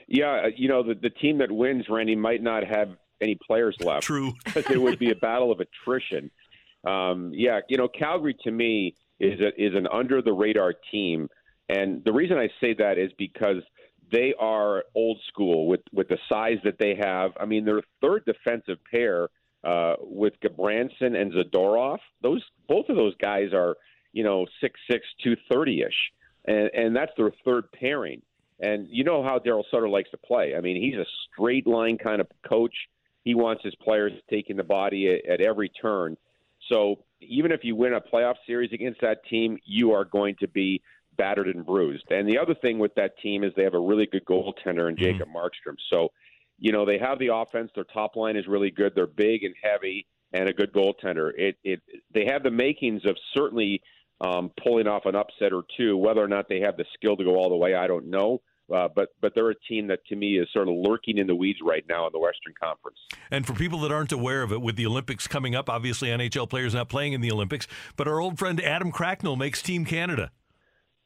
Yeah, 0.07 0.43
uh, 0.45 0.49
you 0.57 0.68
know, 0.68 0.82
the, 0.82 0.95
the 0.95 1.11
team 1.11 1.38
that 1.38 1.51
wins, 1.51 1.86
Randy, 1.88 2.14
might 2.14 2.43
not 2.43 2.64
have 2.64 2.90
any 3.20 3.38
players 3.47 3.76
left. 3.80 4.05
True. 4.05 4.34
Because 4.45 4.70
it 4.70 4.80
would 4.80 4.99
be 4.99 5.11
a 5.11 5.16
battle 5.16 5.51
of 5.51 5.61
attrition. 5.61 6.30
Um, 6.86 7.30
yeah, 7.34 7.61
you 7.68 7.76
know, 7.76 7.88
Calgary 7.88 8.36
to 8.45 8.51
me 8.51 8.95
is 9.20 9.40
a, 9.40 9.49
is 9.61 9.74
an 9.74 9.86
under 9.93 10.20
the 10.20 10.32
radar 10.32 10.74
team, 10.90 11.28
and 11.68 12.03
the 12.05 12.12
reason 12.12 12.38
I 12.38 12.49
say 12.61 12.74
that 12.74 12.99
is 12.99 13.11
because 13.18 13.62
they 14.12 14.34
are 14.38 14.84
old 14.94 15.18
school 15.28 15.66
with 15.66 15.80
with 15.92 16.08
the 16.08 16.18
size 16.28 16.58
that 16.64 16.78
they 16.78 16.94
have. 16.94 17.32
I 17.40 17.46
mean, 17.46 17.64
their 17.64 17.82
third 18.00 18.24
defensive 18.24 18.78
pair 18.90 19.28
uh, 19.64 19.94
with 20.00 20.34
Gudbranson 20.40 21.16
and 21.16 21.32
Zadorov. 21.32 21.98
Those 22.22 22.42
both 22.68 22.88
of 22.88 22.96
those 22.96 23.16
guys 23.16 23.52
are 23.54 23.76
you 24.12 24.22
know 24.22 24.46
six 24.60 24.78
six 24.90 25.04
two 25.24 25.36
thirty 25.50 25.82
ish, 25.82 26.12
and 26.44 26.70
and 26.74 26.94
that's 26.94 27.12
their 27.16 27.32
third 27.44 27.72
pairing. 27.72 28.22
And 28.60 28.86
you 28.90 29.02
know 29.02 29.24
how 29.24 29.38
Daryl 29.38 29.64
Sutter 29.70 29.88
likes 29.88 30.10
to 30.10 30.18
play. 30.18 30.54
I 30.56 30.60
mean, 30.60 30.80
he's 30.80 30.94
a 30.94 31.06
straight 31.32 31.66
line 31.66 31.98
kind 31.98 32.20
of 32.20 32.28
coach. 32.48 32.74
He 33.24 33.34
wants 33.34 33.64
his 33.64 33.74
players 33.76 34.12
taking 34.30 34.56
the 34.56 34.62
body 34.62 35.08
at, 35.08 35.28
at 35.28 35.40
every 35.40 35.68
turn. 35.68 36.16
So 36.70 37.00
even 37.20 37.50
if 37.50 37.60
you 37.64 37.74
win 37.74 37.94
a 37.94 38.00
playoff 38.00 38.36
series 38.46 38.72
against 38.72 39.00
that 39.00 39.24
team, 39.28 39.58
you 39.64 39.92
are 39.92 40.04
going 40.04 40.36
to 40.40 40.48
be 40.48 40.80
battered 41.16 41.48
and 41.48 41.64
bruised. 41.64 42.10
And 42.10 42.28
the 42.28 42.38
other 42.38 42.54
thing 42.54 42.78
with 42.78 42.94
that 42.94 43.18
team 43.18 43.44
is 43.44 43.52
they 43.56 43.64
have 43.64 43.74
a 43.74 43.80
really 43.80 44.06
good 44.06 44.24
goaltender 44.24 44.88
in 44.88 44.96
Jacob 44.96 45.28
mm-hmm. 45.28 45.36
Markstrom. 45.36 45.76
So, 45.90 46.08
you 46.58 46.72
know, 46.72 46.84
they 46.84 46.98
have 46.98 47.18
the 47.18 47.34
offense. 47.34 47.70
Their 47.74 47.84
top 47.84 48.16
line 48.16 48.36
is 48.36 48.46
really 48.46 48.70
good. 48.70 48.92
They're 48.94 49.06
big 49.06 49.44
and 49.44 49.54
heavy 49.62 50.06
and 50.32 50.48
a 50.48 50.52
good 50.52 50.72
goaltender. 50.72 51.30
It, 51.36 51.56
it 51.64 51.80
they 52.14 52.26
have 52.26 52.42
the 52.42 52.50
makings 52.50 53.02
of 53.04 53.16
certainly 53.34 53.82
um, 54.20 54.50
pulling 54.62 54.86
off 54.86 55.06
an 55.06 55.16
upset 55.16 55.52
or 55.52 55.64
two. 55.76 55.96
Whether 55.96 56.22
or 56.22 56.28
not 56.28 56.48
they 56.48 56.60
have 56.60 56.76
the 56.76 56.84
skill 56.94 57.16
to 57.16 57.24
go 57.24 57.36
all 57.36 57.50
the 57.50 57.56
way, 57.56 57.74
I 57.74 57.86
don't 57.86 58.06
know. 58.06 58.40
Uh, 58.72 58.88
but 58.94 59.08
but 59.20 59.34
they're 59.34 59.50
a 59.50 59.58
team 59.68 59.88
that 59.88 59.98
to 60.06 60.16
me 60.16 60.38
is 60.38 60.48
sort 60.52 60.68
of 60.68 60.74
lurking 60.74 61.18
in 61.18 61.26
the 61.26 61.34
weeds 61.34 61.58
right 61.62 61.84
now 61.88 62.06
in 62.06 62.12
the 62.12 62.18
Western 62.18 62.54
Conference. 62.62 62.96
And 63.30 63.44
for 63.46 63.52
people 63.54 63.80
that 63.80 63.92
aren't 63.92 64.12
aware 64.12 64.42
of 64.42 64.52
it, 64.52 64.62
with 64.62 64.76
the 64.76 64.86
Olympics 64.86 65.26
coming 65.26 65.54
up, 65.54 65.68
obviously 65.68 66.08
NHL 66.08 66.48
players 66.48 66.72
not 66.72 66.88
playing 66.88 67.12
in 67.12 67.20
the 67.20 67.30
Olympics, 67.30 67.66
but 67.96 68.08
our 68.08 68.20
old 68.20 68.38
friend 68.38 68.60
Adam 68.60 68.90
Cracknell 68.90 69.36
makes 69.36 69.60
Team 69.62 69.84
Canada. 69.84 70.30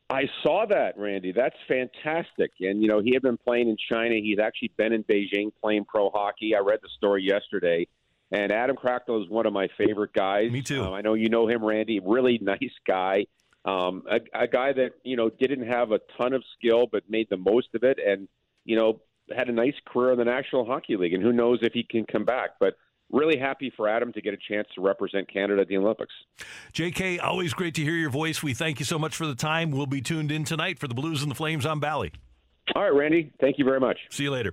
I 0.09 0.29
saw 0.43 0.67
that, 0.67 0.97
Randy. 0.97 1.33
That's 1.33 1.57
fantastic. 1.67 2.53
And, 2.61 2.81
you 2.81 2.89
know, 2.89 3.01
he 3.01 3.13
had 3.13 3.23
been 3.23 3.37
playing 3.37 3.69
in 3.69 3.77
China. 3.91 4.15
He's 4.15 4.39
actually 4.39 4.71
been 4.77 4.93
in 4.93 5.03
Beijing 5.05 5.51
playing 5.61 5.85
pro 5.85 6.11
hockey. 6.11 6.55
I 6.55 6.61
read 6.61 6.79
the 6.83 6.89
story 6.97 7.25
yesterday. 7.25 7.89
And 8.31 8.53
Adam 8.53 8.77
Cracknell 8.77 9.23
is 9.23 9.29
one 9.29 9.47
of 9.47 9.53
my 9.53 9.69
favorite 9.79 10.13
guys. 10.13 10.51
Me 10.51 10.63
too. 10.63 10.83
Um, 10.83 10.93
I 10.93 11.01
know 11.01 11.15
you 11.15 11.29
know 11.29 11.49
him, 11.49 11.65
Randy. 11.65 12.01
Really 12.01 12.39
nice 12.43 12.61
guy. 12.87 13.27
Um, 13.65 14.05
a, 14.09 14.21
a 14.33 14.47
guy 14.47 14.73
that, 14.75 14.93
you 15.03 15.17
know, 15.17 15.29
didn't 15.29 15.67
have 15.67 15.91
a 15.91 16.01
ton 16.17 16.33
of 16.33 16.45
skill, 16.57 16.87
but 16.91 17.03
made 17.09 17.29
the 17.29 17.37
most 17.37 17.69
of 17.75 17.83
it. 17.83 17.99
And, 18.05 18.29
you 18.65 18.77
know, 18.77 19.01
had 19.37 19.49
a 19.49 19.53
nice 19.53 19.75
career 19.87 20.13
in 20.13 20.19
the 20.19 20.25
National 20.25 20.65
Hockey 20.65 20.97
League. 20.97 21.15
And 21.15 21.23
who 21.23 21.33
knows 21.33 21.59
if 21.63 21.73
he 21.73 21.83
can 21.83 22.05
come 22.05 22.25
back. 22.25 22.51
But 22.61 22.77
really 23.13 23.39
happy 23.39 23.73
for 23.77 23.89
Adam 23.89 24.13
to 24.13 24.21
get 24.21 24.35
a 24.35 24.39
chance 24.49 24.69
to 24.75 24.81
represent 24.81 25.33
Canada 25.33 25.63
at 25.63 25.69
the 25.69 25.77
Olympics. 25.77 26.13
JK, 26.73 27.23
always 27.23 27.55
great 27.55 27.75
to 27.75 27.83
hear 27.83 27.95
your 27.95 28.11
voice. 28.11 28.43
We 28.43 28.55
thank 28.55 28.79
you 28.79 28.85
so 28.85 28.99
much 28.99 29.17
for 29.17 29.27
the 29.27 29.35
time. 29.35 29.71
We'll 29.71 29.87
be 29.87 30.01
tuned 30.01 30.33
in 30.33 30.45
tonight 30.45 30.79
for 30.79 30.89
the 30.89 30.95
Blues 30.95 31.23
and 31.23 31.31
the 31.31 31.35
Flames 31.35 31.67
on 31.67 31.81
Bally. 31.81 32.13
All 32.75 32.83
right, 32.83 32.95
Randy. 32.95 33.33
Thank 33.41 33.59
you 33.59 33.65
very 33.65 33.81
much. 33.81 33.99
See 34.11 34.25
you 34.25 34.31
later. 34.31 34.53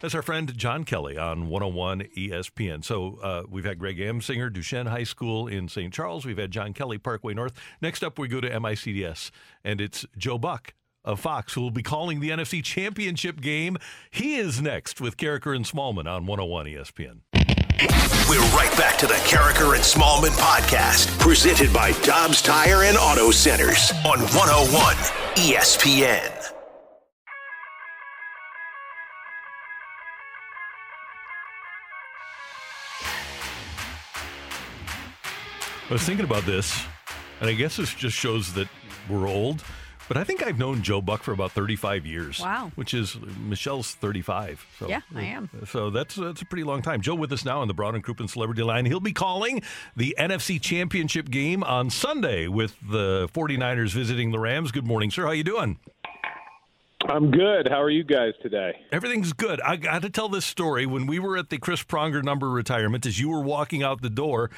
That's 0.00 0.14
our 0.14 0.22
friend 0.22 0.56
John 0.56 0.84
Kelly 0.84 1.16
on 1.16 1.48
101 1.48 2.02
ESPN. 2.16 2.84
So 2.84 3.18
uh, 3.22 3.42
we've 3.48 3.64
had 3.64 3.78
Greg 3.78 3.96
Amsinger, 3.98 4.52
Duchesne 4.52 4.86
High 4.86 5.04
School 5.04 5.48
in 5.48 5.68
St. 5.68 5.92
Charles. 5.92 6.26
We've 6.26 6.36
had 6.36 6.50
John 6.50 6.74
Kelly, 6.74 6.98
Parkway 6.98 7.32
North. 7.32 7.54
Next 7.80 8.04
up, 8.04 8.18
we 8.18 8.28
go 8.28 8.40
to 8.40 8.50
MICDS, 8.50 9.30
and 9.64 9.80
it's 9.80 10.04
Joe 10.18 10.36
Buck 10.36 10.74
of 11.02 11.20
Fox 11.20 11.54
who 11.54 11.62
will 11.62 11.70
be 11.70 11.82
calling 11.82 12.20
the 12.20 12.30
NFC 12.30 12.62
Championship 12.62 13.40
game. 13.40 13.78
He 14.10 14.36
is 14.36 14.60
next 14.60 15.00
with 15.00 15.16
Karraker 15.16 15.54
and 15.54 15.64
Smallmon 15.64 16.06
on 16.06 16.26
101 16.26 16.66
ESPN. 16.66 17.20
We're 17.78 18.40
right 18.56 18.74
back 18.78 18.96
to 18.98 19.06
the 19.06 19.14
Karraker 19.14 19.74
and 19.74 19.84
Smallmon 19.84 20.30
podcast, 20.38 21.18
presented 21.18 21.70
by 21.74 21.92
Dobbs 22.02 22.40
Tire 22.40 22.84
and 22.84 22.96
Auto 22.96 23.30
Centers 23.30 23.92
on 24.06 24.20
101 24.20 24.94
ESPN. 25.36 26.32
I 35.88 35.92
was 35.92 36.02
thinking 36.02 36.24
about 36.24 36.46
this, 36.46 36.82
and 37.42 37.50
I 37.50 37.52
guess 37.52 37.76
this 37.76 37.92
just 37.92 38.16
shows 38.16 38.54
that 38.54 38.68
we're 39.10 39.28
old. 39.28 39.62
But 40.08 40.16
I 40.16 40.24
think 40.24 40.46
I've 40.46 40.58
known 40.58 40.82
Joe 40.82 41.00
Buck 41.00 41.22
for 41.22 41.32
about 41.32 41.52
35 41.52 42.06
years. 42.06 42.40
Wow. 42.40 42.70
Which 42.76 42.94
is 42.94 43.16
Michelle's 43.40 43.94
35. 43.94 44.64
So, 44.78 44.88
Yeah, 44.88 45.00
I 45.14 45.22
am. 45.24 45.50
So 45.66 45.90
that's 45.90 46.14
that's 46.14 46.42
a 46.42 46.46
pretty 46.46 46.64
long 46.64 46.82
time. 46.82 47.00
Joe 47.00 47.14
with 47.14 47.32
us 47.32 47.44
now 47.44 47.60
on 47.60 47.68
the 47.68 47.74
Brown 47.74 47.94
and 47.94 48.04
Crouppen 48.04 48.28
Celebrity 48.30 48.62
Line. 48.62 48.86
He'll 48.86 49.00
be 49.00 49.12
calling 49.12 49.62
the 49.96 50.14
NFC 50.18 50.60
Championship 50.60 51.30
game 51.30 51.64
on 51.64 51.90
Sunday 51.90 52.46
with 52.46 52.76
the 52.88 53.28
49ers 53.34 53.92
visiting 53.92 54.30
the 54.30 54.38
Rams. 54.38 54.70
Good 54.70 54.86
morning, 54.86 55.10
sir. 55.10 55.24
How 55.26 55.32
you 55.32 55.44
doing? 55.44 55.78
I'm 57.08 57.30
good. 57.30 57.68
How 57.68 57.80
are 57.80 57.90
you 57.90 58.02
guys 58.02 58.32
today? 58.42 58.72
Everything's 58.90 59.32
good. 59.32 59.60
I 59.60 59.76
got 59.76 60.02
to 60.02 60.10
tell 60.10 60.28
this 60.28 60.44
story. 60.44 60.86
When 60.86 61.06
we 61.06 61.18
were 61.18 61.36
at 61.36 61.50
the 61.50 61.58
Chris 61.58 61.84
Pronger 61.84 62.22
number 62.22 62.50
retirement, 62.50 63.06
as 63.06 63.20
you 63.20 63.28
were 63.28 63.42
walking 63.42 63.82
out 63.82 64.02
the 64.02 64.10
door, 64.10 64.50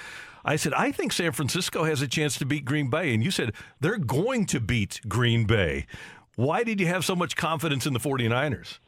I 0.48 0.56
said, 0.56 0.72
I 0.72 0.92
think 0.92 1.12
San 1.12 1.32
Francisco 1.32 1.84
has 1.84 2.00
a 2.00 2.08
chance 2.08 2.38
to 2.38 2.46
beat 2.46 2.64
Green 2.64 2.88
Bay. 2.88 3.12
And 3.12 3.22
you 3.22 3.30
said, 3.30 3.52
they're 3.80 3.98
going 3.98 4.46
to 4.46 4.60
beat 4.60 4.98
Green 5.06 5.44
Bay. 5.44 5.84
Why 6.36 6.64
did 6.64 6.80
you 6.80 6.86
have 6.86 7.04
so 7.04 7.14
much 7.14 7.36
confidence 7.36 7.84
in 7.84 7.92
the 7.92 7.98
49ers? 8.00 8.78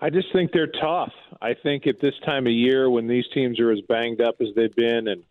I 0.00 0.10
just 0.10 0.28
think 0.32 0.52
they're 0.52 0.68
tough. 0.68 1.12
I 1.42 1.54
think 1.54 1.88
at 1.88 2.00
this 2.00 2.14
time 2.24 2.46
of 2.46 2.52
year 2.52 2.88
when 2.88 3.08
these 3.08 3.24
teams 3.34 3.58
are 3.58 3.72
as 3.72 3.80
banged 3.88 4.20
up 4.20 4.36
as 4.40 4.50
they've 4.54 4.74
been 4.76 5.08
and 5.08 5.24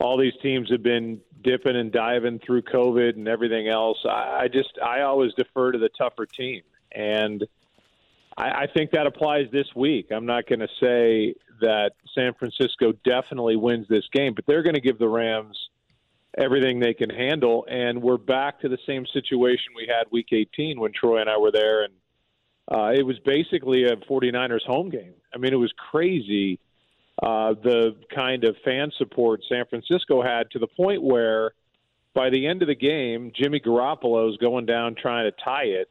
all 0.00 0.18
these 0.18 0.32
teams 0.42 0.68
have 0.72 0.82
been 0.82 1.20
dipping 1.44 1.76
and 1.76 1.92
diving 1.92 2.40
through 2.40 2.62
COVID 2.62 3.10
and 3.10 3.28
everything 3.28 3.68
else, 3.68 3.98
I, 4.04 4.48
just 4.52 4.70
I 4.84 5.02
always 5.02 5.32
defer 5.34 5.70
to 5.70 5.78
the 5.78 5.90
tougher 5.96 6.26
team. 6.26 6.62
And 6.90 7.46
I 8.36 8.66
think 8.74 8.90
that 8.92 9.06
applies 9.06 9.46
this 9.52 9.66
week. 9.76 10.08
I'm 10.10 10.26
not 10.26 10.48
going 10.48 10.60
to 10.60 10.68
say 10.80 11.34
that 11.60 11.92
San 12.14 12.34
Francisco 12.34 12.92
definitely 13.04 13.56
wins 13.56 13.86
this 13.88 14.04
game, 14.12 14.34
but 14.34 14.44
they're 14.46 14.62
going 14.62 14.74
to 14.74 14.80
give 14.80 14.98
the 14.98 15.08
Rams 15.08 15.56
everything 16.38 16.80
they 16.80 16.94
can 16.94 17.10
handle. 17.10 17.66
And 17.68 18.02
we're 18.02 18.18
back 18.18 18.60
to 18.60 18.68
the 18.68 18.78
same 18.86 19.06
situation 19.12 19.72
we 19.74 19.86
had 19.86 20.04
week 20.10 20.28
18 20.32 20.78
when 20.78 20.92
Troy 20.92 21.20
and 21.20 21.30
I 21.30 21.38
were 21.38 21.52
there. 21.52 21.84
And 21.84 21.92
uh, 22.70 22.92
it 22.94 23.04
was 23.04 23.18
basically 23.20 23.84
a 23.84 23.96
49ers 23.96 24.64
home 24.64 24.90
game. 24.90 25.14
I 25.34 25.38
mean, 25.38 25.52
it 25.52 25.56
was 25.56 25.72
crazy 25.90 26.58
uh, 27.22 27.54
the 27.62 27.96
kind 28.14 28.44
of 28.44 28.56
fan 28.64 28.90
support 28.96 29.42
San 29.48 29.66
Francisco 29.66 30.22
had 30.22 30.50
to 30.52 30.58
the 30.58 30.66
point 30.66 31.02
where 31.02 31.52
by 32.14 32.30
the 32.30 32.46
end 32.46 32.62
of 32.62 32.68
the 32.68 32.74
game, 32.74 33.32
Jimmy 33.34 33.60
Garoppolo 33.60 34.30
is 34.30 34.36
going 34.38 34.66
down 34.66 34.94
trying 34.94 35.30
to 35.30 35.44
tie 35.44 35.64
it 35.64 35.90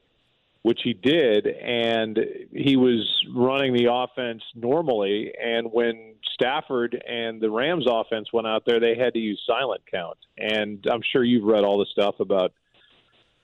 which 0.61 0.81
he 0.83 0.93
did, 0.93 1.47
and 1.47 2.19
he 2.51 2.75
was 2.75 3.09
running 3.33 3.73
the 3.73 3.87
offense 3.91 4.43
normally. 4.55 5.31
And 5.41 5.71
when 5.71 6.15
Stafford 6.33 7.01
and 7.07 7.39
the 7.39 7.49
Rams 7.49 7.85
offense 7.89 8.27
went 8.33 8.45
out 8.45 8.63
there, 8.65 8.79
they 8.79 8.95
had 8.95 9.13
to 9.13 9.19
use 9.19 9.41
silent 9.47 9.81
count. 9.89 10.17
And 10.37 10.85
I'm 10.91 11.01
sure 11.01 11.23
you've 11.23 11.45
read 11.45 11.63
all 11.63 11.79
the 11.79 11.85
stuff 11.85 12.19
about 12.19 12.51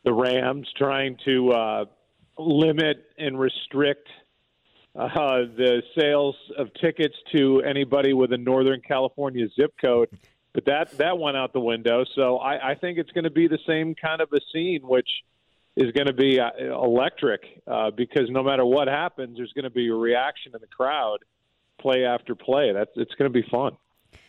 the 0.03 0.13
Rams 0.13 0.68
trying 0.78 1.18
to 1.26 1.51
uh, 1.51 1.86
limit 2.38 3.05
and 3.18 3.39
restrict 3.39 4.09
uh, 4.93 5.07
the 5.55 5.84
sales 5.97 6.36
of 6.57 6.74
tickets 6.74 7.16
to 7.32 7.61
anybody 7.61 8.13
with 8.13 8.34
a 8.34 8.38
Northern 8.38 8.82
California 8.82 9.47
zip 9.55 9.74
code. 9.80 10.09
But 10.53 10.66
that 10.66 10.91
that 10.97 11.18
went 11.18 11.38
out 11.38 11.53
the 11.53 11.59
window. 11.61 12.05
So 12.13 12.38
I, 12.38 12.72
I 12.72 12.76
think 12.76 12.97
it's 12.97 13.11
going 13.11 13.26
to 13.26 13.30
be 13.30 13.47
the 13.47 13.59
same 13.66 13.95
kind 13.95 14.20
of 14.20 14.34
a 14.34 14.41
scene, 14.51 14.82
which– 14.84 15.09
is 15.76 15.92
going 15.92 16.08
to 16.08 16.14
be 16.14 16.40
uh, 16.40 16.50
electric 16.58 17.62
uh, 17.68 17.92
because 17.92 18.30
no 18.30 18.44
matter 18.44 18.66
what 18.66 18.88
happens, 18.88 19.38
there's 19.38 19.54
going 19.54 19.64
to 19.64 19.70
be 19.70 19.90
a 19.90 19.94
reaction 19.94 20.54
in 20.56 20.62
the 20.62 20.68
crowd, 20.68 21.20
play 21.80 22.06
after 22.06 22.36
play. 22.36 22.72
That's 22.74 22.92
it's 22.96 23.14
going 23.16 23.32
to 23.32 23.42
be 23.42 23.48
fun. 23.50 23.78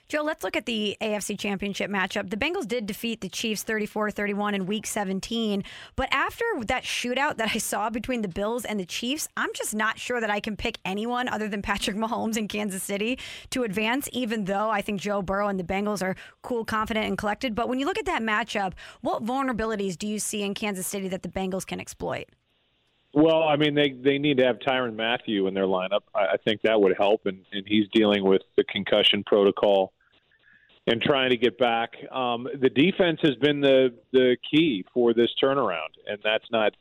Joe, 0.09 0.23
let's 0.23 0.45
look 0.45 0.55
at 0.55 0.67
the 0.67 0.97
AFC 1.01 1.37
Championship 1.37 1.91
matchup. 1.91 2.31
The 2.31 2.37
Bengals 2.37 2.69
did 2.69 2.87
defeat 2.87 3.23
the 3.23 3.29
Chiefs 3.29 3.65
34 3.65 4.13
31 4.13 4.55
in 4.55 4.67
week 4.67 4.87
17. 4.87 5.65
But 5.97 6.09
after 6.13 6.45
that 6.67 6.85
shootout 6.85 7.39
that 7.39 7.51
I 7.53 7.59
saw 7.59 7.91
between 7.91 8.23
the 8.23 8.29
Bills 8.29 8.65
and 8.65 8.79
the 8.79 8.87
Chiefs, 8.87 9.29
I'm 9.37 9.51
just 9.53 9.75
not 9.75 9.99
sure 9.99 10.21
that 10.21 10.31
I 10.31 10.39
can 10.39 10.57
pick 10.57 10.79
anyone 10.85 11.29
other 11.29 11.49
than 11.49 11.61
Patrick 11.61 11.97
Mahomes 11.97 12.37
in 12.37 12.47
Kansas 12.47 12.85
City 12.85 13.19
to 13.51 13.65
advance, 13.65 14.09
even 14.13 14.45
though 14.45 14.71
I 14.71 14.81
think 14.81 15.01
Joe 15.01 15.23
Burrow 15.23 15.49
and 15.49 15.59
the 15.59 15.65
Bengals 15.65 16.03
are 16.03 16.15
cool, 16.43 16.65
confident, 16.65 17.07
and 17.07 17.19
collected. 17.19 17.57
But 17.57 17.69
when 17.69 17.81
you 17.81 17.87
look 17.87 17.99
at 17.99 18.07
that 18.07 18.23
matchup, 18.23 18.75
what 19.01 19.25
vulnerabilities 19.25 19.99
do 19.99 20.07
you 20.07 20.21
see 20.21 20.43
in 20.43 20.55
Kansas 20.55 20.87
City 20.87 21.09
that 21.09 21.25
the 21.25 21.29
Bengals 21.29 21.67
can 21.67 21.81
exploit? 21.81 22.27
Well, 23.13 23.43
I 23.43 23.57
mean, 23.57 23.75
they 23.75 23.89
they 23.91 24.19
need 24.19 24.37
to 24.39 24.45
have 24.45 24.61
Tyrann 24.61 24.95
Mathieu 24.95 25.49
in 25.49 25.55
their 25.55 25.65
lineup. 25.65 26.03
I, 26.15 26.27
I 26.27 26.37
think 26.45 26.63
that 26.63 26.81
would 26.81 26.97
help, 26.97 27.27
and, 27.27 27.45
and 27.51 27.67
he's 27.67 27.89
dealing 27.93 28.23
with 28.23 28.43
the 28.57 28.63
concussion 28.63 29.25
protocol 29.25 29.95
and 30.87 31.03
trying 31.03 31.31
to 31.31 31.37
get 31.37 31.59
back. 31.59 31.95
Um, 32.13 32.47
the 32.61 32.71
defense 32.71 33.21
has 33.23 33.35
been 33.37 33.61
the 33.61 33.95
the 34.13 34.37
key 34.51 34.85
for 34.95 35.15
this 35.15 35.31
turnaround, 35.43 35.95
and 36.07 36.19
that's 36.23 36.51
not 36.51 36.75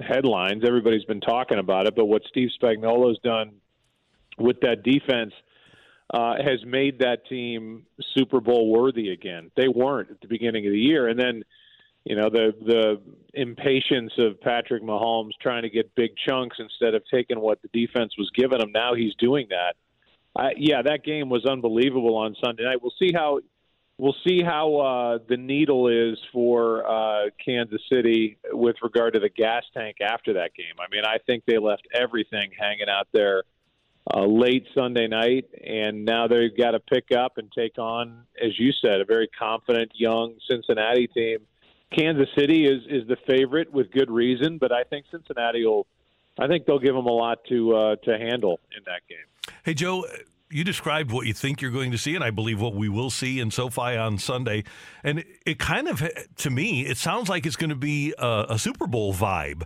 headlines. 0.00 0.62
Everybody's 0.66 1.04
been 1.04 1.20
talking 1.20 1.58
about 1.58 1.86
it, 1.86 1.94
but 1.96 2.06
what 2.06 2.22
Steve 2.28 2.50
Spagnuolo's 2.60 3.18
done 3.20 3.52
with 4.38 4.60
that 4.60 4.82
defense 4.82 5.32
uh, 6.12 6.34
has 6.36 6.64
made 6.66 6.98
that 7.00 7.26
team 7.28 7.86
Super 8.14 8.40
Bowl 8.40 8.70
worthy 8.70 9.10
again. 9.10 9.50
They 9.56 9.68
weren't 9.68 10.10
at 10.10 10.20
the 10.20 10.28
beginning 10.28 10.66
of 10.66 10.72
the 10.72 10.78
year, 10.78 11.08
and 11.08 11.18
then 11.18 11.42
you 12.04 12.14
know 12.14 12.28
the 12.30 12.52
the 12.64 13.00
impatience 13.34 14.12
of 14.18 14.40
Patrick 14.40 14.82
Mahomes 14.82 15.32
trying 15.40 15.62
to 15.62 15.70
get 15.70 15.94
big 15.94 16.10
chunks 16.28 16.56
instead 16.58 16.94
of 16.94 17.02
taking 17.10 17.40
what 17.40 17.60
the 17.62 17.68
defense 17.68 18.12
was 18.18 18.30
giving 18.34 18.60
him. 18.60 18.70
Now 18.72 18.94
he's 18.94 19.14
doing 19.14 19.48
that. 19.50 19.74
Uh, 20.38 20.48
yeah, 20.56 20.82
that 20.82 21.02
game 21.02 21.28
was 21.30 21.46
unbelievable 21.46 22.16
on 22.16 22.36
Sunday 22.44 22.64
night. 22.64 22.82
We'll 22.82 22.92
see 22.98 23.12
how 23.14 23.40
we'll 23.98 24.16
see 24.26 24.42
how 24.42 24.76
uh, 24.76 25.18
the 25.28 25.36
needle 25.36 25.88
is 25.88 26.18
for 26.32 26.86
uh, 26.86 27.30
Kansas 27.42 27.80
City 27.90 28.36
with 28.52 28.76
regard 28.82 29.14
to 29.14 29.20
the 29.20 29.30
gas 29.30 29.62
tank 29.72 29.96
after 30.02 30.34
that 30.34 30.54
game. 30.54 30.74
I 30.78 30.94
mean, 30.94 31.04
I 31.06 31.16
think 31.26 31.44
they 31.46 31.58
left 31.58 31.88
everything 31.94 32.50
hanging 32.58 32.88
out 32.90 33.08
there 33.12 33.44
uh, 34.14 34.26
late 34.26 34.66
Sunday 34.74 35.08
night, 35.08 35.46
and 35.64 36.04
now 36.04 36.28
they've 36.28 36.56
got 36.56 36.72
to 36.72 36.80
pick 36.80 37.16
up 37.16 37.38
and 37.38 37.50
take 37.50 37.78
on, 37.78 38.24
as 38.42 38.58
you 38.58 38.72
said, 38.82 39.00
a 39.00 39.04
very 39.04 39.28
confident 39.38 39.92
young 39.94 40.34
Cincinnati 40.50 41.06
team. 41.08 41.38
Kansas 41.96 42.28
City 42.36 42.66
is 42.66 42.82
is 42.88 43.08
the 43.08 43.16
favorite 43.26 43.72
with 43.72 43.90
good 43.90 44.10
reason, 44.10 44.58
but 44.58 44.72
I 44.72 44.82
think 44.82 45.06
Cincinnati 45.10 45.64
will. 45.64 45.86
I 46.38 46.48
think 46.48 46.66
they'll 46.66 46.78
give 46.78 46.94
them 46.94 47.06
a 47.06 47.12
lot 47.12 47.38
to 47.48 47.74
uh, 47.74 47.96
to 48.04 48.18
handle 48.18 48.60
in 48.76 48.82
that 48.84 49.00
game. 49.08 49.18
Hey, 49.64 49.74
Joe, 49.74 50.04
you 50.50 50.62
described 50.62 51.10
what 51.10 51.26
you 51.26 51.32
think 51.32 51.60
you're 51.60 51.70
going 51.70 51.90
to 51.90 51.98
see, 51.98 52.14
and 52.14 52.22
I 52.22 52.30
believe 52.30 52.60
what 52.60 52.74
we 52.74 52.88
will 52.88 53.10
see 53.10 53.40
in 53.40 53.50
SoFi 53.50 53.96
on 53.96 54.18
Sunday. 54.18 54.64
And 55.02 55.24
it 55.44 55.58
kind 55.58 55.88
of, 55.88 56.08
to 56.36 56.50
me, 56.50 56.86
it 56.86 56.96
sounds 56.96 57.28
like 57.28 57.46
it's 57.46 57.56
going 57.56 57.70
to 57.70 57.76
be 57.76 58.14
a, 58.18 58.46
a 58.50 58.58
Super 58.58 58.86
Bowl 58.86 59.12
vibe, 59.12 59.64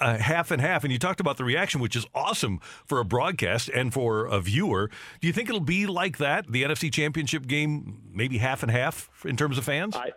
uh, 0.00 0.18
half 0.18 0.50
and 0.50 0.60
half. 0.60 0.82
And 0.82 0.92
you 0.92 0.98
talked 0.98 1.20
about 1.20 1.36
the 1.36 1.44
reaction, 1.44 1.80
which 1.80 1.94
is 1.94 2.06
awesome 2.14 2.58
for 2.86 2.98
a 2.98 3.04
broadcast 3.04 3.68
and 3.68 3.92
for 3.92 4.26
a 4.26 4.40
viewer. 4.40 4.90
Do 5.20 5.26
you 5.28 5.32
think 5.32 5.48
it'll 5.48 5.60
be 5.60 5.86
like 5.86 6.18
that, 6.18 6.50
the 6.50 6.64
NFC 6.64 6.92
Championship 6.92 7.46
game, 7.46 8.02
maybe 8.12 8.38
half 8.38 8.62
and 8.62 8.70
half 8.70 9.08
in 9.24 9.36
terms 9.36 9.58
of 9.58 9.64
fans? 9.64 9.94
I, 9.94 10.10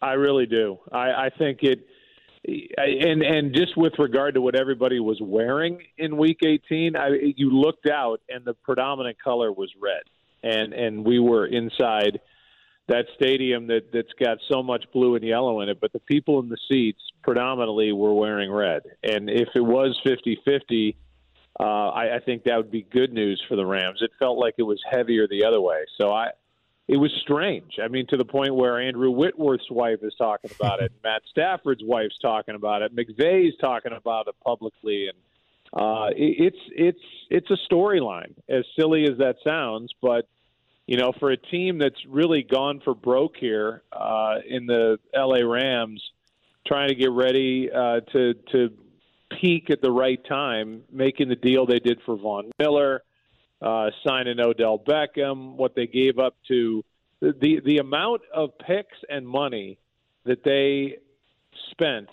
I 0.00 0.12
really 0.14 0.46
do. 0.46 0.78
I, 0.90 1.26
I 1.26 1.30
think 1.30 1.62
it 1.62 1.86
and 2.44 3.22
and 3.22 3.54
just 3.54 3.76
with 3.76 3.92
regard 3.98 4.34
to 4.34 4.40
what 4.40 4.54
everybody 4.54 4.98
was 4.98 5.18
wearing 5.20 5.78
in 5.96 6.16
week 6.16 6.38
18 6.44 6.96
I, 6.96 7.10
you 7.36 7.50
looked 7.50 7.86
out 7.86 8.20
and 8.28 8.44
the 8.44 8.54
predominant 8.54 9.16
color 9.22 9.52
was 9.52 9.70
red 9.80 10.02
and 10.42 10.72
and 10.72 11.04
we 11.04 11.20
were 11.20 11.46
inside 11.46 12.20
that 12.88 13.06
stadium 13.14 13.68
that 13.68 13.92
that's 13.92 14.12
got 14.18 14.38
so 14.50 14.62
much 14.62 14.84
blue 14.92 15.14
and 15.14 15.24
yellow 15.24 15.60
in 15.60 15.68
it 15.68 15.80
but 15.80 15.92
the 15.92 16.00
people 16.00 16.40
in 16.40 16.48
the 16.48 16.56
seats 16.68 17.00
predominantly 17.22 17.92
were 17.92 18.14
wearing 18.14 18.50
red 18.50 18.82
and 19.04 19.30
if 19.30 19.48
it 19.54 19.60
was 19.60 19.98
50-50 20.04 20.96
uh, 21.60 21.64
I, 21.64 22.16
I 22.16 22.20
think 22.20 22.44
that 22.44 22.56
would 22.56 22.70
be 22.70 22.82
good 22.90 23.12
news 23.12 23.40
for 23.46 23.56
the 23.56 23.66
Rams. 23.66 23.98
It 24.00 24.10
felt 24.18 24.38
like 24.38 24.54
it 24.56 24.62
was 24.62 24.80
heavier 24.90 25.28
the 25.28 25.44
other 25.44 25.60
way. 25.60 25.84
So 26.00 26.10
I, 26.10 26.30
it 26.92 26.98
was 26.98 27.10
strange. 27.22 27.78
I 27.82 27.88
mean, 27.88 28.06
to 28.08 28.18
the 28.18 28.24
point 28.24 28.54
where 28.54 28.78
Andrew 28.78 29.10
Whitworth's 29.10 29.70
wife 29.70 30.00
is 30.02 30.12
talking 30.18 30.50
about 30.60 30.82
it, 30.82 30.92
Matt 31.02 31.22
Stafford's 31.30 31.80
wife's 31.82 32.18
talking 32.20 32.54
about 32.54 32.82
it, 32.82 32.94
McVay's 32.94 33.54
talking 33.62 33.92
about 33.96 34.28
it 34.28 34.34
publicly, 34.44 35.08
and 35.08 35.16
uh, 35.72 36.08
it, 36.08 36.52
it's 36.52 36.58
it's 36.76 37.04
it's 37.30 37.50
a 37.50 37.56
storyline. 37.72 38.34
As 38.46 38.66
silly 38.78 39.04
as 39.04 39.16
that 39.18 39.36
sounds, 39.42 39.90
but 40.02 40.28
you 40.86 40.98
know, 40.98 41.14
for 41.18 41.30
a 41.30 41.36
team 41.38 41.78
that's 41.78 42.04
really 42.06 42.42
gone 42.42 42.82
for 42.84 42.94
broke 42.94 43.36
here 43.38 43.82
uh, 43.90 44.34
in 44.46 44.66
the 44.66 44.98
LA 45.16 45.38
Rams, 45.38 46.02
trying 46.66 46.88
to 46.88 46.94
get 46.94 47.10
ready 47.10 47.70
uh, 47.74 48.00
to 48.12 48.34
to 48.52 48.68
peak 49.40 49.70
at 49.70 49.80
the 49.80 49.90
right 49.90 50.22
time, 50.26 50.82
making 50.92 51.30
the 51.30 51.36
deal 51.36 51.64
they 51.64 51.78
did 51.78 52.00
for 52.04 52.18
Von 52.18 52.50
Miller 52.58 53.02
uh, 53.62 53.90
signing 54.06 54.40
Odell 54.40 54.78
Beckham, 54.78 55.54
what 55.54 55.74
they 55.74 55.86
gave 55.86 56.18
up 56.18 56.34
to 56.48 56.84
the, 57.20 57.60
the 57.64 57.78
amount 57.78 58.22
of 58.34 58.58
picks 58.58 58.98
and 59.08 59.26
money 59.26 59.78
that 60.24 60.42
they 60.44 60.96
spent 61.70 62.08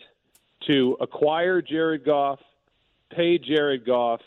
to 0.68 0.98
acquire 1.02 1.62
Jared 1.62 2.06
Goff, 2.06 2.40
pay 3.16 3.40
Jared 3.40 3.86
Goff, 3.86 4.22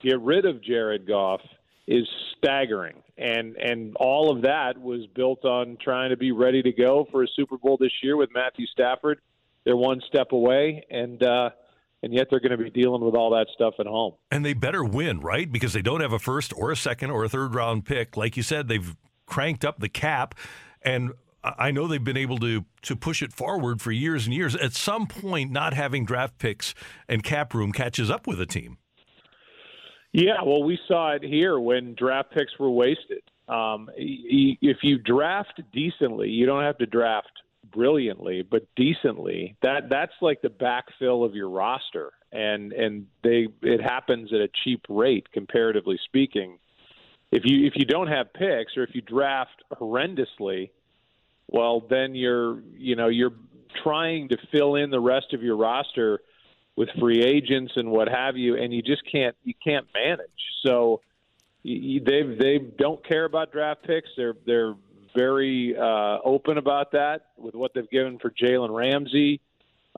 get 0.00 0.20
rid 0.20 0.46
of 0.46 0.62
Jared 0.62 1.06
Goff 1.06 1.40
is 1.86 2.08
staggering. 2.38 3.02
And 3.18 3.56
and 3.56 3.94
all 3.96 4.34
of 4.34 4.42
that 4.42 4.78
was 4.80 5.06
built 5.14 5.44
on 5.44 5.76
trying 5.82 6.10
to 6.10 6.16
be 6.16 6.32
ready 6.32 6.62
to 6.62 6.72
go 6.72 7.06
for 7.10 7.22
a 7.22 7.28
Super 7.36 7.58
Bowl 7.58 7.76
this 7.78 7.92
year 8.02 8.16
with 8.16 8.30
Matthew 8.32 8.66
Stafford. 8.66 9.20
They're 9.64 9.76
one 9.76 10.00
step 10.08 10.32
away 10.32 10.84
and 10.90 11.22
uh 11.22 11.50
and 12.02 12.12
yet 12.12 12.28
they're 12.30 12.40
going 12.40 12.56
to 12.56 12.62
be 12.62 12.70
dealing 12.70 13.02
with 13.04 13.14
all 13.14 13.30
that 13.30 13.46
stuff 13.54 13.74
at 13.78 13.86
home. 13.86 14.14
And 14.30 14.44
they 14.44 14.54
better 14.54 14.84
win, 14.84 15.20
right? 15.20 15.50
Because 15.50 15.72
they 15.72 15.82
don't 15.82 16.00
have 16.00 16.12
a 16.12 16.18
first 16.18 16.52
or 16.56 16.70
a 16.70 16.76
second 16.76 17.10
or 17.10 17.24
a 17.24 17.28
third 17.28 17.54
round 17.54 17.84
pick. 17.84 18.16
Like 18.16 18.36
you 18.36 18.42
said, 18.42 18.68
they've 18.68 18.96
cranked 19.26 19.64
up 19.64 19.78
the 19.78 19.88
cap 19.88 20.34
and 20.82 21.12
I 21.44 21.72
know 21.72 21.88
they've 21.88 22.02
been 22.02 22.16
able 22.16 22.38
to 22.38 22.64
to 22.82 22.96
push 22.96 23.22
it 23.22 23.32
forward 23.32 23.80
for 23.80 23.90
years 23.90 24.26
and 24.26 24.34
years. 24.34 24.54
At 24.54 24.74
some 24.74 25.06
point, 25.06 25.50
not 25.50 25.74
having 25.74 26.04
draft 26.04 26.38
picks 26.38 26.74
and 27.08 27.22
cap 27.22 27.52
room 27.52 27.72
catches 27.72 28.10
up 28.10 28.26
with 28.26 28.40
a 28.40 28.46
team. 28.46 28.78
Yeah, 30.12 30.42
well, 30.44 30.62
we 30.62 30.78
saw 30.86 31.12
it 31.12 31.22
here 31.22 31.58
when 31.58 31.94
draft 31.94 32.32
picks 32.32 32.58
were 32.58 32.70
wasted. 32.70 33.22
Um, 33.48 33.88
if 33.96 34.78
you 34.82 34.98
draft 34.98 35.60
decently, 35.72 36.28
you 36.28 36.46
don't 36.46 36.62
have 36.62 36.78
to 36.78 36.86
draft 36.86 37.32
brilliantly, 37.72 38.42
but 38.42 38.66
decently. 38.76 39.56
That 39.62 39.88
that's 39.90 40.12
like 40.20 40.42
the 40.42 40.48
backfill 40.48 41.24
of 41.24 41.34
your 41.34 41.48
roster, 41.48 42.12
and 42.30 42.72
and 42.72 43.06
they 43.22 43.48
it 43.62 43.80
happens 43.80 44.32
at 44.32 44.40
a 44.40 44.48
cheap 44.64 44.82
rate 44.88 45.30
comparatively 45.32 45.98
speaking. 46.04 46.58
If 47.30 47.42
you 47.44 47.66
if 47.66 47.74
you 47.76 47.84
don't 47.84 48.08
have 48.08 48.32
picks 48.32 48.76
or 48.76 48.82
if 48.82 48.94
you 48.94 49.00
draft 49.00 49.62
horrendously, 49.72 50.70
well 51.48 51.80
then 51.88 52.14
you're 52.14 52.60
you 52.76 52.96
know 52.96 53.08
you're 53.08 53.34
trying 53.82 54.28
to 54.28 54.36
fill 54.50 54.74
in 54.76 54.90
the 54.90 55.00
rest 55.00 55.32
of 55.32 55.42
your 55.42 55.56
roster 55.56 56.20
with 56.76 56.88
free 56.98 57.22
agents 57.22 57.72
and 57.76 57.90
what 57.90 58.08
have 58.08 58.36
you, 58.36 58.56
and 58.56 58.72
you 58.72 58.82
just 58.82 59.02
can't 59.10 59.36
you 59.44 59.54
can't 59.64 59.86
manage. 59.94 60.28
So 60.64 61.00
they 61.64 62.22
they 62.38 62.58
don't 62.58 63.06
care 63.06 63.24
about 63.24 63.52
draft 63.52 63.82
picks. 63.84 64.08
They're 64.16 64.34
they're 64.46 64.74
very 65.16 65.76
uh, 65.76 66.18
open 66.24 66.58
about 66.58 66.92
that 66.92 67.26
with 67.36 67.54
what 67.54 67.72
they've 67.74 67.90
given 67.90 68.18
for 68.18 68.30
Jalen 68.30 68.74
Ramsey 68.74 69.40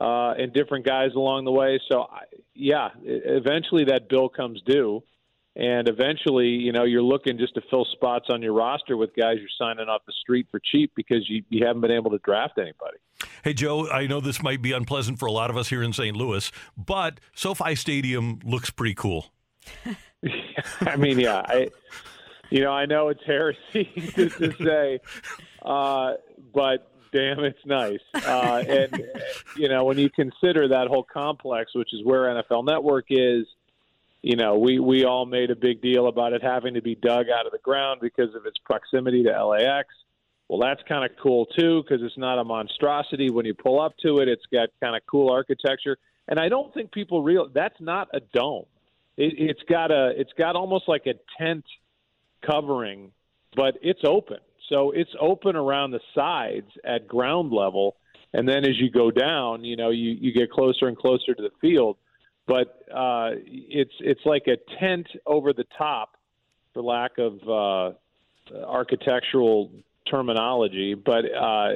uh, 0.00 0.34
and 0.38 0.52
different 0.52 0.86
guys 0.86 1.10
along 1.14 1.44
the 1.44 1.52
way. 1.52 1.80
So 1.90 2.02
I, 2.02 2.22
yeah, 2.54 2.88
eventually 3.02 3.84
that 3.84 4.08
bill 4.08 4.28
comes 4.28 4.60
due. 4.62 5.02
And 5.56 5.88
eventually, 5.88 6.48
you 6.48 6.72
know, 6.72 6.82
you're 6.82 7.02
looking 7.02 7.38
just 7.38 7.54
to 7.54 7.62
fill 7.70 7.84
spots 7.92 8.26
on 8.28 8.42
your 8.42 8.52
roster 8.52 8.96
with 8.96 9.14
guys 9.14 9.36
you're 9.38 9.48
signing 9.56 9.88
off 9.88 10.02
the 10.04 10.12
street 10.20 10.48
for 10.50 10.60
cheap 10.72 10.90
because 10.96 11.30
you, 11.30 11.44
you 11.48 11.64
haven't 11.64 11.80
been 11.80 11.92
able 11.92 12.10
to 12.10 12.18
draft 12.18 12.58
anybody. 12.58 12.96
Hey, 13.44 13.54
Joe, 13.54 13.88
I 13.88 14.08
know 14.08 14.20
this 14.20 14.42
might 14.42 14.62
be 14.62 14.72
unpleasant 14.72 15.20
for 15.20 15.26
a 15.26 15.32
lot 15.32 15.50
of 15.50 15.56
us 15.56 15.68
here 15.68 15.82
in 15.82 15.92
St. 15.92 16.16
Louis, 16.16 16.50
but 16.76 17.20
SoFi 17.36 17.76
Stadium 17.76 18.40
looks 18.44 18.70
pretty 18.70 18.94
cool. 18.94 19.26
I 20.80 20.96
mean, 20.96 21.20
yeah, 21.20 21.42
I, 21.46 21.68
you 22.54 22.60
know, 22.60 22.70
I 22.70 22.86
know 22.86 23.08
it's 23.08 23.24
heresy 23.26 23.84
to, 24.14 24.28
to 24.28 24.52
say, 24.64 25.00
uh, 25.60 26.12
but 26.54 26.88
damn, 27.10 27.40
it's 27.40 27.58
nice. 27.66 27.98
Uh, 28.14 28.62
and, 28.68 29.02
you 29.56 29.68
know, 29.68 29.82
when 29.82 29.98
you 29.98 30.08
consider 30.08 30.68
that 30.68 30.86
whole 30.86 31.02
complex, 31.02 31.74
which 31.74 31.92
is 31.92 32.04
where 32.04 32.26
NFL 32.26 32.64
Network 32.64 33.06
is, 33.10 33.44
you 34.22 34.36
know, 34.36 34.56
we, 34.56 34.78
we 34.78 35.04
all 35.04 35.26
made 35.26 35.50
a 35.50 35.56
big 35.56 35.82
deal 35.82 36.06
about 36.06 36.32
it 36.32 36.44
having 36.44 36.74
to 36.74 36.80
be 36.80 36.94
dug 36.94 37.26
out 37.28 37.44
of 37.44 37.50
the 37.50 37.58
ground 37.58 38.00
because 38.00 38.32
of 38.36 38.46
its 38.46 38.56
proximity 38.64 39.24
to 39.24 39.46
LAX. 39.46 39.88
Well, 40.46 40.60
that's 40.60 40.80
kind 40.88 41.04
of 41.04 41.10
cool 41.20 41.46
too 41.46 41.82
because 41.82 42.04
it's 42.04 42.16
not 42.16 42.38
a 42.38 42.44
monstrosity. 42.44 43.30
When 43.30 43.46
you 43.46 43.54
pull 43.54 43.80
up 43.80 43.96
to 44.04 44.18
it, 44.18 44.28
it's 44.28 44.46
got 44.52 44.68
kind 44.80 44.94
of 44.94 45.02
cool 45.10 45.28
architecture, 45.28 45.96
and 46.28 46.38
I 46.38 46.48
don't 46.48 46.72
think 46.72 46.92
people 46.92 47.20
real 47.24 47.48
that's 47.52 47.80
not 47.80 48.10
a 48.12 48.20
dome. 48.20 48.66
It, 49.16 49.34
it's 49.38 49.62
got 49.68 49.90
a 49.90 50.12
it's 50.16 50.32
got 50.38 50.54
almost 50.54 50.86
like 50.86 51.06
a 51.06 51.14
tent 51.42 51.64
covering, 52.46 53.12
but 53.56 53.74
it's 53.82 54.02
open. 54.06 54.38
So 54.68 54.92
it's 54.92 55.10
open 55.20 55.56
around 55.56 55.90
the 55.90 56.00
sides 56.14 56.70
at 56.84 57.06
ground 57.06 57.52
level, 57.52 57.96
and 58.32 58.48
then 58.48 58.64
as 58.64 58.80
you 58.80 58.90
go 58.90 59.10
down, 59.10 59.64
you 59.64 59.76
know, 59.76 59.90
you 59.90 60.16
you 60.18 60.32
get 60.32 60.50
closer 60.50 60.86
and 60.86 60.96
closer 60.96 61.34
to 61.34 61.42
the 61.42 61.50
field 61.60 61.96
but 62.46 62.82
uh, 62.94 63.30
it's 63.46 63.94
it's 64.00 64.20
like 64.24 64.46
a 64.48 64.56
tent 64.78 65.06
over 65.26 65.52
the 65.52 65.64
top, 65.78 66.16
for 66.72 66.82
lack 66.82 67.12
of 67.18 67.38
uh, 67.48 68.56
architectural 68.66 69.70
terminology. 70.10 70.94
But 70.94 71.24
uh, 71.24 71.68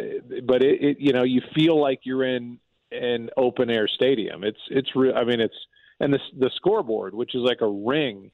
but 0.47 0.63
it, 0.63 0.83
it 0.83 0.97
you 1.01 1.13
know 1.13 1.23
you 1.23 1.41
feel 1.55 1.81
like 1.81 2.01
you're 2.03 2.25
in 2.25 2.59
an 2.93 3.31
open 3.37 3.71
air 3.71 3.89
stadium. 3.89 4.45
It's 4.45 4.61
it's 4.71 4.95
real. 4.95 5.15
I 5.17 5.25
mean 5.25 5.41
it's 5.41 5.57
and 6.01 6.13
the 6.13 6.19
the 6.39 6.51
scoreboard, 6.57 7.15
which 7.15 7.35
is 7.35 7.41
like 7.43 7.63
a 7.63 7.69
ring 7.69 8.31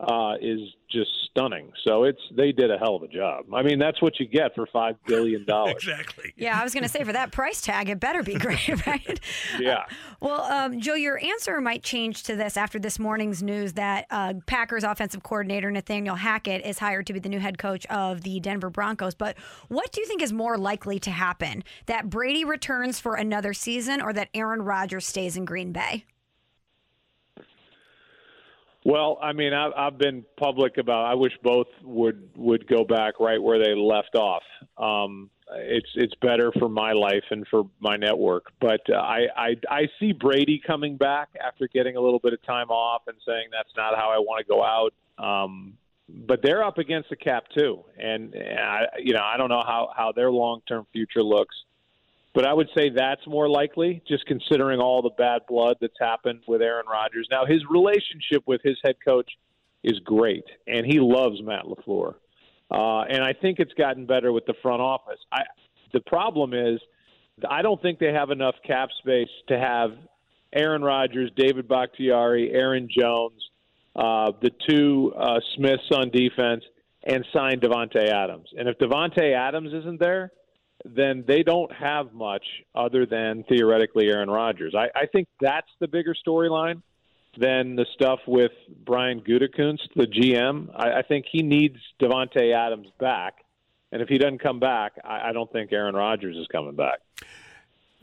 uh, 0.00 0.34
is 0.40 0.60
just 0.90 1.10
stunning. 1.30 1.72
So 1.84 2.04
it's 2.04 2.20
they 2.36 2.52
did 2.52 2.70
a 2.70 2.78
hell 2.78 2.96
of 2.96 3.02
a 3.02 3.08
job. 3.08 3.46
I 3.52 3.62
mean, 3.62 3.78
that's 3.78 4.00
what 4.02 4.18
you 4.18 4.26
get 4.26 4.54
for 4.54 4.66
five 4.66 4.96
billion 5.06 5.44
dollars. 5.46 5.74
exactly. 5.74 6.32
Yeah, 6.36 6.58
I 6.58 6.64
was 6.64 6.74
going 6.74 6.82
to 6.82 6.88
say 6.88 7.04
for 7.04 7.12
that 7.12 7.32
price 7.32 7.60
tag, 7.60 7.88
it 7.88 8.00
better 8.00 8.22
be 8.22 8.34
great, 8.38 8.86
right? 8.86 9.20
Yeah. 9.58 9.84
Well, 10.20 10.42
um, 10.42 10.80
Joe, 10.80 10.94
your 10.94 11.22
answer 11.22 11.60
might 11.60 11.82
change 11.82 12.24
to 12.24 12.36
this 12.36 12.56
after 12.56 12.78
this 12.78 12.98
morning's 12.98 13.42
news 13.42 13.74
that 13.74 14.06
uh, 14.10 14.34
Packers 14.46 14.84
offensive 14.84 15.22
coordinator 15.22 15.70
Nathaniel 15.70 16.16
Hackett 16.16 16.64
is 16.64 16.78
hired 16.78 17.06
to 17.06 17.12
be 17.12 17.18
the 17.20 17.28
new 17.28 17.40
head 17.40 17.58
coach 17.58 17.86
of 17.86 18.22
the 18.22 18.40
Denver 18.40 18.70
Broncos. 18.70 19.14
But 19.14 19.36
what 19.68 19.92
do 19.92 20.00
you 20.00 20.06
think 20.06 20.22
is 20.22 20.32
more 20.32 20.58
likely 20.58 20.98
to 21.00 21.10
happen? 21.10 21.64
That 21.86 22.10
Brady 22.10 22.44
returns 22.44 23.00
for 23.00 23.14
another 23.14 23.52
season, 23.52 24.00
or 24.00 24.12
that 24.12 24.28
Aaron 24.34 24.62
Rodgers 24.62 25.06
stays 25.06 25.36
in 25.36 25.44
Green 25.44 25.72
Bay? 25.72 26.04
Well, 28.84 29.18
I 29.22 29.32
mean, 29.32 29.54
I've, 29.54 29.72
I've 29.76 29.98
been 29.98 30.24
public 30.38 30.76
about. 30.76 31.06
I 31.06 31.14
wish 31.14 31.32
both 31.42 31.68
would 31.82 32.28
would 32.36 32.66
go 32.66 32.84
back 32.84 33.18
right 33.18 33.42
where 33.42 33.58
they 33.58 33.74
left 33.74 34.14
off. 34.14 34.42
Um, 34.76 35.30
it's 35.52 35.88
it's 35.94 36.14
better 36.20 36.52
for 36.58 36.68
my 36.68 36.92
life 36.92 37.24
and 37.30 37.46
for 37.48 37.64
my 37.80 37.96
network. 37.96 38.52
But 38.60 38.80
uh, 38.90 38.96
I, 38.96 39.26
I 39.36 39.56
I 39.70 39.88
see 39.98 40.12
Brady 40.12 40.60
coming 40.64 40.98
back 40.98 41.30
after 41.42 41.66
getting 41.66 41.96
a 41.96 42.00
little 42.00 42.18
bit 42.18 42.34
of 42.34 42.42
time 42.42 42.68
off 42.68 43.02
and 43.06 43.16
saying 43.26 43.48
that's 43.52 43.74
not 43.74 43.96
how 43.96 44.10
I 44.10 44.18
want 44.18 44.46
to 44.46 44.50
go 44.50 44.62
out. 44.62 44.92
Um, 45.16 45.78
but 46.08 46.40
they're 46.42 46.62
up 46.62 46.76
against 46.76 47.08
the 47.08 47.16
cap 47.16 47.44
too, 47.56 47.84
and, 47.98 48.34
and 48.34 48.58
I, 48.58 48.80
you 48.98 49.14
know 49.14 49.22
I 49.24 49.38
don't 49.38 49.48
know 49.48 49.62
how 49.66 49.90
how 49.96 50.12
their 50.12 50.30
long 50.30 50.60
term 50.68 50.86
future 50.92 51.22
looks. 51.22 51.56
But 52.34 52.46
I 52.46 52.52
would 52.52 52.68
say 52.76 52.90
that's 52.90 53.24
more 53.28 53.48
likely, 53.48 54.02
just 54.08 54.26
considering 54.26 54.80
all 54.80 55.02
the 55.02 55.10
bad 55.16 55.42
blood 55.48 55.76
that's 55.80 55.94
happened 56.00 56.40
with 56.48 56.62
Aaron 56.62 56.86
Rodgers. 56.90 57.28
Now, 57.30 57.46
his 57.46 57.62
relationship 57.70 58.42
with 58.46 58.60
his 58.64 58.76
head 58.84 58.96
coach 59.06 59.30
is 59.84 60.00
great, 60.00 60.44
and 60.66 60.84
he 60.84 60.98
loves 60.98 61.40
Matt 61.42 61.64
LaFleur. 61.64 62.14
Uh, 62.70 63.02
and 63.02 63.22
I 63.22 63.34
think 63.40 63.60
it's 63.60 63.72
gotten 63.74 64.06
better 64.06 64.32
with 64.32 64.46
the 64.46 64.54
front 64.62 64.80
office. 64.80 65.20
I, 65.30 65.42
the 65.92 66.00
problem 66.00 66.54
is, 66.54 66.80
I 67.48 67.62
don't 67.62 67.80
think 67.80 68.00
they 68.00 68.12
have 68.12 68.30
enough 68.30 68.56
cap 68.66 68.88
space 68.98 69.28
to 69.48 69.58
have 69.58 69.90
Aaron 70.52 70.82
Rodgers, 70.82 71.30
David 71.36 71.68
Bakhtiari, 71.68 72.50
Aaron 72.52 72.88
Jones, 72.90 73.40
uh, 73.94 74.32
the 74.42 74.50
two 74.68 75.12
uh, 75.16 75.38
Smiths 75.54 75.90
on 75.92 76.10
defense, 76.10 76.64
and 77.06 77.24
sign 77.32 77.60
Davante 77.60 78.08
Adams. 78.08 78.48
And 78.56 78.68
if 78.68 78.78
Davante 78.78 79.34
Adams 79.34 79.72
isn't 79.72 80.00
there, 80.00 80.32
then 80.84 81.24
they 81.26 81.42
don't 81.42 81.72
have 81.72 82.12
much 82.12 82.44
other 82.74 83.06
than 83.06 83.44
theoretically 83.44 84.08
Aaron 84.08 84.30
Rodgers. 84.30 84.74
I, 84.76 84.88
I 84.94 85.06
think 85.06 85.28
that's 85.40 85.70
the 85.80 85.88
bigger 85.88 86.14
storyline 86.14 86.82
than 87.38 87.76
the 87.76 87.86
stuff 87.94 88.20
with 88.26 88.52
Brian 88.84 89.20
Gutekunst, 89.20 89.88
the 89.96 90.06
GM. 90.06 90.68
I, 90.74 90.98
I 90.98 91.02
think 91.02 91.26
he 91.30 91.42
needs 91.42 91.76
Davante 92.00 92.54
Adams 92.54 92.88
back, 93.00 93.44
and 93.92 94.02
if 94.02 94.08
he 94.08 94.18
doesn't 94.18 94.42
come 94.42 94.60
back, 94.60 94.92
I, 95.04 95.30
I 95.30 95.32
don't 95.32 95.50
think 95.52 95.72
Aaron 95.72 95.94
Rodgers 95.94 96.36
is 96.36 96.46
coming 96.48 96.76
back. 96.76 97.00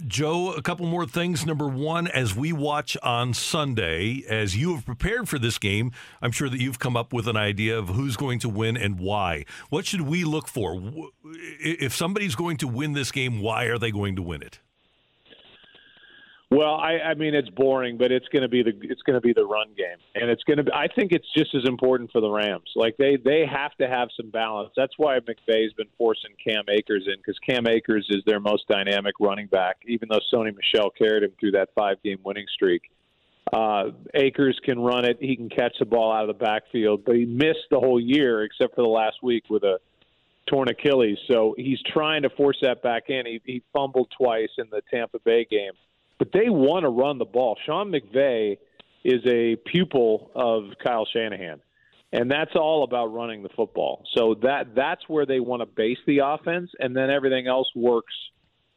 Joe, 0.08 0.54
a 0.54 0.62
couple 0.62 0.86
more 0.86 1.06
things. 1.06 1.46
Number 1.46 1.68
one, 1.68 2.08
as 2.08 2.36
we 2.36 2.52
watch 2.54 2.98
on 3.04 3.34
Sunday, 3.34 4.24
as 4.28 4.56
you 4.56 4.76
have 4.76 4.86
prepared 4.86 5.30
for 5.30 5.38
this 5.38 5.58
game, 5.58 5.92
I'm 6.22 6.32
sure 6.32 6.50
that 6.50 6.60
you've 6.60 6.80
come 6.80 6.98
up 6.98 7.14
with 7.14 7.28
an 7.28 7.38
idea 7.38 7.78
of 7.78 7.90
who's 7.90 8.18
going 8.18 8.40
to 8.40 8.50
win 8.50 8.78
and 8.78 9.00
why. 9.00 9.46
What 9.70 9.86
should 9.86 10.02
we 10.02 10.24
look 10.24 10.48
for? 10.48 10.82
If 11.60 11.96
somebody's 11.96 12.36
going 12.36 12.58
to 12.58 12.68
win 12.68 12.94
this 12.94 13.12
game, 13.12 13.42
why 13.42 13.66
are 13.66 13.78
they 13.78 13.92
going 13.92 14.16
to 14.16 14.22
win 14.22 14.42
it? 14.42 14.60
Well, 16.52 16.76
I, 16.76 17.00
I 17.00 17.14
mean 17.14 17.34
it's 17.34 17.50
boring, 17.50 17.98
but 17.98 18.12
it's 18.12 18.28
going 18.28 18.42
to 18.42 18.50
be 18.50 18.62
the 18.62 18.74
it's 18.84 19.02
going 19.04 19.16
to 19.16 19.22
be 19.22 19.32
the 19.32 19.46
run 19.46 19.70
game, 19.78 19.98
and 20.16 20.30
it's 20.30 20.44
going 20.44 20.58
to. 20.58 20.64
Be, 20.64 20.72
I 20.74 20.88
think 20.94 21.14
it's 21.14 21.26
just 21.36 21.56
as 21.56 21.64
important 21.66 22.12
for 22.12 22.20
the 22.20 22.30
Rams. 22.30 22.70
Like 22.76 22.98
they 22.98 23.16
they 23.16 23.46
have 23.46 23.74
to 23.78 23.88
have 23.88 24.10
some 24.18 24.30
balance. 24.32 24.72
That's 24.76 24.94
why 24.98 25.18
McVay's 25.20 25.72
been 25.74 25.88
forcing 25.98 26.32
Cam 26.46 26.66
Akers 26.70 27.08
in 27.08 27.16
because 27.18 27.40
Cam 27.48 27.68
Akers 27.68 28.06
is 28.10 28.22
their 28.26 28.42
most 28.42 28.68
dynamic 28.68 29.16
running 29.22 29.48
back. 29.48 29.78
Even 29.88 30.10
though 30.12 30.20
Sony 30.34 30.54
Michel 30.54 30.90
carried 30.90 31.24
him 31.24 31.32
through 31.40 31.52
that 31.52 31.70
five 31.74 32.04
game 32.04 32.20
winning 32.26 32.48
streak, 32.54 32.82
Uh, 33.54 33.92
Akers 34.14 34.60
can 34.64 34.80
run 34.80 35.06
it. 35.06 35.18
He 35.20 35.36
can 35.36 35.50
catch 35.50 35.76
the 35.80 35.86
ball 35.86 36.12
out 36.12 36.30
of 36.30 36.38
the 36.38 36.46
backfield, 36.46 37.04
but 37.06 37.16
he 37.16 37.26
missed 37.26 37.68
the 37.70 37.80
whole 37.80 38.00
year 38.00 38.44
except 38.44 38.76
for 38.76 38.82
the 38.82 38.88
last 38.88 39.18
week 39.24 39.46
with 39.50 39.64
a 39.64 39.80
torn 40.48 40.70
Achilles. 40.70 41.18
So 41.30 41.56
he's 41.58 41.80
trying 41.94 42.24
to 42.24 42.30
force 42.30 42.58
that 42.62 42.82
back 42.82 43.10
in. 43.10 43.26
He, 43.26 43.42
he 43.46 43.64
fumbled 43.74 44.10
twice 44.18 44.50
in 44.58 44.66
the 44.70 44.82
Tampa 44.92 45.20
Bay 45.20 45.46
game, 45.50 45.74
but 46.22 46.32
they 46.34 46.52
want 46.52 46.84
to 46.84 46.90
run 46.90 47.18
the 47.18 47.26
ball. 47.26 47.58
Sean 47.66 47.92
McVay 47.92 48.60
is 49.04 49.22
a 49.26 49.56
pupil 49.56 50.30
of 50.36 50.66
Kyle 50.84 51.08
Shanahan, 51.12 51.60
and 52.14 52.30
that's 52.30 52.52
all 52.56 52.84
about 52.84 53.08
running 53.08 53.42
the 53.42 53.50
football. 53.56 54.04
So 54.16 54.36
that 54.44 54.76
that's 54.76 55.02
where 55.08 55.26
they 55.26 55.40
want 55.40 55.64
to 55.64 55.66
base 55.66 55.98
the 56.06 56.20
offense, 56.20 56.70
and 56.78 56.96
then 56.96 57.10
everything 57.10 57.48
else 57.48 57.68
works 57.76 58.14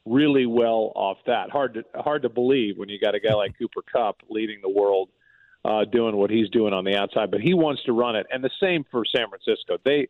really 0.06 0.46
well 0.46 0.90
off 0.96 1.18
that. 1.26 1.50
Hard 1.50 1.74
to 1.74 1.84
hard 2.00 2.22
to 2.22 2.30
believe 2.30 2.78
when 2.78 2.88
you 2.88 2.98
got 2.98 3.14
a 3.14 3.20
guy 3.20 3.34
like 3.34 3.58
Cooper 3.58 3.82
Kupp 3.92 4.22
leading 4.30 4.60
the 4.62 4.70
world, 4.70 5.10
uh, 5.66 5.84
doing 5.84 6.16
what 6.16 6.30
he's 6.30 6.48
doing 6.48 6.72
on 6.72 6.86
the 6.86 6.96
outside, 6.96 7.30
but 7.30 7.42
he 7.42 7.52
wants 7.52 7.82
to 7.84 7.92
run 7.92 8.16
it, 8.16 8.26
and 8.32 8.42
the 8.42 8.50
same 8.58 8.86
for 8.90 9.02
San 9.14 9.26
Francisco. 9.28 9.76
They 9.84 10.08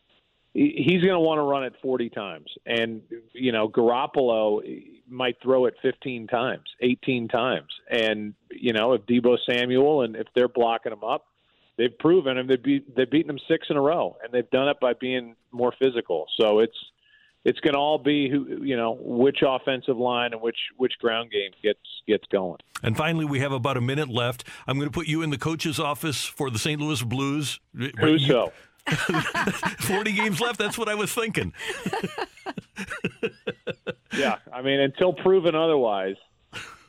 he's 0.55 1.03
going 1.03 1.15
to 1.15 1.21
want 1.21 1.39
to 1.39 1.43
run 1.43 1.65
it 1.65 1.75
40 1.83 2.09
times, 2.11 2.47
and 2.65 3.03
you 3.33 3.53
know 3.53 3.69
Garoppolo 3.69 4.63
might 5.09 5.37
throw 5.43 5.67
it 5.67 5.75
15 5.83 6.29
times, 6.29 6.65
18 6.81 7.29
times, 7.29 7.69
and 7.91 8.35
you 8.51 8.73
know 8.73 8.95
if 8.95 9.03
Deebo 9.03 9.37
Samuel 9.49 10.03
and 10.03 10.17
if 10.17 10.29
they're 10.35 10.49
blocking 10.49 10.93
him 10.93 11.05
up. 11.05 11.27
They've 11.77 11.99
proven, 11.99 12.39
and 12.39 12.49
they've, 12.49 12.63
beat, 12.63 12.95
they've 12.95 13.11
beaten 13.11 13.27
them 13.27 13.41
six 13.49 13.67
in 13.69 13.77
a 13.77 13.81
row, 13.81 14.17
and 14.23 14.33
they've 14.33 14.49
done 14.51 14.69
it 14.69 14.79
by 14.79 14.93
being 14.93 15.35
more 15.51 15.75
physical. 15.77 16.27
So 16.39 16.61
it's 16.61 16.77
it's 17.45 17.59
going 17.61 17.75
to 17.75 17.81
all 17.81 17.99
be 17.99 18.31
who 18.31 18.63
you 18.63 18.77
know 18.77 18.97
which 19.01 19.39
offensive 19.45 19.97
line 19.97 20.33
and 20.33 20.41
which 20.41 20.57
which 20.77 20.93
ground 21.01 21.33
game 21.33 21.51
gets 21.65 21.81
gets 22.07 22.25
going. 22.31 22.59
And 22.83 22.97
finally, 22.97 23.25
we 23.25 23.41
have 23.41 23.51
about 23.51 23.77
a 23.77 23.81
minute 23.81 24.09
left. 24.09 24.45
I'm 24.69 24.77
going 24.77 24.89
to 24.89 24.95
put 24.95 25.09
you 25.09 25.23
in 25.23 25.31
the 25.31 25.39
coach's 25.39 25.81
office 25.81 26.25
for 26.25 26.49
the 26.49 26.61
St. 26.61 26.81
Louis 26.81 27.03
Blues. 27.03 27.59
Who's 27.99 28.25
so? 28.27 28.53
40 29.81 30.13
games 30.13 30.41
left. 30.41 30.59
That's 30.59 30.77
what 30.77 30.89
I 30.89 30.95
was 30.95 31.13
thinking. 31.13 31.53
yeah, 34.17 34.37
I 34.53 34.63
mean, 34.63 34.81
until 34.81 35.13
proven 35.13 35.55
otherwise, 35.55 36.17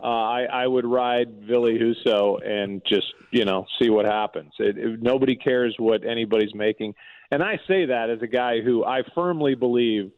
uh, 0.01 0.07
I, 0.07 0.43
I 0.43 0.67
would 0.67 0.85
ride 0.85 1.41
Ville 1.47 1.63
Husso 1.63 2.45
and 2.45 2.81
just 2.85 3.07
you 3.31 3.45
know 3.45 3.65
see 3.81 3.89
what 3.89 4.05
happens. 4.05 4.51
It, 4.59 4.77
it, 4.77 5.01
nobody 5.01 5.35
cares 5.35 5.75
what 5.79 6.05
anybody's 6.05 6.53
making, 6.53 6.95
and 7.31 7.41
I 7.41 7.59
say 7.67 7.85
that 7.85 8.09
as 8.09 8.21
a 8.21 8.27
guy 8.27 8.61
who 8.61 8.83
I 8.85 9.01
firmly 9.13 9.55
believe 9.55 10.11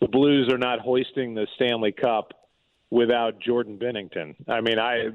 the 0.00 0.08
Blues 0.08 0.50
are 0.52 0.58
not 0.58 0.80
hoisting 0.80 1.34
the 1.34 1.46
Stanley 1.56 1.92
Cup 1.92 2.32
without 2.90 3.40
Jordan 3.40 3.78
Binnington. 3.78 4.36
I 4.48 4.60
mean, 4.60 4.78
I 4.78 5.10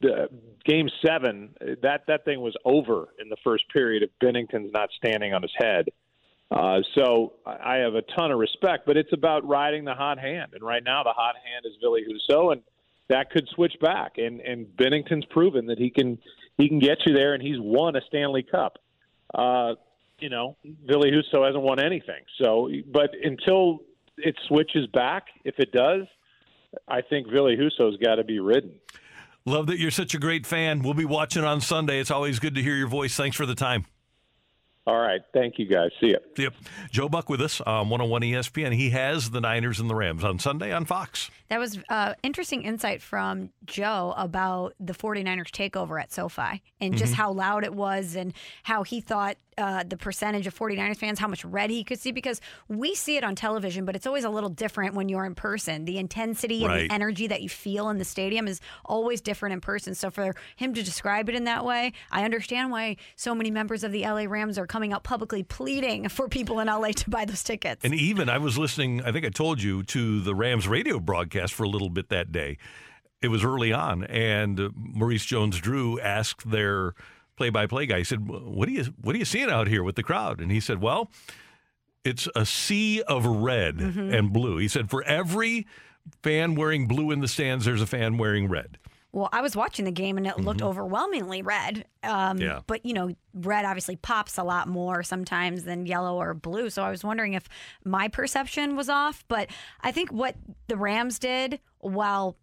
game 0.00 0.88
seven 1.04 1.50
that 1.82 2.02
that 2.06 2.24
thing 2.24 2.40
was 2.40 2.54
over 2.64 3.08
in 3.20 3.28
the 3.28 3.36
first 3.42 3.64
period 3.72 4.02
if 4.02 4.10
Binnington's 4.20 4.72
not 4.72 4.90
standing 4.96 5.32
on 5.32 5.42
his 5.42 5.52
head. 5.56 5.88
Uh, 6.50 6.80
so 6.94 7.32
I 7.44 7.76
have 7.78 7.94
a 7.94 8.02
ton 8.02 8.30
of 8.30 8.38
respect, 8.38 8.86
but 8.86 8.96
it's 8.96 9.12
about 9.12 9.46
riding 9.48 9.84
the 9.84 9.94
hot 9.94 10.18
hand, 10.18 10.52
and 10.54 10.62
right 10.62 10.82
now 10.84 11.02
the 11.02 11.12
hot 11.12 11.34
hand 11.34 11.64
is 11.64 11.72
Ville 11.80 11.96
Husso, 11.96 12.52
and 12.52 12.62
that 13.08 13.30
could 13.30 13.48
switch 13.48 13.74
back. 13.80 14.18
And 14.18 14.40
and 14.40 14.66
Binnington's 14.76 15.24
proven 15.24 15.66
that 15.66 15.78
he 15.78 15.90
can 15.90 16.18
he 16.56 16.68
can 16.68 16.78
get 16.78 16.98
you 17.04 17.14
there, 17.14 17.34
and 17.34 17.42
he's 17.42 17.58
won 17.58 17.96
a 17.96 18.00
Stanley 18.06 18.44
Cup. 18.44 18.78
Uh, 19.34 19.74
you 20.20 20.28
know, 20.28 20.56
Ville 20.64 21.02
Husso 21.02 21.44
hasn't 21.44 21.62
won 21.62 21.80
anything. 21.80 22.22
So, 22.40 22.70
but 22.86 23.10
until 23.22 23.80
it 24.16 24.36
switches 24.46 24.86
back, 24.86 25.24
if 25.44 25.56
it 25.58 25.72
does, 25.72 26.06
I 26.88 27.02
think 27.02 27.28
Ville 27.28 27.56
Husso's 27.56 27.96
got 27.98 28.16
to 28.16 28.24
be 28.24 28.38
ridden. 28.38 28.74
Love 29.46 29.68
that 29.68 29.78
you're 29.78 29.90
such 29.92 30.14
a 30.14 30.18
great 30.18 30.44
fan. 30.46 30.82
We'll 30.82 30.94
be 30.94 31.04
watching 31.04 31.44
on 31.44 31.60
Sunday. 31.60 32.00
It's 32.00 32.10
always 32.10 32.38
good 32.40 32.54
to 32.56 32.62
hear 32.62 32.74
your 32.76 32.88
voice. 32.88 33.14
Thanks 33.16 33.36
for 33.36 33.46
the 33.46 33.54
time. 33.54 33.86
All 34.88 34.98
right. 34.98 35.20
Thank 35.34 35.58
you, 35.58 35.66
guys. 35.66 35.90
See 36.00 36.08
you. 36.10 36.18
Yep. 36.36 36.54
Joe 36.92 37.08
Buck 37.08 37.28
with 37.28 37.40
us 37.40 37.60
on 37.60 37.88
101 37.88 38.22
ESPN. 38.22 38.72
He 38.72 38.90
has 38.90 39.30
the 39.30 39.40
Niners 39.40 39.80
and 39.80 39.90
the 39.90 39.96
Rams 39.96 40.22
on 40.22 40.38
Sunday 40.38 40.72
on 40.72 40.84
Fox. 40.84 41.28
That 41.48 41.58
was 41.58 41.78
uh, 41.88 42.14
interesting 42.22 42.62
insight 42.62 43.02
from 43.02 43.50
Joe 43.64 44.14
about 44.16 44.74
the 44.78 44.92
49ers 44.94 45.50
takeover 45.50 46.00
at 46.00 46.12
SoFi 46.12 46.62
and 46.80 46.96
just 46.96 47.12
Mm-hmm. 47.14 47.22
how 47.22 47.32
loud 47.32 47.64
it 47.64 47.74
was 47.74 48.14
and 48.14 48.32
how 48.62 48.84
he 48.84 49.00
thought 49.00 49.36
uh, 49.58 49.82
the 49.86 49.96
percentage 49.96 50.46
of 50.46 50.54
49ers 50.56 50.96
fans, 50.98 51.18
how 51.18 51.28
much 51.28 51.44
red 51.44 51.70
he 51.70 51.82
could 51.82 51.98
see, 51.98 52.12
because 52.12 52.40
we 52.68 52.94
see 52.94 53.16
it 53.16 53.24
on 53.24 53.34
television, 53.34 53.84
but 53.84 53.96
it's 53.96 54.06
always 54.06 54.24
a 54.24 54.30
little 54.30 54.50
different 54.50 54.94
when 54.94 55.08
you're 55.08 55.24
in 55.24 55.34
person. 55.34 55.84
The 55.86 55.98
intensity 55.98 56.62
and 56.62 56.72
Right. 56.72 56.88
the 56.88 56.94
energy 56.94 57.26
that 57.28 57.42
you 57.42 57.48
feel 57.48 57.88
in 57.88 57.98
the 57.98 58.04
stadium 58.04 58.46
is 58.48 58.60
always 58.84 59.20
different 59.20 59.54
in 59.54 59.60
person. 59.60 59.94
So 59.94 60.10
for 60.10 60.34
him 60.56 60.74
to 60.74 60.82
describe 60.82 61.28
it 61.28 61.34
in 61.34 61.44
that 61.44 61.64
way, 61.64 61.92
I 62.10 62.24
understand 62.24 62.70
why 62.70 62.96
so 63.16 63.34
many 63.34 63.50
members 63.50 63.82
of 63.84 63.92
the 63.92 64.02
LA 64.02 64.24
Rams 64.28 64.58
are 64.58 64.66
coming 64.66 64.92
out 64.92 65.04
publicly 65.04 65.42
pleading 65.42 66.08
for 66.08 66.28
people 66.28 66.60
in 66.60 66.66
LA 66.68 66.92
to 66.92 67.10
buy 67.10 67.24
those 67.24 67.42
tickets. 67.42 67.84
And 67.84 67.94
even 67.94 68.28
I 68.28 68.38
was 68.38 68.58
listening, 68.58 69.02
I 69.02 69.12
think 69.12 69.24
I 69.24 69.30
told 69.30 69.62
you, 69.62 69.82
to 69.84 70.20
the 70.20 70.34
Rams 70.34 70.68
radio 70.68 70.98
broadcast 71.00 71.54
for 71.54 71.64
a 71.64 71.68
little 71.68 71.90
bit 71.90 72.08
that 72.10 72.30
day. 72.32 72.58
It 73.22 73.28
was 73.28 73.42
early 73.42 73.72
on, 73.72 74.04
and 74.04 74.60
uh, 74.60 74.68
Maurice 74.76 75.24
Jones 75.24 75.58
Drew 75.58 75.98
asked 76.00 76.50
their 76.50 76.92
play-by-play 77.36 77.86
guy. 77.86 77.98
He 77.98 78.04
said, 78.04 78.28
"What 78.28 78.68
are 78.68 78.72
you 78.72 78.84
What 79.00 79.14
are 79.14 79.18
you 79.18 79.24
seeing 79.24 79.50
out 79.50 79.68
here 79.68 79.82
with 79.82 79.96
the 79.96 80.02
crowd?" 80.02 80.40
And 80.40 80.50
he 80.50 80.60
said, 80.60 80.80
"Well, 80.80 81.10
it's 82.04 82.28
a 82.36 82.46
sea 82.46 83.02
of 83.02 83.26
red 83.26 83.76
Mhm. 83.78 84.16
and 84.16 84.32
blue." 84.32 84.58
He 84.58 84.68
said, 84.68 84.90
"For 84.90 85.02
every 85.04 85.66
fan 86.22 86.54
wearing 86.54 86.86
blue 86.86 87.10
in 87.10 87.20
the 87.20 87.28
stands, 87.28 87.64
there's 87.64 87.82
a 87.82 87.86
fan 87.86 88.16
wearing 88.18 88.48
red." 88.48 88.78
Well, 89.12 89.30
I 89.32 89.40
was 89.40 89.56
watching 89.56 89.86
the 89.86 89.92
game 89.92 90.18
and 90.18 90.26
it 90.26 90.38
looked 90.38 90.60
overwhelmingly 90.60 91.40
red. 91.40 91.86
Um, 92.02 92.36
Mm-hmm. 92.36 92.42
Yeah. 92.42 92.60
But, 92.66 92.84
you 92.84 92.92
know, 92.92 93.14
red 93.32 93.64
obviously 93.64 93.96
pops 93.96 94.36
a 94.36 94.42
lot 94.44 94.68
more 94.68 95.02
sometimes 95.02 95.64
than 95.64 95.86
yellow 95.86 96.20
or 96.20 96.34
blue. 96.34 96.68
So 96.68 96.82
I 96.82 96.90
was 96.90 97.02
wondering 97.02 97.32
if 97.32 97.48
my 97.82 98.08
perception 98.08 98.76
was 98.76 98.90
off. 98.90 99.24
But 99.28 99.48
I 99.80 99.90
think 99.90 100.12
what 100.12 100.36
the 100.68 100.76
Rams 100.76 101.18
did, 101.18 101.60
while 101.78 102.36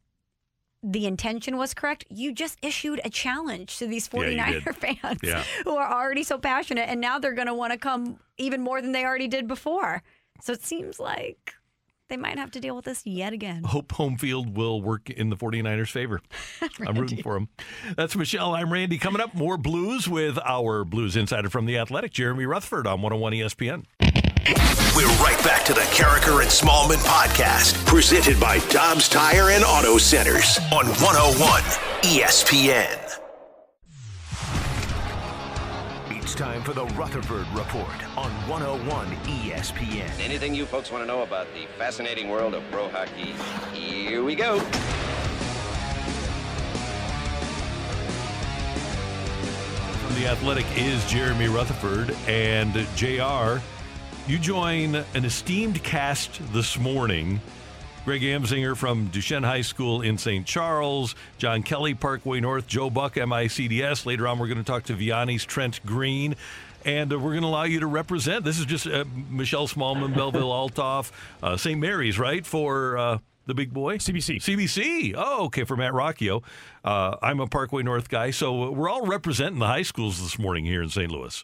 the 0.84 1.06
intention 1.06 1.56
was 1.58 1.74
correct, 1.74 2.04
you 2.10 2.34
just 2.34 2.60
issued 2.62 3.00
a 3.06 3.10
challenge 3.10 3.78
to 3.78 3.88
these 3.88 4.10
Yeah, 4.14 4.28
you 4.28 4.38
49er 4.62 4.64
did. 4.66 4.76
fans 5.02 5.20
Yeah. 5.24 5.44
who 5.64 5.78
are 5.78 5.92
already 5.92 6.24
so 6.24 6.38
passionate. 6.38 6.90
And 6.90 7.00
now 7.00 7.20
they're 7.20 7.34
going 7.34 7.48
to 7.48 7.54
want 7.54 7.72
to 7.72 7.80
come 7.80 8.20
even 8.38 8.62
more 8.62 8.82
than 8.82 8.92
they 8.92 9.06
already 9.06 9.28
did 9.30 9.48
before. 9.48 10.04
So 10.42 10.52
it 10.54 10.64
seems 10.64 11.00
like 11.00 11.54
they 12.10 12.18
might 12.18 12.38
have 12.38 12.52
to 12.52 12.60
deal 12.60 12.76
with 12.76 12.84
this 12.86 13.06
yet 13.06 13.32
again. 13.32 13.64
Hope 13.64 13.94
home 13.94 14.18
field 14.18 14.58
will 14.58 14.82
work 14.82 15.10
in 15.10 15.30
the 15.30 15.38
49ers' 15.38 15.88
favor. 15.90 16.20
I'm 16.86 16.96
rooting 16.96 17.24
for 17.24 17.34
them. 17.36 17.48
That's 17.96 18.16
Michelle. 18.16 18.54
I'm 18.54 18.72
Randy. 18.72 18.98
Coming 18.98 19.22
up, 19.22 19.34
more 19.34 19.58
blues 19.58 20.10
with 20.10 20.38
our 20.46 20.84
blues 20.84 21.16
insider 21.16 21.50
from 21.50 21.66
The 21.66 21.78
Athletic, 21.78 22.12
Jeremy 22.12 22.46
Rutherford 22.46 22.86
on 22.88 23.02
101 23.02 23.34
ESPN. 23.34 23.86
We're 24.46 25.08
right 25.24 25.42
back 25.42 25.64
to 25.66 25.74
the 25.74 25.80
Karraker 25.82 26.42
and 26.42 26.52
Smallmon 26.52 26.98
podcast, 27.06 27.86
presented 27.86 28.38
by 28.42 28.60
Dobbs 28.68 29.08
Tire 29.08 29.52
and 29.52 29.64
Auto 29.64 29.98
Centers 29.98 30.60
on 30.74 30.86
101 30.86 31.62
ESPN. 32.02 33.00
It's 36.10 36.36
time 36.36 36.62
for 36.62 36.74
the 36.74 36.84
Rutherford 36.88 37.48
Report 37.54 38.18
on 38.18 38.32
101 38.50 39.08
ESPN. 39.16 40.12
Anything 40.20 40.54
you 40.54 40.66
folks 40.66 40.92
want 40.92 41.04
to 41.04 41.08
know 41.08 41.22
about 41.22 41.48
the 41.54 41.66
fascinating 41.78 42.28
world 42.28 42.54
of 42.54 42.70
pro 42.70 42.90
hockey? 42.90 43.34
Here 43.74 44.26
we 44.26 44.36
go. 44.36 44.60
From 50.00 50.16
The 50.16 50.28
Athletic 50.28 50.66
is 50.76 51.10
Jeremy 51.10 51.48
Rutherford. 51.48 52.14
And 52.28 52.74
JR, 52.98 53.62
you 54.28 54.40
join 54.40 54.96
an 54.96 55.26
esteemed 55.26 55.84
cast 55.84 56.40
this 56.54 56.78
morning. 56.80 57.42
Greg 58.06 58.22
Amsinger 58.22 58.76
from 58.76 59.08
Duchesne 59.08 59.44
High 59.44 59.62
School 59.62 60.02
in 60.02 60.18
St. 60.18 60.46
Charles, 60.46 61.16
John 61.38 61.64
Kelly, 61.64 61.94
Parkway 61.94 62.40
North, 62.40 62.68
Joe 62.68 62.90
Buck, 62.90 63.16
MICDS. 63.16 64.06
Later 64.06 64.28
on, 64.28 64.40
we're 64.40 64.48
going 64.48 64.58
to 64.58 64.64
talk 64.64 64.84
to 64.84 64.94
Vianney's 64.94 65.46
Trent 65.46 65.86
Green. 65.86 66.36
And 66.86 67.12
uh, 67.12 67.20
we're 67.20 67.32
going 67.32 67.44
to 67.44 67.48
allow 67.48 67.64
you 67.64 67.80
to 67.82 67.88
represent. 67.88 68.44
This 68.44 68.60
is 68.60 68.66
just 68.66 68.88
uh, 68.88 69.06
Michelle 69.30 69.68
Smallmon, 69.68 70.14
Belleville 70.16 70.52
Althoff, 70.52 71.12
uh, 71.42 71.56
St. 71.56 71.80
Mary's, 71.80 72.20
right? 72.20 72.46
For 72.46 72.98
uh, 72.98 73.18
the 73.46 73.54
big 73.54 73.74
boy? 73.74 73.98
CBC. 73.98 74.38
CBC. 74.38 75.16
Oh, 75.18 75.46
okay, 75.46 75.64
for 75.64 75.78
Matt 75.78 75.94
Rocchio. 75.94 76.44
Uh, 76.84 77.16
I'm 77.22 77.40
a 77.40 77.48
Parkway 77.48 77.84
North 77.84 78.10
guy. 78.10 78.32
So 78.32 78.72
we're 78.72 78.90
all 78.90 79.06
representing 79.06 79.60
the 79.60 79.68
high 79.68 79.84
schools 79.84 80.22
this 80.22 80.38
morning 80.40 80.66
here 80.66 80.82
in 80.82 80.90
St. 80.90 81.12
Louis. 81.12 81.44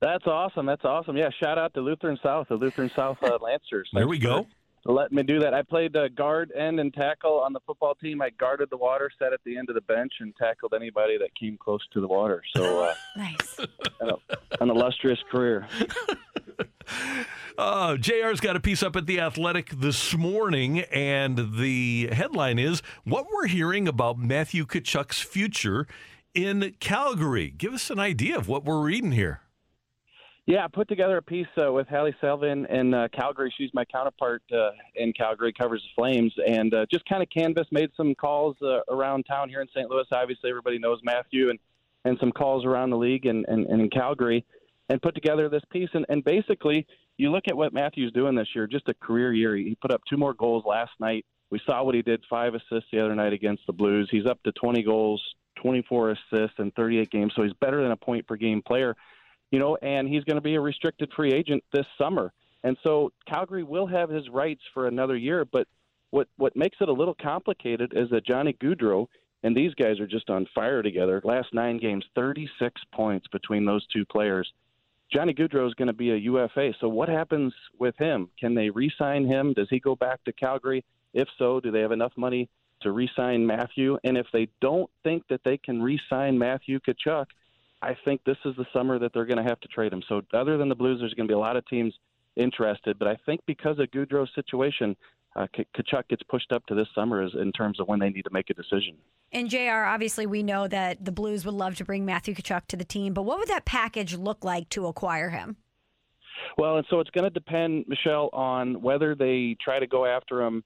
That's 0.00 0.26
awesome. 0.26 0.66
That's 0.66 0.84
awesome. 0.84 1.16
Yeah, 1.16 1.30
shout 1.42 1.58
out 1.58 1.72
to 1.74 1.80
Lutheran 1.80 2.18
South, 2.22 2.48
the 2.48 2.54
Lutheran 2.56 2.90
South 2.94 3.18
uh, 3.22 3.38
Lancers. 3.40 3.88
There 3.94 4.08
we 4.08 4.18
go. 4.18 4.46
Let 4.84 5.10
me 5.10 5.24
do 5.24 5.40
that. 5.40 5.52
I 5.52 5.62
played 5.62 5.96
uh, 5.96 6.08
guard, 6.08 6.52
end, 6.56 6.78
and 6.78 6.94
tackle 6.94 7.40
on 7.40 7.52
the 7.52 7.58
football 7.66 7.96
team. 7.96 8.22
I 8.22 8.30
guarded 8.30 8.70
the 8.70 8.76
water, 8.76 9.10
sat 9.18 9.32
at 9.32 9.40
the 9.44 9.56
end 9.56 9.68
of 9.68 9.74
the 9.74 9.80
bench, 9.80 10.12
and 10.20 10.32
tackled 10.36 10.74
anybody 10.74 11.18
that 11.18 11.30
came 11.34 11.58
close 11.58 11.80
to 11.92 12.00
the 12.00 12.06
water. 12.06 12.40
So, 12.54 12.84
uh, 12.84 12.94
nice. 13.16 13.58
An, 14.00 14.10
an 14.60 14.70
illustrious 14.70 15.18
career. 15.30 15.66
Uh, 17.58 17.96
JR's 17.96 18.38
got 18.38 18.54
a 18.54 18.60
piece 18.60 18.82
up 18.82 18.96
at 18.96 19.06
The 19.06 19.18
Athletic 19.18 19.70
this 19.70 20.14
morning, 20.14 20.80
and 20.80 21.56
the 21.56 22.10
headline 22.12 22.58
is 22.58 22.82
What 23.04 23.26
We're 23.32 23.46
Hearing 23.46 23.88
About 23.88 24.18
Matthew 24.18 24.66
Tkachuk's 24.66 25.20
Future 25.20 25.86
in 26.34 26.74
Calgary. 26.80 27.50
Give 27.56 27.72
us 27.72 27.88
an 27.88 27.98
idea 27.98 28.36
of 28.36 28.46
what 28.46 28.66
we're 28.66 28.82
reading 28.82 29.12
here. 29.12 29.40
Yeah, 30.46 30.64
I 30.64 30.68
put 30.68 30.88
together 30.88 31.16
a 31.16 31.22
piece 31.22 31.48
uh, 31.60 31.72
with 31.72 31.88
Hailey 31.88 32.14
Salvian 32.22 32.70
in 32.70 32.94
uh, 32.94 33.08
Calgary. 33.12 33.52
She's 33.58 33.70
my 33.74 33.84
counterpart 33.84 34.44
uh, 34.52 34.70
in 34.94 35.12
Calgary, 35.12 35.52
covers 35.52 35.82
the 35.82 36.00
Flames, 36.00 36.32
and 36.46 36.72
uh, 36.72 36.86
just 36.88 37.04
kind 37.08 37.20
of 37.20 37.28
canvassed, 37.30 37.72
made 37.72 37.90
some 37.96 38.14
calls 38.14 38.56
uh, 38.62 38.78
around 38.88 39.24
town 39.24 39.48
here 39.48 39.60
in 39.60 39.66
St. 39.74 39.90
Louis. 39.90 40.06
Obviously, 40.12 40.48
everybody 40.48 40.78
knows 40.78 41.00
Matthew, 41.02 41.50
and 41.50 41.58
and 42.04 42.16
some 42.20 42.30
calls 42.30 42.64
around 42.64 42.90
the 42.90 42.96
league 42.96 43.26
and, 43.26 43.44
and, 43.48 43.66
and 43.66 43.80
in 43.80 43.90
Calgary, 43.90 44.44
and 44.88 45.02
put 45.02 45.16
together 45.16 45.48
this 45.48 45.64
piece. 45.72 45.88
And, 45.92 46.06
and 46.08 46.22
basically, 46.22 46.86
you 47.16 47.32
look 47.32 47.48
at 47.48 47.56
what 47.56 47.72
Matthew's 47.72 48.12
doing 48.12 48.36
this 48.36 48.46
year, 48.54 48.68
just 48.68 48.88
a 48.88 48.94
career 48.94 49.32
year. 49.32 49.56
He 49.56 49.76
put 49.82 49.90
up 49.90 50.02
two 50.08 50.16
more 50.16 50.32
goals 50.32 50.62
last 50.64 50.92
night. 51.00 51.26
We 51.50 51.60
saw 51.66 51.82
what 51.82 51.96
he 51.96 52.02
did, 52.02 52.22
five 52.30 52.54
assists 52.54 52.88
the 52.92 53.04
other 53.04 53.16
night 53.16 53.32
against 53.32 53.66
the 53.66 53.72
Blues. 53.72 54.06
He's 54.12 54.26
up 54.26 54.40
to 54.44 54.52
20 54.52 54.84
goals, 54.84 55.20
24 55.56 56.10
assists 56.10 56.60
in 56.60 56.70
38 56.70 57.10
games, 57.10 57.32
so 57.34 57.42
he's 57.42 57.52
better 57.54 57.82
than 57.82 57.90
a 57.90 57.96
point 57.96 58.28
per 58.28 58.36
game 58.36 58.62
player 58.62 58.94
you 59.50 59.58
know, 59.58 59.76
and 59.76 60.08
he's 60.08 60.24
going 60.24 60.36
to 60.36 60.42
be 60.42 60.54
a 60.54 60.60
restricted 60.60 61.10
free 61.14 61.32
agent 61.32 61.62
this 61.72 61.86
summer. 61.98 62.32
And 62.64 62.76
so 62.82 63.12
Calgary 63.28 63.62
will 63.62 63.86
have 63.86 64.10
his 64.10 64.28
rights 64.28 64.62
for 64.74 64.88
another 64.88 65.16
year, 65.16 65.44
but 65.44 65.68
what 66.10 66.28
what 66.36 66.56
makes 66.56 66.76
it 66.80 66.88
a 66.88 66.92
little 66.92 67.16
complicated 67.20 67.92
is 67.94 68.08
that 68.10 68.26
Johnny 68.26 68.54
Gaudreau 68.54 69.06
and 69.42 69.56
these 69.56 69.74
guys 69.74 70.00
are 70.00 70.06
just 70.06 70.30
on 70.30 70.46
fire 70.54 70.82
together. 70.82 71.20
Last 71.24 71.48
nine 71.52 71.78
games, 71.78 72.04
36 72.14 72.80
points 72.92 73.26
between 73.28 73.64
those 73.64 73.86
two 73.92 74.04
players. 74.04 74.50
Johnny 75.12 75.34
Gaudreau 75.34 75.68
is 75.68 75.74
going 75.74 75.86
to 75.86 75.92
be 75.92 76.10
a 76.10 76.16
UFA. 76.16 76.72
So 76.80 76.88
what 76.88 77.08
happens 77.08 77.52
with 77.78 77.94
him? 77.96 78.28
Can 78.40 78.54
they 78.54 78.70
re-sign 78.70 79.24
him? 79.24 79.52
Does 79.52 79.68
he 79.70 79.78
go 79.78 79.94
back 79.94 80.24
to 80.24 80.32
Calgary? 80.32 80.84
If 81.14 81.28
so, 81.38 81.60
do 81.60 81.70
they 81.70 81.80
have 81.80 81.92
enough 81.92 82.12
money 82.16 82.48
to 82.82 82.90
re-sign 82.90 83.46
Matthew? 83.46 83.98
And 84.02 84.16
if 84.16 84.26
they 84.32 84.48
don't 84.60 84.90
think 85.04 85.22
that 85.28 85.42
they 85.44 85.58
can 85.58 85.80
re-sign 85.80 86.36
Matthew 86.36 86.80
Tkachuk, 86.80 87.26
I 87.86 87.96
think 88.04 88.20
this 88.24 88.36
is 88.44 88.56
the 88.56 88.66
summer 88.72 88.98
that 88.98 89.12
they're 89.14 89.26
going 89.26 89.42
to 89.42 89.48
have 89.48 89.60
to 89.60 89.68
trade 89.68 89.92
him. 89.92 90.02
So 90.08 90.20
other 90.34 90.58
than 90.58 90.68
the 90.68 90.74
Blues, 90.74 90.98
there's 90.98 91.14
going 91.14 91.28
to 91.28 91.30
be 91.30 91.36
a 91.36 91.38
lot 91.38 91.56
of 91.56 91.64
teams 91.68 91.94
interested. 92.34 92.98
But 92.98 93.06
I 93.06 93.16
think 93.24 93.42
because 93.46 93.78
of 93.78 93.88
Gaudreau's 93.92 94.34
situation, 94.34 94.96
uh, 95.36 95.46
Tkachuk 95.54 96.08
gets 96.08 96.24
pushed 96.24 96.50
up 96.50 96.66
to 96.66 96.74
this 96.74 96.88
summer 96.96 97.22
as, 97.22 97.30
in 97.40 97.52
terms 97.52 97.78
of 97.78 97.86
when 97.86 98.00
they 98.00 98.08
need 98.08 98.22
to 98.22 98.32
make 98.32 98.50
a 98.50 98.54
decision. 98.54 98.96
And 99.30 99.48
JR, 99.48 99.84
obviously, 99.86 100.26
we 100.26 100.42
know 100.42 100.66
that 100.66 101.04
the 101.04 101.12
Blues 101.12 101.46
would 101.46 101.54
love 101.54 101.76
to 101.76 101.84
bring 101.84 102.04
Matthew 102.04 102.34
Tkachuk 102.34 102.66
to 102.68 102.76
the 102.76 102.84
team, 102.84 103.14
but 103.14 103.22
what 103.22 103.38
would 103.38 103.48
that 103.48 103.64
package 103.64 104.16
look 104.16 104.44
like 104.44 104.68
to 104.70 104.86
acquire 104.86 105.30
him? 105.30 105.56
Well, 106.58 106.78
and 106.78 106.86
so 106.90 106.98
it's 106.98 107.10
going 107.10 107.24
to 107.24 107.30
depend, 107.30 107.84
Michelle, 107.86 108.30
on 108.32 108.82
whether 108.82 109.14
they 109.14 109.56
try 109.62 109.78
to 109.78 109.86
go 109.86 110.06
after 110.06 110.42
him, 110.42 110.64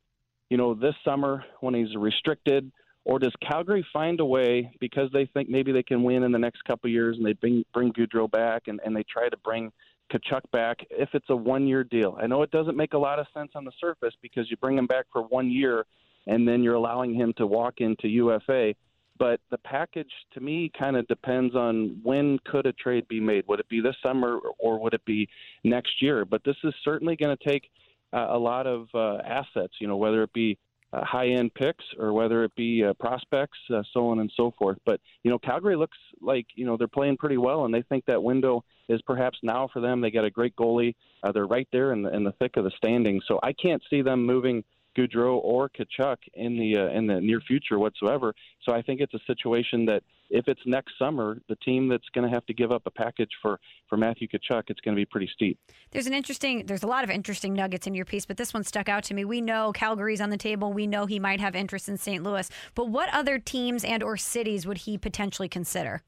you 0.48 0.56
know, 0.56 0.72
this 0.72 0.94
summer 1.05 1.44
when 1.60 1.74
he's 1.74 1.94
restricted 1.97 2.72
or 3.05 3.18
does 3.18 3.32
Calgary 3.47 3.85
find 3.93 4.20
a 4.20 4.24
way 4.24 4.70
because 4.81 5.10
they 5.12 5.27
think 5.27 5.48
maybe 5.48 5.72
they 5.72 5.82
can 5.82 6.02
win 6.02 6.22
in 6.22 6.32
the 6.32 6.39
next 6.39 6.62
couple 6.64 6.89
of 6.89 6.93
years 6.93 7.16
and 7.16 7.24
they 7.24 7.32
bring 7.32 7.64
bring 7.72 7.93
Gaudreau 7.93 8.31
back 8.31 8.68
and, 8.68 8.81
and 8.85 8.94
they 8.94 9.05
try 9.05 9.28
to 9.28 9.36
bring 9.39 9.72
Tkachuk 10.12 10.43
back 10.52 10.78
if 10.90 11.09
it's 11.14 11.31
a 11.31 11.36
one 11.36 11.66
year 11.66 11.85
deal? 11.85 12.18
I 12.20 12.27
know 12.27 12.43
it 12.43 12.51
doesn't 12.51 12.77
make 12.77 12.93
a 12.93 12.98
lot 12.98 13.18
of 13.18 13.27
sense 13.32 13.52
on 13.55 13.64
the 13.64 13.72
surface 13.81 14.14
because 14.20 14.51
you 14.51 14.56
bring 14.56 14.77
him 14.77 14.86
back 14.86 15.06
for 15.12 15.22
one 15.22 15.51
year 15.51 15.86
and 16.27 16.47
then 16.47 16.62
you're 16.62 16.74
allowing 16.74 17.14
him 17.14 17.32
to 17.39 17.47
walk 17.47 17.74
into 17.78 18.09
UFA. 18.09 18.74
But 19.18 19.40
the 19.51 19.59
package 19.59 20.10
to 20.32 20.40
me 20.40 20.70
kind 20.78 20.97
of 20.97 21.06
depends 21.06 21.55
on 21.55 22.01
when 22.02 22.39
could 22.47 22.66
a 22.66 22.72
trade 22.72 23.06
be 23.09 23.20
made. 23.20 23.44
Would 23.48 23.60
it 23.60 23.68
be 23.68 23.81
this 23.81 23.97
summer 24.02 24.39
or 24.59 24.78
would 24.81 24.94
it 24.94 25.05
be 25.05 25.28
next 25.62 26.01
year? 26.01 26.24
But 26.24 26.43
this 26.44 26.56
is 26.64 26.72
certainly 26.85 27.16
going 27.16 27.36
to 27.36 27.48
take 27.48 27.70
uh, 28.12 28.28
a 28.31 28.39
lot 28.39 28.66
of 28.66 28.89
uh, 28.94 29.18
assets. 29.18 29.74
You 29.78 29.89
know, 29.89 29.97
whether 29.97 30.22
it 30.22 30.32
be 30.32 30.59
uh, 30.92 31.04
high 31.04 31.28
end 31.28 31.52
picks 31.54 31.84
or 31.98 32.12
whether 32.12 32.44
it 32.44 32.54
be 32.56 32.84
uh, 32.84 32.92
prospects, 32.94 33.58
uh, 33.72 33.82
so 33.92 34.08
on 34.08 34.20
and 34.20 34.32
so 34.36 34.52
forth. 34.58 34.78
But 34.84 35.00
you 35.22 35.30
know, 35.30 35.38
Calgary 35.38 35.76
looks 35.76 35.98
like 36.20 36.46
you 36.54 36.66
know 36.66 36.76
they're 36.76 36.88
playing 36.88 37.16
pretty 37.16 37.36
well, 37.36 37.64
and 37.64 37.74
they 37.74 37.82
think 37.82 38.04
that 38.06 38.22
window 38.22 38.64
is 38.88 39.00
perhaps 39.02 39.38
now 39.42 39.68
for 39.72 39.80
them. 39.80 40.00
They 40.00 40.10
got 40.10 40.24
a 40.24 40.30
great 40.30 40.56
goalie. 40.56 40.94
Uh, 41.22 41.32
they're 41.32 41.46
right 41.46 41.68
there 41.72 41.92
in 41.92 42.02
the 42.02 42.14
in 42.14 42.24
the 42.24 42.32
thick 42.32 42.56
of 42.56 42.64
the 42.64 42.72
standings, 42.76 43.24
so 43.28 43.38
I 43.42 43.52
can't 43.52 43.82
see 43.90 44.02
them 44.02 44.24
moving 44.24 44.64
Gaudreau 44.96 45.40
or 45.42 45.68
Tkachuk 45.70 46.16
in 46.34 46.58
the 46.58 46.76
uh, 46.76 46.96
in 46.96 47.06
the 47.06 47.20
near 47.20 47.40
future 47.40 47.78
whatsoever. 47.78 48.34
So 48.64 48.74
I 48.74 48.82
think 48.82 49.00
it's 49.00 49.14
a 49.14 49.20
situation 49.26 49.86
that 49.86 50.02
if 50.30 50.46
it's 50.46 50.60
next 50.64 50.92
summer, 50.98 51.38
the 51.48 51.56
team 51.56 51.88
that's 51.88 52.08
going 52.14 52.28
to 52.28 52.32
have 52.32 52.46
to 52.46 52.54
give 52.54 52.72
up 52.72 52.82
a 52.86 52.90
package 52.90 53.30
for 53.42 53.58
for 53.88 53.96
Matthew 53.96 54.28
Tkachuk, 54.28 54.64
it's 54.68 54.80
going 54.80 54.96
to 54.96 55.00
be 55.00 55.04
pretty 55.04 55.28
steep. 55.32 55.58
There's 55.90 56.06
an 56.06 56.14
interesting, 56.14 56.66
there's 56.66 56.82
a 56.82 56.86
lot 56.86 57.04
of 57.04 57.10
interesting 57.10 57.52
nuggets 57.52 57.86
in 57.86 57.94
your 57.94 58.04
piece, 58.04 58.26
but 58.26 58.36
this 58.36 58.54
one 58.54 58.64
stuck 58.64 58.88
out 58.88 59.04
to 59.04 59.14
me. 59.14 59.24
We 59.24 59.40
know 59.40 59.72
Calgary's 59.72 60.20
on 60.20 60.30
the 60.30 60.36
table. 60.36 60.72
We 60.72 60.86
know 60.86 61.06
he 61.06 61.18
might 61.18 61.40
have 61.40 61.54
interest 61.54 61.88
in 61.88 61.96
St. 61.96 62.22
Louis, 62.22 62.48
but 62.74 62.88
what 62.88 63.12
other 63.12 63.38
teams 63.38 63.84
and 63.84 64.02
or 64.02 64.16
cities 64.16 64.66
would 64.66 64.78
he 64.78 64.98
potentially 64.98 65.48
consider? 65.48 66.02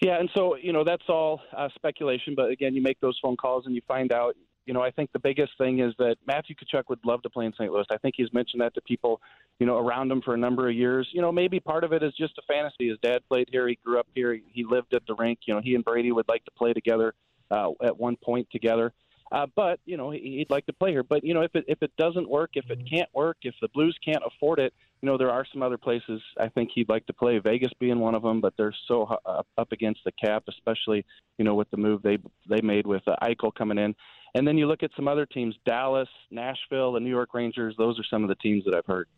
Yeah, 0.00 0.20
and 0.20 0.28
so 0.34 0.56
you 0.56 0.72
know 0.72 0.84
that's 0.84 1.08
all 1.08 1.40
uh, 1.56 1.68
speculation. 1.74 2.34
But 2.36 2.50
again, 2.50 2.74
you 2.74 2.82
make 2.82 3.00
those 3.00 3.18
phone 3.22 3.36
calls 3.36 3.66
and 3.66 3.74
you 3.74 3.80
find 3.88 4.12
out 4.12 4.36
you 4.66 4.74
know, 4.74 4.82
I 4.82 4.90
think 4.90 5.12
the 5.12 5.18
biggest 5.18 5.52
thing 5.58 5.78
is 5.78 5.94
that 5.98 6.16
Matthew 6.26 6.56
Tkachuk 6.56 6.84
would 6.88 6.98
love 7.04 7.22
to 7.22 7.30
play 7.30 7.46
in 7.46 7.52
St. 7.52 7.72
Louis. 7.72 7.86
I 7.90 7.96
think 7.98 8.16
he's 8.16 8.32
mentioned 8.32 8.60
that 8.60 8.74
to 8.74 8.80
people, 8.80 9.20
you 9.60 9.66
know, 9.66 9.78
around 9.78 10.10
him 10.10 10.20
for 10.20 10.34
a 10.34 10.36
number 10.36 10.68
of 10.68 10.74
years. 10.74 11.08
You 11.12 11.22
know, 11.22 11.30
maybe 11.30 11.60
part 11.60 11.84
of 11.84 11.92
it 11.92 12.02
is 12.02 12.12
just 12.18 12.36
a 12.38 12.42
fantasy. 12.52 12.88
His 12.88 12.98
dad 13.00 13.22
played 13.28 13.48
here. 13.50 13.68
He 13.68 13.78
grew 13.84 13.98
up 13.98 14.08
here. 14.14 14.38
He 14.52 14.64
lived 14.64 14.92
at 14.92 15.06
the 15.06 15.14
rink. 15.14 15.40
You 15.46 15.54
know, 15.54 15.60
he 15.62 15.76
and 15.76 15.84
Brady 15.84 16.10
would 16.10 16.28
like 16.28 16.44
to 16.44 16.50
play 16.50 16.72
together 16.72 17.14
uh, 17.50 17.70
at 17.82 17.96
one 17.96 18.16
point 18.16 18.48
together. 18.50 18.92
Uh, 19.32 19.46
but 19.56 19.80
you 19.84 19.96
know 19.96 20.10
he'd 20.10 20.50
like 20.50 20.64
to 20.66 20.72
play 20.72 20.92
here. 20.92 21.02
But 21.02 21.24
you 21.24 21.34
know 21.34 21.42
if 21.42 21.54
it 21.54 21.64
if 21.66 21.82
it 21.82 21.90
doesn't 21.98 22.28
work, 22.28 22.50
if 22.54 22.70
it 22.70 22.78
can't 22.88 23.08
work, 23.12 23.38
if 23.42 23.54
the 23.60 23.68
Blues 23.68 23.96
can't 24.04 24.22
afford 24.24 24.60
it, 24.60 24.72
you 25.00 25.06
know 25.06 25.18
there 25.18 25.30
are 25.30 25.46
some 25.52 25.62
other 25.62 25.78
places 25.78 26.22
I 26.40 26.48
think 26.48 26.70
he'd 26.74 26.88
like 26.88 27.06
to 27.06 27.12
play. 27.12 27.38
Vegas 27.38 27.72
being 27.78 27.98
one 27.98 28.14
of 28.14 28.22
them, 28.22 28.40
but 28.40 28.54
they're 28.56 28.74
so 28.88 29.04
uh, 29.24 29.42
up 29.58 29.72
against 29.72 30.00
the 30.04 30.12
cap, 30.12 30.44
especially 30.48 31.04
you 31.38 31.44
know 31.44 31.54
with 31.54 31.70
the 31.70 31.76
move 31.76 32.02
they 32.02 32.18
they 32.48 32.60
made 32.62 32.86
with 32.86 33.02
uh, 33.06 33.16
Eichel 33.22 33.54
coming 33.54 33.78
in. 33.78 33.94
And 34.34 34.46
then 34.46 34.58
you 34.58 34.66
look 34.66 34.82
at 34.82 34.90
some 34.94 35.08
other 35.08 35.24
teams, 35.24 35.54
Dallas, 35.64 36.10
Nashville, 36.30 36.92
the 36.92 37.00
New 37.00 37.08
York 37.08 37.32
Rangers. 37.32 37.74
Those 37.78 37.98
are 37.98 38.04
some 38.10 38.22
of 38.22 38.28
the 38.28 38.34
teams 38.34 38.64
that 38.66 38.74
I've 38.74 38.84
heard. 38.84 39.08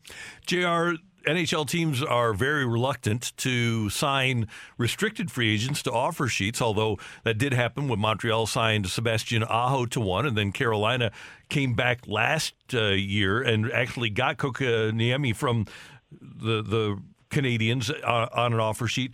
JR, 0.47 0.93
NHL 1.29 1.69
teams 1.69 2.05
are 2.05 2.33
very 2.33 2.65
reluctant 2.65 3.37
to 3.39 3.91
sign 3.91 4.47
restricted 4.77 5.31
free 5.31 5.53
agents 5.53 5.83
to 5.83 5.93
offer 5.93 6.29
sheets, 6.29 6.63
although 6.63 6.99
that 7.25 7.37
did 7.37 7.53
happen 7.53 7.89
when 7.89 7.99
Montreal 7.99 8.47
signed 8.47 8.87
Sebastian 8.89 9.43
Aho 9.43 9.87
to 9.87 10.01
one, 10.01 10.25
and 10.25 10.39
then 10.39 10.53
Carolina 10.53 11.11
came 11.49 11.75
back 11.75 12.07
last 12.07 12.55
uh, 12.75 12.89
year 12.89 13.43
and 13.43 13.70
actually 13.73 14.11
got 14.11 14.39
Kotkaniemi 14.39 15.35
from 15.35 15.66
the 16.11 16.62
the 16.62 16.99
Canadiens 17.31 17.91
uh, 18.03 18.29
on 18.33 18.53
an 18.53 18.61
offer 18.61 18.89
sheet 18.89 19.12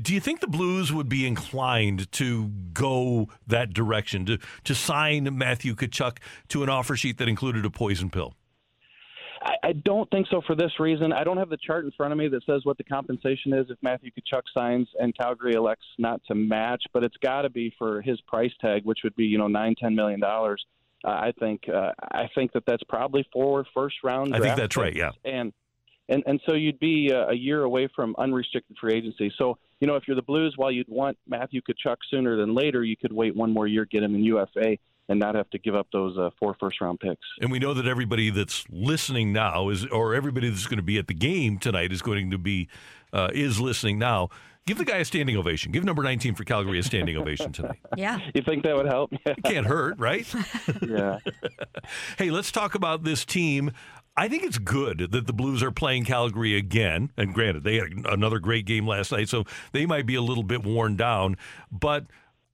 do 0.00 0.14
you 0.14 0.20
think 0.20 0.40
the 0.40 0.48
Blues 0.48 0.92
would 0.92 1.08
be 1.08 1.26
inclined 1.26 2.10
to 2.12 2.48
go 2.72 3.28
that 3.46 3.72
direction 3.72 4.26
to 4.26 4.38
to 4.64 4.74
sign 4.74 5.36
Matthew 5.36 5.74
Tkachuk 5.74 6.18
to 6.48 6.62
an 6.62 6.68
offer 6.68 6.96
sheet 6.96 7.18
that 7.18 7.28
included 7.28 7.64
a 7.64 7.70
poison 7.70 8.10
pill? 8.10 8.34
I, 9.62 9.72
don't 9.72 10.10
think 10.10 10.26
so 10.30 10.42
for 10.46 10.56
this 10.56 10.72
reason. 10.80 11.12
I 11.12 11.22
don't 11.22 11.36
have 11.36 11.48
the 11.48 11.58
chart 11.64 11.84
in 11.84 11.92
front 11.92 12.12
of 12.12 12.18
me 12.18 12.26
that 12.28 12.44
says 12.44 12.62
what 12.64 12.76
the 12.76 12.84
compensation 12.84 13.52
is 13.52 13.66
if 13.70 13.78
Matthew 13.82 14.10
Tkachuk 14.10 14.42
signs 14.52 14.88
and 14.98 15.16
Calgary 15.16 15.54
elects 15.54 15.86
not 15.96 16.20
to 16.26 16.34
match, 16.34 16.82
but 16.92 17.04
it's 17.04 17.16
got 17.18 17.42
to 17.42 17.50
be 17.50 17.72
for 17.78 18.02
his 18.02 18.20
price 18.22 18.50
tag, 18.60 18.84
which 18.84 19.00
would 19.04 19.14
be 19.14 19.24
you 19.24 19.38
know 19.38 19.46
nine 19.46 19.74
ten 19.80 19.94
million 19.94 20.20
dollars. 20.20 20.64
Uh, 21.04 21.10
I 21.10 21.32
think 21.38 21.68
uh, 21.68 21.92
I 22.12 22.28
think 22.34 22.52
that 22.52 22.64
that's 22.66 22.82
probably 22.84 23.26
four 23.32 23.64
first 23.74 23.96
round. 24.02 24.34
I 24.34 24.40
think 24.40 24.56
that's 24.56 24.76
right. 24.76 24.94
Yeah, 24.94 25.12
and 25.24 25.52
and 26.08 26.22
and 26.26 26.40
so 26.48 26.54
you'd 26.54 26.80
be 26.80 27.12
uh, 27.12 27.28
a 27.28 27.34
year 27.34 27.62
away 27.62 27.88
from 27.94 28.14
unrestricted 28.18 28.76
free 28.80 28.94
agency. 28.94 29.32
So 29.38 29.58
you 29.80 29.86
know, 29.86 29.96
if 29.96 30.08
you're 30.08 30.16
the 30.16 30.22
Blues, 30.22 30.54
while 30.56 30.72
you'd 30.72 30.88
want 30.88 31.16
Matthew 31.28 31.60
Tkachuk 31.60 31.96
sooner 32.10 32.36
than 32.36 32.54
later, 32.54 32.82
you 32.82 32.96
could 32.96 33.12
wait 33.12 33.36
one 33.36 33.52
more 33.52 33.66
year, 33.66 33.84
get 33.84 34.02
him 34.02 34.14
in 34.14 34.24
UFA, 34.24 34.76
and 35.08 35.18
not 35.18 35.34
have 35.34 35.48
to 35.50 35.58
give 35.58 35.74
up 35.74 35.86
those 35.92 36.18
uh, 36.18 36.30
four 36.38 36.56
first 36.58 36.80
round 36.80 37.00
picks. 37.00 37.26
And 37.40 37.50
we 37.50 37.58
know 37.58 37.74
that 37.74 37.86
everybody 37.86 38.30
that's 38.30 38.64
listening 38.70 39.32
now 39.32 39.68
is, 39.68 39.86
or 39.86 40.14
everybody 40.14 40.50
that's 40.50 40.66
going 40.66 40.78
to 40.78 40.82
be 40.82 40.98
at 40.98 41.06
the 41.06 41.14
game 41.14 41.58
tonight 41.58 41.92
is 41.92 42.02
going 42.02 42.30
to 42.30 42.38
be, 42.38 42.68
uh, 43.12 43.28
is 43.32 43.60
listening 43.60 43.98
now. 43.98 44.30
Give 44.68 44.76
the 44.76 44.84
guy 44.84 44.98
a 44.98 45.04
standing 45.06 45.34
ovation. 45.34 45.72
Give 45.72 45.82
number 45.82 46.02
19 46.02 46.34
for 46.34 46.44
Calgary 46.44 46.78
a 46.78 46.82
standing 46.82 47.16
ovation 47.16 47.52
tonight. 47.52 47.78
Yeah. 47.96 48.18
You 48.34 48.42
think 48.42 48.64
that 48.64 48.76
would 48.76 48.84
help? 48.84 49.10
it 49.24 49.42
can't 49.42 49.66
hurt, 49.66 49.98
right? 49.98 50.26
yeah. 50.86 51.20
hey, 52.18 52.30
let's 52.30 52.52
talk 52.52 52.74
about 52.74 53.02
this 53.02 53.24
team. 53.24 53.72
I 54.14 54.28
think 54.28 54.42
it's 54.42 54.58
good 54.58 55.08
that 55.10 55.26
the 55.26 55.32
Blues 55.32 55.62
are 55.62 55.70
playing 55.70 56.04
Calgary 56.04 56.54
again. 56.54 57.10
And 57.16 57.32
granted, 57.32 57.64
they 57.64 57.76
had 57.76 57.88
another 58.04 58.38
great 58.40 58.66
game 58.66 58.86
last 58.86 59.10
night, 59.10 59.30
so 59.30 59.44
they 59.72 59.86
might 59.86 60.04
be 60.04 60.16
a 60.16 60.22
little 60.22 60.42
bit 60.42 60.62
worn 60.62 60.96
down. 60.96 61.38
But 61.72 62.04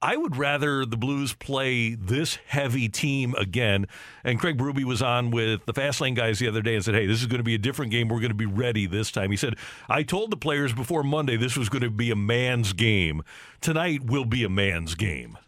I 0.04 0.18
would 0.18 0.36
rather 0.36 0.84
the 0.84 0.98
Blues 0.98 1.32
play 1.32 1.94
this 1.94 2.36
heavy 2.46 2.90
team 2.90 3.34
again. 3.38 3.86
And 4.22 4.38
Craig 4.38 4.58
Berube 4.58 4.84
was 4.84 5.00
on 5.00 5.30
with 5.30 5.64
the 5.64 5.72
Fastlane 5.72 6.14
guys 6.14 6.38
the 6.38 6.46
other 6.46 6.60
day 6.60 6.74
and 6.74 6.84
said, 6.84 6.94
hey, 6.94 7.06
this 7.06 7.22
is 7.22 7.26
going 7.26 7.38
to 7.38 7.44
be 7.44 7.54
a 7.54 7.58
different 7.58 7.90
game. 7.90 8.08
We're 8.08 8.20
going 8.20 8.28
to 8.28 8.34
be 8.34 8.44
ready 8.44 8.84
this 8.84 9.10
time. 9.10 9.30
He 9.30 9.38
said, 9.38 9.54
I 9.88 10.02
told 10.02 10.30
the 10.30 10.36
players 10.36 10.74
before 10.74 11.02
Monday 11.04 11.38
this 11.38 11.56
was 11.56 11.70
going 11.70 11.84
to 11.84 11.90
be 11.90 12.10
a 12.10 12.16
man's 12.16 12.74
game. 12.74 13.22
Tonight 13.62 14.04
will 14.04 14.26
be 14.26 14.44
a 14.44 14.50
man's 14.50 14.94
game. 14.94 15.38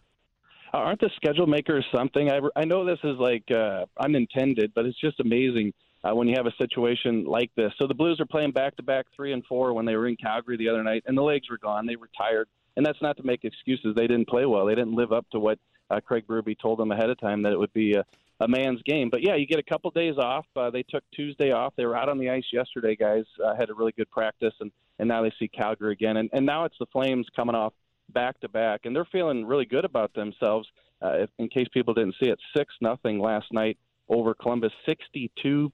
Aren't 0.72 1.00
the 1.00 1.10
schedule 1.16 1.46
makers 1.46 1.84
something? 1.94 2.30
I, 2.30 2.40
I 2.56 2.64
know 2.64 2.86
this 2.86 3.00
is 3.04 3.18
like 3.18 3.44
uh, 3.54 3.84
unintended, 4.00 4.72
but 4.74 4.86
it's 4.86 4.98
just 4.98 5.20
amazing 5.20 5.74
uh, 6.02 6.14
when 6.14 6.28
you 6.28 6.34
have 6.34 6.46
a 6.46 6.56
situation 6.56 7.26
like 7.26 7.50
this. 7.56 7.74
So 7.78 7.86
the 7.86 7.94
Blues 7.94 8.20
are 8.20 8.26
playing 8.26 8.52
back 8.52 8.74
to 8.76 8.82
back 8.82 9.04
three 9.14 9.34
and 9.34 9.44
four 9.44 9.74
when 9.74 9.84
they 9.84 9.96
were 9.96 10.08
in 10.08 10.16
Calgary 10.16 10.56
the 10.56 10.70
other 10.70 10.82
night, 10.82 11.02
and 11.06 11.16
the 11.16 11.22
legs 11.22 11.50
were 11.50 11.58
gone. 11.58 11.84
They 11.84 11.96
were 11.96 12.08
tired. 12.16 12.48
And 12.76 12.84
that's 12.84 13.00
not 13.00 13.16
to 13.16 13.22
make 13.22 13.44
excuses. 13.44 13.94
They 13.96 14.06
didn't 14.06 14.28
play 14.28 14.46
well. 14.46 14.66
They 14.66 14.74
didn't 14.74 14.94
live 14.94 15.12
up 15.12 15.26
to 15.30 15.38
what 15.38 15.58
uh, 15.90 16.00
Craig 16.00 16.24
Berube 16.26 16.58
told 16.60 16.78
them 16.78 16.92
ahead 16.92 17.10
of 17.10 17.18
time 17.18 17.42
that 17.42 17.52
it 17.52 17.58
would 17.58 17.72
be 17.72 17.94
a, 17.94 18.04
a 18.40 18.48
man's 18.48 18.82
game. 18.82 19.08
But 19.10 19.22
yeah, 19.22 19.34
you 19.34 19.46
get 19.46 19.58
a 19.58 19.62
couple 19.62 19.90
days 19.90 20.16
off. 20.18 20.44
Uh, 20.54 20.70
they 20.70 20.82
took 20.82 21.02
Tuesday 21.14 21.52
off. 21.52 21.72
They 21.76 21.86
were 21.86 21.96
out 21.96 22.08
on 22.08 22.18
the 22.18 22.28
ice 22.28 22.44
yesterday, 22.52 22.94
guys. 22.94 23.24
Uh, 23.42 23.54
had 23.56 23.70
a 23.70 23.74
really 23.74 23.92
good 23.96 24.10
practice, 24.10 24.54
and, 24.60 24.70
and 24.98 25.08
now 25.08 25.22
they 25.22 25.32
see 25.38 25.48
Calgary 25.48 25.92
again. 25.92 26.18
And, 26.18 26.28
and 26.32 26.44
now 26.44 26.64
it's 26.64 26.76
the 26.78 26.86
Flames 26.86 27.26
coming 27.34 27.54
off 27.54 27.72
back 28.12 28.38
to 28.40 28.48
back, 28.48 28.82
and 28.84 28.94
they're 28.94 29.08
feeling 29.10 29.46
really 29.46 29.64
good 29.64 29.84
about 29.84 30.12
themselves. 30.14 30.68
Uh, 31.02 31.14
if, 31.20 31.30
in 31.38 31.48
case 31.48 31.66
people 31.72 31.92
didn't 31.94 32.14
see 32.22 32.30
it, 32.30 32.38
six 32.56 32.74
nothing 32.80 33.18
last 33.20 33.52
night 33.52 33.78
over 34.08 34.32
Columbus, 34.32 34.72
sixty-two 34.86 35.72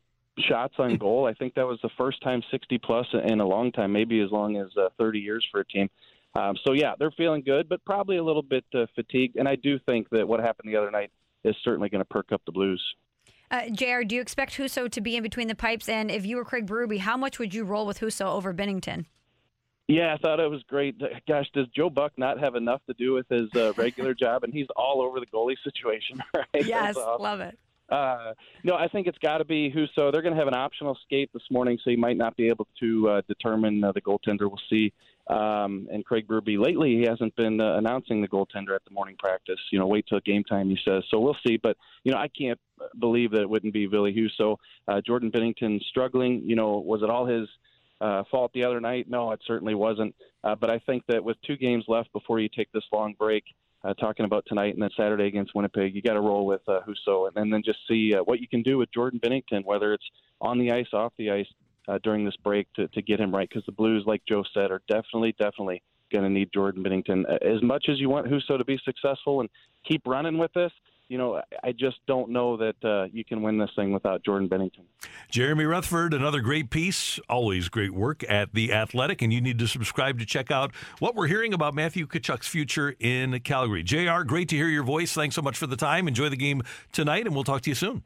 shots 0.48 0.74
on 0.78 0.96
goal. 0.96 1.26
I 1.26 1.34
think 1.34 1.54
that 1.54 1.66
was 1.66 1.78
the 1.82 1.90
first 1.98 2.22
time 2.22 2.42
sixty 2.50 2.78
plus 2.78 3.06
in 3.28 3.40
a 3.40 3.46
long 3.46 3.70
time, 3.70 3.92
maybe 3.92 4.20
as 4.20 4.30
long 4.30 4.56
as 4.56 4.68
uh, 4.76 4.88
thirty 4.98 5.18
years 5.18 5.46
for 5.52 5.60
a 5.60 5.64
team. 5.64 5.90
Um, 6.34 6.56
so 6.64 6.72
yeah, 6.72 6.94
they're 6.98 7.12
feeling 7.12 7.42
good, 7.42 7.68
but 7.68 7.84
probably 7.84 8.16
a 8.16 8.24
little 8.24 8.42
bit 8.42 8.64
uh, 8.74 8.86
fatigued. 8.94 9.36
And 9.36 9.48
I 9.48 9.56
do 9.56 9.78
think 9.86 10.08
that 10.10 10.26
what 10.26 10.40
happened 10.40 10.72
the 10.72 10.76
other 10.76 10.90
night 10.90 11.10
is 11.44 11.54
certainly 11.62 11.88
going 11.88 12.00
to 12.00 12.06
perk 12.06 12.32
up 12.32 12.42
the 12.46 12.52
Blues. 12.52 12.82
Uh, 13.50 13.68
JR, 13.68 14.02
do 14.02 14.14
you 14.14 14.22
expect 14.22 14.52
Husso 14.56 14.90
to 14.90 15.00
be 15.02 15.16
in 15.16 15.22
between 15.22 15.48
the 15.48 15.54
pipes? 15.54 15.88
And 15.88 16.10
if 16.10 16.24
you 16.24 16.36
were 16.36 16.44
Craig 16.44 16.66
Berube, 16.66 16.98
how 16.98 17.18
much 17.18 17.38
would 17.38 17.52
you 17.52 17.64
roll 17.64 17.86
with 17.86 18.00
Husso 18.00 18.26
over 18.26 18.54
Binnington? 18.54 19.04
Yeah, 19.88 20.14
I 20.14 20.16
thought 20.16 20.40
it 20.40 20.48
was 20.48 20.62
great. 20.62 20.98
Gosh, 21.28 21.50
does 21.52 21.66
Joe 21.76 21.90
Buck 21.90 22.12
not 22.16 22.40
have 22.40 22.54
enough 22.54 22.80
to 22.86 22.94
do 22.94 23.12
with 23.12 23.28
his 23.28 23.50
uh, 23.54 23.72
regular 23.76 24.14
job? 24.14 24.42
And 24.44 24.54
he's 24.54 24.68
all 24.74 25.02
over 25.02 25.20
the 25.20 25.26
goalie 25.26 25.56
situation, 25.62 26.22
right? 26.34 26.64
Yes, 26.66 26.96
love 26.96 27.40
it. 27.40 27.58
Uh, 27.90 28.32
no, 28.64 28.74
I 28.74 28.88
think 28.88 29.06
it's 29.06 29.18
got 29.18 29.38
to 29.38 29.44
be 29.44 29.70
Husso. 29.70 30.10
They're 30.10 30.22
going 30.22 30.32
to 30.32 30.38
have 30.38 30.48
an 30.48 30.54
optional 30.54 30.96
skate 31.04 31.30
this 31.34 31.42
morning, 31.50 31.78
so 31.84 31.90
he 31.90 31.96
might 31.96 32.16
not 32.16 32.34
be 32.36 32.48
able 32.48 32.66
to 32.80 33.08
uh, 33.10 33.22
determine 33.28 33.84
uh, 33.84 33.92
the 33.92 34.00
goaltender. 34.00 34.42
We'll 34.42 34.60
see. 34.70 34.94
Um, 35.28 35.88
and 35.92 36.04
Craig 36.04 36.26
Berube, 36.26 36.58
lately 36.58 36.96
he 36.96 37.02
hasn't 37.02 37.34
been 37.36 37.60
uh, 37.60 37.76
announcing 37.76 38.20
the 38.20 38.28
goaltender 38.28 38.74
at 38.74 38.84
the 38.84 38.90
morning 38.90 39.16
practice. 39.18 39.60
You 39.70 39.78
know, 39.78 39.86
wait 39.86 40.06
till 40.08 40.20
game 40.20 40.44
time, 40.44 40.68
he 40.68 40.78
says. 40.84 41.04
So 41.10 41.20
we'll 41.20 41.36
see. 41.46 41.56
But 41.56 41.76
you 42.04 42.12
know, 42.12 42.18
I 42.18 42.28
can't 42.28 42.58
believe 42.98 43.30
that 43.32 43.42
it 43.42 43.48
wouldn't 43.48 43.72
be 43.72 43.86
Ville 43.86 44.12
Husso. 44.12 44.56
Uh, 44.88 45.00
Jordan 45.00 45.30
Binnington 45.30 45.80
struggling. 45.84 46.42
You 46.44 46.56
know, 46.56 46.78
was 46.78 47.02
it 47.02 47.10
all 47.10 47.26
his? 47.26 47.48
Uh, 48.00 48.24
fault 48.32 48.50
the 48.52 48.64
other 48.64 48.80
night? 48.80 49.08
No, 49.08 49.30
it 49.30 49.38
certainly 49.46 49.76
wasn't. 49.76 50.12
Uh, 50.42 50.56
but 50.56 50.68
I 50.68 50.80
think 50.80 51.04
that 51.06 51.22
with 51.22 51.36
two 51.46 51.56
games 51.56 51.84
left 51.86 52.12
before 52.12 52.40
you 52.40 52.48
take 52.48 52.72
this 52.72 52.82
long 52.92 53.14
break, 53.16 53.44
uh, 53.84 53.94
talking 53.94 54.24
about 54.24 54.44
tonight 54.46 54.74
and 54.74 54.82
then 54.82 54.90
Saturday 54.96 55.26
against 55.26 55.54
Winnipeg, 55.54 55.94
you 55.94 56.02
got 56.02 56.14
to 56.14 56.20
roll 56.20 56.46
with 56.46 56.62
uh, 56.68 56.80
Husso 56.86 57.28
and, 57.28 57.36
and 57.36 57.52
then 57.52 57.62
just 57.64 57.78
see 57.88 58.14
uh, 58.14 58.22
what 58.22 58.40
you 58.40 58.48
can 58.48 58.62
do 58.62 58.78
with 58.78 58.92
Jordan 58.92 59.20
Binnington, 59.20 59.64
whether 59.64 59.92
it's 59.92 60.04
on 60.40 60.58
the 60.58 60.72
ice, 60.72 60.86
off 60.92 61.12
the 61.18 61.30
ice 61.30 61.46
uh, 61.88 61.98
during 62.02 62.24
this 62.24 62.36
break 62.42 62.72
to, 62.74 62.88
to 62.88 63.02
get 63.02 63.20
him 63.20 63.34
right. 63.34 63.48
Because 63.48 63.64
the 63.66 63.72
Blues, 63.72 64.04
like 64.06 64.22
Joe 64.28 64.44
said, 64.54 64.70
are 64.70 64.82
definitely, 64.88 65.34
definitely 65.38 65.82
going 66.12 66.24
to 66.24 66.30
need 66.30 66.50
Jordan 66.52 66.84
Binnington. 66.84 67.24
As 67.42 67.62
much 67.62 67.86
as 67.88 67.98
you 67.98 68.08
want 68.08 68.26
Husso 68.26 68.58
to 68.58 68.64
be 68.64 68.78
successful 68.84 69.40
and 69.40 69.48
keep 69.86 70.02
running 70.06 70.38
with 70.38 70.52
this, 70.52 70.72
you 71.08 71.18
know, 71.18 71.42
I 71.62 71.72
just 71.72 71.98
don't 72.06 72.30
know 72.30 72.56
that 72.56 72.82
uh, 72.82 73.04
you 73.12 73.22
can 73.22 73.42
win 73.42 73.58
this 73.58 73.68
thing 73.76 73.92
without 73.92 74.24
Jordan 74.24 74.48
Binnington. 74.48 74.84
Jeremy 75.30 75.64
Rutherford, 75.64 76.14
another 76.14 76.40
great 76.40 76.70
piece, 76.70 77.18
always 77.28 77.68
great 77.68 77.92
work 77.92 78.24
at 78.30 78.54
The 78.54 78.72
Athletic, 78.72 79.20
and 79.20 79.30
you 79.30 79.42
need 79.42 79.58
to 79.58 79.66
subscribe 79.66 80.18
to 80.20 80.24
check 80.24 80.50
out 80.50 80.74
what 81.00 81.14
we're 81.14 81.26
hearing 81.26 81.52
about 81.52 81.74
Matthew 81.74 82.06
Tkachuk's 82.06 82.48
future 82.48 82.94
in 82.98 83.38
Calgary. 83.40 83.82
JR, 83.82 84.22
great 84.22 84.48
to 84.50 84.56
hear 84.56 84.68
your 84.68 84.84
voice. 84.84 85.12
Thanks 85.12 85.34
so 85.34 85.42
much 85.42 85.58
for 85.58 85.66
the 85.66 85.76
time. 85.76 86.08
Enjoy 86.08 86.30
the 86.30 86.36
game 86.36 86.62
tonight, 86.92 87.26
and 87.26 87.34
we'll 87.34 87.44
talk 87.44 87.60
to 87.62 87.70
you 87.70 87.74
soon. 87.74 88.04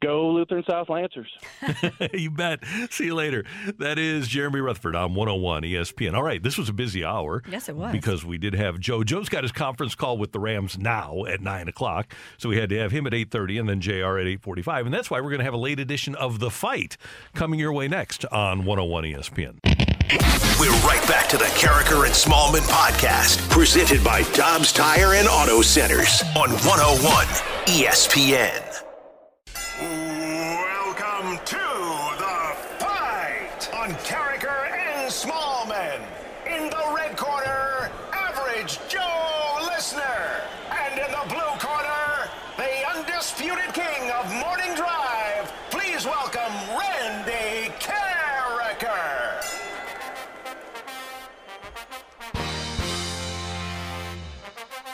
Go 0.00 0.30
Lutheran 0.30 0.64
South 0.68 0.88
Lancers. 0.88 1.28
you 2.12 2.30
bet. 2.30 2.60
See 2.90 3.06
you 3.06 3.14
later. 3.14 3.44
That 3.78 3.98
is 3.98 4.28
Jeremy 4.28 4.60
Rutherford 4.60 4.96
on 4.96 5.14
101 5.14 5.62
ESPN. 5.62 6.14
All 6.14 6.22
right, 6.22 6.42
this 6.42 6.58
was 6.58 6.68
a 6.68 6.72
busy 6.72 7.04
hour. 7.04 7.42
Yes, 7.50 7.68
it 7.68 7.76
was. 7.76 7.92
Because 7.92 8.24
we 8.24 8.36
did 8.36 8.54
have 8.54 8.78
Joe. 8.78 9.02
Joe's 9.04 9.28
got 9.28 9.44
his 9.44 9.52
conference 9.52 9.94
call 9.94 10.18
with 10.18 10.32
the 10.32 10.40
Rams 10.40 10.76
now 10.78 11.24
at 11.26 11.40
9 11.40 11.68
o'clock. 11.68 12.12
So 12.38 12.48
we 12.48 12.56
had 12.56 12.68
to 12.70 12.78
have 12.78 12.92
him 12.92 13.06
at 13.06 13.12
8.30 13.12 13.60
and 13.60 13.68
then 13.68 13.80
JR 13.80 14.18
at 14.18 14.26
8.45. 14.42 14.86
And 14.86 14.94
that's 14.94 15.10
why 15.10 15.20
we're 15.20 15.30
going 15.30 15.38
to 15.38 15.44
have 15.44 15.54
a 15.54 15.58
late 15.58 15.80
edition 15.80 16.14
of 16.16 16.38
The 16.38 16.50
Fight 16.50 16.96
coming 17.34 17.58
your 17.58 17.72
way 17.72 17.88
next 17.88 18.24
on 18.26 18.64
101 18.64 19.04
ESPN. 19.04 19.58
We're 20.60 20.70
right 20.86 21.02
back 21.08 21.28
to 21.30 21.38
the 21.38 21.44
Karraker 21.44 22.04
and 22.04 22.14
Smallmon 22.14 22.66
podcast, 22.68 23.48
presented 23.48 24.04
by 24.04 24.22
Dobbs 24.32 24.72
Tire 24.72 25.14
and 25.14 25.26
Auto 25.26 25.62
Centers 25.62 26.22
on 26.36 26.50
101 26.50 27.26
ESPN. 27.66 28.83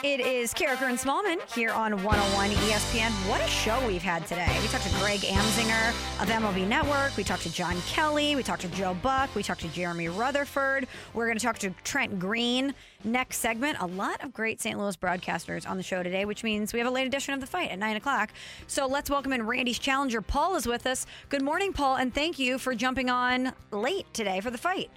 It 0.03 0.19
is 0.19 0.51
Karraker 0.51 0.89
and 0.89 0.97
Smallmon 0.97 1.39
here 1.53 1.69
on 1.69 1.91
101 2.03 2.49
ESPN. 2.49 3.11
What 3.29 3.39
a 3.39 3.47
show 3.47 3.79
we've 3.85 4.01
had 4.01 4.25
today. 4.25 4.49
We 4.59 4.67
talked 4.69 4.85
to 4.85 4.95
Greg 4.97 5.19
Amsinger 5.19 5.89
of 6.19 6.27
MLB 6.27 6.67
Network. 6.67 7.15
We 7.15 7.23
talked 7.23 7.43
to 7.43 7.53
John 7.53 7.79
Kelly. 7.81 8.35
We 8.35 8.41
talked 8.41 8.63
to 8.63 8.67
Joe 8.69 8.95
Buck. 9.03 9.29
We 9.35 9.43
talked 9.43 9.61
to 9.61 9.67
Jeremy 9.67 10.09
Rutherford. 10.09 10.87
We're 11.13 11.27
going 11.27 11.37
to 11.37 11.45
talk 11.45 11.59
to 11.59 11.69
Trent 11.83 12.17
Green 12.17 12.73
next 13.03 13.37
segment. 13.37 13.77
A 13.79 13.85
lot 13.85 14.23
of 14.23 14.33
great 14.33 14.59
St. 14.59 14.79
Louis 14.79 14.97
broadcasters 14.97 15.69
on 15.69 15.77
the 15.77 15.83
show 15.83 16.01
today, 16.01 16.25
which 16.25 16.43
means 16.43 16.73
we 16.73 16.79
have 16.79 16.87
a 16.87 16.91
late 16.91 17.05
edition 17.05 17.35
of 17.35 17.39
the 17.39 17.45
fight 17.45 17.69
at 17.69 17.77
9 17.77 17.95
o'clock. 17.97 18.31
So 18.65 18.87
let's 18.87 19.07
welcome 19.07 19.33
in 19.33 19.45
Randy's 19.45 19.77
challenger. 19.77 20.23
Paul 20.23 20.55
is 20.55 20.65
with 20.65 20.87
us. 20.87 21.05
Good 21.29 21.43
morning, 21.43 21.73
Paul, 21.73 21.97
and 21.97 22.11
thank 22.11 22.39
you 22.39 22.57
for 22.57 22.73
jumping 22.73 23.11
on 23.11 23.53
late 23.69 24.11
today 24.15 24.39
for 24.39 24.49
the 24.49 24.57
fight. 24.57 24.89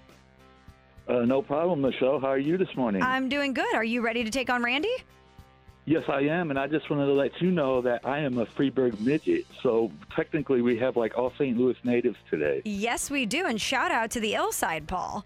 Uh, 1.07 1.25
no 1.25 1.43
problem, 1.43 1.83
Michelle. 1.83 2.19
How 2.19 2.29
are 2.29 2.39
you 2.39 2.57
this 2.57 2.75
morning? 2.77 3.03
I'm 3.03 3.29
doing 3.29 3.53
good. 3.53 3.75
Are 3.75 3.85
you 3.85 4.01
ready 4.01 4.25
to 4.25 4.31
take 4.31 4.51
on 4.51 4.63
Randy? 4.63 4.95
yes, 5.87 6.05
I 6.09 6.21
am, 6.23 6.51
and 6.51 6.59
I 6.59 6.67
just 6.67 6.89
wanted 6.89 7.07
to 7.07 7.13
let 7.13 7.41
you 7.41 7.51
know 7.51 7.83
that 7.83 8.07
I 8.07 8.19
am 8.21 8.39
a 8.39 8.47
Freeburg 8.47 8.99
midget. 9.01 9.45
So 9.63 9.91
technically, 10.17 10.63
we 10.63 10.79
have 10.79 10.97
like 10.97 11.17
all 11.17 11.33
St. 11.33 11.57
Louis 11.57 11.77
natives 11.85 12.17
today. 12.31 12.63
Yes, 12.65 13.11
we 13.11 13.27
do. 13.27 13.47
And 13.47 13.61
shout 13.61 13.91
out 13.91 14.11
to 14.13 14.21
the 14.21 14.35
ill 14.35 14.53
side, 14.53 14.87
Paul. 14.87 15.25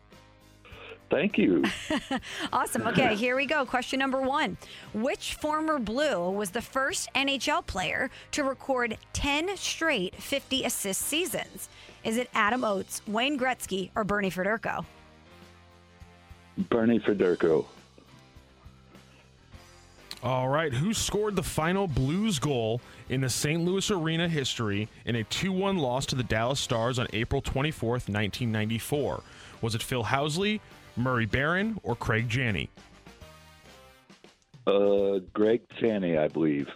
Thank 1.10 1.38
you. 1.38 1.64
Awesome. 2.52 2.86
Okay, 2.88 3.14
here 3.14 3.36
we 3.36 3.46
go. 3.46 3.64
Question 3.64 3.98
number 3.98 4.20
one 4.20 4.56
Which 4.92 5.34
former 5.34 5.78
Blue 5.78 6.30
was 6.30 6.50
the 6.50 6.62
first 6.62 7.09
NHL 7.14 7.64
player 7.66 8.10
to 8.32 8.44
record 8.44 8.98
10 9.12 9.56
straight 9.56 10.14
50 10.16 10.64
assist 10.64 11.02
seasons? 11.02 11.68
Is 12.05 12.16
it 12.16 12.28
Adam 12.34 12.64
Oates, 12.64 13.02
Wayne 13.06 13.38
Gretzky, 13.38 13.90
or 13.94 14.05
Bernie 14.05 14.30
Federko? 14.30 14.84
Bernie 16.59 16.98
Federko. 16.98 17.66
All 20.20 20.48
right, 20.48 20.72
who 20.72 20.93
scored 20.93 21.36
the 21.36 21.44
final 21.44 21.86
Blues 21.86 22.40
goal 22.40 22.80
in 23.09 23.20
the 23.20 23.28
St. 23.28 23.64
Louis 23.64 23.89
Arena 23.90 24.28
history 24.28 24.89
in 25.05 25.14
a 25.14 25.24
2 25.24 25.52
1 25.52 25.78
loss 25.78 26.06
to 26.06 26.16
the 26.16 26.24
Dallas 26.24 26.59
Stars 26.59 26.98
on 26.98 27.06
April 27.12 27.40
24th, 27.40 28.09
1994? 28.09 29.22
Was 29.62 29.76
it 29.76 29.82
Phil 29.82 30.02
Housley, 30.02 30.60
Murray 30.97 31.26
Baron, 31.26 31.78
or 31.85 31.94
Craig 31.94 32.28
Janney? 32.28 32.68
Uh, 34.66 35.20
Greg 35.32 35.62
Chaney, 35.80 36.18
I 36.18 36.26
believe. 36.28 36.68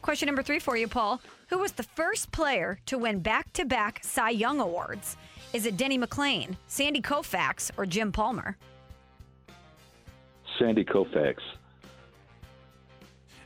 Question 0.00 0.26
number 0.26 0.42
three 0.42 0.58
for 0.58 0.76
you, 0.76 0.88
Paul. 0.88 1.20
Who 1.48 1.58
was 1.58 1.72
the 1.72 1.82
first 1.82 2.32
player 2.32 2.78
to 2.86 2.96
win 2.96 3.20
back 3.20 3.52
to 3.52 3.66
back 3.66 4.00
Cy 4.02 4.30
Young 4.30 4.58
Awards? 4.58 5.18
Is 5.52 5.66
it 5.66 5.76
Denny 5.76 5.98
McLain, 5.98 6.56
Sandy 6.66 7.02
Koufax, 7.02 7.70
or 7.76 7.84
Jim 7.84 8.10
Palmer? 8.10 8.56
Sandy 10.58 10.84
Koufax. 10.84 11.36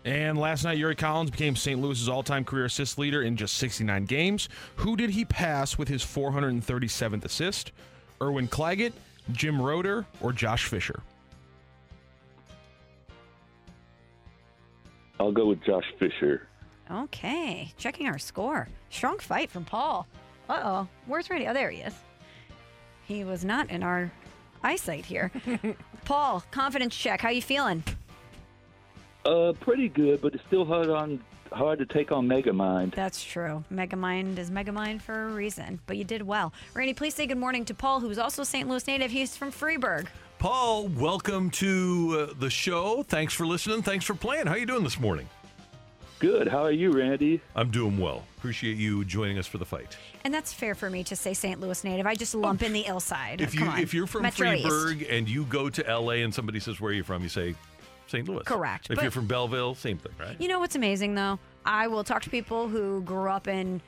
And 0.04 0.36
last 0.36 0.64
night, 0.64 0.78
Yuri 0.78 0.96
Collins 0.96 1.30
became 1.30 1.54
St. 1.54 1.80
Louis's 1.80 2.08
all 2.08 2.22
time 2.22 2.44
career 2.44 2.64
assist 2.64 2.98
leader 2.98 3.22
in 3.22 3.36
just 3.36 3.54
69 3.58 4.04
games. 4.06 4.48
Who 4.76 4.96
did 4.96 5.10
he 5.10 5.24
pass 5.24 5.78
with 5.78 5.88
his 5.88 6.02
437th 6.02 7.24
assist? 7.24 7.72
Erwin 8.20 8.48
Claggett, 8.48 8.92
Jim 9.30 9.62
Roeder, 9.62 10.04
or 10.20 10.32
Josh 10.32 10.66
Fisher? 10.66 11.02
I'll 15.20 15.32
go 15.32 15.46
with 15.46 15.62
Josh 15.62 15.84
Fisher. 16.00 16.48
Okay, 16.90 17.72
checking 17.78 18.08
our 18.08 18.18
score. 18.18 18.68
Strong 18.90 19.20
fight 19.20 19.50
from 19.50 19.64
Paul. 19.64 20.06
Uh 20.48 20.60
oh, 20.64 20.88
where's 21.06 21.30
Randy? 21.30 21.46
Oh, 21.46 21.54
there 21.54 21.70
he 21.70 21.80
is. 21.80 21.94
He 23.04 23.22
was 23.22 23.44
not 23.44 23.70
in 23.70 23.84
our 23.84 24.10
eyesight 24.62 25.04
here. 25.04 25.30
Paul, 26.04 26.44
confidence 26.50 26.96
check. 26.96 27.20
How 27.20 27.30
you 27.30 27.42
feeling? 27.42 27.84
Uh, 29.24 29.52
pretty 29.60 29.88
good, 29.88 30.20
but 30.20 30.34
it's 30.34 30.44
still 30.46 30.64
hard 30.64 30.88
on 30.88 31.20
hard 31.52 31.78
to 31.78 31.86
take 31.86 32.10
on 32.10 32.26
Megamind. 32.26 32.94
That's 32.94 33.22
true. 33.22 33.62
Megamind 33.72 34.38
is 34.38 34.50
Megamind 34.50 35.02
for 35.02 35.26
a 35.26 35.28
reason, 35.28 35.80
but 35.86 35.96
you 35.96 36.04
did 36.04 36.22
well. 36.22 36.52
Randy, 36.74 36.94
please 36.94 37.14
say 37.14 37.26
good 37.26 37.38
morning 37.38 37.64
to 37.66 37.74
Paul, 37.74 38.00
who's 38.00 38.18
also 38.18 38.42
a 38.42 38.44
St. 38.46 38.68
Louis 38.68 38.86
native. 38.86 39.10
He's 39.10 39.36
from 39.36 39.52
Freeburg. 39.52 40.06
Paul, 40.38 40.88
welcome 40.88 41.50
to 41.50 42.28
uh, 42.30 42.34
the 42.38 42.50
show. 42.50 43.02
Thanks 43.04 43.32
for 43.34 43.46
listening. 43.46 43.82
Thanks 43.82 44.04
for 44.04 44.14
playing. 44.14 44.46
How 44.46 44.54
are 44.54 44.58
you 44.58 44.66
doing 44.66 44.82
this 44.82 44.98
morning? 44.98 45.28
Good. 46.22 46.46
How 46.46 46.62
are 46.62 46.70
you, 46.70 46.92
Randy? 46.92 47.40
I'm 47.56 47.70
doing 47.72 47.98
well. 47.98 48.24
Appreciate 48.38 48.76
you 48.76 49.04
joining 49.04 49.38
us 49.38 49.46
for 49.48 49.58
the 49.58 49.64
fight. 49.64 49.96
And 50.24 50.32
that's 50.32 50.52
fair 50.52 50.76
for 50.76 50.88
me 50.88 51.02
to 51.04 51.16
say 51.16 51.34
St. 51.34 51.58
Louis 51.60 51.82
native. 51.82 52.06
I 52.06 52.14
just 52.14 52.32
lump 52.34 52.62
in 52.62 52.72
the 52.72 52.84
ill 52.86 53.00
side. 53.00 53.40
If 53.40 53.54
you 53.54 53.60
Come 53.60 53.70
on. 53.70 53.78
if 53.80 53.92
you're 53.92 54.06
from 54.06 54.22
Metro 54.22 54.52
East. 54.52 54.64
Freeburg 54.66 55.06
and 55.10 55.28
you 55.28 55.44
go 55.44 55.68
to 55.68 55.82
LA 55.82 56.22
and 56.22 56.32
somebody 56.32 56.60
says 56.60 56.80
where 56.80 56.90
are 56.90 56.94
you 56.94 57.02
from, 57.02 57.24
you 57.24 57.28
say 57.28 57.56
St. 58.06 58.28
Louis. 58.28 58.44
Correct, 58.44 58.88
If 58.88 58.94
but- 58.96 59.02
you're 59.02 59.10
from 59.10 59.26
Belleville, 59.26 59.74
same 59.74 59.98
thing, 59.98 60.12
right? 60.20 60.36
You 60.40 60.46
know 60.46 60.60
what's 60.60 60.76
amazing 60.76 61.16
though? 61.16 61.40
I 61.66 61.88
will 61.88 62.04
talk 62.04 62.22
to 62.22 62.30
people 62.30 62.68
who 62.68 63.02
grew 63.02 63.28
up 63.28 63.48
in 63.48 63.80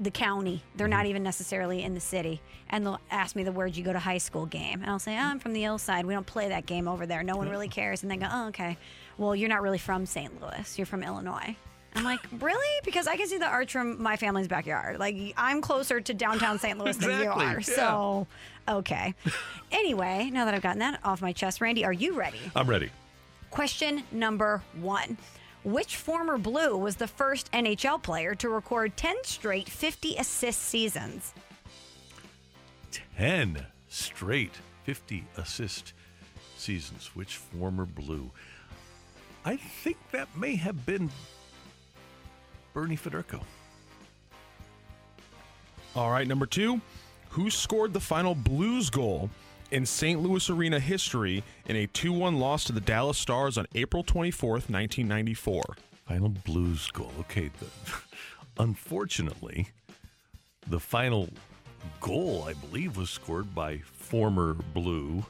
the 0.00 0.10
county. 0.10 0.62
They're 0.76 0.86
Mm-hmm. 0.86 0.96
not 0.96 1.06
even 1.06 1.22
necessarily 1.24 1.82
in 1.82 1.92
the 1.92 2.00
city. 2.00 2.40
And 2.70 2.86
they'll 2.86 3.00
ask 3.10 3.34
me 3.36 3.42
the 3.42 3.52
where'd 3.52 3.76
you 3.76 3.82
go 3.84 3.92
to 3.92 3.98
high 3.98 4.18
school 4.18 4.46
game. 4.46 4.80
And 4.82 4.90
I'll 4.90 4.98
say, 4.98 5.16
oh, 5.16 5.20
I'm 5.22 5.40
from 5.40 5.52
the 5.54 5.64
ill 5.64 5.78
side. 5.78 6.06
We 6.06 6.14
don't 6.14 6.26
play 6.26 6.48
that 6.50 6.66
game 6.66 6.86
over 6.88 7.04
there. 7.06 7.22
No 7.22 7.36
one 7.36 7.48
really 7.48 7.68
cares. 7.68 8.02
And 8.02 8.10
they 8.10 8.16
go, 8.16 8.28
oh, 8.30 8.48
okay. 8.48 8.76
Well, 9.18 9.34
you're 9.34 9.48
not 9.48 9.62
really 9.62 9.78
from 9.78 10.06
St. 10.06 10.40
Louis. 10.40 10.78
You're 10.78 10.86
from 10.86 11.02
Illinois. 11.02 11.56
I'm 11.94 12.04
like, 12.04 12.20
really? 12.40 12.80
Because 12.84 13.06
I 13.08 13.16
can 13.16 13.26
see 13.26 13.38
the 13.38 13.46
arch 13.46 13.72
from 13.72 14.00
my 14.00 14.16
family's 14.16 14.46
backyard. 14.46 14.98
Like, 14.98 15.16
I'm 15.36 15.60
closer 15.60 16.00
to 16.00 16.14
downtown 16.14 16.58
St. 16.58 16.78
Louis 16.78 16.96
than 16.96 17.22
you 17.22 17.28
are. 17.30 17.54
yeah. 17.54 17.60
So, 17.60 18.26
okay. 18.68 19.14
anyway, 19.72 20.30
now 20.32 20.44
that 20.44 20.54
I've 20.54 20.62
gotten 20.62 20.78
that 20.78 21.00
off 21.02 21.20
my 21.20 21.32
chest, 21.32 21.60
Randy, 21.60 21.84
are 21.84 21.92
you 21.92 22.14
ready? 22.14 22.38
I'm 22.54 22.68
ready. 22.68 22.90
Question 23.50 24.04
number 24.12 24.62
one. 24.80 25.16
Which 25.64 25.96
former 25.96 26.38
Blue 26.38 26.76
was 26.76 26.96
the 26.96 27.08
first 27.08 27.50
NHL 27.52 28.00
player 28.02 28.34
to 28.36 28.48
record 28.48 28.96
10 28.96 29.16
straight 29.24 29.68
50 29.68 30.16
assist 30.16 30.62
seasons? 30.62 31.34
10 33.16 33.66
straight 33.88 34.52
50 34.84 35.24
assist 35.36 35.94
seasons. 36.56 37.10
Which 37.14 37.36
former 37.36 37.86
Blue? 37.86 38.30
I 39.48 39.56
think 39.56 39.96
that 40.12 40.28
may 40.36 40.56
have 40.56 40.84
been 40.84 41.10
Bernie 42.74 42.98
Federko. 42.98 43.40
All 45.96 46.10
right, 46.10 46.28
number 46.28 46.44
two. 46.44 46.82
Who 47.30 47.48
scored 47.48 47.94
the 47.94 48.00
final 48.00 48.34
Blues 48.34 48.90
goal 48.90 49.30
in 49.70 49.86
St. 49.86 50.20
Louis 50.20 50.50
Arena 50.50 50.78
history 50.78 51.42
in 51.66 51.76
a 51.76 51.86
2 51.86 52.12
1 52.12 52.38
loss 52.38 52.64
to 52.64 52.72
the 52.72 52.80
Dallas 52.82 53.16
Stars 53.16 53.56
on 53.56 53.64
April 53.74 54.04
24th, 54.04 54.68
1994? 54.68 55.62
Final 56.06 56.28
Blues 56.28 56.90
goal. 56.90 57.12
Okay. 57.20 57.50
The, 57.58 57.94
unfortunately, 58.62 59.68
the 60.66 60.78
final 60.78 61.30
goal, 62.02 62.44
I 62.46 62.52
believe, 62.52 62.98
was 62.98 63.08
scored 63.08 63.54
by 63.54 63.78
former 63.78 64.52
Blue 64.74 65.24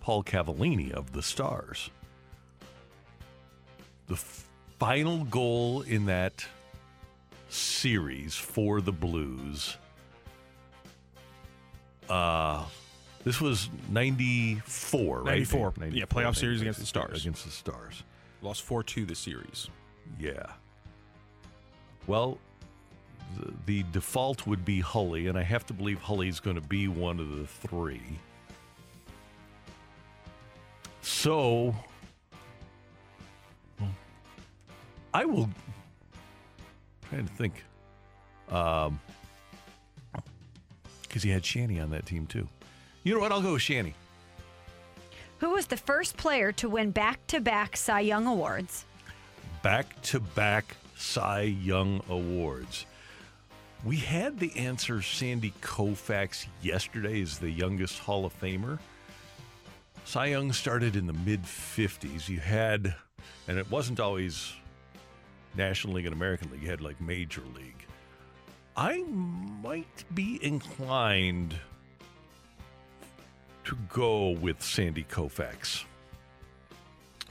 Paul 0.00 0.24
Cavallini 0.24 0.90
of 0.90 1.12
the 1.12 1.22
Stars. 1.22 1.90
The 4.08 4.14
f- 4.14 4.48
final 4.78 5.24
goal 5.24 5.82
in 5.82 6.06
that 6.06 6.44
series 7.48 8.34
for 8.34 8.80
the 8.80 8.92
Blues. 8.92 9.76
Uh, 12.08 12.64
this 13.24 13.40
was 13.40 13.68
94, 13.90 15.18
right? 15.18 15.24
94. 15.26 15.74
Yeah, 15.90 16.04
playoff 16.04 16.36
series 16.36 16.60
against 16.60 16.80
the 16.80 16.86
Stars. 16.86 17.20
Against 17.20 17.44
the 17.44 17.50
Stars. 17.50 18.02
Lost 18.40 18.62
4 18.62 18.82
2 18.82 19.04
the 19.04 19.14
series. 19.14 19.68
Yeah. 20.18 20.46
Well, 22.06 22.38
the, 23.38 23.52
the 23.66 23.84
default 23.92 24.46
would 24.46 24.64
be 24.64 24.80
Hully, 24.80 25.26
and 25.26 25.38
I 25.38 25.42
have 25.42 25.66
to 25.66 25.74
believe 25.74 25.98
Hully's 25.98 26.40
going 26.40 26.56
to 26.56 26.66
be 26.66 26.88
one 26.88 27.20
of 27.20 27.36
the 27.36 27.46
three. 27.46 28.00
So, 31.02 31.74
I 35.18 35.24
will. 35.24 35.50
I 36.14 37.08
Trying 37.08 37.26
to 37.26 37.32
think, 37.32 37.64
um, 38.50 39.00
because 41.02 41.24
he 41.24 41.30
had 41.30 41.44
Shanny 41.44 41.80
on 41.80 41.90
that 41.90 42.06
team 42.06 42.24
too. 42.24 42.46
You 43.02 43.14
know 43.14 43.20
what? 43.20 43.32
I'll 43.32 43.42
go 43.42 43.54
with 43.54 43.62
Shanny. 43.62 43.94
Who 45.38 45.50
was 45.50 45.66
the 45.66 45.76
first 45.76 46.16
player 46.16 46.52
to 46.52 46.68
win 46.68 46.92
back 46.92 47.26
to 47.28 47.40
back 47.40 47.76
Cy 47.76 47.98
Young 47.98 48.28
Awards? 48.28 48.84
back 49.60 50.00
to 50.02 50.20
back 50.20 50.76
Cy 50.96 51.40
Young 51.40 52.00
Awards. 52.08 52.86
We 53.84 53.96
had 53.96 54.38
the 54.38 54.56
answer 54.56 55.02
Sandy 55.02 55.52
Koufax 55.60 56.46
yesterday 56.62 57.20
as 57.22 57.38
the 57.38 57.50
youngest 57.50 57.98
Hall 57.98 58.24
of 58.24 58.40
Famer. 58.40 58.78
Cy 60.04 60.26
Young 60.26 60.52
started 60.52 60.94
in 60.94 61.08
the 61.08 61.12
mid 61.12 61.42
50s. 61.42 62.28
You 62.28 62.38
had, 62.38 62.94
and 63.48 63.58
it 63.58 63.68
wasn't 63.68 63.98
always 63.98 64.52
National 65.58 65.94
League 65.94 66.06
and 66.06 66.14
American 66.14 66.50
League, 66.50 66.62
you 66.62 66.70
had 66.70 66.80
like 66.80 67.00
Major 67.00 67.42
League. 67.54 67.84
I 68.76 69.02
might 69.02 70.04
be 70.14 70.38
inclined 70.42 71.54
to 73.64 73.76
go 73.92 74.30
with 74.30 74.62
Sandy 74.62 75.04
Koufax. 75.04 75.84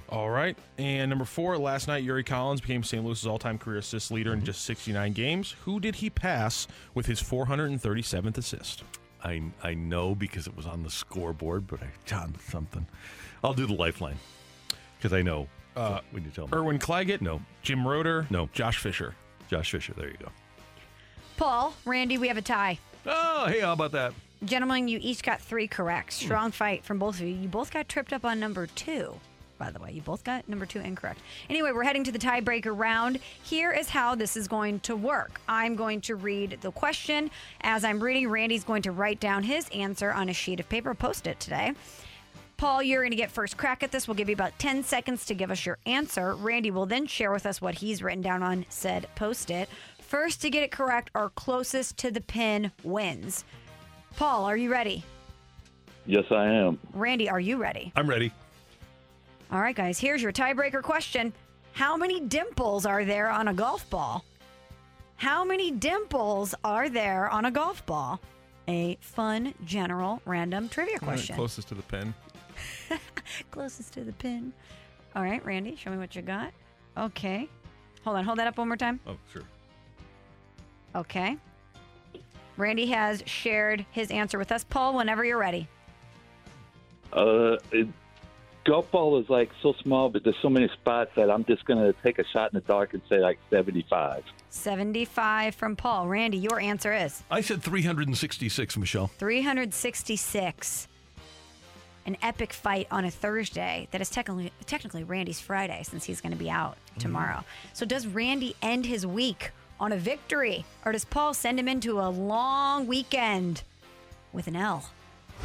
All 0.10 0.30
right. 0.30 0.58
And 0.78 1.10
number 1.10 1.26
four, 1.26 1.58
last 1.58 1.88
night, 1.88 2.04
Yuri 2.04 2.24
Collins 2.24 2.62
became 2.62 2.84
St. 2.84 3.04
Louis's 3.04 3.26
all 3.26 3.40
time 3.40 3.58
career 3.58 3.78
assist 3.80 4.12
leader 4.12 4.30
Mm-hmm. 4.32 4.40
in 4.42 4.46
just 4.46 4.64
69 4.66 5.14
games. 5.14 5.56
Who 5.66 5.80
did 5.80 5.96
he 5.96 6.10
pass 6.10 6.68
with 6.94 7.06
his 7.08 7.22
437th 7.22 8.38
assist? 8.38 8.84
I 9.24 9.42
I 9.64 9.74
know 9.74 10.14
because 10.16 10.48
it 10.48 10.56
was 10.56 10.66
on 10.68 10.84
the 10.84 10.90
scoreboard, 10.92 11.66
but 11.68 11.82
I 11.82 11.88
done 12.06 12.36
something. 12.50 12.86
I'll 13.44 13.54
do 13.54 13.66
the 13.66 13.74
lifeline 13.74 14.20
because 14.98 15.12
I 15.12 15.24
know 15.24 15.48
Uh, 15.78 16.02
when 16.10 16.24
you 16.24 16.32
tell 16.32 16.48
me. 16.48 16.58
Erwin 16.58 16.80
Claggett? 16.80 17.22
No. 17.22 17.40
Jim 17.62 17.88
Roeder? 17.88 18.26
No. 18.32 18.50
Josh 18.52 18.80
Fisher? 18.80 19.14
Josh 19.48 19.72
Fisher. 19.72 19.94
There 19.94 20.08
you 20.08 20.18
go. 20.20 20.30
Paul, 21.38 21.76
Randy, 21.86 22.18
we 22.18 22.28
have 22.30 22.38
a 22.38 22.42
tie. 22.42 22.80
Oh, 23.06 23.46
hey, 23.48 23.60
how 23.60 23.74
about 23.74 23.92
that? 23.92 24.14
Gentlemen, 24.44 24.88
you 24.88 24.98
each 25.02 25.22
got 25.22 25.40
three 25.40 25.68
correct. 25.68 26.14
Strong 26.14 26.52
fight 26.52 26.84
from 26.84 26.98
both 26.98 27.16
of 27.16 27.22
you. 27.22 27.36
You 27.36 27.48
both 27.48 27.72
got 27.72 27.88
tripped 27.88 28.12
up 28.12 28.26
on 28.26 28.40
number 28.40 28.66
two. 28.66 29.20
By 29.60 29.72
the 29.72 29.80
way, 29.80 29.92
you 29.92 30.02
both 30.02 30.24
got 30.24 30.48
number 30.48 30.66
two 30.66 30.80
incorrect. 30.80 31.20
Anyway, 31.50 31.72
we're 31.72 31.84
heading 31.84 32.04
to 32.04 32.12
the 32.12 32.20
tiebreaker 32.20 32.78
round. 32.78 33.20
Here 33.44 33.72
is 33.72 33.90
how 33.90 34.16
this 34.16 34.36
is 34.38 34.48
going 34.48 34.80
to 34.82 34.96
work. 34.96 35.42
I'm 35.48 35.76
going 35.76 36.02
to 36.02 36.16
read 36.16 36.60
the 36.62 36.72
question. 36.72 37.32
As 37.62 37.84
I'm 37.84 38.00
reading, 38.00 38.30
Randy's 38.30 38.64
going 38.64 38.84
to 38.84 38.92
write 38.92 39.20
down 39.20 39.44
his 39.44 39.68
answer 39.70 40.12
on 40.12 40.30
a 40.30 40.34
sheet 40.34 40.60
of 40.60 40.70
paper, 40.70 40.94
post 40.94 41.26
it 41.28 41.40
today. 41.40 41.74
Paul, 42.58 42.82
you're 42.82 43.02
going 43.02 43.12
to 43.12 43.18
get 43.18 43.30
first 43.30 43.56
crack 43.56 43.84
at 43.84 43.92
this. 43.92 44.08
We'll 44.08 44.16
give 44.16 44.30
you 44.30 44.34
about 44.34 44.58
10 44.58 44.84
seconds 44.84 45.26
to 45.28 45.36
give 45.36 45.52
us 45.52 45.64
your 45.64 45.78
answer. 45.86 46.34
Randy 46.34 46.72
will 46.72 46.88
then 46.88 47.06
share 47.06 47.32
with 47.32 47.46
us 47.46 47.62
what 47.62 47.76
he's 47.76 48.02
written 48.02 48.24
down 48.24 48.42
on 48.42 48.66
said 48.70 49.08
post 49.14 49.52
it. 49.52 49.70
First 50.00 50.42
to 50.42 50.50
get 50.50 50.64
it 50.64 50.72
correct 50.72 51.12
or 51.14 51.30
closest 51.32 51.98
to 51.98 52.10
the 52.10 52.22
pin 52.22 52.72
wins. 52.84 53.46
Paul, 54.16 54.46
are 54.46 54.58
you 54.58 54.72
ready? 54.72 55.04
Yes, 56.08 56.24
I 56.32 56.48
am. 56.48 56.80
Randy, 56.94 57.30
are 57.30 57.40
you 57.40 57.58
ready? 57.58 57.92
I'm 57.96 58.10
ready. 58.10 58.32
All 59.52 59.62
right, 59.62 59.76
guys, 59.76 60.00
here's 60.00 60.22
your 60.24 60.32
tiebreaker 60.32 60.82
question 60.82 61.34
How 61.74 61.96
many 61.96 62.22
dimples 62.22 62.88
are 62.88 63.06
there 63.06 63.30
on 63.30 63.50
a 63.50 63.54
golf 63.54 63.88
ball? 63.92 64.26
How 65.18 65.44
many 65.44 65.70
dimples 65.70 66.56
are 66.64 66.90
there 66.90 67.30
on 67.30 67.46
a 67.46 67.52
golf 67.52 67.86
ball? 67.86 68.20
A 68.68 68.98
fun, 69.00 69.54
general, 69.64 70.22
random 70.26 70.70
trivia 70.70 71.00
question. 71.00 71.36
Closest 71.36 71.68
to 71.70 71.76
the 71.76 71.84
pin. 71.84 72.14
Closest 73.52 73.94
to 73.94 74.04
the 74.04 74.14
pin. 74.14 74.54
All 75.16 75.24
right, 75.24 75.44
Randy, 75.46 75.76
show 75.76 75.90
me 75.92 75.98
what 75.98 76.16
you 76.16 76.22
got. 76.22 76.52
Okay. 76.98 77.50
Hold 78.04 78.18
on, 78.18 78.24
hold 78.24 78.40
that 78.40 78.48
up 78.48 78.58
one 78.58 78.68
more 78.68 78.78
time. 78.78 79.00
Oh, 79.08 79.18
sure. 79.32 79.44
Okay. 80.96 81.38
Randy 82.56 82.88
has 82.88 83.24
shared 83.26 83.86
his 83.92 84.10
answer 84.10 84.38
with 84.38 84.52
us. 84.52 84.64
Paul, 84.64 84.96
whenever 84.96 85.24
you're 85.24 85.38
ready. 85.38 85.68
Uh, 87.14 87.58
it, 87.72 87.88
golf 88.66 88.90
ball 88.92 89.20
is 89.20 89.30
like 89.30 89.50
so 89.62 89.74
small, 89.82 90.10
but 90.10 90.24
there's 90.24 90.36
so 90.42 90.50
many 90.50 90.68
spots 90.70 91.12
that 91.16 91.32
I'm 91.32 91.46
just 91.46 91.66
going 91.66 91.80
to 91.80 91.94
take 92.02 92.20
a 92.20 92.26
shot 92.26 92.52
in 92.54 92.56
the 92.60 92.68
dark 92.68 92.94
and 92.94 93.02
say 93.10 93.20
like 93.20 93.40
75. 93.50 94.24
75 94.50 95.56
from 95.56 95.76
Paul. 95.76 96.08
Randy, 96.08 96.38
your 96.38 96.60
answer 96.60 96.94
is 96.94 97.24
I 97.32 97.42
said 97.42 97.64
366, 97.64 98.78
Michelle. 98.78 99.08
366. 99.18 100.88
An 102.08 102.16
epic 102.22 102.54
fight 102.54 102.88
on 102.90 103.04
a 103.04 103.12
Thursday 103.12 103.90
that 103.92 104.00
is 104.00 104.10
technically 104.10 104.54
technically 104.66 105.04
Randy's 105.04 105.42
Friday 105.42 105.84
since 105.84 106.06
he's 106.06 106.22
going 106.22 106.32
to 106.32 106.38
be 106.38 106.50
out 106.50 106.78
mm-hmm. 106.78 107.02
tomorrow. 107.02 107.44
So 107.74 107.86
does 107.86 108.08
Randy 108.08 108.56
end 108.62 108.86
his 108.86 109.06
week 109.06 109.52
on 109.78 109.92
a 109.92 109.98
victory 109.98 110.64
or 110.86 110.94
does 110.94 111.04
Paul 111.04 111.34
send 111.34 111.60
him 111.60 111.68
into 111.68 112.00
a 112.00 112.08
long 112.08 112.88
weekend 112.88 113.64
with 114.32 114.48
an 114.48 114.56
L? 114.56 114.90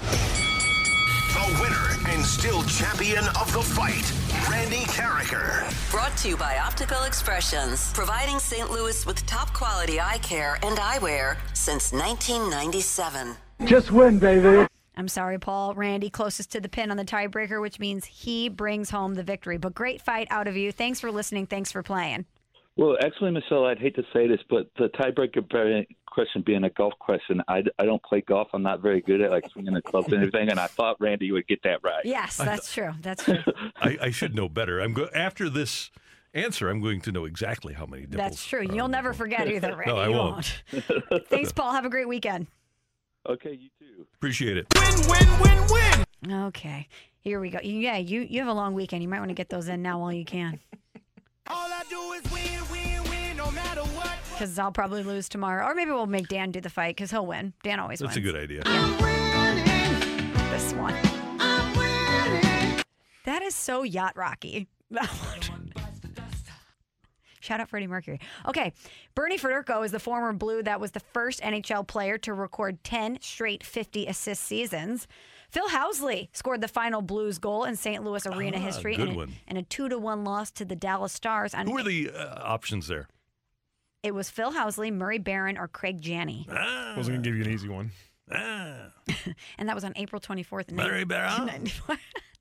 The 0.00 1.58
winner 1.60 2.14
and 2.14 2.24
still 2.24 2.62
champion 2.64 3.24
of 3.40 3.52
the 3.52 3.62
fight, 3.62 4.12
Randy 4.48 4.84
Karraker. 4.84 5.68
Brought 5.90 6.16
to 6.18 6.28
you 6.28 6.36
by 6.36 6.58
Optical 6.58 7.02
Expressions, 7.02 7.92
providing 7.92 8.38
St. 8.38 8.70
Louis 8.70 9.04
with 9.04 9.26
top 9.26 9.52
quality 9.52 9.98
eye 9.98 10.18
care 10.18 10.58
and 10.62 10.78
eyewear 10.78 11.38
since 11.54 11.92
1997. 11.92 13.34
Just 13.64 13.90
win, 13.90 14.20
baby. 14.20 14.68
I'm 14.96 15.08
sorry, 15.08 15.38
Paul. 15.38 15.74
Randy 15.74 16.10
closest 16.10 16.52
to 16.52 16.60
the 16.60 16.68
pin 16.68 16.90
on 16.90 16.96
the 16.96 17.04
tiebreaker, 17.04 17.60
which 17.60 17.78
means 17.78 18.04
he 18.04 18.48
brings 18.48 18.90
home 18.90 19.14
the 19.14 19.22
victory. 19.22 19.56
But 19.56 19.74
great 19.74 20.02
fight 20.02 20.28
out 20.30 20.48
of 20.48 20.56
you. 20.56 20.70
Thanks 20.72 21.00
for 21.00 21.10
listening. 21.10 21.46
Thanks 21.46 21.72
for 21.72 21.82
playing. 21.82 22.26
Well, 22.76 22.96
actually, 23.02 23.30
Michelle, 23.32 23.66
I'd 23.66 23.78
hate 23.78 23.94
to 23.96 24.04
say 24.14 24.26
this, 24.26 24.40
but 24.48 24.70
the 24.78 24.88
tiebreaker 24.88 25.86
question 26.06 26.42
being 26.42 26.64
a 26.64 26.70
golf 26.70 26.94
question, 26.98 27.42
I, 27.48 27.62
I 27.78 27.84
don't 27.84 28.02
play 28.02 28.22
golf. 28.22 28.48
I'm 28.54 28.62
not 28.62 28.80
very 28.80 29.02
good 29.02 29.20
at 29.20 29.30
like 29.30 29.48
swinging 29.50 29.74
the 29.74 29.82
clubs 29.82 30.06
and 30.06 30.16
everything, 30.16 30.48
and 30.50 30.58
I 30.58 30.68
thought 30.68 30.96
Randy 30.98 31.30
would 31.32 31.46
get 31.46 31.62
that 31.64 31.80
right. 31.82 32.04
Yes, 32.04 32.36
that's 32.38 32.72
true. 32.72 32.92
That's 33.02 33.24
true. 33.24 33.38
I, 33.76 33.98
I 34.00 34.10
should 34.10 34.34
know 34.34 34.48
better. 34.48 34.80
I'm 34.80 34.94
go- 34.94 35.10
after 35.14 35.50
this 35.50 35.90
answer. 36.34 36.70
I'm 36.70 36.80
going 36.80 37.02
to 37.02 37.12
know 37.12 37.26
exactly 37.26 37.74
how 37.74 37.84
many 37.84 38.02
dimples. 38.02 38.18
That's 38.18 38.46
true. 38.46 38.62
You'll 38.62 38.88
never 38.88 39.12
forget 39.12 39.48
either, 39.48 39.76
Randy. 39.76 39.92
No, 39.92 39.96
I 39.98 40.08
You 40.08 40.16
won't. 40.16 40.62
Thanks, 41.28 41.52
Paul. 41.52 41.72
Have 41.72 41.84
a 41.84 41.90
great 41.90 42.08
weekend. 42.08 42.46
Okay, 43.28 43.52
you 43.52 43.68
too. 43.78 43.81
Appreciate 44.14 44.56
it. 44.56 44.66
Okay, 46.30 46.88
here 47.20 47.40
we 47.40 47.50
go. 47.50 47.58
Yeah, 47.62 47.96
you 47.96 48.20
you 48.20 48.38
have 48.40 48.48
a 48.48 48.52
long 48.52 48.74
weekend. 48.74 49.02
You 49.02 49.08
might 49.08 49.18
want 49.18 49.30
to 49.30 49.34
get 49.34 49.48
those 49.48 49.68
in 49.68 49.82
now 49.82 49.98
while 49.98 50.12
you 50.12 50.24
can. 50.24 50.60
Because 54.32 54.58
I'll 54.58 54.72
probably 54.72 55.02
lose 55.02 55.28
tomorrow, 55.28 55.66
or 55.66 55.74
maybe 55.74 55.90
we'll 55.90 56.06
make 56.06 56.28
Dan 56.28 56.50
do 56.50 56.60
the 56.60 56.70
fight 56.70 56.96
because 56.96 57.10
he'll 57.10 57.26
win. 57.26 57.52
Dan 57.62 57.80
always 57.80 58.00
wins. 58.00 58.14
That's 58.14 58.18
a 58.18 58.20
good 58.20 58.36
idea. 58.36 58.62
This 60.50 60.72
one. 60.74 60.94
That 63.24 63.42
is 63.42 63.54
so 63.54 63.82
yacht 63.82 64.16
rocky. 64.16 64.68
Shout 67.42 67.60
out 67.60 67.68
Freddie 67.68 67.88
Mercury. 67.88 68.20
Okay, 68.46 68.72
Bernie 69.16 69.36
Federko 69.36 69.84
is 69.84 69.90
the 69.90 69.98
former 69.98 70.32
Blue 70.32 70.62
that 70.62 70.80
was 70.80 70.92
the 70.92 71.00
first 71.00 71.40
NHL 71.40 71.84
player 71.86 72.16
to 72.18 72.32
record 72.32 72.82
10 72.84 73.18
straight 73.20 73.64
50 73.64 74.06
assist 74.06 74.44
seasons. 74.44 75.08
Phil 75.50 75.68
Housley 75.68 76.28
scored 76.32 76.60
the 76.60 76.68
final 76.68 77.02
Blues 77.02 77.38
goal 77.38 77.64
in 77.64 77.74
St. 77.74 78.04
Louis 78.04 78.24
Arena 78.26 78.58
Ah, 78.58 78.60
history 78.60 78.94
good 78.94 79.08
in 79.08 79.18
a, 79.18 79.26
in 79.48 79.56
a 79.56 79.62
2 79.64 79.88
to 79.88 79.98
1 79.98 80.22
loss 80.24 80.52
to 80.52 80.64
the 80.64 80.76
Dallas 80.76 81.12
Stars. 81.12 81.52
On, 81.52 81.66
Who 81.66 81.76
are 81.76 81.82
the 81.82 82.10
uh, 82.10 82.40
options 82.42 82.86
there? 82.86 83.08
It 84.04 84.14
was 84.14 84.30
Phil 84.30 84.52
Housley, 84.52 84.92
Murray 84.92 85.18
Baron, 85.18 85.58
or 85.58 85.66
Craig 85.68 86.00
Janney. 86.00 86.46
I 86.48 86.94
wasn't 86.96 87.16
going 87.16 87.22
to 87.24 87.28
give 87.30 87.36
you 87.36 87.44
an 87.44 87.50
easy 87.50 87.68
one. 87.68 87.90
and 88.30 89.68
that 89.68 89.74
was 89.74 89.84
on 89.84 89.92
April 89.96 90.20
24th. 90.20 90.68
in 90.70 90.76
Murray 90.76 91.04
Baron. 91.04 91.66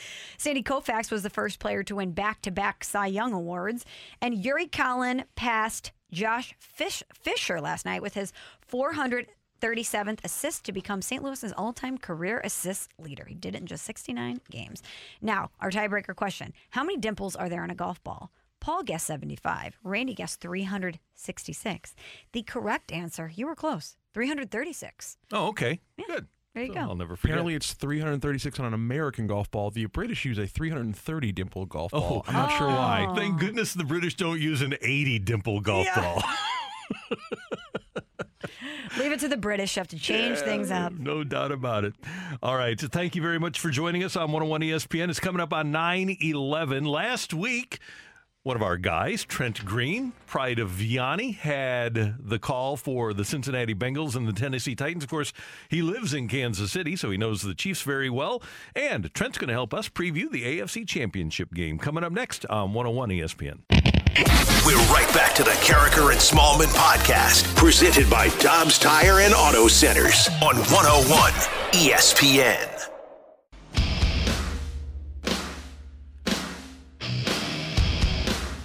1994. 0.00 0.38
Sandy 0.38 0.62
Koufax 0.62 1.10
was 1.10 1.22
the 1.22 1.30
first 1.30 1.58
player 1.58 1.82
to 1.82 1.96
win 1.96 2.12
back-to-back 2.12 2.84
Cy 2.84 3.06
Young 3.06 3.32
awards, 3.32 3.84
and 4.20 4.34
Yuri 4.34 4.66
Collin 4.66 5.24
passed 5.36 5.92
Josh 6.12 6.54
Fish- 6.58 7.02
Fisher 7.14 7.60
last 7.60 7.84
night 7.84 8.02
with 8.02 8.14
his 8.14 8.32
437th 8.70 10.24
assist 10.24 10.64
to 10.64 10.72
become 10.72 11.02
St. 11.02 11.22
Louis's 11.22 11.52
all-time 11.52 11.98
career 11.98 12.40
assist 12.44 12.90
leader. 12.98 13.24
He 13.26 13.34
did 13.34 13.54
it 13.54 13.60
in 13.60 13.66
just 13.66 13.84
69 13.84 14.40
games. 14.50 14.82
Now, 15.20 15.50
our 15.60 15.70
tiebreaker 15.70 16.16
question: 16.16 16.52
How 16.70 16.82
many 16.82 16.98
dimples 16.98 17.36
are 17.36 17.48
there 17.48 17.64
in 17.64 17.70
a 17.70 17.74
golf 17.74 18.02
ball? 18.02 18.30
Paul 18.60 18.82
guessed 18.82 19.06
75. 19.06 19.78
Randy 19.82 20.14
guessed 20.14 20.40
366. 20.40 21.94
The 22.32 22.42
correct 22.42 22.92
answer, 22.92 23.32
you 23.34 23.46
were 23.46 23.54
close, 23.54 23.96
336. 24.12 25.16
Oh, 25.32 25.46
okay. 25.48 25.80
Good. 26.06 26.26
There 26.54 26.64
you 26.64 26.70
So 26.70 26.74
go. 26.74 26.80
I'll 26.80 26.94
never 26.96 27.14
forget. 27.16 27.34
Apparently, 27.34 27.54
it's 27.54 27.74
336 27.74 28.58
on 28.58 28.66
an 28.66 28.74
American 28.74 29.26
golf 29.28 29.50
ball. 29.50 29.70
The 29.70 29.86
British 29.86 30.24
use 30.24 30.36
a 30.38 30.46
330 30.46 31.32
dimple 31.32 31.66
golf 31.66 31.92
Oh, 31.94 32.00
ball. 32.00 32.24
I'm 32.26 32.34
not 32.34 32.50
sure 32.58 32.66
why. 32.66 33.06
Oh. 33.08 33.14
Thank 33.14 33.38
goodness 33.38 33.72
the 33.74 33.84
British 33.84 34.16
don't 34.16 34.40
use 34.40 34.60
an 34.60 34.74
80 34.82 35.18
dimple 35.20 35.60
golf 35.60 35.86
ball. 35.94 36.22
Leave 38.98 39.12
it 39.12 39.20
to 39.20 39.28
the 39.28 39.36
British. 39.36 39.76
You 39.76 39.80
have 39.80 39.88
to 39.88 39.98
change 39.98 40.38
things 40.38 40.70
up. 40.70 40.92
No 40.92 41.22
doubt 41.22 41.52
about 41.52 41.84
it. 41.84 41.94
All 42.42 42.56
right. 42.56 42.78
So 42.80 42.88
thank 42.88 43.14
you 43.14 43.22
very 43.22 43.38
much 43.38 43.60
for 43.60 43.70
joining 43.70 44.02
us 44.02 44.16
on 44.16 44.32
101 44.32 44.60
ESPN. 44.62 45.08
It's 45.08 45.20
coming 45.20 45.40
up 45.40 45.52
on 45.52 45.70
9 45.70 46.16
11. 46.20 46.84
Last 46.84 47.32
week, 47.32 47.78
one 48.42 48.56
of 48.56 48.62
our 48.62 48.78
guys, 48.78 49.24
Trent 49.24 49.62
Green, 49.66 50.12
pride 50.26 50.58
of 50.58 50.70
Vianney, 50.70 51.36
had 51.36 52.16
the 52.18 52.38
call 52.38 52.78
for 52.78 53.12
the 53.12 53.24
Cincinnati 53.24 53.74
Bengals 53.74 54.16
and 54.16 54.26
the 54.26 54.32
Tennessee 54.32 54.74
Titans. 54.74 55.04
Of 55.04 55.10
course, 55.10 55.34
he 55.68 55.82
lives 55.82 56.14
in 56.14 56.26
Kansas 56.26 56.72
City, 56.72 56.96
so 56.96 57.10
he 57.10 57.18
knows 57.18 57.42
the 57.42 57.54
Chiefs 57.54 57.82
very 57.82 58.08
well. 58.08 58.42
And 58.74 59.12
Trent's 59.12 59.36
going 59.36 59.48
to 59.48 59.54
help 59.54 59.74
us 59.74 59.90
preview 59.90 60.30
the 60.30 60.44
AFC 60.44 60.88
Championship 60.88 61.52
game 61.52 61.76
coming 61.78 62.02
up 62.02 62.12
next 62.12 62.46
on 62.46 62.72
101 62.72 63.10
ESPN. 63.10 63.58
We're 64.64 64.76
right 64.92 65.08
back 65.14 65.34
to 65.34 65.44
the 65.44 65.50
Karraker 65.50 66.10
and 66.10 66.20
Smallmon 66.20 66.72
podcast, 66.74 67.54
presented 67.56 68.08
by 68.08 68.28
Dobbs 68.38 68.78
Tire 68.78 69.20
and 69.20 69.34
Auto 69.34 69.68
Centers 69.68 70.28
on 70.42 70.56
101 70.56 71.32
ESPN. 71.72 72.89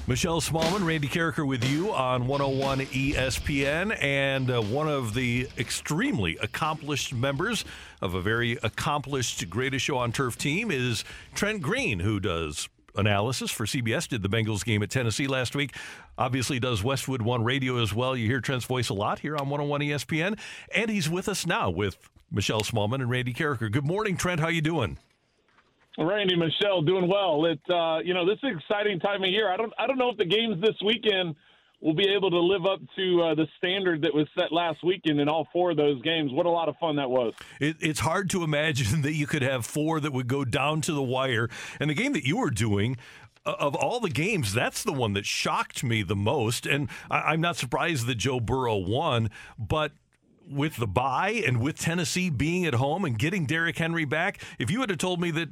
Michelle 0.07 0.39
Smallmon, 0.39 0.85
Randy 0.85 1.07
Karraker 1.07 1.47
with 1.47 1.63
you 1.63 1.91
on 1.91 2.27
101 2.27 2.81
ESPN, 2.81 3.97
and 4.03 4.51
uh, 4.51 4.61
one 4.61 4.87
of 4.87 5.15
the 5.15 5.49
extremely 5.57 6.37
accomplished 6.43 7.11
members 7.11 7.65
of 8.03 8.13
a 8.13 8.21
very 8.21 8.55
accomplished 8.61 9.49
Greatest 9.49 9.83
Show 9.83 9.97
on 9.97 10.11
Turf 10.11 10.37
team 10.37 10.69
is 10.69 11.03
Trent 11.33 11.63
Green, 11.63 12.01
who 12.01 12.19
does 12.19 12.69
analysis 12.95 13.49
for 13.49 13.65
CBS, 13.65 14.07
did 14.07 14.21
the 14.21 14.29
Bengals 14.29 14.63
game 14.63 14.83
at 14.83 14.91
Tennessee 14.91 15.25
last 15.25 15.55
week. 15.55 15.75
Obviously, 16.19 16.59
does 16.59 16.83
Westwood 16.83 17.23
One 17.23 17.43
Radio 17.43 17.81
as 17.81 17.91
well. 17.91 18.15
You 18.15 18.27
hear 18.27 18.41
Trent's 18.41 18.65
voice 18.65 18.89
a 18.89 18.93
lot 18.93 19.17
here 19.17 19.35
on 19.35 19.49
101 19.49 19.81
ESPN, 19.81 20.37
and 20.75 20.91
he's 20.91 21.09
with 21.09 21.27
us 21.27 21.47
now 21.47 21.71
with 21.71 21.97
Michelle 22.31 22.61
Smallmon 22.61 23.01
and 23.01 23.09
Randy 23.09 23.33
Karraker. 23.33 23.71
Good 23.71 23.85
morning, 23.85 24.17
Trent. 24.17 24.39
How 24.39 24.49
you 24.49 24.61
doing? 24.61 24.99
Randy 25.97 26.35
Michelle 26.35 26.81
doing 26.81 27.07
well. 27.07 27.45
It 27.45 27.59
uh, 27.69 27.99
you 28.03 28.13
know 28.13 28.25
this 28.25 28.39
is 28.43 28.57
exciting 28.57 28.99
time 28.99 29.23
of 29.23 29.29
year. 29.29 29.51
I 29.51 29.57
don't 29.57 29.73
I 29.77 29.87
don't 29.87 29.97
know 29.97 30.09
if 30.09 30.17
the 30.17 30.25
games 30.25 30.61
this 30.61 30.75
weekend 30.83 31.35
will 31.81 31.93
be 31.93 32.07
able 32.09 32.31
to 32.31 32.39
live 32.39 32.65
up 32.65 32.79
to 32.95 33.21
uh, 33.21 33.35
the 33.35 33.45
standard 33.57 34.01
that 34.01 34.13
was 34.13 34.27
set 34.37 34.51
last 34.51 34.83
weekend 34.83 35.19
in 35.19 35.29
all 35.29 35.47
four 35.53 35.71
of 35.71 35.77
those 35.77 36.01
games. 36.01 36.31
What 36.31 36.45
a 36.45 36.49
lot 36.49 36.69
of 36.69 36.75
fun 36.77 36.95
that 36.95 37.09
was. 37.09 37.33
It, 37.59 37.77
it's 37.79 37.99
hard 37.99 38.29
to 38.31 38.43
imagine 38.43 39.01
that 39.03 39.13
you 39.13 39.27
could 39.27 39.41
have 39.41 39.65
four 39.65 39.99
that 39.99 40.11
would 40.11 40.27
go 40.27 40.45
down 40.45 40.81
to 40.81 40.93
the 40.93 41.03
wire. 41.03 41.49
And 41.79 41.89
the 41.89 41.93
game 41.93 42.13
that 42.13 42.23
you 42.23 42.37
were 42.37 42.49
doing, 42.49 42.97
uh, 43.45 43.55
of 43.59 43.75
all 43.75 43.99
the 43.99 44.09
games, 44.09 44.53
that's 44.53 44.83
the 44.83 44.93
one 44.93 45.13
that 45.13 45.25
shocked 45.25 45.83
me 45.83 46.01
the 46.01 46.15
most. 46.15 46.65
And 46.65 46.89
I, 47.11 47.19
I'm 47.33 47.41
not 47.41 47.55
surprised 47.55 48.07
that 48.07 48.15
Joe 48.15 48.39
Burrow 48.39 48.77
won, 48.77 49.29
but 49.59 49.91
with 50.49 50.77
the 50.77 50.87
bye 50.87 51.43
and 51.45 51.59
with 51.59 51.77
Tennessee 51.77 52.29
being 52.29 52.65
at 52.65 52.75
home 52.75 53.05
and 53.05 53.17
getting 53.17 53.45
Derrick 53.45 53.77
Henry 53.77 54.05
back, 54.05 54.41
if 54.59 54.69
you 54.69 54.81
had 54.81 54.99
told 54.99 55.19
me 55.19 55.31
that 55.31 55.49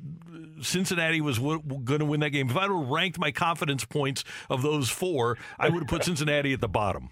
Cincinnati 0.61 1.21
was 1.21 1.37
w- 1.37 1.61
going 1.83 1.99
to 1.99 2.05
win 2.05 2.19
that 2.21 2.31
game, 2.31 2.49
if 2.49 2.57
I 2.57 2.67
would 2.67 2.79
have 2.83 2.89
ranked 2.89 3.19
my 3.19 3.31
confidence 3.31 3.85
points 3.85 4.23
of 4.49 4.61
those 4.61 4.89
four, 4.89 5.37
I 5.59 5.69
would 5.69 5.83
have 5.83 5.87
put 5.87 6.03
Cincinnati 6.03 6.53
at 6.53 6.61
the 6.61 6.67
bottom. 6.67 7.09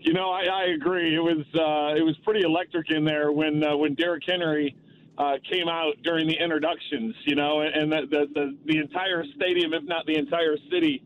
You 0.00 0.14
know, 0.14 0.30
I, 0.30 0.44
I 0.44 0.64
agree. 0.74 1.14
It 1.14 1.20
was 1.20 1.44
uh, 1.54 1.94
it 1.94 2.02
was 2.02 2.16
pretty 2.24 2.40
electric 2.40 2.90
in 2.90 3.04
there 3.04 3.32
when 3.32 3.62
uh, 3.62 3.76
when 3.76 3.94
Derrick 3.94 4.22
Henry 4.26 4.74
uh, 5.18 5.34
came 5.50 5.68
out 5.68 5.94
during 6.02 6.26
the 6.26 6.36
introductions. 6.42 7.14
You 7.26 7.34
know, 7.36 7.60
and 7.60 7.92
the 7.92 8.06
the, 8.10 8.56
the 8.64 8.78
entire 8.78 9.24
stadium, 9.36 9.74
if 9.74 9.84
not 9.84 10.06
the 10.06 10.16
entire 10.16 10.56
city, 10.70 11.02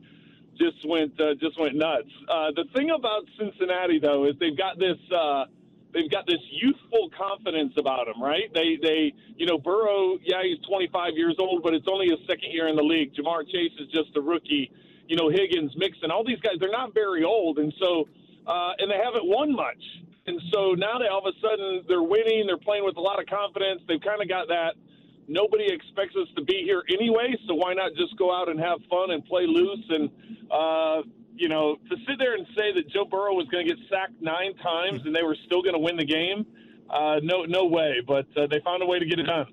just 0.57 0.89
went 0.89 1.21
uh, 1.21 1.35
just 1.41 1.59
went 1.59 1.75
nuts. 1.75 2.09
Uh, 2.29 2.53
the 2.55 2.65
thing 2.75 2.91
about 2.91 3.25
Cincinnati 3.39 3.99
though 3.99 4.27
is 4.27 4.35
they've 4.39 4.57
got 4.57 4.79
this 4.79 4.99
uh, 5.13 5.47
they've 5.95 6.11
got 6.11 6.27
this 6.27 6.43
youthful 6.51 7.09
confidence 7.17 7.73
about 7.79 8.07
them, 8.07 8.23
right? 8.23 8.53
They 8.53 8.77
they 8.83 9.15
you 9.37 9.47
know 9.47 9.59
Burrow, 9.59 10.19
yeah, 10.23 10.43
he's 10.43 10.59
25 10.67 11.15
years 11.15 11.37
old, 11.39 11.63
but 11.63 11.73
it's 11.73 11.87
only 11.91 12.09
his 12.09 12.19
second 12.27 12.53
year 12.53 12.69
in 12.69 12.77
the 12.77 12.83
league. 12.83 13.15
Ja'Marr 13.15 13.47
Chase 13.47 13.73
is 13.79 13.89
just 13.89 14.17
a 14.17 14.21
rookie. 14.21 14.71
You 15.09 15.17
know 15.17 15.31
Higgins, 15.31 15.73
Mixon, 15.77 16.11
all 16.11 16.25
these 16.25 16.41
guys 16.41 16.55
they're 16.61 16.71
not 16.71 16.93
very 16.93 17.25
old, 17.25 17.59
and 17.59 17.73
so 17.79 18.09
uh, 18.47 18.73
and 18.79 18.91
they 18.91 18.99
haven't 19.03 19.25
won 19.25 19.55
much. 19.55 19.83
And 20.27 20.41
so 20.53 20.73
now 20.73 20.99
they 20.99 21.07
all 21.07 21.27
of 21.27 21.33
a 21.33 21.39
sudden 21.41 21.85
they're 21.89 22.03
winning, 22.03 22.45
they're 22.47 22.59
playing 22.59 22.85
with 22.85 22.97
a 22.97 23.01
lot 23.01 23.21
of 23.21 23.27
confidence. 23.27 23.83
They've 23.89 24.01
kind 24.01 24.21
of 24.21 24.29
got 24.29 24.49
that 24.49 24.75
nobody 25.29 25.67
expects 25.67 26.15
us 26.17 26.29
to 26.37 26.43
be 26.45 26.63
here 26.65 26.83
anyway, 26.91 27.35
so 27.47 27.55
why 27.55 27.75
not 27.75 27.93
just 27.97 28.17
go 28.19 28.35
out 28.35 28.49
and 28.49 28.59
have 28.61 28.79
fun 28.91 29.11
and 29.11 29.25
play 29.25 29.47
loose? 29.47 29.85
And, 29.89 30.11
uh, 30.51 31.03
you 31.37 31.49
know, 31.49 31.77
to 31.91 31.97
sit 32.07 32.19
there 32.19 32.35
and 32.35 32.47
say 32.57 32.73
that 32.75 32.89
Joe 32.89 33.05
Burrow 33.05 33.35
was 33.35 33.47
going 33.49 33.67
to 33.67 33.75
get 33.75 33.83
sacked 33.91 34.21
nine 34.21 34.55
times 34.57 35.01
and 35.05 35.15
they 35.15 35.23
were 35.23 35.37
still 35.47 35.63
going 35.63 35.75
to 35.75 35.81
win 35.81 35.97
the 35.97 36.05
game, 36.05 36.47
uh, 36.91 37.21
no, 37.23 37.45
no 37.45 37.67
way. 37.67 38.01
But 38.07 38.27
uh, 38.37 38.47
they 38.47 38.61
found 38.65 38.83
a 38.83 38.87
way 38.87 38.99
to 38.99 39.07
get 39.07 39.19
it 39.19 39.25
done. 39.25 39.47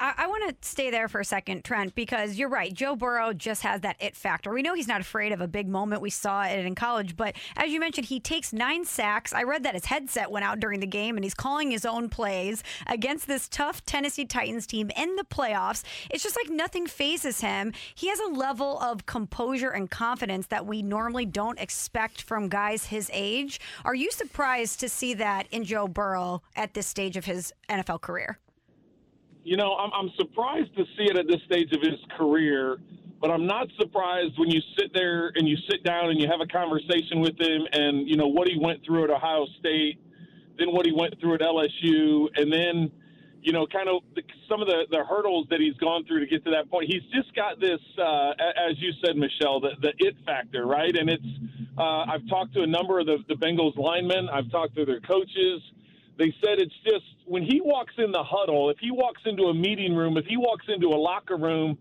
I, 0.00 0.14
I 0.16 0.26
want 0.28 0.48
to 0.48 0.68
stay 0.68 0.90
there 0.90 1.08
for 1.08 1.20
a 1.20 1.24
second, 1.24 1.62
Trent, 1.62 1.94
because 1.94 2.38
you're 2.38 2.48
right. 2.48 2.72
Joe 2.72 2.96
Burrow 2.96 3.34
just 3.34 3.62
has 3.62 3.82
that 3.82 3.96
it 4.00 4.16
factor. 4.16 4.50
We 4.50 4.62
know 4.62 4.74
he's 4.74 4.88
not 4.88 5.02
afraid 5.02 5.30
of 5.30 5.42
a 5.42 5.46
big 5.46 5.68
moment. 5.68 6.00
We 6.00 6.08
saw 6.08 6.42
it 6.44 6.64
in 6.64 6.74
college, 6.74 7.16
but 7.16 7.36
as 7.56 7.70
you 7.70 7.78
mentioned, 7.78 8.06
he 8.06 8.18
takes 8.18 8.52
nine 8.52 8.86
sacks. 8.86 9.34
I 9.34 9.42
read 9.42 9.62
that 9.64 9.74
his 9.74 9.84
headset 9.84 10.30
went 10.30 10.46
out 10.46 10.58
during 10.58 10.80
the 10.80 10.86
game, 10.86 11.16
and 11.16 11.24
he's 11.24 11.34
calling 11.34 11.70
his 11.70 11.84
own 11.84 12.08
plays 12.08 12.64
against 12.86 13.26
this 13.26 13.46
tough 13.46 13.84
Tennessee 13.84 14.24
Titans 14.24 14.66
team 14.66 14.90
in 14.96 15.16
the 15.16 15.24
playoffs. 15.24 15.84
It's 16.10 16.22
just 16.22 16.36
like 16.36 16.48
nothing 16.48 16.86
fazes 16.86 17.42
him. 17.42 17.74
He 17.94 18.08
has 18.08 18.20
a 18.20 18.28
level 18.28 18.80
of 18.80 19.04
composure 19.04 19.70
and 19.70 19.90
confidence 19.90 20.46
that 20.46 20.64
we 20.64 20.80
normally 20.80 21.26
don't 21.26 21.60
expect 21.60 22.22
from 22.22 22.48
guys 22.48 22.86
his 22.86 23.10
age. 23.12 23.60
Are 23.84 23.94
you 23.94 24.10
surprised 24.10 24.80
to 24.80 24.88
see 24.88 25.12
that 25.14 25.46
in 25.50 25.64
Joe 25.64 25.86
Burrow 25.86 26.40
at 26.56 26.72
this 26.72 26.86
stage 26.86 27.18
of 27.18 27.26
his 27.26 27.52
NFL 27.68 28.00
career? 28.00 28.38
You 29.50 29.56
know, 29.56 29.74
I'm, 29.74 29.90
I'm 29.92 30.10
surprised 30.16 30.76
to 30.76 30.84
see 30.96 31.10
it 31.10 31.18
at 31.18 31.26
this 31.26 31.40
stage 31.44 31.72
of 31.72 31.82
his 31.82 31.98
career, 32.16 32.78
but 33.20 33.32
I'm 33.32 33.48
not 33.48 33.66
surprised 33.80 34.38
when 34.38 34.48
you 34.48 34.60
sit 34.78 34.94
there 34.94 35.32
and 35.34 35.48
you 35.48 35.56
sit 35.68 35.82
down 35.82 36.10
and 36.10 36.20
you 36.20 36.28
have 36.30 36.40
a 36.40 36.46
conversation 36.46 37.18
with 37.18 37.34
him 37.36 37.66
and, 37.72 38.08
you 38.08 38.16
know, 38.16 38.28
what 38.28 38.46
he 38.46 38.56
went 38.62 38.84
through 38.86 39.02
at 39.02 39.10
Ohio 39.10 39.46
State, 39.58 39.98
then 40.56 40.70
what 40.70 40.86
he 40.86 40.92
went 40.92 41.18
through 41.18 41.34
at 41.34 41.40
LSU, 41.40 42.28
and 42.36 42.52
then, 42.52 42.92
you 43.42 43.52
know, 43.52 43.66
kind 43.66 43.88
of 43.88 44.02
the, 44.14 44.22
some 44.48 44.62
of 44.62 44.68
the, 44.68 44.86
the 44.88 45.02
hurdles 45.02 45.48
that 45.50 45.58
he's 45.58 45.74
gone 45.78 46.04
through 46.06 46.20
to 46.20 46.26
get 46.26 46.44
to 46.44 46.52
that 46.52 46.70
point. 46.70 46.86
He's 46.86 47.02
just 47.12 47.34
got 47.34 47.58
this, 47.58 47.80
uh, 47.98 48.30
as 48.70 48.78
you 48.78 48.92
said, 49.04 49.16
Michelle, 49.16 49.58
the, 49.58 49.70
the 49.82 49.92
it 49.98 50.14
factor, 50.24 50.64
right? 50.64 50.94
And 50.94 51.10
it's, 51.10 51.26
uh, 51.76 52.04
I've 52.06 52.28
talked 52.28 52.54
to 52.54 52.62
a 52.62 52.68
number 52.68 53.00
of 53.00 53.06
the, 53.06 53.16
the 53.26 53.34
Bengals 53.34 53.76
linemen, 53.76 54.28
I've 54.32 54.48
talked 54.52 54.76
to 54.76 54.84
their 54.84 55.00
coaches. 55.00 55.60
They 56.20 56.34
said 56.44 56.60
it's 56.60 56.74
just 56.84 57.06
when 57.24 57.42
he 57.42 57.62
walks 57.64 57.94
in 57.96 58.12
the 58.12 58.22
huddle, 58.22 58.68
if 58.68 58.76
he 58.78 58.90
walks 58.90 59.22
into 59.24 59.44
a 59.44 59.54
meeting 59.54 59.96
room, 59.96 60.18
if 60.18 60.26
he 60.26 60.36
walks 60.36 60.66
into 60.68 60.88
a 60.88 61.00
locker 61.00 61.38
room, 61.38 61.78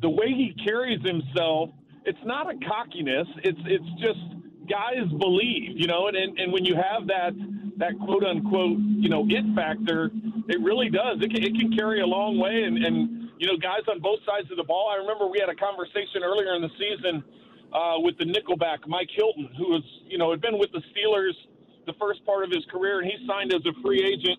the 0.00 0.08
way 0.08 0.28
he 0.28 0.56
carries 0.64 1.04
himself, 1.04 1.68
it's 2.06 2.24
not 2.24 2.48
a 2.48 2.56
cockiness. 2.66 3.28
It's 3.44 3.60
it's 3.66 3.90
just 4.00 4.18
guys 4.66 5.04
believe, 5.18 5.76
you 5.76 5.86
know, 5.86 6.08
and, 6.08 6.16
and, 6.16 6.40
and 6.40 6.50
when 6.50 6.64
you 6.64 6.74
have 6.74 7.06
that 7.08 7.32
that 7.76 7.92
quote 8.00 8.24
unquote, 8.24 8.78
you 8.80 9.10
know, 9.10 9.26
it 9.28 9.44
factor, 9.54 10.10
it 10.48 10.60
really 10.62 10.88
does. 10.88 11.20
It 11.20 11.28
can, 11.28 11.42
it 11.44 11.54
can 11.60 11.76
carry 11.76 12.00
a 12.00 12.06
long 12.06 12.38
way 12.38 12.62
and, 12.64 12.82
and 12.82 13.28
you 13.36 13.46
know, 13.46 13.58
guys 13.58 13.84
on 13.92 14.00
both 14.00 14.20
sides 14.24 14.50
of 14.50 14.56
the 14.56 14.64
ball. 14.64 14.88
I 14.88 14.96
remember 14.96 15.26
we 15.26 15.38
had 15.38 15.50
a 15.50 15.54
conversation 15.54 16.24
earlier 16.24 16.54
in 16.54 16.62
the 16.62 16.72
season 16.80 17.22
uh, 17.74 18.00
with 18.00 18.16
the 18.16 18.24
nickelback 18.24 18.86
Mike 18.86 19.10
Hilton, 19.14 19.50
who 19.58 19.68
was, 19.68 19.84
you 20.08 20.16
know, 20.16 20.30
had 20.30 20.40
been 20.40 20.56
with 20.56 20.72
the 20.72 20.80
Steelers 20.96 21.36
the 21.86 21.94
first 22.00 22.24
part 22.24 22.44
of 22.44 22.50
his 22.50 22.64
career, 22.70 23.00
and 23.00 23.10
he 23.10 23.16
signed 23.26 23.52
as 23.52 23.62
a 23.66 23.74
free 23.82 24.02
agent, 24.02 24.38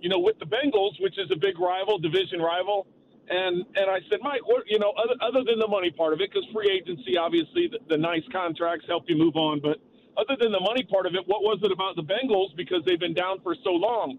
you 0.00 0.08
know, 0.08 0.18
with 0.18 0.38
the 0.38 0.46
Bengals, 0.46 0.94
which 1.00 1.18
is 1.18 1.30
a 1.32 1.36
big 1.36 1.58
rival, 1.58 1.98
division 1.98 2.40
rival. 2.40 2.86
And 3.28 3.64
and 3.74 3.90
I 3.90 3.98
said, 4.10 4.20
Mike, 4.22 4.46
what 4.46 4.62
you 4.66 4.78
know, 4.78 4.94
other, 4.94 5.18
other 5.20 5.42
than 5.44 5.58
the 5.58 5.66
money 5.66 5.90
part 5.90 6.12
of 6.12 6.20
it, 6.20 6.30
because 6.30 6.46
free 6.54 6.70
agency, 6.70 7.18
obviously, 7.18 7.68
the, 7.68 7.78
the 7.88 7.98
nice 7.98 8.22
contracts 8.30 8.86
help 8.86 9.04
you 9.08 9.16
move 9.18 9.34
on, 9.34 9.60
but 9.60 9.82
other 10.16 10.36
than 10.40 10.52
the 10.52 10.60
money 10.60 10.84
part 10.84 11.06
of 11.06 11.14
it, 11.14 11.26
what 11.26 11.42
was 11.42 11.58
it 11.62 11.72
about 11.72 11.96
the 11.96 12.06
Bengals 12.06 12.56
because 12.56 12.80
they've 12.86 13.00
been 13.00 13.14
down 13.14 13.40
for 13.42 13.54
so 13.64 13.70
long? 13.70 14.18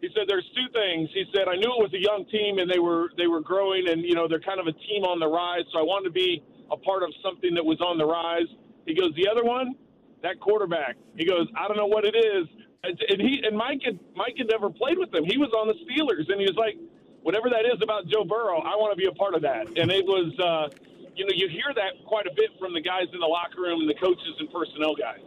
He 0.00 0.08
said 0.16 0.24
there's 0.28 0.48
two 0.56 0.66
things. 0.72 1.08
He 1.12 1.24
said 1.34 1.46
I 1.46 1.56
knew 1.56 1.68
it 1.68 1.80
was 1.80 1.92
a 1.94 2.02
young 2.02 2.24
team 2.26 2.58
and 2.58 2.70
they 2.70 2.78
were 2.80 3.12
they 3.16 3.26
were 3.26 3.40
growing 3.40 3.88
and 3.88 4.02
you 4.02 4.14
know 4.14 4.26
they're 4.26 4.40
kind 4.40 4.58
of 4.58 4.66
a 4.66 4.72
team 4.72 5.04
on 5.04 5.20
the 5.20 5.28
rise, 5.28 5.64
so 5.72 5.78
I 5.78 5.82
wanted 5.82 6.08
to 6.08 6.16
be 6.16 6.42
a 6.72 6.76
part 6.76 7.02
of 7.02 7.10
something 7.22 7.54
that 7.54 7.64
was 7.64 7.80
on 7.80 7.98
the 7.98 8.06
rise. 8.06 8.48
He 8.86 8.94
goes, 8.94 9.12
the 9.14 9.28
other 9.28 9.44
one, 9.44 9.74
that 10.22 10.40
quarterback. 10.40 10.96
He 11.16 11.24
goes, 11.24 11.46
I 11.56 11.68
don't 11.68 11.76
know 11.76 11.86
what 11.86 12.04
it 12.04 12.16
is. 12.16 12.46
And, 12.82 13.20
he 13.20 13.42
and 13.44 13.56
Mike 13.56 13.80
had 13.84 13.98
Mike 14.16 14.34
had 14.38 14.48
never 14.48 14.70
played 14.70 14.98
with 14.98 15.14
him. 15.14 15.24
He 15.24 15.36
was 15.36 15.52
on 15.52 15.68
the 15.68 15.76
Steelers, 15.84 16.32
and 16.32 16.40
he 16.40 16.46
was 16.46 16.56
like, 16.56 16.76
whatever 17.22 17.50
that 17.50 17.66
is 17.66 17.80
about 17.82 18.06
Joe 18.08 18.24
Burrow, 18.24 18.60
I 18.60 18.74
want 18.76 18.92
to 18.92 18.96
be 18.96 19.06
a 19.06 19.12
part 19.12 19.34
of 19.34 19.42
that. 19.42 19.68
And 19.76 19.92
it 19.92 20.06
was, 20.06 20.32
uh, 20.40 20.72
you 21.14 21.24
know, 21.24 21.34
you 21.34 21.48
hear 21.48 21.72
that 21.76 22.00
quite 22.06 22.26
a 22.26 22.32
bit 22.34 22.50
from 22.58 22.72
the 22.72 22.80
guys 22.80 23.12
in 23.12 23.20
the 23.20 23.26
locker 23.26 23.60
room 23.60 23.80
and 23.80 23.88
the 23.88 24.00
coaches 24.00 24.34
and 24.38 24.50
personnel 24.50 24.94
guys. 24.94 25.20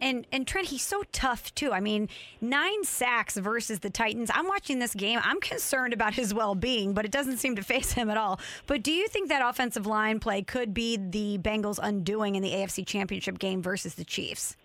And 0.00 0.26
and 0.32 0.46
Trent, 0.46 0.68
he's 0.68 0.82
so 0.82 1.02
tough 1.12 1.54
too. 1.54 1.72
I 1.72 1.80
mean, 1.80 2.08
nine 2.40 2.84
sacks 2.84 3.36
versus 3.36 3.80
the 3.80 3.90
Titans. 3.90 4.30
I'm 4.32 4.46
watching 4.46 4.78
this 4.78 4.94
game. 4.94 5.20
I'm 5.22 5.40
concerned 5.40 5.92
about 5.92 6.14
his 6.14 6.32
well 6.32 6.54
being, 6.54 6.92
but 6.92 7.04
it 7.04 7.10
doesn't 7.10 7.38
seem 7.38 7.56
to 7.56 7.62
face 7.74 7.92
him 7.92 8.10
at 8.10 8.16
all. 8.16 8.40
But 8.66 8.82
do 8.82 8.92
you 8.92 9.08
think 9.08 9.28
that 9.28 9.42
offensive 9.46 9.86
line 9.86 10.20
play 10.20 10.42
could 10.42 10.72
be 10.72 10.96
the 10.96 11.38
Bengals' 11.38 11.78
undoing 11.82 12.36
in 12.36 12.42
the 12.42 12.50
AFC 12.50 12.86
Championship 12.86 13.38
game 13.38 13.62
versus 13.62 13.94
the 13.94 14.04
Chiefs? 14.04 14.56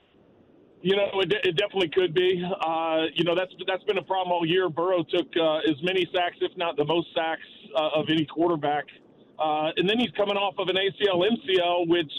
You 0.81 0.97
know, 0.97 1.07
it, 1.21 1.31
it 1.45 1.55
definitely 1.55 1.89
could 1.89 2.13
be. 2.13 2.43
Uh, 2.43 3.03
you 3.15 3.23
know, 3.23 3.35
that's 3.35 3.53
that's 3.67 3.83
been 3.85 3.97
a 3.97 4.03
problem 4.03 4.33
all 4.33 4.45
year. 4.45 4.69
Burrow 4.69 5.03
took 5.03 5.27
uh, 5.39 5.59
as 5.59 5.81
many 5.81 6.07
sacks, 6.13 6.35
if 6.41 6.51
not 6.57 6.75
the 6.75 6.85
most 6.85 7.07
sacks, 7.15 7.41
uh, 7.75 7.99
of 7.99 8.05
any 8.09 8.25
quarterback. 8.25 8.83
Uh, 9.39 9.71
and 9.77 9.89
then 9.89 9.97
he's 9.97 10.11
coming 10.15 10.37
off 10.37 10.53
of 10.59 10.67
an 10.67 10.75
ACL, 10.75 11.23
MCL, 11.23 11.87
which 11.87 12.11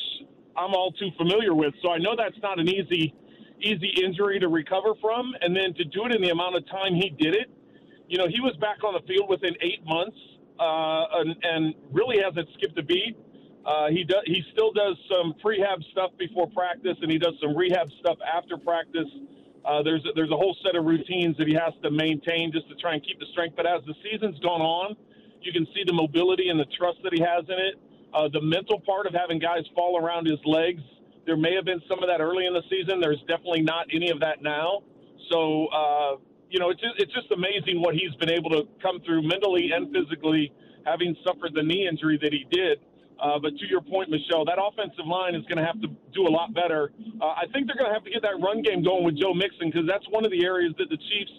I'm 0.57 0.75
all 0.75 0.93
too 0.93 1.11
familiar 1.17 1.55
with. 1.55 1.75
So 1.83 1.91
I 1.91 1.99
know 1.99 2.15
that's 2.17 2.39
not 2.43 2.59
an 2.59 2.69
easy 2.69 3.15
easy 3.61 3.91
injury 4.05 4.39
to 4.41 4.49
recover 4.49 4.95
from. 5.01 5.33
And 5.41 5.57
then 5.57 5.75
to 5.75 5.85
do 5.85 6.05
it 6.07 6.15
in 6.15 6.21
the 6.21 6.31
amount 6.31 6.57
of 6.57 6.69
time 6.69 6.95
he 6.95 7.11
did 7.19 7.35
it, 7.35 7.49
you 8.09 8.19
know, 8.19 8.27
he 8.29 8.41
was 8.41 8.55
back 8.61 8.85
on 8.85 8.95
the 8.95 9.01
field 9.09 9.31
within 9.31 9.57
eight 9.63 9.81
months 9.87 10.17
uh, 10.61 11.25
and, 11.25 11.35
and 11.43 11.75
really 11.93 12.21
hasn't 12.23 12.49
skipped 12.55 12.79
a 12.79 12.83
beat. 12.83 13.17
Uh, 13.65 13.89
he 13.89 14.05
does. 14.05 14.21
He 14.27 14.43
still 14.53 14.73
does 14.73 14.95
some 15.09 15.33
prehab 15.43 15.81
stuff 15.91 16.11
before 16.19 16.47
practice, 16.51 16.99
and 17.01 17.11
he 17.11 17.17
does 17.17 17.33
some 17.41 17.57
rehab 17.57 17.89
stuff 17.99 18.19
after 18.21 18.59
practice. 18.59 19.09
Uh, 19.65 19.83
there's 19.83 20.05
a, 20.05 20.13
there's 20.15 20.31
a 20.31 20.37
whole 20.37 20.55
set 20.63 20.77
of 20.77 20.85
routines 20.85 21.35
that 21.39 21.49
he 21.49 21.55
has 21.55 21.73
to 21.83 21.91
maintain 21.91 22.53
just 22.53 22.69
to 22.69 22.75
try 22.77 22.93
and 22.93 23.03
keep 23.03 23.19
the 23.19 23.27
strength. 23.33 23.57
But 23.57 23.65
as 23.65 23.81
the 23.87 23.95
season's 24.05 24.39
gone 24.41 24.61
on, 24.61 24.95
you 25.41 25.51
can 25.53 25.65
see 25.73 25.81
the 25.87 25.95
mobility 25.95 26.51
and 26.51 26.61
the 26.61 26.69
trust 26.77 26.99
that 27.05 27.15
he 27.15 27.25
has 27.25 27.49
in 27.49 27.57
it. 27.57 27.81
Uh, 28.15 28.29
the 28.33 28.41
mental 28.41 28.81
part 28.81 29.07
of 29.07 29.15
having 29.15 29.39
guys 29.39 29.65
fall 29.75 29.99
around 29.99 30.27
his 30.27 30.39
legs, 30.45 30.83
there 31.27 31.37
may 31.37 31.55
have 31.55 31.65
been 31.65 31.83
some 31.89 32.03
of 32.03 32.09
that 32.09 32.21
early 32.21 32.47
in 32.47 32.55
the 32.55 32.63
season. 32.71 33.01
There's 33.01 33.21
definitely 33.27 33.63
not 33.63 33.87
any 33.93 34.11
of 34.11 34.21
that 34.21 34.43
now. 34.43 34.83
So, 35.33 35.67
uh, 35.67 36.17
you 36.51 36.61
know, 36.61 36.71
it's 36.71 36.81
just, 36.81 36.95
it's 36.99 37.13
just 37.13 37.33
amazing 37.33 37.81
what 37.81 37.95
he's 37.95 38.15
been 38.21 38.31
able 38.31 38.51
to 38.51 38.69
come 38.81 39.01
through 39.05 39.27
mentally 39.27 39.71
and 39.75 39.91
physically, 39.91 40.53
having 40.87 41.17
suffered 41.27 41.55
the 41.55 41.63
knee 41.63 41.89
injury 41.91 42.19
that 42.23 42.33
he 42.33 42.47
did. 42.51 42.79
Uh, 43.19 43.39
but 43.39 43.57
to 43.57 43.67
your 43.67 43.81
point, 43.81 44.11
Michelle, 44.11 44.45
that 44.45 44.59
offensive 44.61 45.07
line 45.07 45.35
is 45.35 45.43
going 45.47 45.59
to 45.59 45.65
have 45.65 45.81
to 45.81 45.89
do 46.13 46.27
a 46.27 46.31
lot 46.31 46.53
better. 46.53 46.93
Uh, 47.21 47.35
I 47.35 47.47
think 47.53 47.67
they're 47.67 47.79
going 47.79 47.91
to 47.91 47.95
have 47.95 48.05
to 48.05 48.11
get 48.11 48.23
that 48.23 48.39
run 48.43 48.63
game 48.63 48.83
going 48.83 49.05
with 49.05 49.19
Joe 49.19 49.35
Mixon 49.35 49.71
because 49.71 49.87
that's 49.89 50.05
one 50.11 50.25
of 50.25 50.31
the 50.31 50.45
areas 50.45 50.75
that 50.79 50.91
the 50.91 50.99
Chiefs 50.99 51.33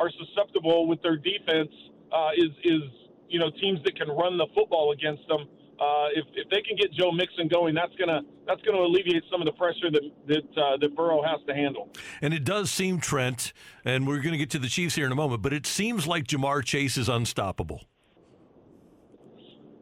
are 0.00 0.10
susceptible 0.10 0.88
with 0.88 1.00
their 1.02 1.16
defense. 1.16 1.72
Uh, 2.10 2.32
is 2.36 2.48
is 2.64 2.80
you 3.28 3.38
know 3.38 3.50
teams 3.60 3.78
that 3.84 3.94
can 3.94 4.08
run 4.08 4.38
the 4.38 4.46
football 4.54 4.92
against 4.92 5.20
them. 5.28 5.44
Uh, 5.80 6.08
if, 6.16 6.24
if 6.34 6.48
they 6.50 6.60
can 6.60 6.76
get 6.76 6.92
Joe 6.92 7.12
Mixon 7.12 7.46
going, 7.46 7.72
that's 7.72 7.94
gonna 7.94 8.22
that's 8.48 8.60
gonna 8.62 8.80
alleviate 8.80 9.22
some 9.30 9.40
of 9.40 9.46
the 9.46 9.52
pressure 9.52 9.90
that 9.92 10.02
that 10.26 10.60
uh, 10.60 10.76
that 10.80 10.96
Burrow 10.96 11.22
has 11.22 11.38
to 11.46 11.54
handle. 11.54 11.88
And 12.20 12.34
it 12.34 12.42
does 12.42 12.70
seem 12.70 12.98
Trent, 12.98 13.52
and 13.84 14.06
we're 14.06 14.18
going 14.18 14.32
to 14.32 14.38
get 14.38 14.50
to 14.50 14.58
the 14.58 14.68
Chiefs 14.68 14.96
here 14.96 15.06
in 15.06 15.12
a 15.12 15.14
moment, 15.14 15.40
but 15.40 15.52
it 15.52 15.66
seems 15.66 16.08
like 16.08 16.24
Ja'Marr 16.24 16.64
Chase 16.64 16.96
is 16.96 17.08
unstoppable. 17.08 17.82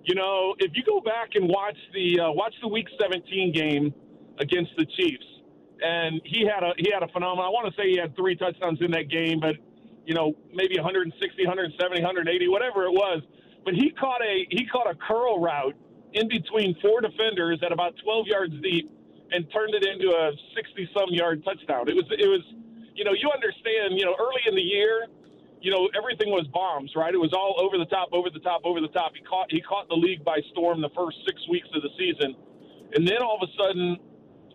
You 0.05 0.15
know, 0.15 0.55
if 0.59 0.73
you 0.75 0.85
go 0.85 1.01
back 1.01 1.31
and 1.35 1.49
watch 1.49 1.79
the 1.95 2.21
uh, 2.21 2.33
watch 2.33 2.55
the 2.61 2.69
Week 2.69 2.87
17 3.01 3.53
game 3.55 3.95
against 4.39 4.73
the 4.77 4.85
Chiefs, 4.99 5.25
and 5.81 6.21
he 6.25 6.45
had 6.45 6.63
a 6.63 6.73
he 6.77 6.93
had 6.93 7.03
a 7.03 7.09
phenomenal. 7.09 7.45
I 7.45 7.49
want 7.49 7.73
to 7.73 7.81
say 7.81 7.89
he 7.89 7.97
had 7.97 8.15
three 8.17 8.37
touchdowns 8.37 8.81
in 8.83 8.91
that 8.91 9.09
game, 9.09 9.41
but 9.41 9.57
you 10.05 10.15
know 10.15 10.37
maybe 10.53 10.77
160, 10.77 11.17
170, 11.17 12.03
180, 12.03 12.49
whatever 12.49 12.85
it 12.85 12.93
was. 12.93 13.23
But 13.65 13.75
he 13.75 13.91
caught 13.99 14.21
a 14.21 14.47
he 14.51 14.67
caught 14.67 14.91
a 14.91 14.95
curl 14.95 15.41
route 15.41 15.75
in 16.13 16.29
between 16.29 16.77
four 16.81 17.01
defenders 17.01 17.59
at 17.63 17.73
about 17.73 17.95
12 18.03 18.27
yards 18.27 18.55
deep 18.63 18.91
and 19.33 19.51
turned 19.53 19.75
it 19.75 19.85
into 19.85 20.11
a 20.11 20.33
60 20.55 20.91
some 20.97 21.11
yard 21.11 21.45
touchdown. 21.45 21.89
It 21.89 21.97
was 21.97 22.07
it 22.11 22.29
was 22.29 22.43
you 22.95 23.05
know 23.05 23.13
you 23.13 23.31
understand 23.31 23.99
you 23.99 24.05
know 24.05 24.15
early 24.19 24.43
in 24.47 24.55
the 24.55 24.63
year 24.63 25.07
you 25.61 25.71
know 25.71 25.89
everything 25.97 26.31
was 26.31 26.47
bombs 26.53 26.93
right? 26.95 27.13
It 27.13 27.21
was 27.21 27.33
all 27.33 27.57
over 27.59 27.79
the 27.79 27.91
top 27.91 28.09
over 28.13 28.31
the 28.31 28.41
top 28.41 28.63
over 28.65 28.81
the 28.81 28.89
top. 28.89 29.13
He 29.15 29.23
caught 29.23 29.51
he 29.51 29.61
caught 29.61 29.89
the 29.89 29.97
league 29.97 30.25
by 30.25 30.41
storm 30.53 30.81
the 30.81 30.91
first 30.95 31.19
6 31.27 31.49
weeks 31.49 31.69
of 31.75 31.83
the 31.83 31.91
season. 31.99 32.37
And 32.95 33.07
then 33.07 33.23
all 33.23 33.39
of 33.41 33.49
a 33.49 33.53
sudden 33.59 33.99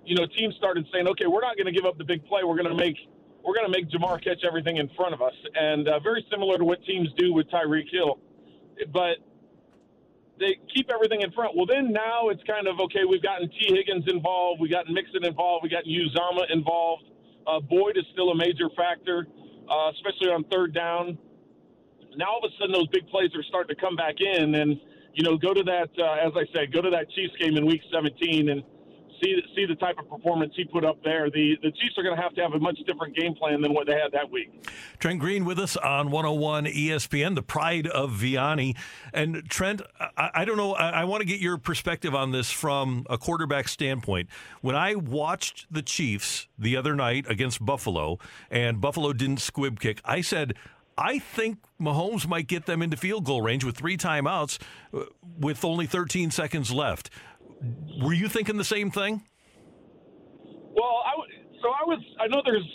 you 0.06 0.15
know 0.15 0.26
teams 0.26 0.56
started 0.56 0.88
saying 0.91 1.07
okay 1.10 1.28
we're 1.28 1.41
not 1.41 1.57
going 1.57 1.68
to 1.68 1.76
give 1.76 1.86
up 1.86 1.98
the 1.98 2.06
big 2.06 2.26
play. 2.26 2.44
We're 2.44 2.57
going 2.57 2.72
to 2.72 2.80
make 2.80 2.98
we're 3.44 3.56
going 3.56 3.72
to 3.72 3.76
make 3.76 3.90
Ja'Marr 3.90 4.23
catch 4.23 4.44
everything 4.45 4.78
in 4.78 4.90
front 4.95 5.14
of 5.14 5.22
us. 5.22 5.34
And 5.56 5.88
uh, 5.88 5.99
very 5.99 6.26
similar 6.30 6.57
to 6.57 6.64
what 6.64 6.84
teams 6.86 7.10
do 7.18 7.34
with 7.34 7.49
Tyreek 7.49 7.90
Hill. 7.91 8.19
But 8.94 9.18
they 10.41 10.57
keep 10.73 10.89
everything 10.89 11.22
in 11.22 11.31
front. 11.31 11.55
Well, 11.55 11.69
then 11.69 11.93
now 11.93 12.30
it's 12.30 12.41
kind 12.49 12.68
of 12.68 12.81
okay. 12.81 13.05
We've 13.07 13.22
gotten 13.22 13.47
Tee 13.49 13.69
Higgins 13.69 14.05
involved. 14.09 14.59
We 14.59 14.68
got 14.68 14.89
Mixon 14.89 15.23
involved. 15.23 15.63
We 15.63 15.69
got 15.69 15.85
Uzomah 15.85 16.49
involved. 16.51 17.05
Uh, 17.45 17.59
Boyd 17.61 17.97
is 17.97 18.05
still 18.11 18.30
a 18.30 18.35
major 18.35 18.69
factor, 18.76 19.27
uh, 19.69 19.89
especially 19.93 20.34
on 20.34 20.43
third 20.51 20.73
down. 20.73 21.18
Now 22.18 22.34
all 22.34 22.41
of 22.43 22.51
a 22.51 22.53
sudden 22.59 22.73
those 22.73 22.89
big 22.89 23.07
plays 23.07 23.30
are 23.35 23.43
starting 23.43 23.73
to 23.76 23.80
come 23.80 23.95
back 23.95 24.15
in, 24.19 24.55
and 24.55 24.76
you 25.13 25.23
know, 25.23 25.38
go 25.38 25.53
to 25.53 25.63
that 25.63 25.89
uh, 26.01 26.26
as 26.27 26.34
I 26.35 26.45
said, 26.53 26.73
go 26.73 26.81
to 26.81 26.89
that 26.89 27.09
Chiefs 27.11 27.34
game 27.39 27.55
in 27.57 27.65
Week 27.65 27.81
17 27.93 28.49
and 28.49 28.63
see 29.22 29.41
see 29.56 29.65
the 29.65 29.76
type 29.76 29.98
of 29.99 30.10
performance 30.10 30.53
he 30.56 30.65
put 30.65 30.85
up 30.85 31.02
there. 31.03 31.30
The 31.30 31.57
the 31.61 31.72
Chiefs 31.72 31.98
are 31.98 32.03
going 32.03 32.15
to 32.15 32.22
have 32.22 32.34
to 32.35 32.41
have 32.41 32.53
a 32.53 32.60
much 32.60 32.77
different 32.88 33.15
game 33.15 33.34
plan 33.35 33.61
than 33.61 33.73
what 33.73 33.88
they 33.88 33.93
had 33.93 34.11
that 34.14 34.30
week. 34.31 34.68
Trent 34.99 35.19
Green 35.19 35.45
with 35.45 35.60
us 35.60 35.77
on 35.77 36.11
101 36.11 36.65
ESPN, 36.65 37.35
the 37.35 37.41
pride 37.41 37.88
of 37.88 38.11
Vianney. 38.11 38.76
And 39.14 39.49
Trent, 39.49 39.81
I, 39.99 40.30
I 40.35 40.45
don't 40.45 40.57
know, 40.57 40.73
I, 40.73 41.02
I 41.02 41.03
want 41.06 41.22
to 41.22 41.27
get 41.27 41.39
your 41.39 41.57
perspective 41.57 42.15
on 42.15 42.31
this 42.31 42.52
from 42.52 43.06
a 43.10 43.18
quarterback 43.18 43.68
standpoint. 43.68 44.30
When 44.61 44.76
I 44.76 44.95
watched 44.95 45.68
the 45.72 45.81
Chiefs 45.81 46.48
the 46.57 46.76
other 46.77 46.95
night 46.95 47.26
against 47.30 47.64
Buffalo, 47.65 48.19
and 48.49 48.81
Buffalo 48.81 49.14
didn't 49.14 49.41
squib 49.41 49.80
kick, 49.80 50.02
I 50.06 50.22
said, 50.22 50.56
I 50.98 51.19
think 51.19 51.60
Mahomes 51.80 52.27
might 52.27 52.48
get 52.48 52.65
them 52.65 52.81
into 52.81 52.98
field 52.98 53.26
goal 53.26 53.41
range 53.41 53.64
with 53.64 53.77
three 53.77 53.98
timeouts 53.98 54.60
uh, 54.93 55.06
with 55.39 55.64
only 55.65 55.85
13 55.85 56.31
seconds 56.31 56.72
left. 56.72 57.10
Were 58.01 58.13
you 58.13 58.27
thinking 58.27 58.57
the 58.57 58.63
same 58.63 58.89
thing? 58.91 59.21
Well, 60.73 61.03
I 61.05 61.11
w- 61.11 61.31
so 61.61 61.69
I 61.69 61.83
was. 61.85 62.01
I 62.19 62.27
know 62.27 62.41
there's 62.43 62.67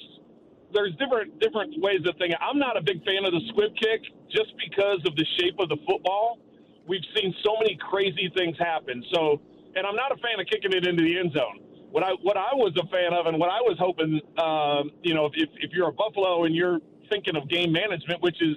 there's 0.72 0.94
different 0.96 1.38
different 1.40 1.74
ways 1.82 2.00
of 2.06 2.14
thinking. 2.18 2.36
I'm 2.40 2.58
not 2.58 2.76
a 2.76 2.82
big 2.82 3.04
fan 3.04 3.24
of 3.24 3.32
the 3.32 3.40
squib 3.50 3.72
kick 3.80 4.02
just 4.30 4.52
because 4.58 5.00
of 5.06 5.16
the 5.16 5.26
shape 5.40 5.58
of 5.58 5.68
the 5.68 5.78
football. 5.88 6.38
We've 6.86 7.04
seen 7.16 7.34
so 7.44 7.56
many 7.58 7.76
crazy 7.90 8.30
things 8.36 8.56
happen. 8.58 9.02
So, 9.12 9.40
and 9.74 9.86
I'm 9.86 9.96
not 9.96 10.12
a 10.12 10.16
fan 10.22 10.38
of 10.38 10.46
kicking 10.46 10.72
it 10.72 10.86
into 10.86 11.02
the 11.02 11.18
end 11.18 11.32
zone. 11.32 11.66
What 11.90 12.04
I 12.04 12.12
what 12.22 12.36
I 12.36 12.54
was 12.54 12.74
a 12.78 12.86
fan 12.88 13.12
of, 13.12 13.26
and 13.26 13.38
what 13.40 13.50
I 13.50 13.60
was 13.62 13.76
hoping, 13.80 14.20
um, 14.38 14.90
you 15.02 15.14
know, 15.14 15.26
if 15.26 15.48
if 15.58 15.70
you're 15.72 15.88
a 15.88 15.92
Buffalo 15.92 16.44
and 16.44 16.54
you're 16.54 16.78
thinking 17.10 17.34
of 17.34 17.48
game 17.48 17.72
management, 17.72 18.22
which 18.22 18.40
is 18.42 18.56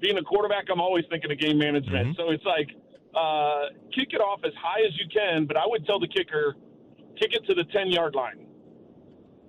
being 0.00 0.16
a 0.18 0.22
quarterback, 0.22 0.66
I'm 0.72 0.80
always 0.80 1.04
thinking 1.10 1.30
of 1.30 1.38
game 1.38 1.58
management. 1.58 2.16
So 2.16 2.30
it's 2.30 2.44
like 2.44 2.70
uh, 3.14 3.74
kick 3.94 4.12
it 4.12 4.20
off 4.20 4.40
as 4.44 4.52
high 4.54 4.80
as 4.86 4.94
you 4.98 5.06
can, 5.10 5.46
but 5.46 5.56
I 5.56 5.66
would 5.66 5.86
tell 5.86 5.98
the 5.98 6.08
kicker, 6.08 6.54
kick 7.18 7.34
it 7.34 7.44
to 7.46 7.54
the 7.54 7.64
10 7.64 7.88
yard 7.88 8.14
line. 8.14 8.46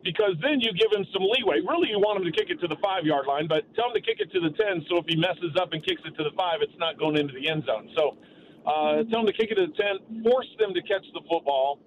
Because 0.04 0.34
then 0.42 0.58
you 0.60 0.74
give 0.74 0.90
him 0.90 1.06
some 1.14 1.22
leeway. 1.22 1.62
Really, 1.62 1.94
you 1.94 2.02
want 2.02 2.18
him 2.18 2.26
to 2.26 2.34
kick 2.34 2.50
it 2.50 2.60
to 2.62 2.68
the 2.68 2.78
five 2.82 3.06
yard 3.06 3.28
line, 3.28 3.48
but 3.48 3.70
tell 3.76 3.94
him 3.94 3.94
to 3.94 4.02
kick 4.02 4.18
it 4.18 4.32
to 4.34 4.40
the 4.42 4.50
10 4.50 4.86
so 4.90 4.98
if 4.98 5.06
he 5.06 5.16
messes 5.16 5.54
up 5.62 5.74
and 5.74 5.86
kicks 5.86 6.02
it 6.06 6.18
to 6.18 6.24
the 6.26 6.34
five, 6.34 6.66
it's 6.66 6.78
not 6.82 6.98
going 6.98 7.18
into 7.18 7.34
the 7.38 7.46
end 7.46 7.64
zone. 7.70 7.90
So 7.94 8.18
uh, 8.66 9.06
tell 9.14 9.22
him 9.22 9.30
to 9.30 9.34
kick 9.34 9.54
it 9.54 9.62
to 9.62 9.70
the 9.70 9.78
10, 9.78 10.26
force 10.26 10.50
them 10.58 10.74
to 10.74 10.82
catch 10.82 11.06
the 11.14 11.22
football. 11.30 11.80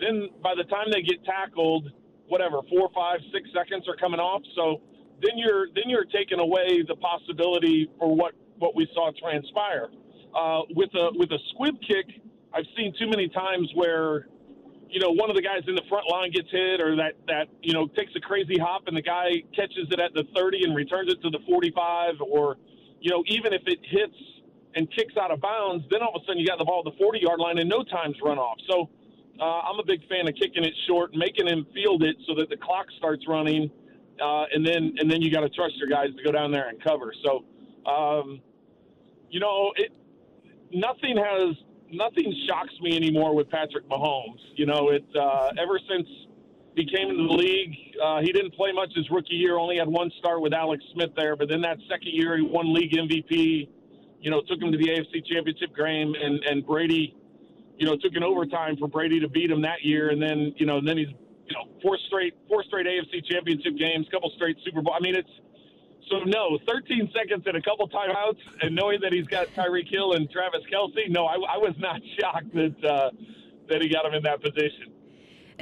Then 0.00 0.32
by 0.42 0.54
the 0.56 0.64
time 0.64 0.88
they 0.88 1.02
get 1.02 1.20
tackled, 1.28 1.92
whatever, 2.28 2.60
four, 2.70 2.88
five, 2.94 3.20
six 3.32 3.48
seconds 3.52 3.84
are 3.88 3.96
coming 3.96 4.20
off. 4.20 4.40
So 4.56 4.80
then 5.20 5.36
you're 5.36 5.66
then 5.74 5.88
you're 5.88 6.06
taking 6.06 6.38
away 6.38 6.84
the 6.86 6.96
possibility 6.96 7.90
for 7.98 8.14
what 8.14 8.32
what 8.58 8.76
we 8.76 8.88
saw 8.94 9.10
transpire. 9.20 9.88
Uh, 10.38 10.62
with 10.76 10.94
a 10.94 11.10
with 11.18 11.32
a 11.32 11.38
squib 11.50 11.74
kick, 11.82 12.06
I've 12.54 12.66
seen 12.76 12.94
too 12.96 13.08
many 13.10 13.28
times 13.28 13.68
where 13.74 14.28
you 14.88 15.00
know 15.00 15.10
one 15.10 15.30
of 15.30 15.34
the 15.34 15.42
guys 15.42 15.62
in 15.66 15.74
the 15.74 15.82
front 15.88 16.06
line 16.08 16.30
gets 16.30 16.48
hit, 16.52 16.80
or 16.80 16.94
that 16.94 17.14
that 17.26 17.48
you 17.60 17.72
know 17.72 17.88
takes 17.88 18.12
a 18.14 18.20
crazy 18.20 18.56
hop 18.56 18.86
and 18.86 18.96
the 18.96 19.02
guy 19.02 19.42
catches 19.56 19.90
it 19.90 19.98
at 19.98 20.14
the 20.14 20.22
30 20.36 20.62
and 20.62 20.76
returns 20.76 21.12
it 21.12 21.20
to 21.22 21.30
the 21.30 21.40
45, 21.44 22.20
or 22.20 22.56
you 23.00 23.10
know 23.10 23.24
even 23.26 23.52
if 23.52 23.62
it 23.66 23.80
hits 23.82 24.14
and 24.76 24.88
kicks 24.94 25.14
out 25.20 25.32
of 25.32 25.40
bounds, 25.40 25.84
then 25.90 26.02
all 26.02 26.14
of 26.14 26.22
a 26.22 26.26
sudden 26.26 26.38
you 26.38 26.46
got 26.46 26.58
the 26.58 26.64
ball 26.64 26.84
at 26.86 26.92
the 26.92 26.98
40 27.02 27.18
yard 27.18 27.40
line 27.40 27.58
and 27.58 27.68
no 27.68 27.82
time's 27.82 28.16
run 28.22 28.38
off. 28.38 28.58
So. 28.70 28.90
Uh, 29.40 29.70
I'm 29.70 29.78
a 29.78 29.84
big 29.84 30.00
fan 30.08 30.26
of 30.26 30.34
kicking 30.34 30.64
it 30.64 30.74
short, 30.88 31.14
making 31.14 31.46
him 31.46 31.64
field 31.72 32.02
it 32.02 32.16
so 32.26 32.34
that 32.34 32.48
the 32.50 32.56
clock 32.56 32.86
starts 32.98 33.22
running, 33.28 33.70
uh, 34.20 34.46
and 34.52 34.66
then 34.66 34.96
and 34.98 35.08
then 35.08 35.22
you 35.22 35.30
got 35.30 35.42
to 35.42 35.48
trust 35.48 35.76
your 35.76 35.86
guys 35.86 36.08
to 36.16 36.24
go 36.24 36.32
down 36.32 36.50
there 36.50 36.68
and 36.68 36.82
cover. 36.82 37.14
So, 37.24 37.44
um, 37.88 38.40
you 39.30 39.38
know, 39.38 39.70
it 39.76 39.92
nothing 40.72 41.16
has 41.16 41.56
nothing 41.92 42.34
shocks 42.46 42.74
me 42.82 42.96
anymore 42.96 43.34
with 43.34 43.48
Patrick 43.50 43.88
Mahomes. 43.88 44.40
You 44.56 44.66
know, 44.66 44.90
it 44.90 45.04
uh, 45.18 45.50
ever 45.60 45.80
since 45.88 46.06
he 46.76 46.84
came 46.84 47.10
into 47.10 47.26
the 47.26 47.34
league, 47.34 47.74
uh, 48.02 48.20
he 48.20 48.32
didn't 48.32 48.54
play 48.54 48.72
much 48.72 48.90
his 48.94 49.08
rookie 49.10 49.34
year. 49.34 49.58
Only 49.58 49.78
had 49.78 49.88
one 49.88 50.10
start 50.18 50.40
with 50.40 50.52
Alex 50.52 50.82
Smith 50.94 51.10
there, 51.16 51.36
but 51.36 51.48
then 51.48 51.60
that 51.62 51.78
second 51.88 52.12
year 52.12 52.36
he 52.36 52.42
won 52.42 52.72
league 52.72 52.92
MVP. 52.92 53.68
You 54.20 54.30
know, 54.30 54.42
took 54.48 54.60
him 54.60 54.72
to 54.72 54.78
the 54.78 54.88
AFC 54.88 55.24
Championship 55.26 55.76
game, 55.76 56.14
and 56.20 56.42
and 56.44 56.66
Brady, 56.66 57.14
you 57.78 57.86
know, 57.86 57.96
took 57.96 58.14
an 58.14 58.22
overtime 58.22 58.76
for 58.76 58.88
Brady 58.88 59.20
to 59.20 59.28
beat 59.28 59.50
him 59.50 59.62
that 59.62 59.82
year, 59.82 60.10
and 60.10 60.20
then 60.20 60.54
you 60.56 60.66
know, 60.66 60.78
and 60.78 60.88
then 60.88 60.98
he's 60.98 61.08
you 61.46 61.54
know 61.54 61.70
four 61.82 61.96
straight 62.08 62.34
four 62.48 62.64
straight 62.64 62.86
AFC 62.86 63.24
Championship 63.30 63.78
games, 63.78 64.06
couple 64.10 64.30
straight 64.36 64.56
Super 64.64 64.82
Bowl. 64.82 64.94
I 64.94 65.00
mean, 65.00 65.14
it's 65.14 65.30
so 66.10 66.20
no, 66.24 66.58
13 66.66 67.10
seconds 67.14 67.44
and 67.46 67.56
a 67.56 67.62
couple 67.62 67.88
timeouts, 67.88 68.38
and 68.62 68.74
knowing 68.74 69.00
that 69.02 69.12
he's 69.12 69.26
got 69.26 69.48
Tyreek 69.48 69.90
Hill 69.90 70.12
and 70.14 70.30
Travis 70.30 70.62
Kelce, 70.72 71.08
no, 71.08 71.26
I, 71.26 71.34
I 71.34 71.58
was 71.58 71.74
not 71.78 72.00
shocked 72.20 72.52
that 72.54 72.84
uh, 72.84 73.10
that 73.68 73.82
he 73.82 73.88
got 73.88 74.06
him 74.06 74.14
in 74.14 74.22
that 74.22 74.42
position. 74.42 74.97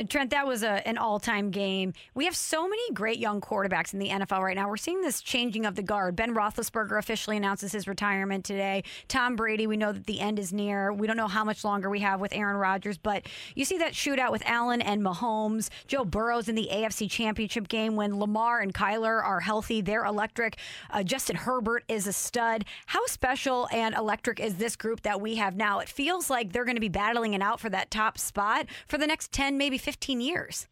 Trent, 0.04 0.30
that 0.30 0.46
was 0.46 0.62
a, 0.62 0.86
an 0.86 0.98
all 0.98 1.18
time 1.18 1.50
game. 1.50 1.94
We 2.14 2.26
have 2.26 2.36
so 2.36 2.68
many 2.68 2.92
great 2.92 3.18
young 3.18 3.40
quarterbacks 3.40 3.94
in 3.94 3.98
the 3.98 4.10
NFL 4.10 4.42
right 4.42 4.54
now. 4.54 4.68
We're 4.68 4.76
seeing 4.76 5.00
this 5.00 5.22
changing 5.22 5.64
of 5.64 5.74
the 5.74 5.82
guard. 5.82 6.14
Ben 6.16 6.34
Roethlisberger 6.34 6.98
officially 6.98 7.38
announces 7.38 7.72
his 7.72 7.88
retirement 7.88 8.44
today. 8.44 8.84
Tom 9.08 9.36
Brady, 9.36 9.66
we 9.66 9.78
know 9.78 9.92
that 9.92 10.06
the 10.06 10.20
end 10.20 10.38
is 10.38 10.52
near. 10.52 10.92
We 10.92 11.06
don't 11.06 11.16
know 11.16 11.28
how 11.28 11.44
much 11.44 11.64
longer 11.64 11.88
we 11.88 12.00
have 12.00 12.20
with 12.20 12.34
Aaron 12.34 12.56
Rodgers, 12.56 12.98
but 12.98 13.26
you 13.54 13.64
see 13.64 13.78
that 13.78 13.94
shootout 13.94 14.32
with 14.32 14.42
Allen 14.44 14.82
and 14.82 15.02
Mahomes. 15.02 15.70
Joe 15.86 16.04
Burrow's 16.04 16.48
in 16.48 16.56
the 16.56 16.68
AFC 16.70 17.10
Championship 17.10 17.68
game 17.68 17.96
when 17.96 18.18
Lamar 18.18 18.60
and 18.60 18.74
Kyler 18.74 19.24
are 19.24 19.40
healthy. 19.40 19.80
They're 19.80 20.04
electric. 20.04 20.58
Uh, 20.90 21.04
Justin 21.04 21.36
Herbert 21.36 21.84
is 21.88 22.06
a 22.06 22.12
stud. 22.12 22.66
How 22.86 23.04
special 23.06 23.66
and 23.72 23.94
electric 23.94 24.40
is 24.40 24.56
this 24.56 24.76
group 24.76 25.02
that 25.02 25.22
we 25.22 25.36
have 25.36 25.56
now? 25.56 25.78
It 25.78 25.88
feels 25.88 26.28
like 26.28 26.52
they're 26.52 26.64
going 26.66 26.76
to 26.76 26.80
be 26.80 26.88
battling 26.90 27.32
it 27.32 27.40
out 27.40 27.60
for 27.60 27.70
that 27.70 27.90
top 27.90 28.18
spot 28.18 28.66
for 28.86 28.98
the 28.98 29.06
next 29.06 29.32
10, 29.32 29.56
maybe 29.56 29.78
15 29.86 30.20
years. 30.20 30.66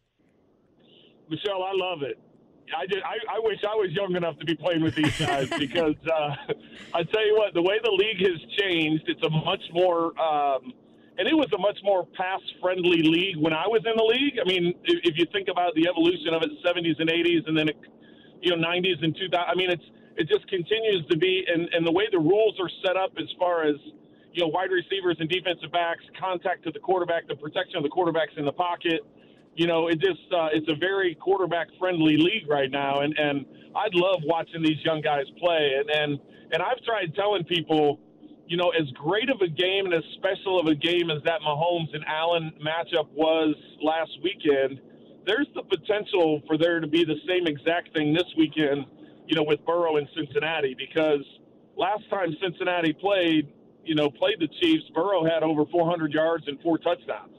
Michelle, 1.29 1.63
I 1.63 1.71
love 1.71 2.03
it. 2.03 2.19
I, 2.75 2.85
did, 2.85 2.99
I, 3.01 3.15
I 3.37 3.39
wish 3.39 3.63
I 3.63 3.73
was 3.79 3.87
young 3.95 4.13
enough 4.17 4.37
to 4.39 4.45
be 4.45 4.55
playing 4.55 4.83
with 4.83 4.93
these 4.93 5.17
guys 5.17 5.47
because 5.57 5.95
uh, 6.03 6.35
I 6.93 7.01
tell 7.03 7.25
you 7.25 7.35
what, 7.39 7.53
the 7.53 7.61
way 7.61 7.79
the 7.81 7.95
league 7.95 8.19
has 8.27 8.35
changed, 8.59 9.05
it's 9.07 9.23
a 9.23 9.29
much 9.29 9.63
more, 9.71 10.11
um, 10.19 10.73
and 11.17 11.29
it 11.29 11.33
was 11.33 11.47
a 11.55 11.57
much 11.57 11.79
more 11.81 12.05
pass-friendly 12.19 13.03
league 13.07 13.37
when 13.37 13.53
I 13.53 13.63
was 13.71 13.87
in 13.87 13.95
the 13.95 14.03
league. 14.03 14.35
I 14.35 14.43
mean, 14.43 14.75
if, 14.83 14.99
if 15.07 15.17
you 15.17 15.25
think 15.31 15.47
about 15.47 15.73
the 15.75 15.87
evolution 15.87 16.35
of 16.35 16.43
it, 16.43 16.51
70s 16.59 16.99
and 16.99 17.07
80s, 17.07 17.47
and 17.47 17.55
then 17.55 17.69
it, 17.69 17.77
you 18.41 18.51
know 18.51 18.59
90s 18.67 18.99
and 19.01 19.15
2000. 19.15 19.31
I 19.31 19.55
mean, 19.55 19.71
it's 19.71 19.87
it 20.17 20.27
just 20.27 20.45
continues 20.49 21.07
to 21.07 21.15
be, 21.15 21.45
and, 21.47 21.69
and 21.71 21.87
the 21.87 21.91
way 21.91 22.03
the 22.11 22.19
rules 22.19 22.59
are 22.59 22.69
set 22.83 22.97
up 22.97 23.11
as 23.15 23.31
far 23.39 23.63
as 23.63 23.75
you 24.35 24.41
know 24.41 24.49
wide 24.49 24.69
receivers 24.69 25.15
and 25.19 25.29
defensive 25.29 25.71
backs, 25.71 26.03
contact 26.19 26.65
to 26.65 26.71
the 26.71 26.79
quarterback, 26.79 27.27
the 27.27 27.35
protection 27.35 27.77
of 27.77 27.83
the 27.83 27.89
quarterbacks 27.89 28.37
in 28.37 28.43
the 28.43 28.51
pocket. 28.51 28.99
You 29.55 29.67
know, 29.67 29.87
it 29.87 30.01
just 30.01 30.27
uh, 30.35 30.49
it's 30.51 30.67
a 30.69 30.75
very 30.75 31.15
quarterback 31.15 31.67
friendly 31.79 32.17
league 32.17 32.47
right 32.49 32.69
now, 32.69 32.99
and 32.99 33.17
and 33.17 33.45
I'd 33.75 33.95
love 33.95 34.19
watching 34.25 34.61
these 34.61 34.83
young 34.83 35.01
guys 35.01 35.23
play, 35.39 35.71
and 35.79 35.89
and 35.89 36.19
and 36.51 36.61
I've 36.61 36.83
tried 36.83 37.15
telling 37.15 37.45
people, 37.45 37.99
you 38.47 38.57
know, 38.57 38.71
as 38.71 38.91
great 38.91 39.29
of 39.29 39.39
a 39.39 39.47
game 39.47 39.85
and 39.85 39.93
as 39.93 40.03
special 40.19 40.59
of 40.59 40.67
a 40.67 40.75
game 40.75 41.09
as 41.09 41.23
that 41.23 41.39
Mahomes 41.39 41.93
and 41.93 42.03
Allen 42.05 42.51
matchup 42.59 43.07
was 43.13 43.55
last 43.81 44.11
weekend, 44.21 44.81
there's 45.25 45.47
the 45.55 45.63
potential 45.63 46.41
for 46.45 46.57
there 46.57 46.81
to 46.81 46.87
be 46.87 47.05
the 47.05 47.15
same 47.25 47.47
exact 47.47 47.93
thing 47.95 48.13
this 48.13 48.27
weekend, 48.37 48.85
you 49.27 49.35
know, 49.37 49.43
with 49.43 49.65
Burrow 49.65 49.95
in 49.95 50.07
Cincinnati, 50.13 50.75
because 50.77 51.23
last 51.77 52.03
time 52.09 52.35
Cincinnati 52.43 52.91
played, 52.91 53.47
you 53.85 53.95
know, 53.95 54.09
played 54.09 54.39
the 54.39 54.49
Chiefs, 54.59 54.83
Burrow 54.93 55.23
had 55.23 55.43
over 55.43 55.65
400 55.71 56.11
yards 56.11 56.47
and 56.47 56.59
four 56.61 56.77
touchdowns 56.77 57.35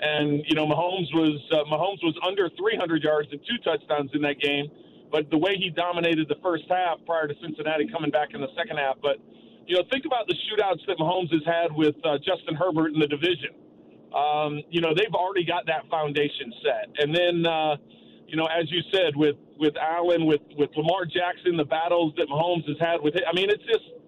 and 0.00 0.42
you 0.48 0.54
know 0.56 0.66
Mahomes 0.66 1.12
was 1.12 1.38
uh, 1.52 1.64
Mahomes 1.68 2.02
was 2.02 2.16
under 2.26 2.48
300 2.56 3.02
yards 3.02 3.28
and 3.30 3.40
two 3.46 3.58
touchdowns 3.62 4.10
in 4.14 4.22
that 4.22 4.40
game. 4.40 4.70
But 5.12 5.28
the 5.30 5.38
way 5.38 5.56
he 5.58 5.70
dominated 5.70 6.28
the 6.28 6.38
first 6.42 6.64
half 6.70 6.98
prior 7.04 7.26
to 7.26 7.34
Cincinnati 7.42 7.88
coming 7.90 8.10
back 8.10 8.28
in 8.32 8.40
the 8.40 8.50
second 8.56 8.78
half, 8.78 8.96
but 9.02 9.18
you 9.66 9.76
know 9.76 9.82
think 9.92 10.06
about 10.06 10.26
the 10.26 10.34
shootouts 10.48 10.86
that 10.86 10.96
Mahomes 10.98 11.30
has 11.32 11.44
had 11.44 11.72
with 11.72 11.94
uh, 12.04 12.16
Justin 12.18 12.56
Herbert 12.56 12.94
in 12.94 13.00
the 13.00 13.06
division. 13.08 13.52
Um, 14.16 14.62
you 14.70 14.80
know 14.80 14.94
they've 14.96 15.14
already 15.14 15.44
got 15.44 15.66
that 15.66 15.84
foundation 15.90 16.52
set, 16.64 16.88
and 16.98 17.14
then 17.14 17.44
uh, 17.44 17.76
you 18.26 18.36
know 18.36 18.46
as 18.46 18.70
you 18.72 18.80
said 18.90 19.14
with 19.14 19.36
with 19.58 19.76
Allen, 19.76 20.24
with 20.24 20.42
with 20.56 20.70
Lamar 20.76 21.04
Jackson, 21.04 21.56
the 21.56 21.68
battles 21.68 22.14
that 22.16 22.28
Mahomes 22.28 22.66
has 22.68 22.78
had 22.80 23.02
with 23.02 23.16
it. 23.16 23.24
I 23.28 23.34
mean 23.36 23.50
it's 23.50 23.64
just 23.68 23.99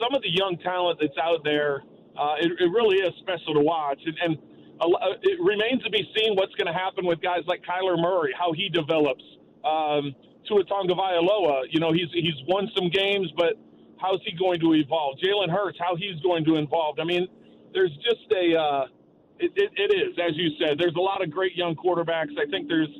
some 0.00 0.14
of 0.14 0.22
the 0.22 0.30
young 0.30 0.56
talent 0.62 0.98
that's 1.00 1.18
out 1.22 1.44
there. 1.44 1.82
Uh, 2.16 2.34
it, 2.40 2.52
it 2.58 2.70
really 2.72 2.96
is 2.96 3.12
special 3.20 3.52
to 3.54 3.60
watch, 3.60 4.00
and, 4.06 4.16
and 4.24 4.38
it 5.22 5.38
remains 5.40 5.82
to 5.84 5.90
be 5.90 6.00
seen 6.16 6.34
what's 6.34 6.54
going 6.54 6.66
to 6.66 6.72
happen 6.72 7.04
with 7.04 7.20
guys 7.20 7.40
like 7.46 7.62
Kyler 7.62 8.00
Murray, 8.00 8.32
how 8.38 8.52
he 8.52 8.68
develops. 8.68 9.24
Um, 9.64 10.14
Tua 10.48 10.64
Tagovailoa, 10.64 11.64
you 11.70 11.80
know, 11.80 11.92
he's 11.92 12.08
he's 12.12 12.38
won 12.46 12.68
some 12.76 12.88
games, 12.88 13.28
but 13.36 13.54
how's 14.00 14.20
he 14.24 14.32
going 14.36 14.60
to 14.60 14.74
evolve? 14.74 15.18
Jalen 15.18 15.50
Hurts, 15.50 15.78
how 15.80 15.96
he's 15.96 16.20
going 16.22 16.44
to 16.44 16.56
evolve. 16.56 16.98
I 17.00 17.04
mean, 17.04 17.26
there's 17.74 17.92
just 17.96 18.30
a, 18.32 18.56
uh, 18.56 18.84
it, 19.38 19.52
it, 19.56 19.70
it 19.76 19.90
is 19.92 20.16
as 20.22 20.36
you 20.36 20.50
said. 20.58 20.78
There's 20.78 20.94
a 20.96 21.00
lot 21.00 21.22
of 21.22 21.30
great 21.30 21.56
young 21.56 21.74
quarterbacks. 21.74 22.38
I 22.38 22.48
think 22.50 22.68
there's 22.68 22.92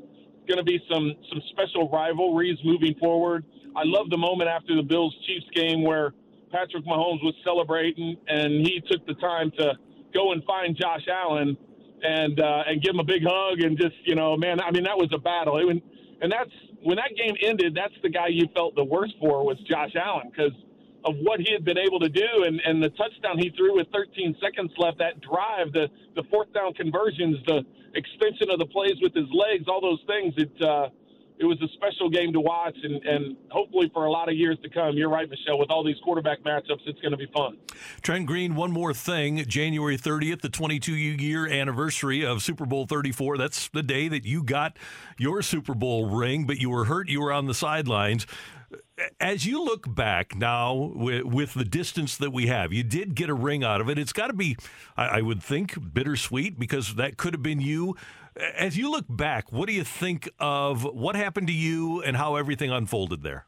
going 0.48 0.58
to 0.58 0.64
be 0.64 0.80
some 0.90 1.14
some 1.30 1.40
special 1.50 1.88
rivalries 1.90 2.58
moving 2.64 2.94
forward. 2.98 3.44
I 3.76 3.82
love 3.84 4.10
the 4.10 4.18
moment 4.18 4.48
after 4.48 4.74
the 4.74 4.82
Bills 4.82 5.14
Chiefs 5.26 5.46
game 5.54 5.82
where 5.82 6.14
Patrick 6.56 6.86
Mahomes 6.86 7.22
was 7.22 7.34
celebrating 7.44 8.16
and 8.28 8.66
he 8.66 8.80
took 8.90 9.04
the 9.06 9.14
time 9.14 9.50
to 9.58 9.74
go 10.14 10.32
and 10.32 10.42
find 10.44 10.74
Josh 10.74 11.06
Allen 11.06 11.56
and 12.02 12.40
uh, 12.40 12.62
and 12.66 12.82
give 12.82 12.94
him 12.94 13.00
a 13.00 13.04
big 13.04 13.22
hug 13.26 13.60
and 13.60 13.76
just 13.76 13.96
you 14.04 14.14
know, 14.14 14.36
man, 14.36 14.60
I 14.60 14.70
mean 14.70 14.84
that 14.84 14.96
was 14.96 15.10
a 15.12 15.18
battle. 15.18 15.58
It, 15.58 15.82
and 16.22 16.32
that's 16.32 16.50
when 16.82 16.96
that 16.96 17.12
game 17.16 17.36
ended. 17.42 17.74
That's 17.74 17.94
the 18.02 18.08
guy 18.08 18.28
you 18.28 18.48
felt 18.54 18.74
the 18.74 18.84
worst 18.84 19.14
for 19.20 19.44
was 19.44 19.58
Josh 19.68 19.92
Allen 19.96 20.30
because 20.30 20.56
of 21.04 21.14
what 21.20 21.40
he 21.40 21.52
had 21.52 21.64
been 21.64 21.78
able 21.78 22.00
to 22.00 22.08
do 22.08 22.44
and, 22.46 22.60
and 22.64 22.82
the 22.82 22.90
touchdown 22.90 23.38
he 23.38 23.50
threw 23.50 23.76
with 23.76 23.86
13 23.92 24.34
seconds 24.40 24.72
left. 24.78 24.98
That 24.98 25.20
drive, 25.20 25.72
the 25.72 25.88
the 26.14 26.22
fourth 26.30 26.52
down 26.54 26.72
conversions, 26.72 27.36
the 27.46 27.64
extension 27.94 28.48
of 28.48 28.58
the 28.58 28.66
plays 28.66 28.96
with 29.02 29.12
his 29.12 29.28
legs, 29.28 29.68
all 29.68 29.82
those 29.82 30.00
things. 30.06 30.32
It 30.38 30.62
uh, 30.62 30.88
it 31.38 31.44
was 31.44 31.60
a 31.62 31.68
special 31.74 32.08
game 32.08 32.32
to 32.32 32.40
watch, 32.40 32.76
and, 32.82 33.04
and 33.04 33.36
hopefully 33.50 33.90
for 33.92 34.06
a 34.06 34.10
lot 34.10 34.28
of 34.28 34.36
years 34.36 34.58
to 34.62 34.70
come. 34.70 34.96
You're 34.96 35.10
right, 35.10 35.28
Michelle. 35.28 35.58
With 35.58 35.70
all 35.70 35.84
these 35.84 35.96
quarterback 36.02 36.42
matchups, 36.42 36.80
it's 36.86 37.00
going 37.00 37.10
to 37.10 37.16
be 37.16 37.26
fun. 37.34 37.58
Trent 38.02 38.26
Green, 38.26 38.54
one 38.54 38.72
more 38.72 38.94
thing. 38.94 39.44
January 39.46 39.98
30th, 39.98 40.40
the 40.40 40.48
22 40.48 40.92
year 40.92 41.46
anniversary 41.46 42.24
of 42.24 42.42
Super 42.42 42.64
Bowl 42.64 42.86
34. 42.86 43.36
That's 43.36 43.68
the 43.68 43.82
day 43.82 44.08
that 44.08 44.24
you 44.24 44.42
got 44.42 44.78
your 45.18 45.42
Super 45.42 45.74
Bowl 45.74 46.08
ring, 46.08 46.46
but 46.46 46.58
you 46.58 46.70
were 46.70 46.86
hurt. 46.86 47.08
You 47.08 47.20
were 47.20 47.32
on 47.32 47.46
the 47.46 47.54
sidelines. 47.54 48.26
As 49.20 49.44
you 49.44 49.62
look 49.62 49.94
back 49.94 50.34
now 50.34 50.72
with, 50.74 51.24
with 51.24 51.54
the 51.54 51.64
distance 51.64 52.16
that 52.16 52.32
we 52.32 52.46
have, 52.46 52.72
you 52.72 52.82
did 52.82 53.14
get 53.14 53.28
a 53.28 53.34
ring 53.34 53.62
out 53.62 53.82
of 53.82 53.90
it. 53.90 53.98
It's 53.98 54.12
got 54.12 54.28
to 54.28 54.32
be, 54.32 54.56
I, 54.96 55.18
I 55.18 55.20
would 55.20 55.42
think, 55.42 55.92
bittersweet 55.92 56.58
because 56.58 56.94
that 56.94 57.18
could 57.18 57.34
have 57.34 57.42
been 57.42 57.60
you. 57.60 57.94
As 58.36 58.76
you 58.76 58.90
look 58.90 59.06
back, 59.08 59.50
what 59.50 59.66
do 59.66 59.72
you 59.72 59.84
think 59.84 60.28
of 60.38 60.84
what 60.84 61.16
happened 61.16 61.46
to 61.46 61.52
you 61.52 62.02
and 62.02 62.16
how 62.16 62.36
everything 62.36 62.70
unfolded 62.70 63.22
there? 63.22 63.46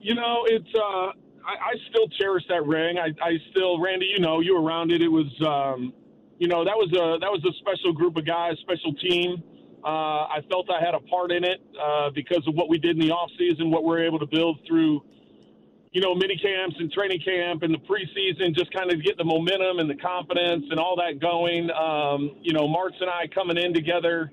You 0.00 0.14
know, 0.14 0.44
it's 0.46 0.68
uh, 0.74 1.12
I, 1.48 1.70
I 1.70 1.74
still 1.90 2.06
cherish 2.20 2.44
that 2.48 2.66
ring. 2.66 2.98
I, 2.98 3.08
I 3.24 3.38
still, 3.50 3.80
Randy, 3.80 4.06
you 4.06 4.20
know, 4.20 4.40
you 4.40 4.54
were 4.54 4.62
around 4.62 4.92
it. 4.92 5.00
It 5.00 5.08
was, 5.08 5.26
um, 5.46 5.94
you 6.38 6.48
know, 6.48 6.64
that 6.64 6.76
was 6.76 6.92
a 6.92 7.18
that 7.20 7.30
was 7.30 7.42
a 7.44 7.52
special 7.60 7.92
group 7.92 8.16
of 8.16 8.26
guys, 8.26 8.56
special 8.60 8.92
team. 8.94 9.42
Uh, 9.84 10.28
I 10.28 10.40
felt 10.50 10.68
I 10.70 10.84
had 10.84 10.94
a 10.94 11.00
part 11.00 11.32
in 11.32 11.44
it 11.44 11.60
uh, 11.80 12.10
because 12.10 12.46
of 12.46 12.54
what 12.54 12.68
we 12.68 12.78
did 12.78 13.00
in 13.00 13.00
the 13.00 13.12
off 13.12 13.30
season, 13.38 13.70
what 13.70 13.84
we 13.84 13.94
are 13.94 14.04
able 14.04 14.18
to 14.18 14.26
build 14.26 14.58
through, 14.66 15.02
you 15.92 16.00
know, 16.00 16.14
mini 16.14 16.36
camps 16.36 16.76
and 16.78 16.92
training 16.92 17.20
camp 17.20 17.62
and 17.62 17.72
the 17.72 17.78
preseason, 17.78 18.54
just 18.54 18.72
kind 18.72 18.92
of 18.92 19.02
get 19.02 19.16
the 19.16 19.24
momentum 19.24 19.78
and 19.78 19.88
the 19.88 19.94
confidence 19.94 20.64
and 20.70 20.78
all 20.78 20.96
that 20.96 21.20
going. 21.20 21.70
Um, 21.70 22.36
you 22.42 22.52
know, 22.52 22.68
Martz 22.68 23.00
and 23.00 23.08
I 23.08 23.26
coming 23.34 23.56
in 23.56 23.72
together, 23.72 24.30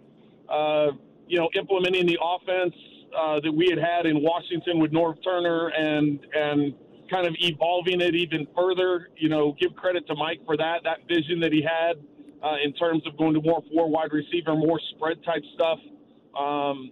uh, 0.50 0.88
you 1.28 1.40
know, 1.40 1.50
implementing 1.56 2.06
the 2.06 2.20
offense 2.22 2.76
uh, 3.18 3.40
that 3.40 3.52
we 3.52 3.70
had 3.70 3.80
had 3.80 4.06
in 4.06 4.22
Washington 4.22 4.80
with 4.80 4.92
Norv 4.92 5.24
Turner 5.24 5.70
and 5.70 6.20
and 6.34 6.74
kind 7.10 7.28
of 7.28 7.36
evolving 7.40 8.02
it 8.02 8.16
even 8.16 8.48
further. 8.56 9.10
You 9.18 9.30
know, 9.30 9.56
give 9.60 9.76
credit 9.76 10.06
to 10.08 10.16
Mike 10.16 10.42
for 10.46 10.58
that 10.58 10.84
that 10.84 11.08
vision 11.08 11.40
that 11.40 11.54
he 11.54 11.64
had 11.64 11.96
uh, 12.44 12.56
in 12.64 12.74
terms 12.74 13.04
of 13.08 13.18
going 13.18 13.34
to 13.34 13.42
more 13.42 13.64
four 13.74 13.90
wide 13.90 14.12
receiver, 14.12 14.56
more 14.56 14.80
spread 14.96 15.24
type 15.24 15.44
stuff. 15.54 15.80
Um, 16.38 16.92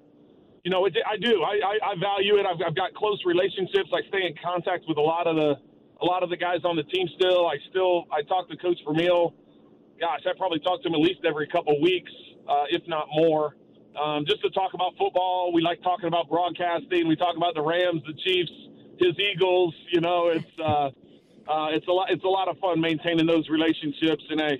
you 0.64 0.72
know, 0.72 0.86
it, 0.86 0.96
I 1.06 1.18
do. 1.18 1.44
I, 1.44 1.60
I, 1.60 1.92
I 1.92 1.96
value 2.00 2.38
it. 2.40 2.46
I've, 2.46 2.60
I've 2.66 2.76
got 2.76 2.94
close 2.94 3.22
relationships. 3.26 3.92
I 3.94 4.00
stay 4.08 4.26
in 4.28 4.36
contact 4.42 4.86
with 4.88 4.98
a 4.98 5.02
lot 5.02 5.28
of 5.28 5.36
the 5.36 5.56
a 6.02 6.06
lot 6.06 6.24
of 6.24 6.30
the 6.30 6.38
guys 6.38 6.60
on 6.64 6.76
the 6.76 6.84
team. 6.84 7.08
Still, 7.16 7.48
I 7.48 7.56
still 7.70 8.06
I 8.12 8.24
talk 8.24 8.50
to 8.50 8.58
Coach 8.58 8.80
Vermeil. 8.88 9.34
Gosh, 10.00 10.22
I 10.26 10.32
probably 10.38 10.60
talk 10.60 10.82
to 10.84 10.90
him 10.90 10.96
at 10.96 11.02
least 11.02 11.20
every 11.28 11.48
couple 11.48 11.80
weeks, 11.82 12.12
uh, 12.48 12.66
if 12.70 12.82
not 12.88 13.08
more, 13.14 13.56
um, 14.02 14.26
just 14.26 14.42
to 14.42 14.50
talk 14.50 14.74
about 14.74 14.94
football. 14.98 15.52
We 15.54 15.62
like 15.62 15.82
talking 15.84 16.08
about 16.08 16.30
broadcasting. 16.30 17.08
We 17.08 17.16
talk 17.16 17.38
about 17.38 17.54
the 17.56 17.62
Rams, 17.62 18.02
the 18.08 18.14
Chiefs, 18.26 18.52
his 19.00 19.16
Eagles. 19.20 19.76
You 19.92 20.02
know, 20.02 20.30
it's 20.30 20.54
uh, 20.60 20.90
uh, 21.52 21.76
it's 21.76 21.88
a 21.88 21.92
lot. 21.92 22.10
It's 22.10 22.24
a 22.24 22.28
lot 22.32 22.48
of 22.48 22.58
fun 22.60 22.80
maintaining 22.80 23.28
those 23.28 23.50
relationships, 23.50 24.24
and 24.30 24.42
I 24.42 24.52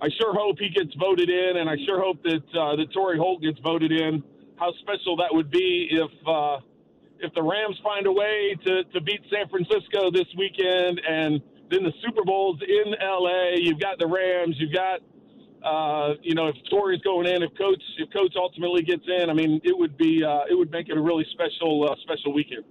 I 0.00 0.08
sure 0.20 0.32
hope 0.34 0.58
he 0.58 0.68
gets 0.68 0.94
voted 1.00 1.30
in, 1.30 1.56
and 1.56 1.68
I 1.70 1.76
sure 1.86 2.00
hope 2.00 2.22
that 2.22 2.44
uh, 2.52 2.76
that 2.76 2.92
Torry 2.92 3.16
Holt 3.16 3.40
gets 3.40 3.58
voted 3.60 3.92
in. 3.92 4.22
How 4.58 4.72
special 4.80 5.16
that 5.16 5.28
would 5.30 5.50
be 5.50 5.88
if 5.90 6.10
uh, 6.26 6.58
if 7.20 7.32
the 7.34 7.42
Rams 7.42 7.78
find 7.82 8.06
a 8.06 8.12
way 8.12 8.56
to, 8.66 8.84
to 8.84 9.00
beat 9.00 9.20
San 9.30 9.48
Francisco 9.48 10.10
this 10.10 10.26
weekend, 10.36 11.00
and 11.08 11.40
then 11.70 11.82
the 11.82 11.92
Super 12.04 12.24
Bowl's 12.24 12.60
in 12.62 12.94
L.A. 13.00 13.56
You've 13.60 13.80
got 13.80 13.98
the 13.98 14.06
Rams, 14.06 14.56
you've 14.58 14.74
got 14.74 15.00
uh, 15.64 16.14
you 16.22 16.34
know 16.34 16.48
if 16.48 16.56
Torry's 16.70 17.00
going 17.02 17.26
in, 17.26 17.42
if 17.42 17.50
coach 17.56 17.82
if 17.98 18.12
coach 18.12 18.34
ultimately 18.36 18.82
gets 18.82 19.04
in, 19.06 19.30
I 19.30 19.32
mean 19.32 19.60
it 19.64 19.76
would 19.76 19.96
be 19.96 20.24
uh, 20.24 20.50
it 20.50 20.54
would 20.54 20.70
make 20.70 20.88
it 20.88 20.96
a 20.96 21.00
really 21.00 21.26
special 21.32 21.88
uh, 21.88 21.94
special 22.02 22.32
weekend. 22.32 22.64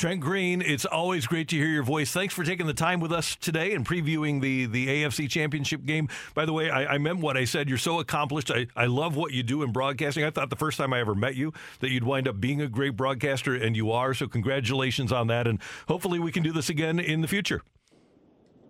Trent 0.00 0.22
Green, 0.22 0.62
it's 0.62 0.86
always 0.86 1.26
great 1.26 1.46
to 1.48 1.56
hear 1.56 1.66
your 1.66 1.82
voice. 1.82 2.10
Thanks 2.10 2.32
for 2.32 2.42
taking 2.42 2.66
the 2.66 2.72
time 2.72 3.00
with 3.00 3.12
us 3.12 3.36
today 3.36 3.74
and 3.74 3.86
previewing 3.86 4.40
the, 4.40 4.64
the 4.64 4.86
AFC 4.86 5.28
Championship 5.28 5.84
game. 5.84 6.08
By 6.32 6.46
the 6.46 6.54
way, 6.54 6.70
I, 6.70 6.94
I 6.94 6.96
meant 6.96 7.18
what 7.18 7.36
I 7.36 7.44
said. 7.44 7.68
You're 7.68 7.76
so 7.76 8.00
accomplished. 8.00 8.50
I, 8.50 8.66
I 8.74 8.86
love 8.86 9.14
what 9.14 9.32
you 9.32 9.42
do 9.42 9.62
in 9.62 9.72
broadcasting. 9.72 10.24
I 10.24 10.30
thought 10.30 10.48
the 10.48 10.56
first 10.56 10.78
time 10.78 10.94
I 10.94 11.00
ever 11.00 11.14
met 11.14 11.34
you 11.34 11.52
that 11.80 11.90
you'd 11.90 12.04
wind 12.04 12.26
up 12.26 12.40
being 12.40 12.62
a 12.62 12.66
great 12.66 12.96
broadcaster, 12.96 13.54
and 13.54 13.76
you 13.76 13.92
are. 13.92 14.14
So, 14.14 14.26
congratulations 14.26 15.12
on 15.12 15.26
that. 15.26 15.46
And 15.46 15.60
hopefully, 15.86 16.18
we 16.18 16.32
can 16.32 16.42
do 16.42 16.52
this 16.52 16.70
again 16.70 16.98
in 16.98 17.20
the 17.20 17.28
future. 17.28 17.60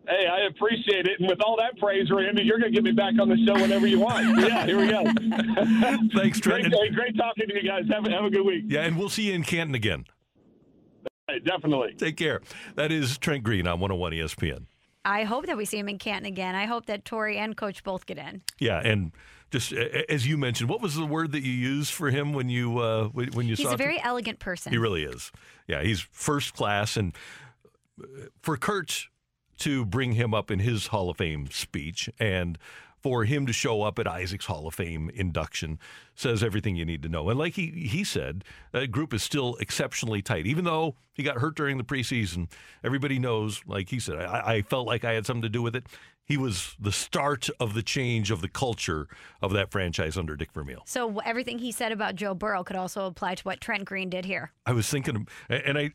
Hey, 0.09 0.27
I 0.27 0.49
appreciate 0.49 1.07
it. 1.07 1.21
And 1.21 1.29
with 1.29 1.41
all 1.43 1.57
that 1.59 1.79
praise, 1.79 2.11
Randy, 2.11 2.43
you're 2.43 2.59
going 2.59 2.73
to 2.73 2.77
get 2.77 2.83
me 2.83 2.91
back 2.91 3.15
on 3.21 3.29
the 3.29 3.37
show 3.47 3.55
whenever 3.55 3.87
you 3.87 4.01
want. 4.01 4.37
Yeah, 4.49 4.67
here 4.67 4.81
we 4.81 4.89
go. 4.89 5.05
Thanks, 6.13 6.41
Trent. 6.41 6.73
Great, 6.73 6.93
great 6.93 7.17
talking 7.17 7.47
to 7.47 7.55
you 7.55 7.63
guys. 7.63 7.85
Have, 7.89 8.05
a- 8.05 8.11
have 8.11 8.25
a 8.25 8.31
good 8.31 8.45
week. 8.45 8.65
Yeah, 8.67 8.81
and 8.81 8.99
we'll 8.99 9.09
see 9.09 9.29
you 9.29 9.35
in 9.35 9.45
Canton 9.45 9.77
again. 9.77 10.07
Hey, 11.31 11.39
definitely. 11.39 11.95
Take 11.95 12.17
care. 12.17 12.41
That 12.75 12.91
is 12.91 13.19
Trent 13.19 13.45
Green 13.45 13.67
on 13.67 13.81
101 13.81 14.13
ESPN. 14.13 14.67
I 15.05 15.25
hope 15.25 15.47
that 15.47 15.57
we 15.57 15.65
see 15.65 15.79
him 15.79 15.89
in 15.89 15.99
Canton 15.99 16.27
again. 16.27 16.55
I 16.55 16.67
hope 16.67 16.87
that 16.87 17.05
Torry 17.05 17.39
and 17.39 17.57
Coach 17.57 17.83
both 17.85 18.05
get 18.07 18.19
in. 18.19 18.43
Yeah, 18.59 18.81
and 18.85 19.13
just 19.51 19.73
as 19.73 20.27
you 20.27 20.37
mentioned, 20.37 20.69
what 20.69 20.83
was 20.83 20.95
the 20.95 21.07
word 21.07 21.33
that 21.33 21.43
you 21.43 21.53
used 21.53 21.93
for 21.93 22.11
him 22.11 22.33
when 22.33 22.49
you 22.49 22.79
uh, 22.79 23.05
when 23.09 23.29
when 23.33 23.47
you 23.47 23.53
He's 23.57 23.65
saw 23.67 23.71
He's 23.71 23.81
a 23.81 23.83
him? 23.83 23.89
very 23.89 24.01
elegant 24.03 24.39
person. 24.39 24.73
He 24.73 24.79
really 24.79 25.05
is. 25.05 25.33
Yeah, 25.67 25.83
he's 25.83 26.01
first 26.01 26.55
class, 26.55 26.97
and 26.97 27.15
uh, 28.03 28.07
for 28.43 28.57
Kurt 28.57 29.09
to 29.61 29.85
bring 29.87 30.13
him 30.13 30.35
up 30.35 30.51
in 30.51 30.59
his 30.59 30.89
Hall 30.89 31.09
of 31.11 31.17
Fame 31.17 31.49
speech 31.51 32.11
and 32.19 32.59
for 33.03 33.25
him 33.25 33.47
to 33.47 33.53
show 33.53 33.83
up 33.83 33.99
at 33.99 34.07
Isaac's 34.07 34.47
Hall 34.47 34.67
of 34.67 34.75
Fame 34.75 35.11
induction 35.15 35.79
says 36.15 36.43
everything 36.43 36.77
you 36.77 36.85
need 36.85 37.03
to 37.03 37.09
know. 37.09 37.31
And 37.31 37.39
like 37.39 37.55
he 37.55 37.71
he 37.71 38.05
said, 38.05 38.45
that 38.73 38.91
group 38.91 39.15
is 39.15 39.23
still 39.23 39.57
exceptionally 39.61 40.23
tight. 40.23 40.47
Even 40.47 40.65
though 40.65 40.97
he 41.13 41.23
got 41.23 41.39
hurt 41.39 41.57
during 41.57 41.79
the 41.79 41.85
preseason, 41.85 42.51
everybody 42.85 43.19
knows, 43.19 43.63
like 43.67 43.89
he 43.89 43.99
said, 43.99 44.17
I, 44.17 44.55
I 44.55 44.63
felt 44.63 44.87
like 44.87 45.05
I 45.05 45.13
had 45.13 45.27
something 45.27 45.43
to 45.43 45.49
do 45.49 45.63
with 45.63 45.75
it. 45.75 45.87
He 46.25 46.37
was 46.37 46.77
the 46.79 46.93
start 46.93 47.49
of 47.59 47.75
the 47.75 47.83
change 47.83 48.31
of 48.31 48.41
the 48.41 48.49
culture 48.49 49.09
of 49.43 49.53
that 49.53 49.73
franchise 49.73 50.17
under 50.17 50.37
Dick 50.37 50.53
Vermeil. 50.53 50.83
So 50.87 51.19
everything 51.21 51.59
he 51.59 51.73
said 51.73 51.91
about 51.91 52.15
Joe 52.15 52.35
Burrow 52.35 52.63
could 52.63 52.77
also 52.77 53.07
apply 53.07 53.35
to 53.35 53.43
what 53.43 53.61
Trent 53.61 53.85
Green 53.85 54.09
did 54.11 54.25
here. 54.25 54.53
I 54.65 54.73
was 54.73 54.89
thinking, 54.89 55.27
and 55.49 55.77
I, 55.77 55.91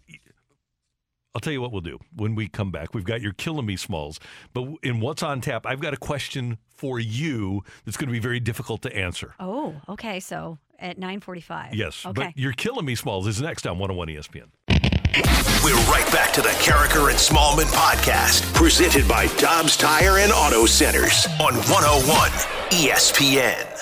I'll 1.35 1.41
tell 1.41 1.51
you 1.51 1.59
what 1.59 1.73
we'll 1.73 1.81
do 1.81 1.99
when 2.15 2.33
we 2.33 2.47
come 2.47 2.71
back. 2.71 2.93
We've 2.95 3.03
got 3.03 3.21
your 3.21 3.33
killing 3.33 3.65
me, 3.65 3.75
Smalls, 3.75 4.21
but 4.53 4.67
in 4.83 5.01
what's 5.01 5.21
on 5.21 5.41
tap, 5.41 5.65
I've 5.65 5.81
got 5.81 5.93
a 5.93 5.97
question 5.97 6.57
for 6.77 6.97
you 6.97 7.61
that's 7.83 7.97
going 7.97 8.07
to 8.07 8.13
be 8.13 8.19
very 8.19 8.39
difficult 8.39 8.81
to 8.83 8.95
answer. 8.95 9.35
Oh, 9.37 9.75
okay. 9.89 10.21
So 10.21 10.59
at 10.79 10.97
9:45. 10.97 11.73
Yes, 11.75 12.05
Okay. 12.05 12.13
but 12.27 12.37
your 12.37 12.53
killing 12.53 12.85
me, 12.85 12.95
Smalls, 12.95 13.27
is 13.27 13.41
next 13.41 13.67
on 13.67 13.77
101 13.79 14.07
ESPN. 14.07 14.45
We're 15.63 15.75
right 15.91 16.09
back 16.13 16.31
to 16.33 16.41
the 16.41 16.49
Karraker 16.63 17.09
and 17.09 17.17
Smallmon 17.19 17.65
podcast, 17.73 18.53
presented 18.53 19.05
by 19.07 19.27
Dobbs 19.37 19.75
Tire 19.75 20.19
and 20.19 20.31
Auto 20.31 20.65
Centers 20.65 21.27
on 21.41 21.55
101 21.55 22.29
ESPN. 22.71 23.81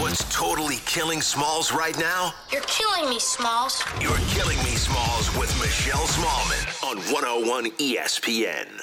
What's 0.00 0.24
totally 0.34 0.78
killing 0.86 1.20
Smalls 1.20 1.72
right 1.72 1.96
now? 1.98 2.32
You're 2.50 2.62
killing 2.62 3.10
me, 3.10 3.18
Smalls. 3.20 3.84
You're 4.00 4.16
killing 4.30 4.56
me, 4.58 4.74
Smalls, 4.74 5.19
with 5.38 5.56
Michelle 5.60 6.06
Smallmon 6.06 6.90
on 6.90 6.96
101 7.12 7.66
ESPN. 7.72 8.80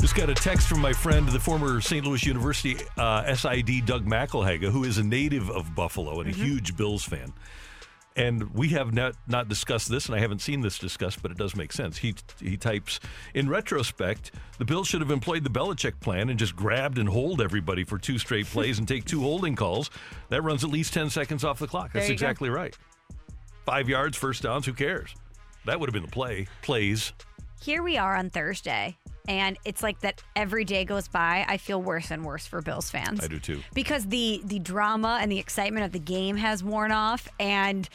Just 0.00 0.14
got 0.14 0.28
a 0.28 0.34
text 0.34 0.68
from 0.68 0.80
my 0.80 0.92
friend, 0.92 1.26
the 1.28 1.40
former 1.40 1.80
St. 1.80 2.04
Louis 2.04 2.24
University 2.26 2.76
uh, 2.98 3.34
SID 3.34 3.86
Doug 3.86 4.04
McIlhagga, 4.04 4.70
who 4.70 4.84
is 4.84 4.98
a 4.98 5.02
native 5.02 5.50
of 5.50 5.74
Buffalo 5.74 6.20
and 6.20 6.28
a 6.28 6.32
huge 6.32 6.76
Bills 6.76 7.02
fan. 7.02 7.32
And 8.14 8.54
we 8.54 8.68
have 8.70 8.92
not, 8.94 9.14
not 9.26 9.48
discussed 9.48 9.90
this, 9.90 10.06
and 10.06 10.14
I 10.14 10.20
haven't 10.20 10.40
seen 10.40 10.60
this 10.60 10.78
discussed, 10.78 11.22
but 11.22 11.30
it 11.30 11.38
does 11.38 11.54
make 11.54 11.72
sense. 11.72 11.98
He 11.98 12.14
he 12.40 12.56
types 12.56 13.00
in 13.34 13.48
retrospect, 13.48 14.32
the 14.58 14.64
Bills 14.64 14.86
should 14.86 15.02
have 15.02 15.10
employed 15.10 15.44
the 15.44 15.50
Belichick 15.50 16.00
plan 16.00 16.30
and 16.30 16.38
just 16.38 16.56
grabbed 16.56 16.98
and 16.98 17.08
hold 17.08 17.40
everybody 17.40 17.84
for 17.84 17.98
two 17.98 18.18
straight 18.18 18.46
plays 18.46 18.78
and 18.78 18.88
take 18.88 19.04
two 19.04 19.20
holding 19.22 19.54
calls. 19.54 19.90
That 20.30 20.42
runs 20.42 20.64
at 20.64 20.70
least 20.70 20.94
ten 20.94 21.10
seconds 21.10 21.44
off 21.44 21.58
the 21.58 21.66
clock. 21.66 21.92
That's 21.92 22.06
you 22.06 22.12
go. 22.12 22.14
exactly 22.14 22.48
right. 22.48 22.76
Five 23.66 23.88
yards, 23.88 24.16
first 24.16 24.44
downs. 24.44 24.64
Who 24.64 24.72
cares? 24.72 25.12
That 25.64 25.80
would 25.80 25.88
have 25.88 25.92
been 25.92 26.04
the 26.04 26.08
play. 26.08 26.46
Plays. 26.62 27.12
Here 27.60 27.82
we 27.82 27.98
are 27.98 28.14
on 28.14 28.30
Thursday, 28.30 28.96
and 29.26 29.58
it's 29.64 29.82
like 29.82 30.00
that 30.02 30.22
every 30.36 30.64
day 30.64 30.84
goes 30.84 31.08
by. 31.08 31.44
I 31.48 31.56
feel 31.56 31.82
worse 31.82 32.12
and 32.12 32.24
worse 32.24 32.46
for 32.46 32.62
Bills 32.62 32.88
fans. 32.90 33.18
I 33.24 33.26
do 33.26 33.40
too. 33.40 33.60
because 33.74 34.06
the 34.06 34.40
the 34.44 34.60
drama 34.60 35.18
and 35.20 35.32
the 35.32 35.38
excitement 35.40 35.84
of 35.84 35.90
the 35.90 35.98
game 35.98 36.36
has 36.36 36.62
worn 36.62 36.92
off 36.92 37.28
and 37.40 37.88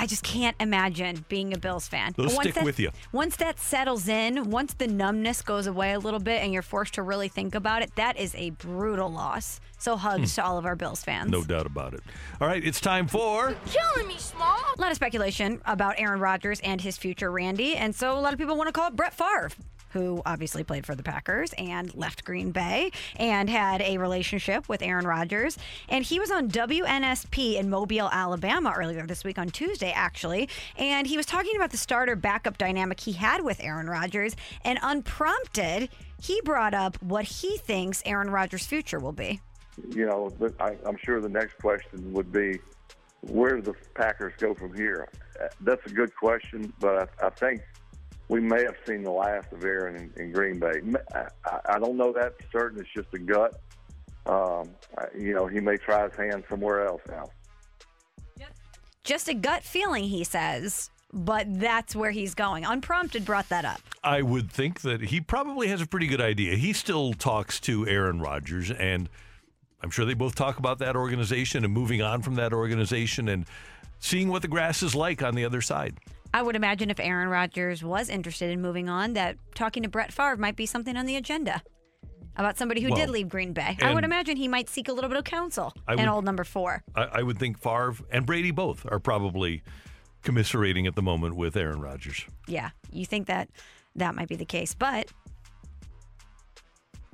I 0.00 0.06
just 0.06 0.22
can't 0.22 0.56
imagine 0.58 1.26
being 1.28 1.52
a 1.52 1.58
Bills 1.58 1.86
fan. 1.86 2.14
They'll 2.16 2.26
once 2.28 2.38
stick 2.40 2.54
that- 2.54 2.64
with 2.64 2.80
you. 2.80 2.90
Once 3.12 3.36
that 3.36 3.58
settles 3.60 4.08
in, 4.08 4.48
once 4.50 4.72
the 4.72 4.86
numbness 4.86 5.42
goes 5.42 5.66
away 5.66 5.92
a 5.92 5.98
little 5.98 6.18
bit 6.20 6.42
and 6.42 6.54
you're 6.54 6.62
forced 6.62 6.94
to 6.94 7.02
really 7.02 7.28
think 7.28 7.54
about 7.54 7.82
it, 7.82 7.94
that 7.96 8.16
is 8.18 8.34
a 8.34 8.48
brutal 8.50 9.10
loss. 9.12 9.60
So 9.76 9.96
hugs 9.96 10.34
to 10.36 10.44
all 10.44 10.56
of 10.56 10.64
our 10.64 10.74
Bills 10.74 11.02
fans. 11.04 11.26
Hmm. 11.26 11.32
No 11.32 11.44
doubt 11.44 11.66
about 11.66 11.92
it. 11.92 12.00
All 12.40 12.48
right, 12.48 12.64
it's 12.64 12.80
time 12.80 13.08
for. 13.08 13.54
Killing 13.66 14.08
me, 14.08 14.16
Small. 14.16 14.56
A 14.76 14.80
lot 14.80 14.90
of 14.90 14.96
speculation 14.96 15.60
about 15.66 15.96
Aaron 15.98 16.18
Rodgers 16.20 16.60
and 16.60 16.80
his 16.80 16.96
future, 16.96 17.30
Randy. 17.30 17.76
And 17.76 17.94
so 17.94 18.18
a 18.18 18.20
lot 18.20 18.32
of 18.32 18.38
people 18.38 18.56
want 18.56 18.68
to 18.68 18.72
call 18.72 18.88
it 18.88 18.96
Brett 18.96 19.12
Favre, 19.12 19.50
who 19.90 20.22
obviously 20.26 20.64
played 20.64 20.86
for 20.86 20.94
the 20.94 21.02
Packers 21.02 21.52
and 21.58 21.94
left 21.94 22.24
Green 22.24 22.50
Bay 22.50 22.90
and 23.16 23.48
had 23.50 23.82
a 23.82 23.98
relationship 23.98 24.68
with 24.68 24.82
Aaron 24.82 25.06
Rodgers. 25.06 25.58
And 25.88 26.04
he 26.04 26.18
was 26.18 26.30
on 26.30 26.48
WNSP 26.48 27.56
in 27.56 27.70
Mobile, 27.70 28.08
Alabama 28.12 28.72
earlier 28.76 29.06
this 29.06 29.24
week 29.24 29.38
on 29.38 29.50
Tuesday, 29.50 29.92
actually. 29.92 30.48
And 30.76 31.06
he 31.06 31.16
was 31.16 31.26
talking 31.26 31.56
about 31.56 31.70
the 31.70 31.76
starter 31.76 32.16
backup 32.16 32.58
dynamic 32.58 33.00
he 33.00 33.12
had 33.12 33.42
with 33.44 33.60
Aaron 33.60 33.88
Rodgers. 33.88 34.36
And 34.64 34.78
unprompted, 34.82 35.88
he 36.20 36.40
brought 36.42 36.74
up 36.74 37.00
what 37.02 37.24
he 37.24 37.56
thinks 37.58 38.02
Aaron 38.04 38.30
Rodgers' 38.30 38.66
future 38.66 38.98
will 38.98 39.12
be. 39.12 39.40
you 39.94 40.06
know, 40.06 40.30
I, 40.60 40.76
I'm 40.84 40.96
sure 41.04 41.20
the 41.20 41.28
next 41.28 41.58
question 41.58 42.12
would 42.12 42.32
be, 42.32 42.60
where 43.22 43.56
do 43.56 43.62
the 43.62 43.74
Packers 43.94 44.32
go 44.38 44.54
from 44.54 44.74
here? 44.74 45.08
That's 45.60 45.84
a 45.86 45.90
good 45.90 46.14
question, 46.14 46.72
but 46.80 47.10
I, 47.22 47.26
I 47.26 47.30
think 47.30 47.62
we 48.30 48.40
may 48.40 48.62
have 48.62 48.76
seen 48.86 49.02
the 49.02 49.10
last 49.10 49.52
of 49.52 49.64
Aaron 49.64 49.96
in, 49.96 50.22
in 50.22 50.32
Green 50.32 50.60
Bay. 50.60 50.80
I 51.66 51.78
don't 51.80 51.96
know 51.96 52.12
that 52.12 52.40
for 52.40 52.48
certain. 52.52 52.78
It's 52.78 52.88
just 52.94 53.08
a 53.12 53.18
gut. 53.18 53.60
Um, 54.24 54.70
you 55.18 55.34
know, 55.34 55.48
he 55.48 55.58
may 55.58 55.76
try 55.76 56.04
his 56.08 56.16
hand 56.16 56.44
somewhere 56.48 56.86
else 56.86 57.02
now. 57.08 57.24
Just 59.02 59.28
a 59.28 59.34
gut 59.34 59.64
feeling, 59.64 60.04
he 60.04 60.22
says. 60.22 60.90
But 61.12 61.58
that's 61.58 61.96
where 61.96 62.12
he's 62.12 62.36
going. 62.36 62.64
Unprompted 62.64 63.24
brought 63.24 63.48
that 63.48 63.64
up. 63.64 63.80
I 64.04 64.22
would 64.22 64.52
think 64.52 64.82
that 64.82 65.00
he 65.00 65.20
probably 65.20 65.66
has 65.66 65.80
a 65.80 65.86
pretty 65.86 66.06
good 66.06 66.20
idea. 66.20 66.54
He 66.54 66.72
still 66.72 67.14
talks 67.14 67.58
to 67.60 67.88
Aaron 67.88 68.20
Rodgers, 68.20 68.70
and 68.70 69.08
I'm 69.82 69.90
sure 69.90 70.04
they 70.04 70.14
both 70.14 70.36
talk 70.36 70.58
about 70.58 70.78
that 70.78 70.94
organization 70.94 71.64
and 71.64 71.74
moving 71.74 72.00
on 72.00 72.22
from 72.22 72.36
that 72.36 72.52
organization 72.52 73.28
and 73.28 73.44
seeing 73.98 74.28
what 74.28 74.42
the 74.42 74.48
grass 74.48 74.84
is 74.84 74.94
like 74.94 75.20
on 75.20 75.34
the 75.34 75.44
other 75.44 75.60
side. 75.60 75.96
I 76.32 76.42
would 76.42 76.56
imagine 76.56 76.90
if 76.90 77.00
Aaron 77.00 77.28
Rodgers 77.28 77.82
was 77.82 78.08
interested 78.08 78.50
in 78.50 78.60
moving 78.62 78.88
on, 78.88 79.14
that 79.14 79.36
talking 79.54 79.82
to 79.82 79.88
Brett 79.88 80.12
Favre 80.12 80.36
might 80.36 80.56
be 80.56 80.66
something 80.66 80.96
on 80.96 81.06
the 81.06 81.16
agenda 81.16 81.62
about 82.36 82.56
somebody 82.56 82.80
who 82.80 82.90
Well, 82.90 82.96
did 82.98 83.10
leave 83.10 83.28
Green 83.28 83.52
Bay. 83.52 83.76
I 83.82 83.92
would 83.92 84.04
imagine 84.04 84.36
he 84.36 84.46
might 84.48 84.68
seek 84.68 84.88
a 84.88 84.92
little 84.92 85.10
bit 85.10 85.18
of 85.18 85.24
counsel 85.24 85.72
I 85.88 85.94
in 85.94 85.98
would- 86.00 86.08
old 86.08 86.24
number 86.24 86.44
four. 86.44 86.82
I, 86.94 87.02
I 87.02 87.22
would 87.22 87.38
think 87.38 87.58
Favre 87.58 87.94
and 88.12 88.24
Brady 88.24 88.52
both 88.52 88.86
are 88.90 89.00
probably 89.00 89.62
commiserating 90.22 90.86
at 90.86 90.94
the 90.94 91.02
moment 91.02 91.34
with 91.36 91.56
Aaron 91.56 91.80
Rodgers. 91.80 92.24
Yeah, 92.46 92.70
you 92.92 93.04
think 93.06 93.26
that 93.26 93.48
that 93.96 94.14
might 94.14 94.28
be 94.28 94.36
the 94.36 94.44
case. 94.44 94.74
But 94.74 95.10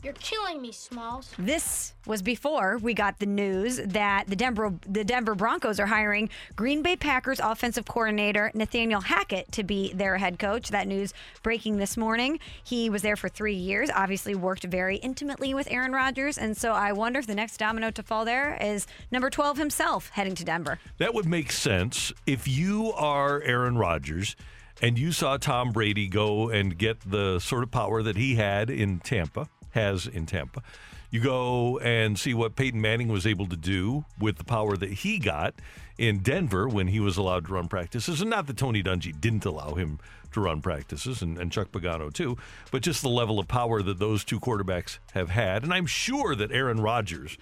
You're 0.06 0.14
killing 0.20 0.62
me, 0.62 0.70
Smalls. 0.70 1.32
This 1.36 1.92
was 2.06 2.22
before 2.22 2.78
we 2.80 2.94
got 2.94 3.18
the 3.18 3.26
news 3.26 3.78
that 3.78 4.28
the 4.28 4.36
Denver 4.36 4.72
the 4.88 5.02
Denver 5.02 5.34
Broncos 5.34 5.80
are 5.80 5.86
hiring 5.86 6.30
Green 6.54 6.80
Bay 6.80 6.94
Packers 6.94 7.40
offensive 7.40 7.86
coordinator 7.86 8.52
Nathaniel 8.54 9.00
Hackett 9.00 9.50
to 9.50 9.64
be 9.64 9.92
their 9.94 10.16
head 10.16 10.38
coach. 10.38 10.68
That 10.68 10.86
news 10.86 11.12
breaking 11.42 11.78
this 11.78 11.96
morning. 11.96 12.38
He 12.62 12.88
was 12.88 13.02
there 13.02 13.16
for 13.16 13.28
3 13.28 13.52
years, 13.52 13.90
obviously 13.92 14.36
worked 14.36 14.62
very 14.62 14.98
intimately 14.98 15.54
with 15.54 15.66
Aaron 15.72 15.90
Rodgers, 15.90 16.38
and 16.38 16.56
so 16.56 16.70
I 16.70 16.92
wonder 16.92 17.18
if 17.18 17.26
the 17.26 17.34
next 17.34 17.56
domino 17.56 17.90
to 17.90 18.02
fall 18.04 18.24
there 18.24 18.56
is 18.60 18.86
number 19.10 19.28
12 19.28 19.58
himself 19.58 20.10
heading 20.10 20.36
to 20.36 20.44
Denver. 20.44 20.78
That 20.98 21.14
would 21.14 21.26
make 21.26 21.50
sense 21.50 22.12
if 22.28 22.46
you 22.46 22.92
are 22.92 23.42
Aaron 23.42 23.76
Rodgers 23.76 24.36
and 24.80 25.00
you 25.00 25.10
saw 25.10 25.36
Tom 25.36 25.72
Brady 25.72 26.06
go 26.06 26.48
and 26.48 26.78
get 26.78 27.00
the 27.00 27.40
sort 27.40 27.64
of 27.64 27.72
power 27.72 28.04
that 28.04 28.16
he 28.16 28.36
had 28.36 28.70
in 28.70 29.00
Tampa, 29.00 29.48
has 29.76 30.06
in 30.06 30.26
Tampa. 30.26 30.62
You 31.10 31.20
go 31.20 31.78
and 31.78 32.18
see 32.18 32.34
what 32.34 32.56
Peyton 32.56 32.80
Manning 32.80 33.08
was 33.08 33.26
able 33.26 33.46
to 33.46 33.56
do 33.56 34.04
with 34.18 34.38
the 34.38 34.44
power 34.44 34.76
that 34.76 34.90
he 34.90 35.18
got 35.18 35.54
in 35.96 36.18
Denver 36.18 36.68
when 36.68 36.88
he 36.88 36.98
was 36.98 37.16
allowed 37.16 37.46
to 37.46 37.52
run 37.52 37.68
practices. 37.68 38.20
And 38.20 38.28
not 38.28 38.48
that 38.48 38.56
Tony 38.56 38.82
Dungy 38.82 39.18
didn't 39.18 39.44
allow 39.44 39.74
him 39.74 40.00
to 40.32 40.40
run 40.40 40.60
practices, 40.60 41.22
and, 41.22 41.38
and 41.38 41.50
Chuck 41.50 41.70
Pagano 41.72 42.12
too, 42.12 42.36
but 42.70 42.82
just 42.82 43.00
the 43.00 43.08
level 43.08 43.38
of 43.38 43.48
power 43.48 43.82
that 43.82 43.98
those 43.98 44.24
two 44.24 44.40
quarterbacks 44.40 44.98
have 45.12 45.30
had. 45.30 45.62
And 45.62 45.72
I'm 45.72 45.86
sure 45.86 46.34
that 46.34 46.52
Aaron 46.52 46.80
Rodgers 46.80 47.38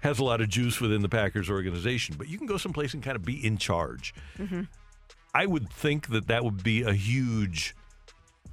has 0.00 0.18
a 0.18 0.24
lot 0.24 0.40
of 0.40 0.48
juice 0.48 0.80
within 0.80 1.02
the 1.02 1.08
Packers 1.08 1.48
organization, 1.48 2.16
but 2.18 2.28
you 2.28 2.36
can 2.36 2.46
go 2.46 2.58
someplace 2.58 2.92
and 2.92 3.02
kind 3.02 3.16
of 3.16 3.24
be 3.24 3.44
in 3.44 3.56
charge. 3.56 4.14
Mm-hmm. 4.36 4.62
I 5.34 5.46
would 5.46 5.70
think 5.70 6.08
that 6.08 6.26
that 6.26 6.44
would 6.44 6.62
be 6.62 6.82
a 6.82 6.92
huge 6.92 7.74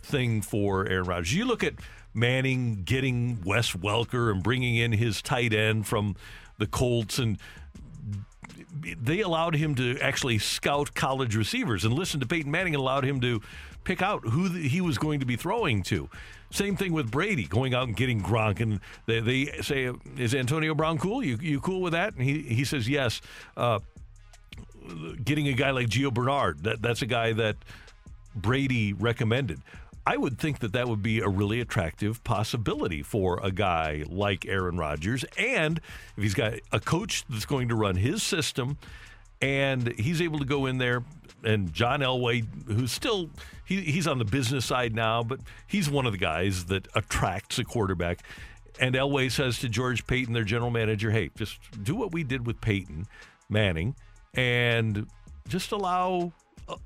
thing 0.01 0.41
for 0.41 0.87
Aaron 0.87 1.05
Rodgers. 1.05 1.33
You 1.33 1.45
look 1.45 1.63
at 1.63 1.73
Manning 2.13 2.83
getting 2.83 3.41
Wes 3.43 3.71
Welker 3.71 4.31
and 4.31 4.43
bringing 4.43 4.75
in 4.75 4.91
his 4.91 5.21
tight 5.21 5.53
end 5.53 5.87
from 5.87 6.15
the 6.57 6.67
Colts, 6.67 7.17
and 7.19 7.37
they 9.01 9.21
allowed 9.21 9.55
him 9.55 9.75
to 9.75 9.97
actually 9.99 10.37
scout 10.37 10.93
college 10.93 11.35
receivers 11.35 11.85
and 11.85 11.93
listen 11.93 12.19
to 12.19 12.25
Peyton 12.25 12.51
Manning 12.51 12.75
and 12.75 12.81
allowed 12.81 13.05
him 13.05 13.21
to 13.21 13.41
pick 13.83 14.01
out 14.01 14.27
who 14.27 14.49
th- 14.49 14.71
he 14.71 14.81
was 14.81 14.97
going 14.97 15.19
to 15.19 15.25
be 15.25 15.35
throwing 15.35 15.83
to. 15.83 16.09
Same 16.51 16.75
thing 16.75 16.93
with 16.93 17.09
Brady 17.09 17.45
going 17.45 17.73
out 17.73 17.87
and 17.87 17.95
getting 17.95 18.21
Gronk, 18.21 18.59
and 18.59 18.79
they, 19.07 19.19
they 19.19 19.45
say, 19.61 19.91
"Is 20.17 20.35
Antonio 20.35 20.75
Brown 20.75 20.99
cool? 20.99 21.23
You 21.23 21.37
you 21.41 21.59
cool 21.59 21.81
with 21.81 21.93
that?" 21.93 22.13
And 22.13 22.23
he 22.23 22.41
he 22.41 22.63
says, 22.63 22.87
"Yes." 22.87 23.21
Uh, 23.57 23.79
getting 25.23 25.47
a 25.47 25.53
guy 25.53 25.71
like 25.71 25.87
Gio 25.87 26.13
Bernard, 26.13 26.63
that 26.63 26.81
that's 26.81 27.01
a 27.01 27.05
guy 27.05 27.31
that 27.33 27.55
Brady 28.35 28.93
recommended. 28.93 29.61
I 30.05 30.17
would 30.17 30.37
think 30.37 30.59
that 30.59 30.73
that 30.73 30.87
would 30.87 31.01
be 31.01 31.19
a 31.19 31.29
really 31.29 31.61
attractive 31.61 32.23
possibility 32.23 33.01
for 33.01 33.39
a 33.41 33.51
guy 33.51 34.03
like 34.07 34.45
Aaron 34.45 34.77
Rodgers. 34.77 35.23
And 35.37 35.79
if 36.17 36.23
he's 36.23 36.33
got 36.33 36.53
a 36.71 36.79
coach 36.79 37.23
that's 37.29 37.45
going 37.45 37.69
to 37.69 37.75
run 37.75 37.95
his 37.95 38.21
system 38.21 38.77
and 39.41 39.93
he's 39.99 40.21
able 40.21 40.39
to 40.39 40.45
go 40.45 40.65
in 40.65 40.77
there 40.77 41.03
and 41.43 41.73
John 41.73 42.01
Elway, 42.01 42.45
who's 42.67 42.91
still 42.91 43.29
he, 43.65 43.81
he's 43.81 44.07
on 44.07 44.17
the 44.17 44.25
business 44.25 44.65
side 44.65 44.93
now, 44.93 45.23
but 45.23 45.39
he's 45.67 45.89
one 45.89 46.05
of 46.05 46.11
the 46.11 46.17
guys 46.17 46.65
that 46.65 46.87
attracts 46.95 47.57
a 47.59 47.63
quarterback. 47.63 48.19
And 48.79 48.95
Elway 48.95 49.31
says 49.31 49.59
to 49.59 49.69
George 49.69 50.05
Paton, 50.05 50.33
their 50.33 50.43
general 50.43 50.71
manager, 50.71 51.11
hey, 51.11 51.29
just 51.37 51.59
do 51.83 51.95
what 51.95 52.11
we 52.11 52.23
did 52.23 52.45
with 52.45 52.59
Peyton 52.59 53.07
Manning 53.49 53.95
and 54.33 55.07
just 55.47 55.71
allow 55.71 56.33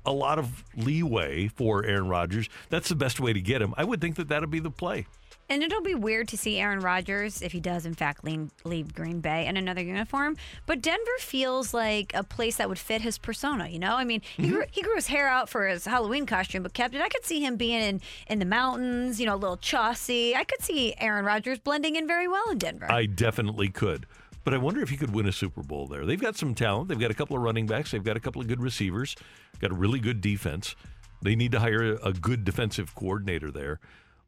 a, 0.04 0.12
lot 0.12 0.38
of 0.38 0.64
leeway 0.76 1.48
for 1.48 1.84
Aaron 1.84 2.08
Rodgers. 2.08 2.48
That's 2.70 2.88
the 2.88 2.96
best 2.96 3.20
way 3.20 3.32
to 3.32 3.40
get 3.40 3.62
him. 3.62 3.74
I 3.76 3.84
would 3.84 4.00
think 4.00 4.16
that 4.16 4.28
that'd 4.28 4.50
be 4.50 4.60
the 4.60 4.70
play. 4.70 5.06
And 5.50 5.62
it'll 5.62 5.80
be 5.80 5.94
weird 5.94 6.28
to 6.28 6.36
see 6.36 6.58
Aaron 6.58 6.80
Rodgers, 6.80 7.40
if 7.40 7.52
he 7.52 7.60
does 7.60 7.86
in 7.86 7.94
fact 7.94 8.22
lean, 8.22 8.50
leave 8.64 8.94
Green 8.94 9.20
Bay 9.20 9.46
in 9.46 9.56
another 9.56 9.82
uniform. 9.82 10.36
But 10.66 10.82
Denver 10.82 11.10
feels 11.20 11.72
like 11.72 12.12
a 12.14 12.22
place 12.22 12.56
that 12.56 12.68
would 12.68 12.78
fit 12.78 13.00
his 13.00 13.16
persona. 13.16 13.66
You 13.68 13.78
know, 13.78 13.96
I 13.96 14.04
mean, 14.04 14.20
he, 14.36 14.42
mm-hmm. 14.42 14.52
grew, 14.52 14.64
he 14.70 14.82
grew 14.82 14.94
his 14.94 15.06
hair 15.06 15.26
out 15.26 15.48
for 15.48 15.66
his 15.66 15.86
Halloween 15.86 16.26
costume, 16.26 16.62
but 16.62 16.74
kept 16.74 16.94
it. 16.94 17.00
I 17.00 17.08
could 17.08 17.24
see 17.24 17.40
him 17.40 17.56
being 17.56 17.80
in 17.80 18.00
in 18.28 18.40
the 18.40 18.44
mountains. 18.44 19.18
You 19.18 19.26
know, 19.26 19.36
a 19.36 19.36
little 19.36 19.56
chossy. 19.56 20.36
I 20.36 20.44
could 20.44 20.62
see 20.62 20.94
Aaron 20.98 21.24
Rodgers 21.24 21.58
blending 21.58 21.96
in 21.96 22.06
very 22.06 22.28
well 22.28 22.50
in 22.50 22.58
Denver. 22.58 22.90
I 22.90 23.06
definitely 23.06 23.68
could. 23.68 24.06
But 24.48 24.54
I 24.54 24.58
wonder 24.58 24.80
if 24.80 24.88
he 24.88 24.96
could 24.96 25.14
win 25.14 25.26
a 25.26 25.32
Super 25.32 25.62
Bowl 25.62 25.86
there. 25.86 26.06
They've 26.06 26.18
got 26.18 26.34
some 26.34 26.54
talent. 26.54 26.88
They've 26.88 26.98
got 26.98 27.10
a 27.10 27.14
couple 27.14 27.36
of 27.36 27.42
running 27.42 27.66
backs. 27.66 27.90
They've 27.90 28.02
got 28.02 28.16
a 28.16 28.20
couple 28.20 28.40
of 28.40 28.48
good 28.48 28.62
receivers. 28.62 29.14
Got 29.60 29.72
a 29.72 29.74
really 29.74 30.00
good 30.00 30.22
defense. 30.22 30.74
They 31.20 31.36
need 31.36 31.52
to 31.52 31.60
hire 31.60 31.98
a 32.02 32.14
good 32.14 32.46
defensive 32.46 32.94
coordinator 32.94 33.50
there. 33.50 33.78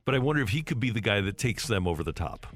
But 0.05 0.15
I 0.15 0.19
wonder 0.19 0.43
if 0.43 0.51
he 0.51 0.61
could 0.61 0.79
be 0.79 0.91
the 0.91 1.01
guy 1.01 1.23
that 1.23 1.39
takes 1.39 1.67
them 1.67 1.89
over 1.89 2.05
the 2.05 2.13
top. 2.13 2.47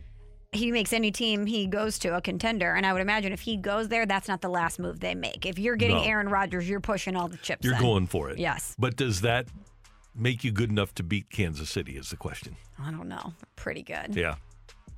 he 0.53 0.73
makes 0.73 0.93
any 0.93 1.11
team 1.11 1.47
he 1.47 1.67
goes 1.67 1.99
to 2.01 2.15
a 2.15 2.21
contender, 2.21 2.75
and 2.75 2.85
I 2.85 2.93
would 2.93 3.01
imagine 3.01 3.33
if 3.33 3.41
he 3.41 3.57
goes 3.57 3.89
there, 3.89 4.05
that's 4.05 4.29
not 4.29 4.43
the 4.43 4.51
last 4.51 4.79
move 4.79 5.01
they 5.01 5.15
make. 5.15 5.47
If 5.47 5.59
you're 5.59 5.77
getting 5.77 5.97
No. 5.97 6.03
Aaron 6.03 6.29
Rodgers, 6.29 6.69
you're 6.69 6.81
pushing 6.81 7.17
all 7.17 7.29
the 7.29 7.39
chips. 7.39 7.65
You're 7.65 7.77
in. 7.77 7.81
going 7.81 8.07
for 8.09 8.29
it. 8.29 8.39
Yes. 8.39 8.75
But 8.79 8.97
does 8.97 9.23
that 9.23 9.47
make 10.15 10.45
you 10.45 10.53
good 10.53 10.69
enough 10.69 10.95
to 10.97 11.03
beat 11.03 11.31
Kansas 11.31 11.71
City? 11.71 11.97
Is 11.97 12.11
the 12.11 12.19
question. 12.19 12.57
I 12.79 12.91
don't 12.91 13.09
know. 13.09 13.33
Pretty 13.57 13.83
good. 13.83 14.15
Yeah. 14.15 14.35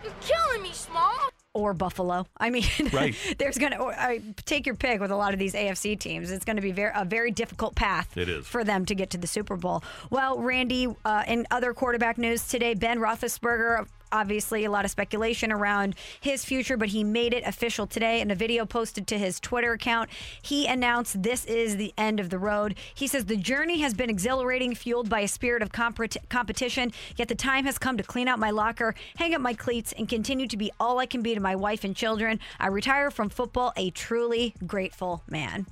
You're 0.02 0.12
killing 0.20 0.62
me, 0.62 0.72
Small. 0.72 1.14
Or 1.56 1.74
Buffalo. 1.74 2.26
I 2.38 2.50
mean, 2.50 2.64
Right. 2.92 3.14
there's 3.38 3.58
going 3.58 3.72
to 3.72 4.20
take 4.44 4.66
your 4.66 4.74
pick 4.74 5.00
with 5.00 5.10
a 5.10 5.16
lot 5.16 5.32
of 5.32 5.38
these 5.38 5.54
AFC 5.54 5.98
teams. 5.98 6.30
It's 6.30 6.44
going 6.44 6.56
to 6.56 6.62
be 6.62 6.72
very, 6.72 6.92
a 6.94 7.04
very 7.04 7.30
difficult 7.30 7.74
path 7.74 8.16
It 8.16 8.28
is. 8.28 8.46
for 8.46 8.62
them 8.62 8.84
to 8.86 8.94
get 8.94 9.10
to 9.10 9.18
the 9.18 9.26
Super 9.26 9.56
Bowl. 9.56 9.82
Well, 10.10 10.38
Randy, 10.38 10.88
uh, 11.04 11.24
in 11.26 11.46
other 11.50 11.72
quarterback 11.74 12.18
news 12.18 12.46
today, 12.46 12.74
Ben 12.74 12.98
Roethlisberger. 12.98 13.86
Obviously, 14.12 14.64
a 14.64 14.70
lot 14.70 14.84
of 14.84 14.90
speculation 14.90 15.52
around 15.52 15.94
his 16.20 16.44
future, 16.44 16.76
but 16.76 16.88
he 16.88 17.04
made 17.04 17.34
it 17.34 17.44
official 17.44 17.86
today 17.86 18.20
in 18.20 18.30
a 18.30 18.34
video 18.34 18.64
posted 18.64 19.06
to 19.08 19.18
his 19.18 19.40
Twitter 19.40 19.72
account. 19.72 20.10
He 20.42 20.66
announced 20.66 21.22
this 21.22 21.44
is 21.44 21.76
the 21.76 21.92
end 21.98 22.20
of 22.20 22.30
the 22.30 22.38
road. 22.38 22.76
He 22.94 23.06
says 23.06 23.24
the 23.24 23.36
journey 23.36 23.80
has 23.80 23.94
been 23.94 24.10
exhilarating, 24.10 24.74
fueled 24.74 25.08
by 25.08 25.20
a 25.20 25.28
spirit 25.28 25.62
of 25.62 25.72
compet- 25.72 26.28
competition. 26.28 26.92
Yet 27.16 27.28
the 27.28 27.34
time 27.34 27.64
has 27.64 27.78
come 27.78 27.96
to 27.96 28.02
clean 28.02 28.28
out 28.28 28.38
my 28.38 28.50
locker, 28.50 28.94
hang 29.16 29.34
up 29.34 29.40
my 29.40 29.54
cleats, 29.54 29.92
and 29.98 30.08
continue 30.08 30.46
to 30.48 30.56
be 30.56 30.70
all 30.78 30.98
I 30.98 31.06
can 31.06 31.22
be 31.22 31.34
to 31.34 31.40
my 31.40 31.56
wife 31.56 31.84
and 31.84 31.94
children. 31.94 32.40
I 32.58 32.68
retire 32.68 33.10
from 33.10 33.28
football 33.28 33.72
a 33.76 33.90
truly 33.90 34.54
grateful 34.66 35.22
man. 35.28 35.66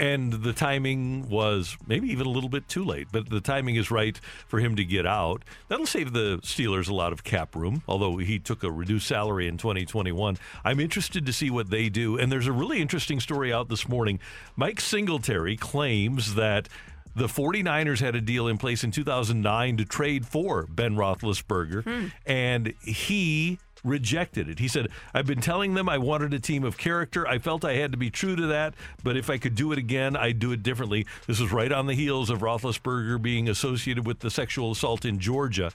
And 0.00 0.32
the 0.32 0.54
timing 0.54 1.28
was 1.28 1.76
maybe 1.86 2.08
even 2.08 2.26
a 2.26 2.30
little 2.30 2.48
bit 2.48 2.66
too 2.68 2.84
late, 2.84 3.08
but 3.12 3.28
the 3.28 3.40
timing 3.40 3.76
is 3.76 3.90
right 3.90 4.18
for 4.48 4.58
him 4.58 4.74
to 4.76 4.84
get 4.84 5.06
out. 5.06 5.42
That'll 5.68 5.86
save 5.86 6.14
the 6.14 6.38
Steelers 6.42 6.88
a 6.88 6.94
lot 6.94 7.12
of 7.12 7.22
cap 7.22 7.54
room, 7.54 7.82
although 7.86 8.16
he 8.16 8.38
took 8.38 8.64
a 8.64 8.70
reduced 8.70 9.06
salary 9.06 9.46
in 9.46 9.58
2021. 9.58 10.38
I'm 10.64 10.80
interested 10.80 11.26
to 11.26 11.32
see 11.32 11.50
what 11.50 11.68
they 11.68 11.90
do. 11.90 12.16
And 12.16 12.32
there's 12.32 12.46
a 12.46 12.52
really 12.52 12.80
interesting 12.80 13.20
story 13.20 13.52
out 13.52 13.68
this 13.68 13.86
morning. 13.88 14.20
Mike 14.56 14.80
Singletary 14.80 15.58
claims 15.58 16.34
that 16.34 16.68
the 17.14 17.26
49ers 17.26 18.00
had 18.00 18.14
a 18.14 18.20
deal 18.20 18.48
in 18.48 18.56
place 18.56 18.82
in 18.82 18.90
2009 18.90 19.76
to 19.76 19.84
trade 19.84 20.26
for 20.26 20.66
Ben 20.66 20.94
Roethlisberger, 20.94 21.82
hmm. 21.84 22.06
and 22.24 22.72
he 22.82 23.58
rejected 23.84 24.48
it. 24.48 24.58
He 24.58 24.68
said, 24.68 24.88
I've 25.14 25.26
been 25.26 25.40
telling 25.40 25.74
them 25.74 25.88
I 25.88 25.98
wanted 25.98 26.34
a 26.34 26.40
team 26.40 26.64
of 26.64 26.76
character. 26.76 27.26
I 27.26 27.38
felt 27.38 27.64
I 27.64 27.74
had 27.74 27.92
to 27.92 27.98
be 27.98 28.10
true 28.10 28.36
to 28.36 28.46
that, 28.48 28.74
but 29.02 29.16
if 29.16 29.30
I 29.30 29.38
could 29.38 29.54
do 29.54 29.72
it 29.72 29.78
again, 29.78 30.16
I'd 30.16 30.38
do 30.38 30.52
it 30.52 30.62
differently. 30.62 31.06
This 31.26 31.40
was 31.40 31.52
right 31.52 31.72
on 31.72 31.86
the 31.86 31.94
heels 31.94 32.30
of 32.30 32.40
Roethlisberger 32.40 33.20
being 33.20 33.48
associated 33.48 34.06
with 34.06 34.20
the 34.20 34.30
sexual 34.30 34.72
assault 34.72 35.04
in 35.04 35.18
Georgia. 35.18 35.72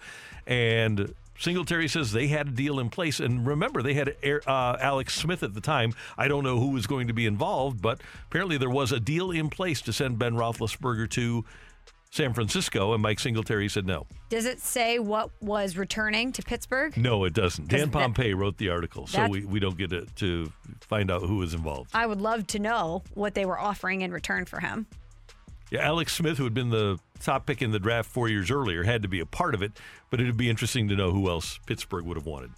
And 0.47 1.13
Singletary 1.37 1.87
says 1.87 2.11
they 2.11 2.27
had 2.27 2.47
a 2.47 2.51
deal 2.51 2.79
in 2.79 2.89
place. 2.89 3.19
And 3.19 3.45
remember, 3.45 3.81
they 3.81 3.93
had 3.93 4.15
uh, 4.23 4.77
Alex 4.79 5.15
Smith 5.15 5.43
at 5.43 5.53
the 5.53 5.61
time. 5.61 5.93
I 6.17 6.27
don't 6.27 6.43
know 6.43 6.59
who 6.59 6.69
was 6.69 6.87
going 6.87 7.07
to 7.07 7.13
be 7.13 7.25
involved, 7.25 7.81
but 7.81 8.01
apparently 8.27 8.57
there 8.57 8.69
was 8.69 8.91
a 8.91 8.99
deal 8.99 9.31
in 9.31 9.49
place 9.49 9.81
to 9.81 9.93
send 9.93 10.19
Ben 10.19 10.35
Roethlisberger 10.35 11.09
to 11.11 11.45
San 12.15 12.33
Francisco, 12.33 12.93
and 12.93 13.03
Mike 13.03 13.19
Singletary 13.19 13.67
said 13.67 13.85
no. 13.85 14.07
Does 14.29 14.45
it 14.45 14.61
say 14.61 14.99
what 14.99 15.31
was 15.41 15.75
returning 15.75 16.31
to 16.31 16.41
Pittsburgh? 16.41 16.95
No, 16.95 17.25
it 17.25 17.33
doesn't. 17.33 17.67
Dan 17.67 17.91
Pompei 17.91 18.33
wrote 18.33 18.57
the 18.57 18.69
article, 18.69 19.05
so 19.05 19.27
we, 19.27 19.43
we 19.43 19.59
don't 19.59 19.77
get 19.77 19.89
to, 19.89 20.05
to 20.15 20.49
find 20.79 21.11
out 21.11 21.23
who 21.23 21.37
was 21.37 21.53
involved. 21.53 21.91
I 21.93 22.05
would 22.05 22.21
love 22.21 22.47
to 22.47 22.59
know 22.59 23.03
what 23.15 23.35
they 23.35 23.45
were 23.45 23.59
offering 23.59 23.99
in 23.99 24.13
return 24.13 24.45
for 24.45 24.61
him. 24.61 24.87
Yeah, 25.71 25.81
Alex 25.81 26.13
Smith, 26.13 26.37
who 26.37 26.45
had 26.45 26.53
been 26.53 26.69
the 26.69 26.97
top 27.19 27.45
pick 27.45 27.61
in 27.61 27.71
the 27.71 27.79
draft 27.79 28.09
four 28.09 28.29
years 28.29 28.49
earlier, 28.49 28.83
had 28.83 29.01
to 29.01 29.09
be 29.09 29.19
a 29.19 29.25
part 29.25 29.53
of 29.53 29.61
it, 29.61 29.73
but 30.09 30.21
it'd 30.21 30.37
be 30.37 30.49
interesting 30.49 30.87
to 30.87 30.95
know 30.95 31.11
who 31.11 31.29
else 31.29 31.59
Pittsburgh 31.65 32.05
would 32.05 32.15
have 32.15 32.25
wanted. 32.25 32.51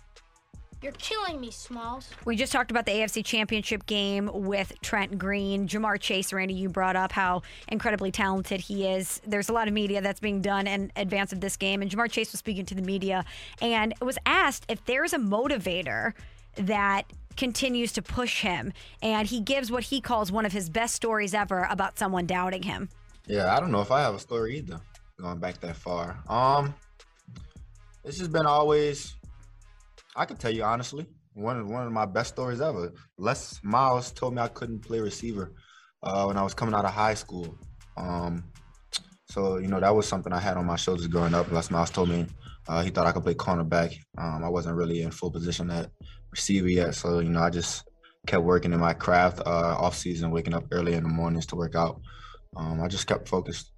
You're 0.88 0.94
killing 1.00 1.42
me, 1.42 1.52
Smalls. 1.52 2.10
We 2.24 2.38
just 2.38 2.54
talked 2.54 2.72
about 2.72 2.86
the 2.86 2.94
AFC 2.94 3.26
Championship 3.26 3.86
game 3.88 4.30
with 4.34 4.72
Trent 4.82 5.18
Green. 5.18 5.68
Ja'Marr 5.68 6.00
Chase, 6.00 6.32
Randy, 6.32 6.54
you 6.54 6.70
brought 6.70 6.96
up 6.96 7.12
how 7.12 7.42
incredibly 7.68 8.10
talented 8.10 8.62
he 8.62 8.88
is. 8.88 9.20
There's 9.28 9.50
a 9.50 9.52
lot 9.52 9.68
of 9.68 9.74
media 9.74 10.00
that's 10.00 10.22
being 10.22 10.40
done 10.40 10.66
in 10.66 10.94
advance 10.96 11.34
of 11.34 11.42
this 11.42 11.58
game, 11.58 11.82
and 11.82 11.92
Ja'Marr 11.92 12.10
Chase 12.10 12.32
was 12.32 12.40
speaking 12.40 12.66
to 12.68 12.74
the 12.74 12.82
media 12.82 13.26
and 13.62 13.94
was 14.02 14.18
asked 14.26 14.66
if 14.70 14.86
there's 14.86 15.12
a 15.12 15.18
motivator 15.18 16.14
that 16.56 17.04
continues 17.36 17.92
to 17.92 18.02
push 18.02 18.40
him, 18.40 18.72
and 19.02 19.28
he 19.28 19.42
gives 19.42 19.70
what 19.70 19.84
he 19.84 20.00
calls 20.00 20.32
one 20.32 20.46
of 20.46 20.54
his 20.54 20.70
best 20.70 20.96
stories 20.96 21.34
ever 21.34 21.68
about 21.70 22.00
someone 22.00 22.26
doubting 22.26 22.64
him. 22.64 22.88
Yeah, 23.26 23.54
I 23.54 23.60
don't 23.60 23.74
know 23.74 23.82
if 23.82 23.92
I 23.92 24.00
have 24.04 24.16
a 24.16 24.20
story 24.20 24.60
either. 24.60 24.80
Going 25.20 25.40
back 25.40 25.60
that 25.60 25.76
far. 25.76 26.18
Um, 26.30 26.74
it's 28.06 28.18
just 28.18 28.32
been 28.32 28.46
always. 28.46 29.17
I 30.18 30.26
can 30.26 30.36
tell 30.36 30.52
you 30.52 30.64
honestly, 30.64 31.06
one 31.34 31.60
of 31.60 31.70
one 31.70 31.86
of 31.86 31.94
my 31.94 32.06
best 32.06 32.34
stories 32.34 32.60
ever. 32.60 32.92
Les 33.18 33.60
Miles 33.64 34.12
told 34.12 34.34
me 34.34 34.42
I 34.42 34.48
couldn't 34.48 34.80
play 34.80 35.00
receiver 35.00 35.54
uh, 36.02 36.26
when 36.26 36.38
I 36.38 36.44
was 36.44 36.56
coming 36.56 36.74
out 36.74 36.86
of 36.86 36.92
high 36.92 37.14
school. 37.14 37.56
Um, 37.96 38.44
so 39.30 39.58
you 39.58 39.68
know 39.68 39.80
that 39.80 39.96
was 39.96 40.08
something 40.08 40.34
I 40.34 40.40
had 40.40 40.58
on 40.58 40.66
my 40.66 40.76
shoulders 40.76 41.08
growing 41.08 41.36
up. 41.36 41.52
Les 41.52 41.70
Miles 41.70 41.92
told 41.92 42.10
me 42.10 42.26
uh, 42.68 42.82
he 42.82 42.90
thought 42.90 43.06
I 43.06 43.12
could 43.12 43.24
play 43.24 43.36
cornerback. 43.36 43.96
Um, 44.18 44.44
I 44.44 44.50
wasn't 44.50 44.76
really 44.76 45.04
in 45.04 45.12
full 45.12 45.32
position 45.32 45.70
at 45.70 45.92
receiver 46.32 46.70
yet, 46.70 46.96
so 46.96 47.20
you 47.20 47.30
know 47.30 47.42
I 47.42 47.52
just 47.52 47.88
kept 48.26 48.44
working 48.44 48.74
in 48.74 48.80
my 48.80 48.94
craft 48.94 49.42
uh, 49.46 49.76
off 49.78 49.96
season, 49.96 50.32
waking 50.32 50.56
up 50.56 50.66
early 50.72 50.94
in 50.94 51.04
the 51.04 51.10
mornings 51.10 51.46
to 51.48 51.56
work 51.56 51.76
out. 51.76 52.02
Um, 52.56 52.82
I 52.82 52.88
just 52.88 53.06
kept 53.06 53.28
focused. 53.30 53.72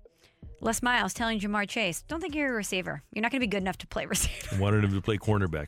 Les 0.61 0.81
Miles 0.83 1.13
telling 1.13 1.39
Ja'Marr 1.39 1.67
Chase, 1.67 2.03
"Don't 2.07 2.19
think 2.19 2.35
you're 2.35 2.51
a 2.51 2.55
receiver. 2.55 3.01
You're 3.13 3.21
not 3.21 3.31
going 3.31 3.39
to 3.39 3.45
be 3.45 3.49
good 3.49 3.61
enough 3.61 3.77
to 3.79 3.87
play 3.87 4.05
receiver." 4.07 4.61
Wanted 4.61 4.83
him 4.83 4.93
to 4.93 5.01
play 5.01 5.17
cornerback. 5.17 5.67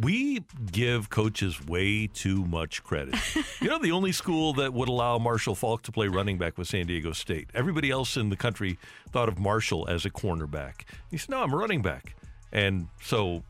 We 0.00 0.44
give 0.70 1.10
coaches 1.10 1.64
way 1.66 2.06
too 2.06 2.44
much 2.46 2.82
credit. 2.82 3.14
you 3.60 3.68
know, 3.68 3.78
the 3.78 3.92
only 3.92 4.12
school 4.12 4.54
that 4.54 4.72
would 4.72 4.88
allow 4.88 5.18
Marshall 5.18 5.54
Faulk 5.54 5.82
to 5.82 5.92
play 5.92 6.08
running 6.08 6.38
back 6.38 6.56
was 6.56 6.70
San 6.70 6.86
Diego 6.86 7.12
State. 7.12 7.50
Everybody 7.54 7.90
else 7.90 8.16
in 8.16 8.30
the 8.30 8.36
country 8.36 8.78
thought 9.10 9.28
of 9.28 9.38
Marshall 9.38 9.86
as 9.88 10.06
a 10.06 10.10
cornerback. 10.10 10.84
He 11.10 11.18
said, 11.18 11.30
No, 11.30 11.42
I'm 11.42 11.52
a 11.52 11.56
running 11.56 11.82
back. 11.82 12.14
And 12.52 12.88
so 13.02 13.42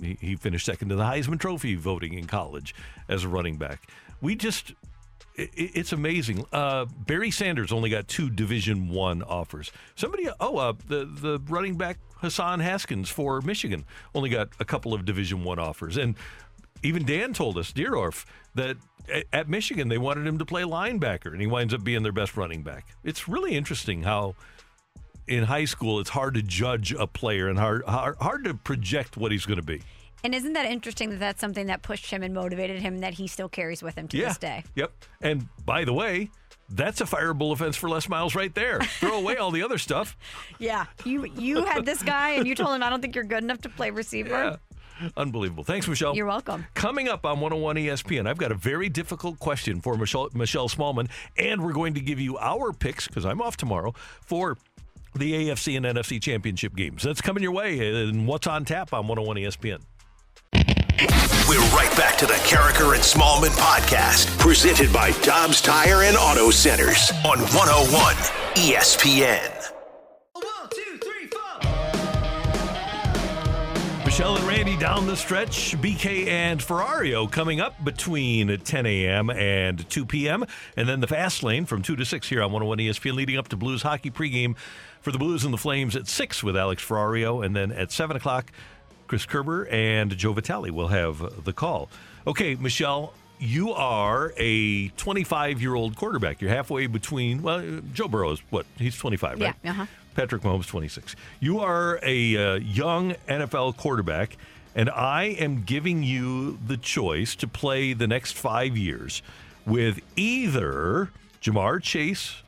he, 0.00 0.16
he 0.20 0.36
finished 0.36 0.66
second 0.66 0.88
to 0.88 0.96
the 0.96 1.04
Heisman 1.04 1.38
Trophy 1.38 1.74
voting 1.74 2.14
in 2.14 2.26
college 2.26 2.74
as 3.08 3.24
a 3.24 3.28
running 3.28 3.56
back. 3.56 3.88
We 4.22 4.34
just 4.34 4.72
it's 5.54 5.92
amazing. 5.92 6.44
Uh, 6.52 6.84
Barry 6.84 7.30
Sanders 7.30 7.72
only 7.72 7.90
got 7.90 8.08
two 8.08 8.30
Division 8.30 8.88
One 8.88 9.22
offers. 9.22 9.72
Somebody, 9.94 10.28
oh, 10.40 10.56
uh, 10.56 10.72
the 10.88 11.04
the 11.04 11.40
running 11.48 11.76
back 11.76 11.98
Hassan 12.16 12.60
Haskins 12.60 13.08
for 13.08 13.40
Michigan 13.40 13.84
only 14.14 14.30
got 14.30 14.48
a 14.58 14.64
couple 14.64 14.94
of 14.94 15.04
Division 15.04 15.44
One 15.44 15.58
offers, 15.58 15.96
and 15.96 16.14
even 16.82 17.04
Dan 17.04 17.32
told 17.32 17.58
us 17.58 17.72
Dierdorf 17.72 18.24
that 18.54 18.76
at 19.32 19.48
Michigan 19.48 19.88
they 19.88 19.98
wanted 19.98 20.26
him 20.26 20.38
to 20.38 20.44
play 20.44 20.62
linebacker, 20.62 21.32
and 21.32 21.40
he 21.40 21.46
winds 21.46 21.74
up 21.74 21.84
being 21.84 22.02
their 22.02 22.12
best 22.12 22.36
running 22.36 22.62
back. 22.62 22.86
It's 23.04 23.28
really 23.28 23.54
interesting 23.54 24.02
how. 24.02 24.34
In 25.26 25.44
high 25.44 25.66
school, 25.66 26.00
it's 26.00 26.10
hard 26.10 26.34
to 26.34 26.42
judge 26.42 26.92
a 26.92 27.06
player 27.06 27.46
and 27.46 27.56
hard 27.56 27.84
hard, 27.84 28.16
hard 28.20 28.42
to 28.44 28.54
project 28.54 29.16
what 29.16 29.30
he's 29.30 29.46
going 29.46 29.60
to 29.60 29.64
be. 29.64 29.80
And 30.22 30.34
isn't 30.34 30.52
that 30.52 30.66
interesting 30.66 31.10
that 31.10 31.18
that's 31.18 31.40
something 31.40 31.66
that 31.66 31.82
pushed 31.82 32.10
him 32.10 32.22
and 32.22 32.34
motivated 32.34 32.80
him 32.80 32.98
that 32.98 33.14
he 33.14 33.26
still 33.26 33.48
carries 33.48 33.82
with 33.82 33.96
him 33.96 34.08
to 34.08 34.16
yeah. 34.16 34.28
this 34.28 34.38
day? 34.38 34.64
Yep. 34.74 34.92
And 35.22 35.48
by 35.64 35.84
the 35.84 35.92
way, 35.92 36.30
that's 36.68 37.00
a 37.00 37.04
fireable 37.04 37.52
offense 37.52 37.76
for 37.76 37.88
Les 37.88 38.08
Miles 38.08 38.34
right 38.34 38.54
there. 38.54 38.80
Throw 38.80 39.18
away 39.18 39.36
all 39.36 39.50
the 39.50 39.62
other 39.62 39.78
stuff. 39.78 40.16
Yeah, 40.58 40.86
you 41.04 41.24
you 41.24 41.64
had 41.64 41.86
this 41.86 42.02
guy 42.02 42.32
and 42.32 42.46
you 42.46 42.54
told 42.54 42.74
him 42.74 42.82
I 42.82 42.90
don't 42.90 43.00
think 43.00 43.14
you're 43.14 43.24
good 43.24 43.42
enough 43.42 43.62
to 43.62 43.70
play 43.70 43.90
receiver. 43.90 44.58
Yeah. 45.00 45.10
Unbelievable. 45.16 45.64
Thanks, 45.64 45.88
Michelle. 45.88 46.14
You're 46.14 46.26
welcome. 46.26 46.66
Coming 46.74 47.08
up 47.08 47.24
on 47.24 47.40
101 47.40 47.76
ESPN, 47.76 48.26
I've 48.26 48.36
got 48.36 48.52
a 48.52 48.54
very 48.54 48.90
difficult 48.90 49.38
question 49.38 49.80
for 49.80 49.96
Michelle, 49.96 50.28
Michelle 50.34 50.68
Smallmon, 50.68 51.08
and 51.38 51.64
we're 51.64 51.72
going 51.72 51.94
to 51.94 52.00
give 52.00 52.20
you 52.20 52.36
our 52.36 52.72
picks 52.72 53.08
because 53.08 53.24
I'm 53.24 53.40
off 53.40 53.56
tomorrow 53.56 53.94
for 54.20 54.58
the 55.14 55.48
AFC 55.48 55.76
and 55.76 55.86
NFC 55.86 56.20
championship 56.20 56.76
games. 56.76 57.02
That's 57.02 57.20
coming 57.20 57.42
your 57.42 57.52
way. 57.52 58.04
And 58.04 58.26
what's 58.26 58.46
on 58.46 58.64
tap 58.64 58.92
on 58.92 59.08
101 59.08 59.36
ESPN? 59.36 59.80
We're 61.48 61.60
right 61.70 61.90
back 61.96 62.18
to 62.18 62.26
the 62.26 62.34
Karraker 62.34 62.94
and 62.94 63.02
Smallmon 63.02 63.56
podcast, 63.56 64.38
presented 64.38 64.92
by 64.92 65.12
Dobbs 65.22 65.62
Tire 65.62 66.02
and 66.02 66.14
Auto 66.14 66.50
Centers 66.50 67.10
on 67.24 67.38
101 67.38 68.14
ESPN. 68.56 69.72
Michelle 74.04 74.36
and 74.36 74.46
Randy 74.46 74.76
down 74.76 75.06
the 75.06 75.16
stretch. 75.16 75.74
BK 75.80 76.26
and 76.26 76.60
Ferrario 76.60 77.30
coming 77.30 77.62
up 77.62 77.82
between 77.82 78.58
10 78.58 78.84
a.m. 78.84 79.30
and 79.30 79.88
2 79.88 80.04
p.m. 80.04 80.44
And 80.76 80.86
then 80.86 81.00
the 81.00 81.06
fast 81.06 81.42
lane 81.42 81.64
from 81.64 81.80
2 81.80 81.96
to 81.96 82.04
6 82.04 82.28
here 82.28 82.42
on 82.42 82.52
101 82.52 82.76
ESPN, 82.76 83.14
leading 83.14 83.38
up 83.38 83.48
to 83.48 83.56
Blues 83.56 83.80
hockey 83.80 84.10
pregame 84.10 84.54
for 85.00 85.12
the 85.12 85.18
Blues 85.18 85.44
and 85.44 85.54
the 85.54 85.58
Flames 85.58 85.96
at 85.96 86.06
6 86.06 86.42
with 86.42 86.58
Alex 86.58 86.84
Ferrario. 86.84 87.42
And 87.42 87.56
then 87.56 87.72
at 87.72 87.90
7 87.90 88.14
o'clock, 88.14 88.52
Chris 89.10 89.26
Kerber 89.26 89.66
and 89.72 90.16
Joe 90.16 90.32
Vitale 90.32 90.70
will 90.70 90.86
have 90.86 91.44
the 91.44 91.52
call. 91.52 91.88
Okay, 92.28 92.54
Michelle, 92.54 93.12
you 93.40 93.72
are 93.72 94.32
a 94.36 94.86
25 94.90 95.60
year 95.60 95.74
old 95.74 95.96
quarterback. 95.96 96.40
You're 96.40 96.52
halfway 96.52 96.86
between, 96.86 97.42
well, 97.42 97.80
Joe 97.92 98.06
Burrow 98.06 98.30
is 98.30 98.40
what? 98.50 98.66
He's 98.78 98.96
25, 98.96 99.40
right? 99.40 99.56
Yeah. 99.64 99.70
Uh 99.72 99.74
huh. 99.74 99.86
Patrick 100.14 100.42
Mahomes, 100.42 100.68
26. 100.68 101.16
You 101.40 101.58
are 101.58 101.98
a 102.04 102.36
uh, 102.36 102.54
young 102.60 103.14
NFL 103.26 103.78
quarterback, 103.78 104.36
and 104.76 104.88
I 104.88 105.24
am 105.40 105.64
giving 105.64 106.04
you 106.04 106.60
the 106.64 106.76
choice 106.76 107.34
to 107.34 107.48
play 107.48 107.94
the 107.94 108.06
next 108.06 108.36
five 108.36 108.76
years 108.76 109.22
with 109.66 109.98
either 110.14 111.10
Ja'Marr 111.42 111.82
Chase, 111.82 112.44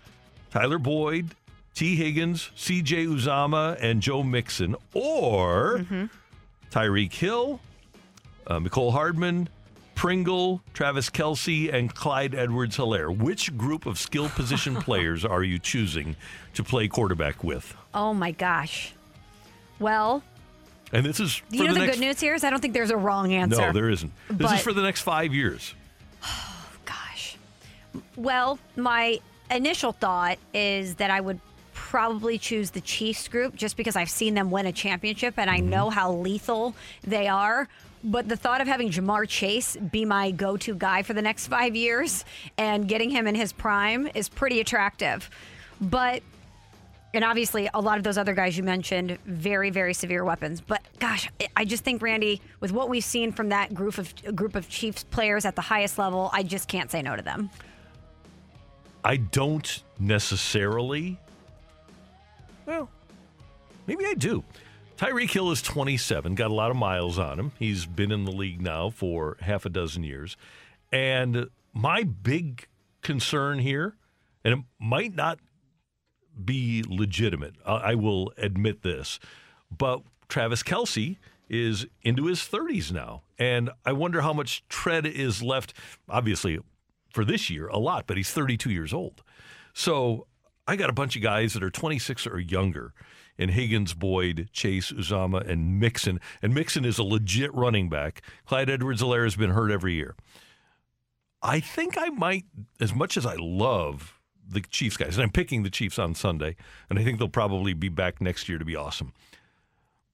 Tyler 0.53 0.79
Boyd, 0.79 1.35
Tee 1.75 1.97
Higgins, 1.97 2.53
C.J. 2.55 3.07
Uzomah, 3.07 3.79
and 3.81 4.01
Joe 4.01 4.23
Mixon, 4.23 4.77
or 4.95 5.85
Tyreek 6.73 7.13
Hill, 7.13 7.61
uh, 8.47 8.59
Mecole 8.59 8.93
Hardman, 8.93 9.49
Pringle, 9.95 10.63
Travis 10.73 11.11
Kelce, 11.11 11.73
and 11.73 11.95
Clyde 11.95 12.35
Edwards 12.35 12.77
Helaire. 12.79 13.15
Which 13.17 13.57
group 13.57 13.87
of 13.87 13.99
skill 13.99 14.29
position 14.31 14.75
players 14.83 15.25
are 15.25 15.43
you 15.43 15.59
choosing 15.59 16.17
to 16.55 16.65
play 16.65 16.89
quarterback 16.89 17.45
with? 17.45 17.77
Oh 17.95 18.15
my 18.15 18.31
gosh. 18.33 18.95
Well, 19.79 20.23
And 20.93 21.05
this 21.05 21.21
is 21.21 21.37
for 21.37 21.45
you 21.51 21.65
know 21.65 21.69
the 21.69 21.81
the 21.81 21.87
next. 21.87 21.97
good 21.99 22.05
news 22.07 22.21
here 22.21 22.35
is 22.35 22.43
I 22.45 22.51
don't 22.51 22.61
think 22.61 22.73
there's 22.75 22.91
a 22.91 22.97
wrong 22.97 23.33
answer. 23.33 23.61
No, 23.61 23.73
there 23.73 23.91
isn't. 23.91 24.13
This 24.29 24.39
But- 24.49 24.57
is 24.57 24.63
for 24.63 24.73
the 24.73 24.83
next 24.83 25.03
five 25.03 25.33
years. 25.35 25.75
Oh 26.25 26.69
gosh. 26.87 27.37
Well, 28.17 28.59
my 28.77 29.21
initial 29.51 29.93
thought 29.93 30.39
is 30.55 30.95
that 30.97 31.11
I 31.11 31.21
would 31.21 31.39
probably 31.93 32.39
choose 32.39 32.71
the 32.71 32.81
Chiefs 32.81 33.29
group 33.29 33.55
just 33.55 33.77
because 33.77 33.97
I've 33.97 34.09
seen 34.09 34.33
them 34.33 34.51
win 34.51 34.65
a 34.65 34.73
championship 34.73 35.35
and 35.37 35.51
I 35.51 35.59
Mm-hmm. 35.59 35.69
know 35.69 35.91
how 35.91 36.11
lethal 36.11 36.75
they 37.03 37.29
are. 37.29 37.69
But 38.03 38.31
the 38.31 38.37
thought 38.37 38.63
of 38.63 38.67
having 38.67 38.89
Ja'Marr 38.89 39.29
Chase 39.29 39.77
be 39.77 40.07
my 40.07 40.31
go 40.31 40.57
to 40.57 40.75
guy 40.75 41.03
for 41.03 41.13
the 41.13 41.21
next 41.21 41.49
five 41.49 41.77
years 41.77 42.25
and 42.57 42.89
getting 42.89 43.11
him 43.11 43.27
in 43.27 43.35
his 43.35 43.53
prime 43.53 44.09
is 44.15 44.31
pretty 44.31 44.59
attractive. 44.61 45.29
But, 45.83 46.23
and 47.13 47.25
obviously, 47.25 47.69
a 47.75 47.81
lot 47.83 47.99
of 47.99 48.05
those 48.05 48.17
other 48.17 48.33
guys 48.33 48.57
you 48.57 48.63
mentioned, 48.63 49.19
very, 49.27 49.69
very 49.69 49.93
severe 49.93 50.25
weapons. 50.25 50.63
But 50.63 50.81
gosh, 50.99 51.29
I 51.55 51.67
just 51.67 51.85
think, 51.85 52.01
Randy, 52.01 52.41
with 52.61 52.73
what 52.73 52.89
we've 52.89 53.05
seen 53.05 53.33
from 53.33 53.51
that 53.51 53.75
group 53.75 53.99
of 53.99 54.15
group 54.35 54.57
of 54.57 54.67
Chiefs 54.71 55.05
players 55.05 55.45
at 55.45 55.57
the 55.57 55.63
highest 55.63 55.99
level, 55.99 56.31
I 56.33 56.43
just 56.43 56.69
can't 56.69 56.91
say 56.91 57.03
no 57.03 57.17
to 57.17 57.23
them. 57.23 57.51
I 59.05 59.19
don't 59.19 59.83
necessarily. 59.99 61.19
Well, 62.67 62.89
maybe 63.87 64.05
I 64.07 64.15
do. 64.15 64.45
Tyreek 64.97 65.31
Hill 65.31 65.51
is 65.51 65.63
27, 65.63 66.35
got 66.37 66.51
a 66.51 66.55
lot 66.55 66.71
of 66.71 66.77
miles 66.77 67.19
on 67.19 67.39
him. 67.39 67.53
He's 67.59 67.87
been 67.87 68.13
in 68.13 68.25
the 68.25 68.31
league 68.31 68.61
now 68.61 68.91
for 68.91 69.37
half 69.41 69.67
a 69.67 69.69
dozen 69.69 70.05
years. 70.05 70.37
And 70.93 71.49
my 71.73 72.05
big 72.05 72.69
concern 73.01 73.59
here, 73.59 73.97
and 74.45 74.55
it 74.55 74.61
might 74.79 75.15
not 75.15 75.41
be 76.45 76.85
legitimate, 76.87 77.57
I 77.67 77.95
will 77.95 78.33
admit 78.37 78.83
this, 78.83 79.19
but 79.77 80.03
Travis 80.29 80.63
Kelce 80.63 81.17
is 81.49 81.87
into 82.03 82.27
his 82.27 82.41
30s 82.41 82.93
now. 82.93 83.23
And 83.39 83.71
I 83.85 83.93
wonder 83.93 84.21
how 84.21 84.33
much 84.33 84.67
tread 84.69 85.05
is 85.05 85.43
left. 85.43 85.75
Obviously, 86.09 86.59
for 87.11 87.25
this 87.25 87.51
year, 87.51 87.67
a 87.69 87.79
lot, 87.79 88.07
but 88.07 88.17
he's 88.17 88.31
32 88.31 88.71
years 88.71 88.95
old. 88.95 89.23
So 89.75 90.27
I 90.67 90.77
got 90.77 90.91
a 90.91 90.95
bunch 90.95 91.17
of 91.17 91.23
guys 91.23 91.55
that 91.55 91.63
are 91.63 91.71
26 91.71 92.27
or 92.27 92.39
younger 92.39 92.95
in 93.37 93.49
Higgins, 93.49 93.95
Boyd, 93.95 94.49
Chase, 94.53 94.93
Uzomah, 94.93 95.49
and 95.49 95.81
Mixon. 95.81 96.21
And 96.41 96.55
Mixon 96.55 96.85
is 96.85 96.99
a 96.99 97.03
legit 97.03 97.53
running 97.55 97.89
back. 97.89 98.23
Clyde 98.47 98.71
Edwards 98.71 99.03
Helaire 99.03 99.25
has 99.25 99.37
been 99.37 99.51
hurt 99.51 99.71
every 99.71 99.95
year. 99.95 100.15
I 101.43 101.59
think 101.59 101.97
I 101.99 102.11
might, 102.11 102.45
as 102.81 102.95
much 102.95 103.17
as 103.17 103.27
I 103.27 103.35
love 103.37 104.21
the 104.49 104.61
Chiefs 104.61 104.97
guys, 104.97 105.17
and 105.17 105.25
I'm 105.25 105.33
picking 105.33 105.63
the 105.63 105.71
Chiefs 105.71 105.99
on 105.99 106.15
Sunday, 106.15 106.57
and 106.89 106.99
I 106.99 107.05
think 107.05 107.19
they'll 107.19 107.29
probably 107.29 107.75
be 107.75 107.89
back 107.89 108.21
next 108.21 108.49
year 108.49 108.59
to 108.59 108.65
be 108.65 108.77
awesome. 108.77 109.13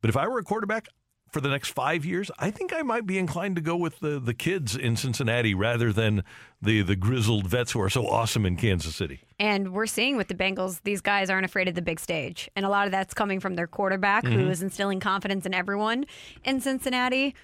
But 0.01 0.11
if 0.11 0.17
I 0.17 0.27
were 0.29 0.39
a 0.39 0.45
quarterback 0.45 0.89
for 1.31 1.41
the 1.41 1.49
next 1.49 1.69
five 1.71 2.05
years, 2.05 2.31
I 2.39 2.51
think 2.51 2.73
I 2.75 2.83
might 2.83 3.07
be 3.07 3.19
inclined 3.19 3.57
to 3.57 3.63
go 3.63 3.77
with 3.77 4.01
the, 4.01 4.19
the 4.19 4.35
kids 4.35 4.75
in 4.77 4.97
Cincinnati 4.97 5.55
rather 5.55 5.93
than 5.93 6.25
the, 6.63 6.83
the 6.83 6.97
grizzled 6.97 7.47
vets 7.47 7.73
who 7.73 7.81
are 7.81 7.91
so 7.91 8.07
awesome 8.07 8.47
in 8.47 8.57
Kansas 8.57 8.97
City. 8.97 9.21
And 9.39 9.73
we're 9.73 9.87
seeing 9.87 10.17
with 10.17 10.29
the 10.29 10.35
Bengals, 10.35 10.81
these 10.85 11.01
guys 11.01 11.31
aren't 11.31 11.45
afraid 11.45 11.69
of 11.69 11.75
the 11.75 11.83
big 11.83 12.01
stage. 12.01 12.49
And 12.57 12.65
a 12.65 12.69
lot 12.69 12.87
of 12.87 12.93
that's 12.93 13.15
coming 13.15 13.41
from 13.41 13.55
their 13.55 13.67
quarterback, 13.67 14.25
who 14.25 14.31
Mhm. 14.39 14.51
is 14.51 14.63
instilling 14.63 15.01
confidence 15.01 15.45
in 15.47 15.55
everyone 15.55 16.07
in 16.45 16.61
Cincinnati. 16.61 17.35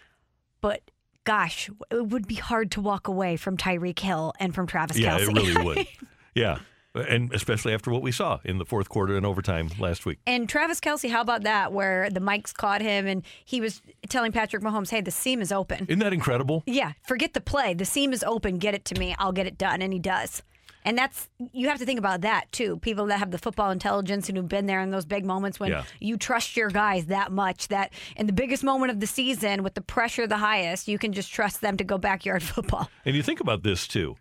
But 0.60 0.82
gosh, 1.24 1.70
it 1.90 2.06
would 2.08 2.26
be 2.26 2.34
hard 2.36 2.70
to 2.72 2.80
walk 2.80 3.06
away 3.08 3.36
from 3.36 3.56
Tyreek 3.56 3.98
Hill 3.98 4.32
and 4.40 4.54
from 4.54 4.66
Travis 4.66 4.98
yeah, 4.98 5.18
Kelce. 5.18 5.28
it 5.28 5.34
really 5.34 5.64
would. 5.64 5.86
Yeah. 6.34 6.58
And 6.94 7.32
especially 7.34 7.74
after 7.74 7.90
what 7.90 8.02
we 8.02 8.12
saw 8.12 8.38
in 8.44 8.58
the 8.58 8.64
fourth 8.64 8.88
quarter 8.88 9.16
and 9.16 9.26
overtime 9.26 9.68
last 9.80 10.06
week. 10.06 10.18
And 10.26 10.48
Travis 10.48 10.78
Kelce, 10.78 11.10
how 11.10 11.20
about 11.20 11.42
that? 11.42 11.72
Where 11.72 12.08
the 12.08 12.20
mics 12.20 12.54
caught 12.54 12.80
him 12.80 13.06
and 13.06 13.24
he 13.44 13.60
was 13.60 13.82
telling 14.08 14.30
Patrick 14.30 14.62
Mahomes, 14.62 14.90
hey, 14.90 15.00
the 15.00 15.10
seam 15.10 15.40
is 15.42 15.50
open. 15.50 15.86
Isn't 15.88 15.98
that 15.98 16.12
incredible? 16.12 16.62
Yeah, 16.66 16.92
forget 17.06 17.32
the 17.34 17.40
play. 17.40 17.74
The 17.74 17.84
seam 17.84 18.12
is 18.12 18.22
open. 18.22 18.58
Get 18.58 18.74
it 18.74 18.84
to 18.86 18.98
me. 19.00 19.16
I'll 19.18 19.32
get 19.32 19.46
it 19.48 19.58
done. 19.58 19.82
And 19.82 19.92
he 19.92 19.98
does. 19.98 20.42
And 20.86 20.96
that's, 20.98 21.28
you 21.52 21.68
have 21.68 21.78
to 21.78 21.86
think 21.86 21.98
about 21.98 22.20
that 22.20 22.52
too. 22.52 22.76
People 22.76 23.06
that 23.06 23.18
have 23.18 23.30
the 23.32 23.38
football 23.38 23.70
intelligence 23.70 24.28
and 24.28 24.36
who've 24.38 24.46
been 24.48 24.66
there 24.66 24.80
in 24.80 24.90
those 24.90 25.06
big 25.06 25.24
moments 25.24 25.58
when 25.58 25.70
Yeah. 25.70 25.82
you 25.98 26.16
trust 26.16 26.56
your 26.56 26.68
guys 26.68 27.06
that 27.06 27.32
much 27.32 27.68
that 27.68 27.92
in 28.16 28.26
the 28.26 28.32
biggest 28.34 28.62
moment 28.62 28.92
of 28.92 29.00
the 29.00 29.06
season 29.06 29.62
with 29.62 29.74
the 29.74 29.80
pressure 29.80 30.26
the 30.26 30.36
highest, 30.36 30.86
you 30.86 30.98
can 30.98 31.12
just 31.12 31.32
trust 31.32 31.60
them 31.62 31.76
to 31.78 31.84
go 31.84 31.98
backyard 31.98 32.42
football. 32.44 32.88
And 33.04 33.16
you 33.16 33.22
think 33.22 33.40
about 33.40 33.62
this 33.64 33.88
too. 33.88 34.14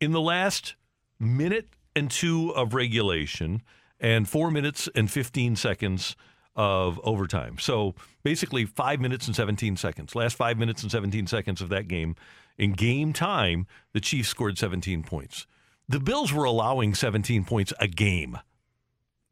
In 0.00 0.12
the 0.12 0.20
last 0.22 0.74
minute 1.20 1.68
and 1.96 2.10
two 2.10 2.50
of 2.54 2.74
regulation 2.74 3.62
and 4.00 4.28
four 4.28 4.50
minutes 4.50 4.88
and 4.94 5.10
15 5.10 5.56
seconds 5.56 6.16
of 6.56 7.00
overtime. 7.02 7.58
So 7.58 7.94
basically 8.22 8.64
five 8.64 9.00
minutes 9.00 9.26
and 9.26 9.34
17 9.34 9.76
seconds. 9.76 10.14
Last 10.14 10.36
five 10.36 10.58
minutes 10.58 10.82
and 10.82 10.90
17 10.90 11.26
seconds 11.26 11.60
of 11.60 11.68
that 11.70 11.88
game. 11.88 12.14
In 12.56 12.72
game 12.72 13.12
time, 13.12 13.66
the 13.92 14.00
Chiefs 14.00 14.28
scored 14.28 14.58
17 14.58 15.02
points. 15.02 15.46
The 15.88 16.00
Bills 16.00 16.32
were 16.32 16.44
allowing 16.44 16.94
17 16.94 17.44
points 17.44 17.72
a 17.80 17.88
game. 17.88 18.38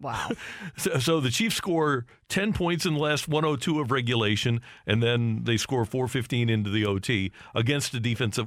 Wow. 0.02 0.30
So, 0.76 0.98
so 0.98 1.20
the 1.20 1.30
Chiefs 1.30 1.56
score 1.56 2.06
10 2.28 2.52
points 2.54 2.86
in 2.86 2.94
the 2.94 3.00
last 3.00 3.28
102 3.28 3.78
of 3.80 3.90
regulation, 3.90 4.60
and 4.86 5.02
then 5.02 5.44
they 5.44 5.56
score 5.58 5.84
415 5.84 6.48
into 6.48 6.70
the 6.70 6.84
OT 6.86 7.30
against 7.54 7.92
a 7.94 8.00
defense 8.00 8.38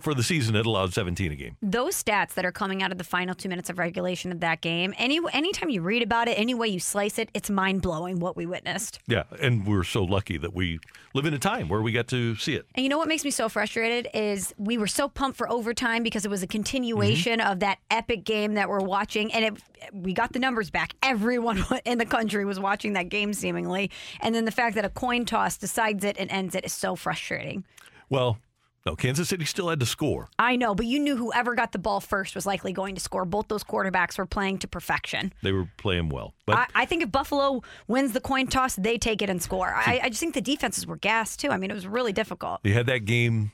for 0.00 0.14
the 0.14 0.22
season 0.22 0.56
it 0.56 0.66
allowed 0.66 0.92
17 0.92 1.30
a 1.32 1.36
game. 1.36 1.56
Those 1.62 2.02
stats 2.02 2.34
that 2.34 2.44
are 2.44 2.50
coming 2.52 2.82
out 2.82 2.90
of 2.92 2.98
the 2.98 3.04
final 3.04 3.34
two 3.34 3.48
minutes 3.48 3.70
of 3.70 3.78
regulation 3.78 4.32
of 4.32 4.40
that 4.40 4.60
game, 4.62 4.94
any 4.98 5.20
anytime 5.32 5.70
you 5.70 5.80
read 5.80 6.02
about 6.02 6.26
it, 6.28 6.32
any 6.38 6.54
way 6.54 6.66
you 6.68 6.80
slice 6.80 7.18
it, 7.18 7.30
it's 7.34 7.48
mind 7.50 7.82
blowing 7.82 8.18
what 8.18 8.36
we 8.36 8.46
witnessed. 8.46 8.98
Yeah, 9.06 9.24
and 9.40 9.66
we're 9.66 9.84
so 9.84 10.02
lucky 10.02 10.36
that 10.38 10.52
we 10.54 10.80
live 11.14 11.24
in 11.24 11.34
a 11.34 11.38
time 11.38 11.68
where 11.68 11.82
we 11.82 11.92
get 11.92 12.08
to 12.08 12.34
see 12.36 12.54
it. 12.56 12.66
And 12.74 12.82
you 12.82 12.88
know 12.90 12.98
what 12.98 13.08
makes 13.08 13.24
me 13.24 13.30
so 13.30 13.48
frustrated 13.48 14.08
is 14.12 14.52
we 14.58 14.76
were 14.76 14.88
so 14.88 15.08
pumped 15.08 15.38
for 15.38 15.48
overtime 15.50 16.02
because 16.02 16.24
it 16.24 16.30
was 16.30 16.42
a 16.42 16.48
continuation 16.48 17.38
Mm-hmm. 17.38 17.52
of 17.52 17.60
that 17.60 17.78
epic 17.90 18.24
game 18.24 18.54
that 18.54 18.68
we're 18.68 18.80
watching, 18.80 19.32
and 19.32 19.44
it 19.44 19.62
we 19.92 20.12
got 20.12 20.32
the 20.32 20.38
numbers 20.38 20.70
back. 20.74 20.92
Everyone 21.02 21.64
in 21.86 21.96
the 21.96 22.04
country 22.04 22.44
was 22.44 22.60
watching 22.60 22.92
that 22.92 23.08
game 23.08 23.32
seemingly, 23.32 23.90
and 24.20 24.34
then 24.34 24.44
the 24.44 24.50
fact 24.50 24.74
that 24.74 24.84
a 24.84 24.90
coin 24.90 25.24
toss 25.24 25.56
decides 25.56 26.04
it 26.04 26.18
and 26.18 26.30
ends 26.30 26.54
it 26.54 26.66
is 26.66 26.74
so 26.74 26.96
frustrating. 26.96 27.64
Well, 28.10 28.38
no, 28.86 28.94
Kansas 28.94 29.30
City 29.30 29.46
still 29.46 29.70
had 29.70 29.80
to 29.80 29.86
score. 29.86 30.28
I 30.38 30.56
know, 30.56 30.74
but 30.74 30.84
you 30.84 30.98
knew 30.98 31.16
whoever 31.16 31.54
got 31.54 31.72
the 31.72 31.78
ball 31.78 32.00
first 32.00 32.34
was 32.34 32.44
likely 32.44 32.72
going 32.74 32.94
to 32.96 33.00
score. 33.00 33.24
Both 33.24 33.48
those 33.48 33.64
quarterbacks 33.64 34.18
were 34.18 34.26
playing 34.26 34.58
to 34.58 34.68
perfection. 34.68 35.32
They 35.42 35.52
were 35.52 35.70
playing 35.78 36.10
well. 36.10 36.34
But 36.44 36.58
I, 36.58 36.66
I 36.74 36.84
think 36.84 37.02
if 37.02 37.10
Buffalo 37.10 37.62
wins 37.88 38.12
the 38.12 38.20
coin 38.20 38.46
toss, 38.46 38.76
they 38.76 38.98
take 38.98 39.22
it 39.22 39.30
and 39.30 39.42
score. 39.42 39.72
I, 39.74 40.00
I 40.02 40.08
just 40.10 40.20
think 40.20 40.34
the 40.34 40.42
defenses 40.42 40.86
were 40.86 40.96
gassed 40.96 41.40
too. 41.40 41.48
I 41.48 41.56
mean, 41.56 41.70
it 41.70 41.74
was 41.74 41.86
really 41.86 42.12
difficult. 42.12 42.60
You 42.62 42.74
had 42.74 42.84
that 42.86 43.06
game, 43.06 43.52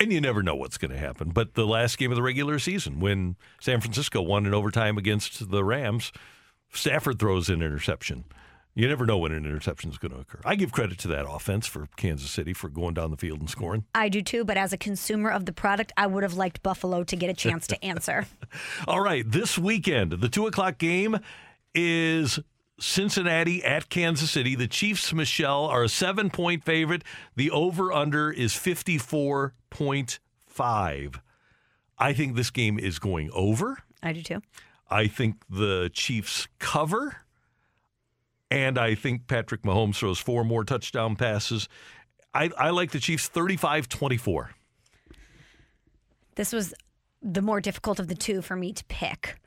and 0.00 0.12
you 0.12 0.20
never 0.20 0.42
know 0.42 0.56
what's 0.56 0.78
going 0.78 0.90
to 0.90 0.98
happen. 0.98 1.30
But 1.30 1.54
the 1.54 1.66
last 1.66 1.96
game 1.96 2.10
of 2.10 2.16
the 2.16 2.22
regular 2.22 2.58
season, 2.58 2.98
when 2.98 3.36
San 3.60 3.80
Francisco 3.80 4.20
won 4.20 4.46
in 4.46 4.54
overtime 4.54 4.98
against 4.98 5.48
the 5.48 5.62
Rams, 5.62 6.10
Stafford 6.72 7.18
throws 7.18 7.48
an 7.48 7.62
interception. 7.62 8.24
You 8.74 8.88
never 8.88 9.04
know 9.04 9.18
when 9.18 9.32
an 9.32 9.44
interception 9.44 9.90
is 9.90 9.98
going 9.98 10.12
to 10.12 10.20
occur. 10.20 10.40
I 10.46 10.54
give 10.54 10.72
credit 10.72 10.96
to 11.00 11.08
that 11.08 11.26
offense 11.28 11.66
for 11.66 11.88
Kansas 11.96 12.30
City 12.30 12.54
for 12.54 12.70
going 12.70 12.94
down 12.94 13.10
the 13.10 13.18
field 13.18 13.40
and 13.40 13.50
scoring. 13.50 13.84
I 13.94 14.08
do 14.08 14.22
too, 14.22 14.46
but 14.46 14.56
as 14.56 14.72
a 14.72 14.78
consumer 14.78 15.28
of 15.30 15.44
the 15.44 15.52
product, 15.52 15.92
I 15.98 16.06
would 16.06 16.22
have 16.22 16.32
liked 16.34 16.62
Buffalo 16.62 17.04
to 17.04 17.16
get 17.16 17.28
a 17.28 17.34
chance 17.34 17.66
to 17.66 17.84
answer. 17.84 18.24
All 18.88 19.02
right, 19.02 19.30
this 19.30 19.58
weekend, 19.58 20.12
the 20.12 20.28
two 20.30 20.46
o'clock 20.46 20.78
game 20.78 21.18
is 21.74 22.38
Cincinnati 22.80 23.62
at 23.62 23.90
Kansas 23.90 24.30
City. 24.30 24.54
The 24.54 24.68
Chiefs, 24.68 25.12
Michelle, 25.12 25.66
are 25.66 25.84
a 25.84 25.88
seven 25.88 26.30
point 26.30 26.64
favorite. 26.64 27.04
The 27.36 27.50
over 27.50 27.92
under 27.92 28.32
is 28.32 28.54
54.5. 28.54 31.20
I 31.98 32.12
think 32.14 32.36
this 32.36 32.50
game 32.50 32.78
is 32.78 32.98
going 32.98 33.30
over. 33.32 33.80
I 34.02 34.14
do 34.14 34.22
too. 34.22 34.40
I 34.92 35.06
think 35.06 35.36
the 35.48 35.90
Chiefs 35.92 36.48
cover. 36.58 37.16
And 38.50 38.78
I 38.78 38.94
think 38.94 39.26
Patrick 39.26 39.62
Mahomes 39.62 39.96
throws 39.96 40.18
four 40.18 40.44
more 40.44 40.62
touchdown 40.62 41.16
passes. 41.16 41.68
I, 42.34 42.50
I 42.58 42.70
like 42.70 42.90
the 42.90 43.00
Chiefs 43.00 43.28
35 43.28 43.88
24. 43.88 44.50
This 46.34 46.52
was 46.52 46.74
the 47.22 47.42
more 47.42 47.60
difficult 47.60 47.98
of 47.98 48.08
the 48.08 48.14
two 48.14 48.42
for 48.42 48.54
me 48.56 48.72
to 48.72 48.84
pick. 48.84 49.38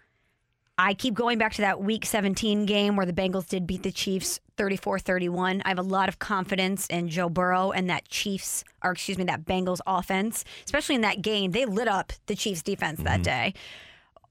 I 0.77 0.93
keep 0.93 1.13
going 1.13 1.37
back 1.37 1.53
to 1.53 1.61
that 1.61 1.81
week 1.81 2.05
17 2.05 2.65
game 2.65 2.95
where 2.95 3.05
the 3.05 3.13
Bengals 3.13 3.47
did 3.47 3.65
beat 3.65 3.83
the 3.83 3.91
Chiefs 3.91 4.39
34 4.57 4.99
31. 4.99 5.61
I 5.63 5.69
have 5.69 5.79
a 5.79 5.83
lot 5.83 6.09
of 6.09 6.19
confidence 6.19 6.87
in 6.87 7.07
Joe 7.07 7.29
Burrow 7.29 7.71
and 7.71 7.89
that 7.89 8.09
Chiefs, 8.09 8.63
or 8.83 8.91
excuse 8.91 9.17
me, 9.17 9.23
that 9.25 9.45
Bengals 9.45 9.79
offense, 9.85 10.43
especially 10.65 10.95
in 10.95 11.01
that 11.01 11.21
game. 11.21 11.51
They 11.51 11.65
lit 11.65 11.87
up 11.87 12.11
the 12.25 12.35
Chiefs 12.35 12.63
defense 12.63 13.01
that 13.03 13.21
mm-hmm. 13.21 13.23
day. 13.23 13.53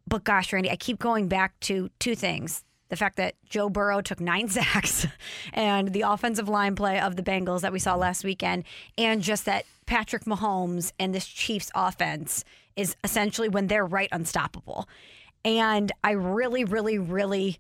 But 0.06 0.24
gosh, 0.24 0.52
Randy, 0.52 0.70
I 0.70 0.76
keep 0.76 0.98
going 0.98 1.28
back 1.28 1.58
to 1.60 1.90
two 1.98 2.14
things. 2.14 2.64
The 2.90 2.96
fact 2.96 3.16
that 3.16 3.34
Joe 3.48 3.70
Burrow 3.70 4.00
took 4.02 4.20
nine 4.20 4.48
sacks 4.50 5.06
and 5.52 5.92
the 5.92 6.02
offensive 6.02 6.48
line 6.48 6.76
play 6.76 7.00
of 7.00 7.16
the 7.16 7.22
Bengals 7.22 7.62
that 7.62 7.72
we 7.72 7.78
saw 7.78 7.94
last 7.94 8.24
weekend, 8.24 8.64
and 8.98 9.22
just 9.22 9.46
that 9.46 9.64
Patrick 9.86 10.24
Mahomes 10.24 10.92
and 10.98 11.14
this 11.14 11.26
Chiefs 11.26 11.70
offense 11.74 12.44
is 12.76 12.96
essentially 13.04 13.48
when 13.48 13.68
they're 13.68 13.86
right 13.86 14.08
unstoppable. 14.12 14.88
And 15.44 15.92
I 16.02 16.12
really, 16.12 16.64
really, 16.64 16.98
really. 16.98 17.58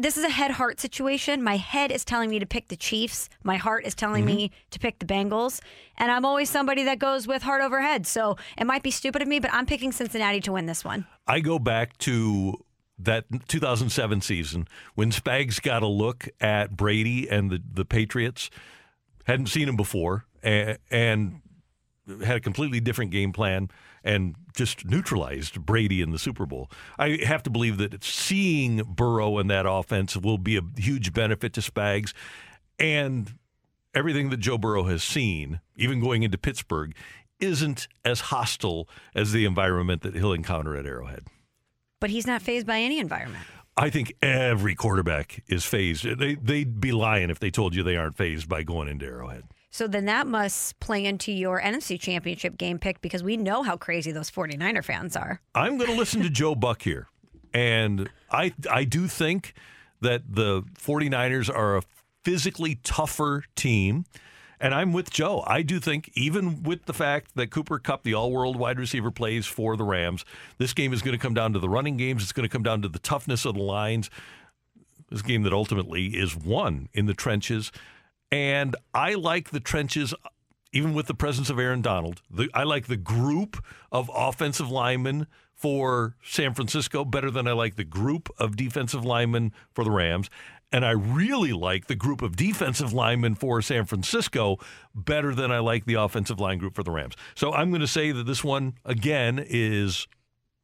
This 0.00 0.16
is 0.16 0.24
a 0.24 0.28
head 0.28 0.50
heart 0.50 0.80
situation. 0.80 1.42
My 1.42 1.56
head 1.56 1.90
is 1.90 2.04
telling 2.04 2.28
me 2.28 2.38
to 2.38 2.46
pick 2.46 2.68
the 2.68 2.76
Chiefs. 2.76 3.28
My 3.42 3.56
heart 3.56 3.86
is 3.86 3.94
telling 3.94 4.24
me 4.24 4.48
mm-hmm. 4.48 4.54
to 4.70 4.78
pick 4.78 4.98
the 4.98 5.06
Bengals. 5.06 5.60
And 5.96 6.10
I'm 6.10 6.24
always 6.24 6.50
somebody 6.50 6.84
that 6.84 6.98
goes 6.98 7.26
with 7.26 7.42
heart 7.42 7.62
over 7.62 7.80
head. 7.80 8.06
So 8.06 8.36
it 8.58 8.66
might 8.66 8.82
be 8.82 8.90
stupid 8.90 9.22
of 9.22 9.28
me, 9.28 9.38
but 9.38 9.52
I'm 9.52 9.64
picking 9.64 9.92
Cincinnati 9.92 10.40
to 10.40 10.52
win 10.52 10.66
this 10.66 10.84
one. 10.84 11.06
I 11.26 11.40
go 11.40 11.58
back 11.58 11.96
to 11.98 12.62
that 12.98 13.24
2007 13.48 14.20
season 14.20 14.68
when 14.94 15.10
Spags 15.10 15.62
got 15.62 15.82
a 15.82 15.88
look 15.88 16.28
at 16.40 16.76
Brady 16.76 17.28
and 17.28 17.50
the, 17.50 17.62
the 17.72 17.84
Patriots. 17.84 18.50
Hadn't 19.24 19.46
seen 19.46 19.68
him 19.68 19.76
before. 19.76 20.26
and, 20.42 20.78
and 20.90 21.40
had 22.24 22.36
a 22.36 22.40
completely 22.40 22.80
different 22.80 23.10
game 23.10 23.32
plan 23.32 23.68
and 24.04 24.36
just 24.54 24.84
neutralized 24.84 25.64
Brady 25.64 26.00
in 26.00 26.12
the 26.12 26.18
Super 26.18 26.46
Bowl. 26.46 26.70
I 26.98 27.18
have 27.24 27.42
to 27.44 27.50
believe 27.50 27.78
that 27.78 28.04
seeing 28.04 28.82
Burrow 28.84 29.38
in 29.38 29.48
that 29.48 29.66
offense 29.68 30.16
will 30.16 30.38
be 30.38 30.56
a 30.56 30.62
huge 30.76 31.12
benefit 31.12 31.52
to 31.54 31.60
Spags 31.60 32.12
and 32.78 33.34
everything 33.94 34.30
that 34.30 34.38
Joe 34.38 34.58
Burrow 34.58 34.84
has 34.84 35.02
seen, 35.02 35.60
even 35.74 36.00
going 36.00 36.22
into 36.22 36.38
Pittsburgh, 36.38 36.94
isn't 37.40 37.88
as 38.04 38.20
hostile 38.20 38.88
as 39.14 39.32
the 39.32 39.44
environment 39.44 40.02
that 40.02 40.14
he'll 40.14 40.32
encounter 40.32 40.76
at 40.76 40.86
Arrowhead. 40.86 41.24
But 42.00 42.10
he's 42.10 42.26
not 42.26 42.42
fazed 42.42 42.66
by 42.66 42.78
any 42.78 42.98
environment. 42.98 43.44
I 43.76 43.90
think 43.90 44.14
every 44.22 44.74
quarterback 44.74 45.42
is 45.48 45.64
fazed. 45.64 46.18
They, 46.18 46.34
they'd 46.34 46.80
be 46.80 46.92
lying 46.92 47.28
if 47.28 47.38
they 47.38 47.50
told 47.50 47.74
you 47.74 47.82
they 47.82 47.96
aren't 47.96 48.16
fazed 48.16 48.48
by 48.48 48.62
going 48.62 48.88
into 48.88 49.04
Arrowhead. 49.04 49.44
So 49.70 49.86
then 49.86 50.06
that 50.06 50.26
must 50.26 50.78
play 50.80 51.04
into 51.04 51.32
your 51.32 51.60
NFC 51.60 52.00
championship 52.00 52.56
game 52.56 52.78
pick 52.78 53.00
because 53.00 53.22
we 53.22 53.36
know 53.36 53.62
how 53.62 53.76
crazy 53.76 54.12
those 54.12 54.30
49er 54.30 54.84
fans 54.84 55.16
are. 55.16 55.40
I'm 55.54 55.76
going 55.76 55.90
to 55.90 55.96
listen 55.96 56.22
to 56.22 56.30
Joe 56.30 56.54
Buck 56.54 56.82
here. 56.82 57.08
And 57.52 58.08
I 58.30 58.52
I 58.70 58.84
do 58.84 59.06
think 59.06 59.54
that 60.00 60.22
the 60.28 60.62
49ers 60.78 61.54
are 61.54 61.76
a 61.76 61.82
physically 62.24 62.80
tougher 62.82 63.44
team. 63.54 64.04
And 64.58 64.74
I'm 64.74 64.92
with 64.94 65.10
Joe. 65.10 65.44
I 65.46 65.60
do 65.60 65.78
think, 65.78 66.10
even 66.14 66.62
with 66.62 66.86
the 66.86 66.94
fact 66.94 67.34
that 67.34 67.50
Cooper 67.50 67.78
Kupp, 67.78 68.04
the 68.04 68.14
all 68.14 68.32
world 68.32 68.56
wide 68.56 68.78
receiver, 68.78 69.10
plays 69.10 69.46
for 69.46 69.76
the 69.76 69.84
Rams, 69.84 70.24
this 70.56 70.72
game 70.72 70.94
is 70.94 71.02
going 71.02 71.12
to 71.16 71.22
come 71.22 71.34
down 71.34 71.52
to 71.52 71.58
the 71.58 71.68
running 71.68 71.98
games. 71.98 72.22
It's 72.22 72.32
going 72.32 72.48
to 72.48 72.52
come 72.52 72.62
down 72.62 72.80
to 72.82 72.88
the 72.88 72.98
toughness 72.98 73.44
of 73.44 73.54
the 73.54 73.62
lines. 73.62 74.08
This 75.10 75.22
game 75.22 75.42
that 75.42 75.52
ultimately 75.52 76.06
is 76.06 76.34
won 76.34 76.88
in 76.94 77.04
the 77.04 77.14
trenches. 77.14 77.70
And 78.30 78.76
I 78.92 79.14
like 79.14 79.50
the 79.50 79.60
trenches, 79.60 80.14
even 80.72 80.94
with 80.94 81.06
the 81.06 81.14
presence 81.14 81.50
of 81.50 81.58
Aaron 81.58 81.82
Donald. 81.82 82.22
The, 82.30 82.50
I 82.54 82.64
like 82.64 82.86
the 82.86 82.96
group 82.96 83.64
of 83.92 84.10
offensive 84.14 84.70
linemen 84.70 85.26
for 85.54 86.16
San 86.22 86.52
Francisco 86.54 87.04
better 87.04 87.30
than 87.30 87.48
I 87.48 87.52
like 87.52 87.76
the 87.76 87.84
group 87.84 88.28
of 88.38 88.56
defensive 88.56 89.04
linemen 89.04 89.52
for 89.74 89.84
the 89.84 89.90
Rams. 89.90 90.28
And 90.72 90.84
I 90.84 90.90
really 90.90 91.52
like 91.52 91.86
the 91.86 91.94
group 91.94 92.20
of 92.22 92.36
defensive 92.36 92.92
linemen 92.92 93.36
for 93.36 93.62
San 93.62 93.86
Francisco 93.86 94.58
better 94.94 95.34
than 95.34 95.50
I 95.52 95.60
like 95.60 95.86
the 95.86 95.94
offensive 95.94 96.40
line 96.40 96.58
group 96.58 96.74
for 96.74 96.82
the 96.82 96.90
Rams. 96.90 97.14
So 97.34 97.52
I'm 97.52 97.70
going 97.70 97.80
to 97.80 97.86
say 97.86 98.12
that 98.12 98.24
this 98.24 98.42
one, 98.42 98.74
again, 98.84 99.42
is 99.46 100.08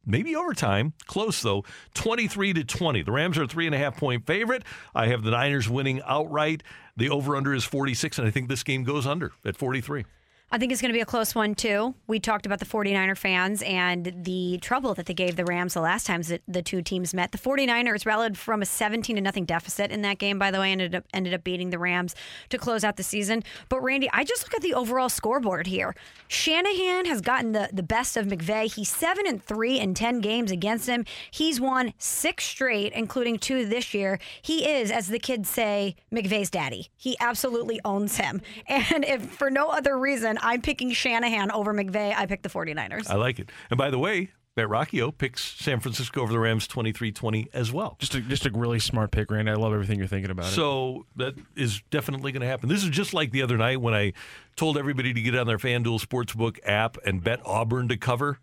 maybe 0.05 0.35
overtime. 0.35 0.93
Close 1.05 1.41
though, 1.41 1.63
23 1.93 2.53
to 2.53 2.63
20. 2.63 3.03
The 3.03 3.11
Rams 3.11 3.37
are 3.37 3.43
a 3.43 3.47
three 3.47 3.65
and 3.65 3.75
a 3.75 3.77
half 3.77 3.97
point 3.97 4.25
favorite. 4.25 4.63
I 4.93 5.07
have 5.07 5.23
the 5.23 5.31
Niners 5.31 5.69
winning 5.69 6.01
outright. 6.05 6.63
The 6.95 7.09
over 7.09 7.35
under 7.35 7.53
is 7.53 7.63
46, 7.63 8.19
and 8.19 8.27
I 8.27 8.31
think 8.31 8.49
this 8.49 8.63
game 8.63 8.83
goes 8.83 9.07
under 9.07 9.31
at 9.43 9.57
43. 9.57 10.05
I 10.53 10.59
think 10.59 10.71
it's 10.71 10.81
going 10.81 10.91
to 10.91 10.95
be 10.95 11.01
a 11.01 11.05
close 11.05 11.33
one, 11.33 11.55
too. 11.55 11.95
We 12.05 12.19
talked 12.19 12.45
about 12.45 12.59
the 12.59 12.65
49er 12.67 13.17
fans 13.17 13.63
and 13.63 14.13
the 14.23 14.59
trouble 14.61 14.93
that 14.93 15.07
they 15.07 15.15
gave 15.15 15.35
the 15.35 15.45
Rams 15.45 15.73
the 15.73 15.81
last 15.81 16.05
times 16.05 16.27
that 16.27 16.43
the 16.47 16.61
two 16.61 16.83
teams 16.83 17.11
met. 17.11 17.31
The 17.31 17.39
49ers 17.39 18.05
rallied 18.05 18.37
from 18.37 18.61
a 18.61 18.65
17 18.67 19.15
to 19.15 19.21
nothing 19.23 19.45
deficit 19.45 19.89
in 19.89 20.03
that 20.03 20.19
game, 20.19 20.37
by 20.37 20.51
the 20.51 20.59
way, 20.59 20.71
ended 20.71 20.93
up 20.93 21.05
ended 21.11 21.33
up 21.33 21.43
beating 21.43 21.71
the 21.71 21.79
Rams 21.79 22.13
to 22.49 22.59
close 22.59 22.83
out 22.83 22.97
the 22.97 23.03
season. 23.03 23.41
But 23.67 23.81
Randy, 23.81 24.07
I 24.13 24.23
just 24.23 24.43
look 24.43 24.53
at 24.53 24.61
the 24.61 24.75
overall 24.75 25.09
scoreboard 25.09 25.65
here. 25.65 25.95
Shanahan 26.27 27.05
has 27.05 27.21
gotten 27.21 27.53
the, 27.53 27.69
the 27.73 27.81
best 27.81 28.15
of 28.15 28.27
McVay. 28.27 28.71
He's 28.71 28.89
7 28.89 29.25
and 29.25 29.43
3 29.43 29.79
in 29.79 29.95
10 29.95 30.21
games 30.21 30.51
against 30.51 30.87
him. 30.87 31.03
He's 31.31 31.59
won 31.59 31.95
6 31.97 32.45
straight, 32.45 32.93
including 32.93 33.39
2 33.39 33.65
this 33.65 33.95
year. 33.95 34.19
He 34.43 34.69
is, 34.69 34.91
as 34.91 35.07
the 35.07 35.17
kids 35.17 35.49
say, 35.49 35.95
McVay's 36.13 36.51
daddy. 36.51 36.89
He 36.95 37.17
absolutely 37.19 37.81
owns 37.83 38.17
him. 38.17 38.43
And 38.93 39.05
if 39.05 39.21
for 39.23 39.49
no 39.49 39.69
other 39.69 39.97
reason, 39.97 40.37
I'm 40.43 40.61
picking 40.61 40.91
Shanahan 40.91 41.51
over 41.51 41.73
McVay. 41.73 42.13
I 42.15 42.25
picked 42.25 42.43
the 42.43 42.49
49ers. 42.49 43.09
I 43.09 43.15
like 43.15 43.39
it. 43.39 43.49
And 43.69 43.77
by 43.77 43.89
the 43.89 43.99
way, 43.99 44.31
Matt 44.55 44.67
Rocchio 44.67 45.15
picks 45.17 45.41
San 45.41 45.79
Francisco 45.79 46.21
over 46.21 46.31
the 46.31 46.39
Rams 46.39 46.67
23-20 46.67 47.47
as 47.53 47.71
well. 47.71 47.95
Just 47.99 48.13
a, 48.13 48.21
just 48.21 48.45
a 48.45 48.51
really 48.51 48.79
smart 48.79 49.11
pick, 49.11 49.31
Randy. 49.31 49.51
I 49.51 49.55
love 49.55 49.73
everything 49.73 49.97
you're 49.97 50.07
thinking 50.07 50.29
about. 50.29 50.45
So 50.45 51.05
it. 51.17 51.17
that 51.17 51.45
is 51.55 51.81
definitely 51.89 52.31
going 52.31 52.41
to 52.41 52.47
happen. 52.47 52.69
This 52.69 52.83
is 52.83 52.89
just 52.89 53.13
like 53.13 53.31
the 53.31 53.41
other 53.41 53.57
night 53.57 53.81
when 53.81 53.95
I 53.95 54.13
told 54.55 54.77
everybody 54.77 55.13
to 55.13 55.21
get 55.21 55.35
on 55.35 55.47
their 55.47 55.57
FanDuel 55.57 56.05
Sportsbook 56.05 56.59
app 56.65 56.97
and 57.05 57.23
bet 57.23 57.39
Auburn 57.45 57.87
to 57.87 57.97
cover. 57.97 58.39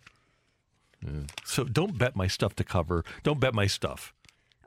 So 1.45 1.65
don't 1.65 1.97
bet 1.97 2.15
my 2.15 2.27
stuff 2.27 2.55
to 2.57 2.65
cover. 2.65 3.05
Don't 3.23 3.41
bet 3.41 3.55
my 3.55 3.67
stuff. 3.67 4.13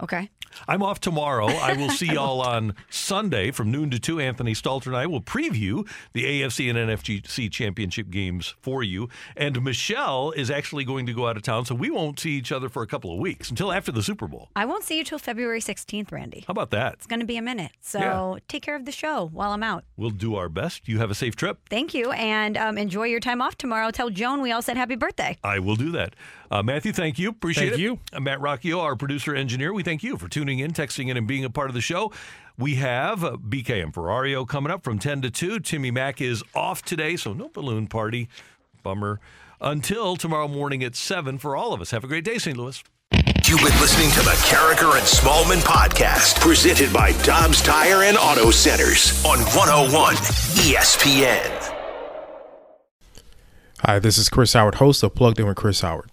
Okay. 0.01 0.29
I'm 0.67 0.83
off 0.83 0.99
tomorrow. 0.99 1.47
I 1.47 1.73
will 1.73 1.89
see 1.89 2.05
y'all 2.13 2.39
on 2.41 2.75
Sunday 2.91 3.49
from 3.49 3.71
noon 3.71 3.89
to 3.89 3.99
2. 3.99 4.19
Anthony 4.19 4.53
Stalter 4.53 4.87
and 4.87 4.95
I 4.95 5.07
will 5.07 5.21
preview 5.21 5.87
the 6.13 6.25
AFC 6.25 6.69
and 6.69 6.77
NFC 6.77 7.51
championship 7.51 8.11
games 8.11 8.53
for 8.61 8.83
you. 8.83 9.09
And 9.35 9.63
Michelle 9.63 10.29
is 10.31 10.51
actually 10.51 10.83
going 10.85 11.07
to 11.07 11.13
go 11.13 11.27
out 11.27 11.37
of 11.37 11.43
town, 11.43 11.65
so 11.65 11.73
we 11.73 11.89
won't 11.89 12.19
see 12.19 12.31
each 12.31 12.51
other 12.51 12.69
for 12.69 12.83
a 12.83 12.87
couple 12.87 13.11
of 13.11 13.17
weeks 13.19 13.49
until 13.49 13.71
after 13.71 13.91
the 13.91 14.03
Super 14.03 14.27
Bowl. 14.27 14.49
I 14.55 14.65
won't 14.65 14.83
see 14.83 14.97
you 14.99 15.03
till 15.03 15.17
February 15.19 15.59
16th, 15.59 16.11
Randy. 16.11 16.43
How 16.47 16.51
about 16.51 16.69
that? 16.71 16.93
It's 16.93 17.07
going 17.07 17.19
to 17.21 17.25
be 17.25 17.37
a 17.37 17.41
minute. 17.41 17.71
So 17.81 17.99
Yeah. 17.99 18.39
take 18.47 18.61
care 18.61 18.75
of 18.75 18.85
the 18.85 18.91
show 18.91 19.29
while 19.33 19.51
I'm 19.53 19.63
out. 19.63 19.85
We'll 19.97 20.11
do 20.11 20.35
our 20.35 20.49
best. 20.49 20.87
You 20.87 20.99
have 20.99 21.09
a 21.09 21.15
safe 21.15 21.35
trip. 21.35 21.59
Thank 21.69 21.95
you. 21.95 22.11
And 22.11 22.57
um, 22.57 22.77
enjoy 22.77 23.05
your 23.05 23.19
time 23.19 23.41
off 23.41 23.57
tomorrow. 23.57 23.89
Tell 23.89 24.11
Joan 24.11 24.41
we 24.41 24.51
all 24.51 24.61
said 24.61 24.77
happy 24.77 24.95
birthday. 24.95 25.37
I 25.43 25.57
will 25.59 25.75
do 25.75 25.91
that. 25.93 26.15
Uh, 26.53 26.61
Matthew, 26.61 26.93
thank 26.93 27.17
you. 27.17 27.29
Appreciate 27.29 27.69
Thank 27.69 27.79
it. 27.79 27.81
you. 27.81 27.99
Uh, 28.13 28.19
Matt 28.19 28.39
Rocchio, 28.39 28.79
our 28.79 28.95
producer 28.95 29.33
engineer, 29.33 29.73
we 29.73 29.81
thank 29.81 30.03
you 30.03 30.17
for 30.17 30.27
tuning 30.27 30.59
in, 30.59 30.71
texting 30.71 31.09
in, 31.09 31.17
and 31.17 31.25
being 31.25 31.43
a 31.43 31.49
part 31.49 31.67
of 31.67 31.73
the 31.73 31.81
show. 31.81 32.11
We 32.59 32.75
have 32.75 33.23
uh, 33.23 33.37
BK 33.37 33.81
and 33.81 33.91
Ferrario 33.91 34.47
coming 34.47 34.71
up 34.71 34.83
from 34.83 34.99
10 34.99 35.23
to 35.23 35.31
2. 35.31 35.61
Timmy 35.61 35.89
Mack 35.89 36.21
is 36.21 36.43
off 36.53 36.83
today, 36.83 37.15
so 37.15 37.33
no 37.33 37.49
balloon 37.49 37.87
party. 37.87 38.29
Bummer. 38.83 39.19
Until 39.59 40.15
tomorrow 40.15 40.47
morning 40.47 40.83
at 40.83 40.95
7 40.95 41.39
for 41.39 41.55
all 41.55 41.73
of 41.73 41.81
us. 41.81 41.89
Have 41.89 42.03
a 42.03 42.07
great 42.07 42.23
day, 42.23 42.37
St. 42.37 42.55
Louis. 42.55 42.83
You've 43.45 43.59
been 43.59 43.79
listening 43.81 44.11
to 44.11 44.19
the 44.19 44.37
Karraker 44.45 44.95
and 44.95 45.07
Smallmon 45.07 45.63
podcast, 45.63 46.39
presented 46.39 46.93
by 46.93 47.13
Dobbs 47.23 47.63
Tire 47.63 48.03
and 48.03 48.15
Auto 48.15 48.51
Centers 48.51 49.25
on 49.25 49.39
101 49.39 50.15
ESPN. 50.67 51.73
Hi, 53.79 53.97
this 53.97 54.19
is 54.19 54.29
Chris 54.29 54.53
Howard, 54.53 54.75
host 54.75 55.01
of 55.01 55.15
Plugged 55.15 55.39
In 55.39 55.47
with 55.47 55.57
Chris 55.57 55.81
Howard. 55.81 56.12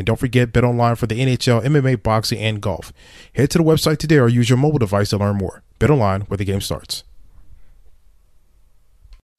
And 0.00 0.06
don't 0.06 0.16
forget 0.16 0.50
bet 0.50 0.64
online 0.64 0.96
for 0.96 1.06
the 1.06 1.20
NHL, 1.20 1.62
MMA, 1.62 2.02
boxing, 2.02 2.38
and 2.38 2.62
golf. 2.62 2.90
Head 3.34 3.50
to 3.50 3.58
the 3.58 3.64
website 3.64 3.98
today 3.98 4.16
or 4.16 4.30
use 4.30 4.48
your 4.48 4.56
mobile 4.56 4.78
device 4.78 5.10
to 5.10 5.18
learn 5.18 5.36
more. 5.36 5.62
Bet 5.78 5.90
online 5.90 6.22
where 6.22 6.38
the 6.38 6.46
game 6.46 6.62
starts. 6.62 7.04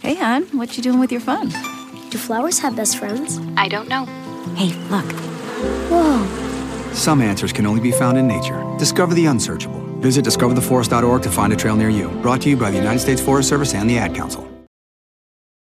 Hey, 0.04 0.14
hon, 0.14 0.44
what 0.56 0.78
you 0.78 0.84
doing 0.84 1.00
with 1.00 1.12
your 1.12 1.20
phone? 1.20 1.50
Do 2.12 2.20
flowers 2.20 2.60
have 2.60 2.76
best 2.76 3.00
friends? 3.00 3.40
I 3.58 3.70
don't 3.70 3.90
know. 3.90 4.06
Hey, 4.54 4.72
look. 4.92 5.12
Whoa. 5.90 6.94
Some 6.94 7.24
answers 7.24 7.52
can 7.52 7.66
only 7.66 7.82
be 7.82 7.92
found 7.92 8.20
in 8.20 8.28
nature. 8.28 8.64
Discover 8.78 9.16
the 9.16 9.26
unsearchable. 9.26 9.80
Visit 10.00 10.24
discovertheforest.org 10.26 11.24
to 11.24 11.32
find 11.32 11.52
a 11.54 11.56
trail 11.56 11.76
near 11.76 11.90
you. 11.90 12.10
Brought 12.22 12.42
to 12.42 12.50
you 12.52 12.56
by 12.56 12.70
the 12.70 12.78
United 12.78 13.00
States 13.00 13.20
Forest 13.20 13.50
Service 13.50 13.74
and 13.74 13.90
the 13.90 13.98
Ad 13.98 14.14
Council. 14.14 14.51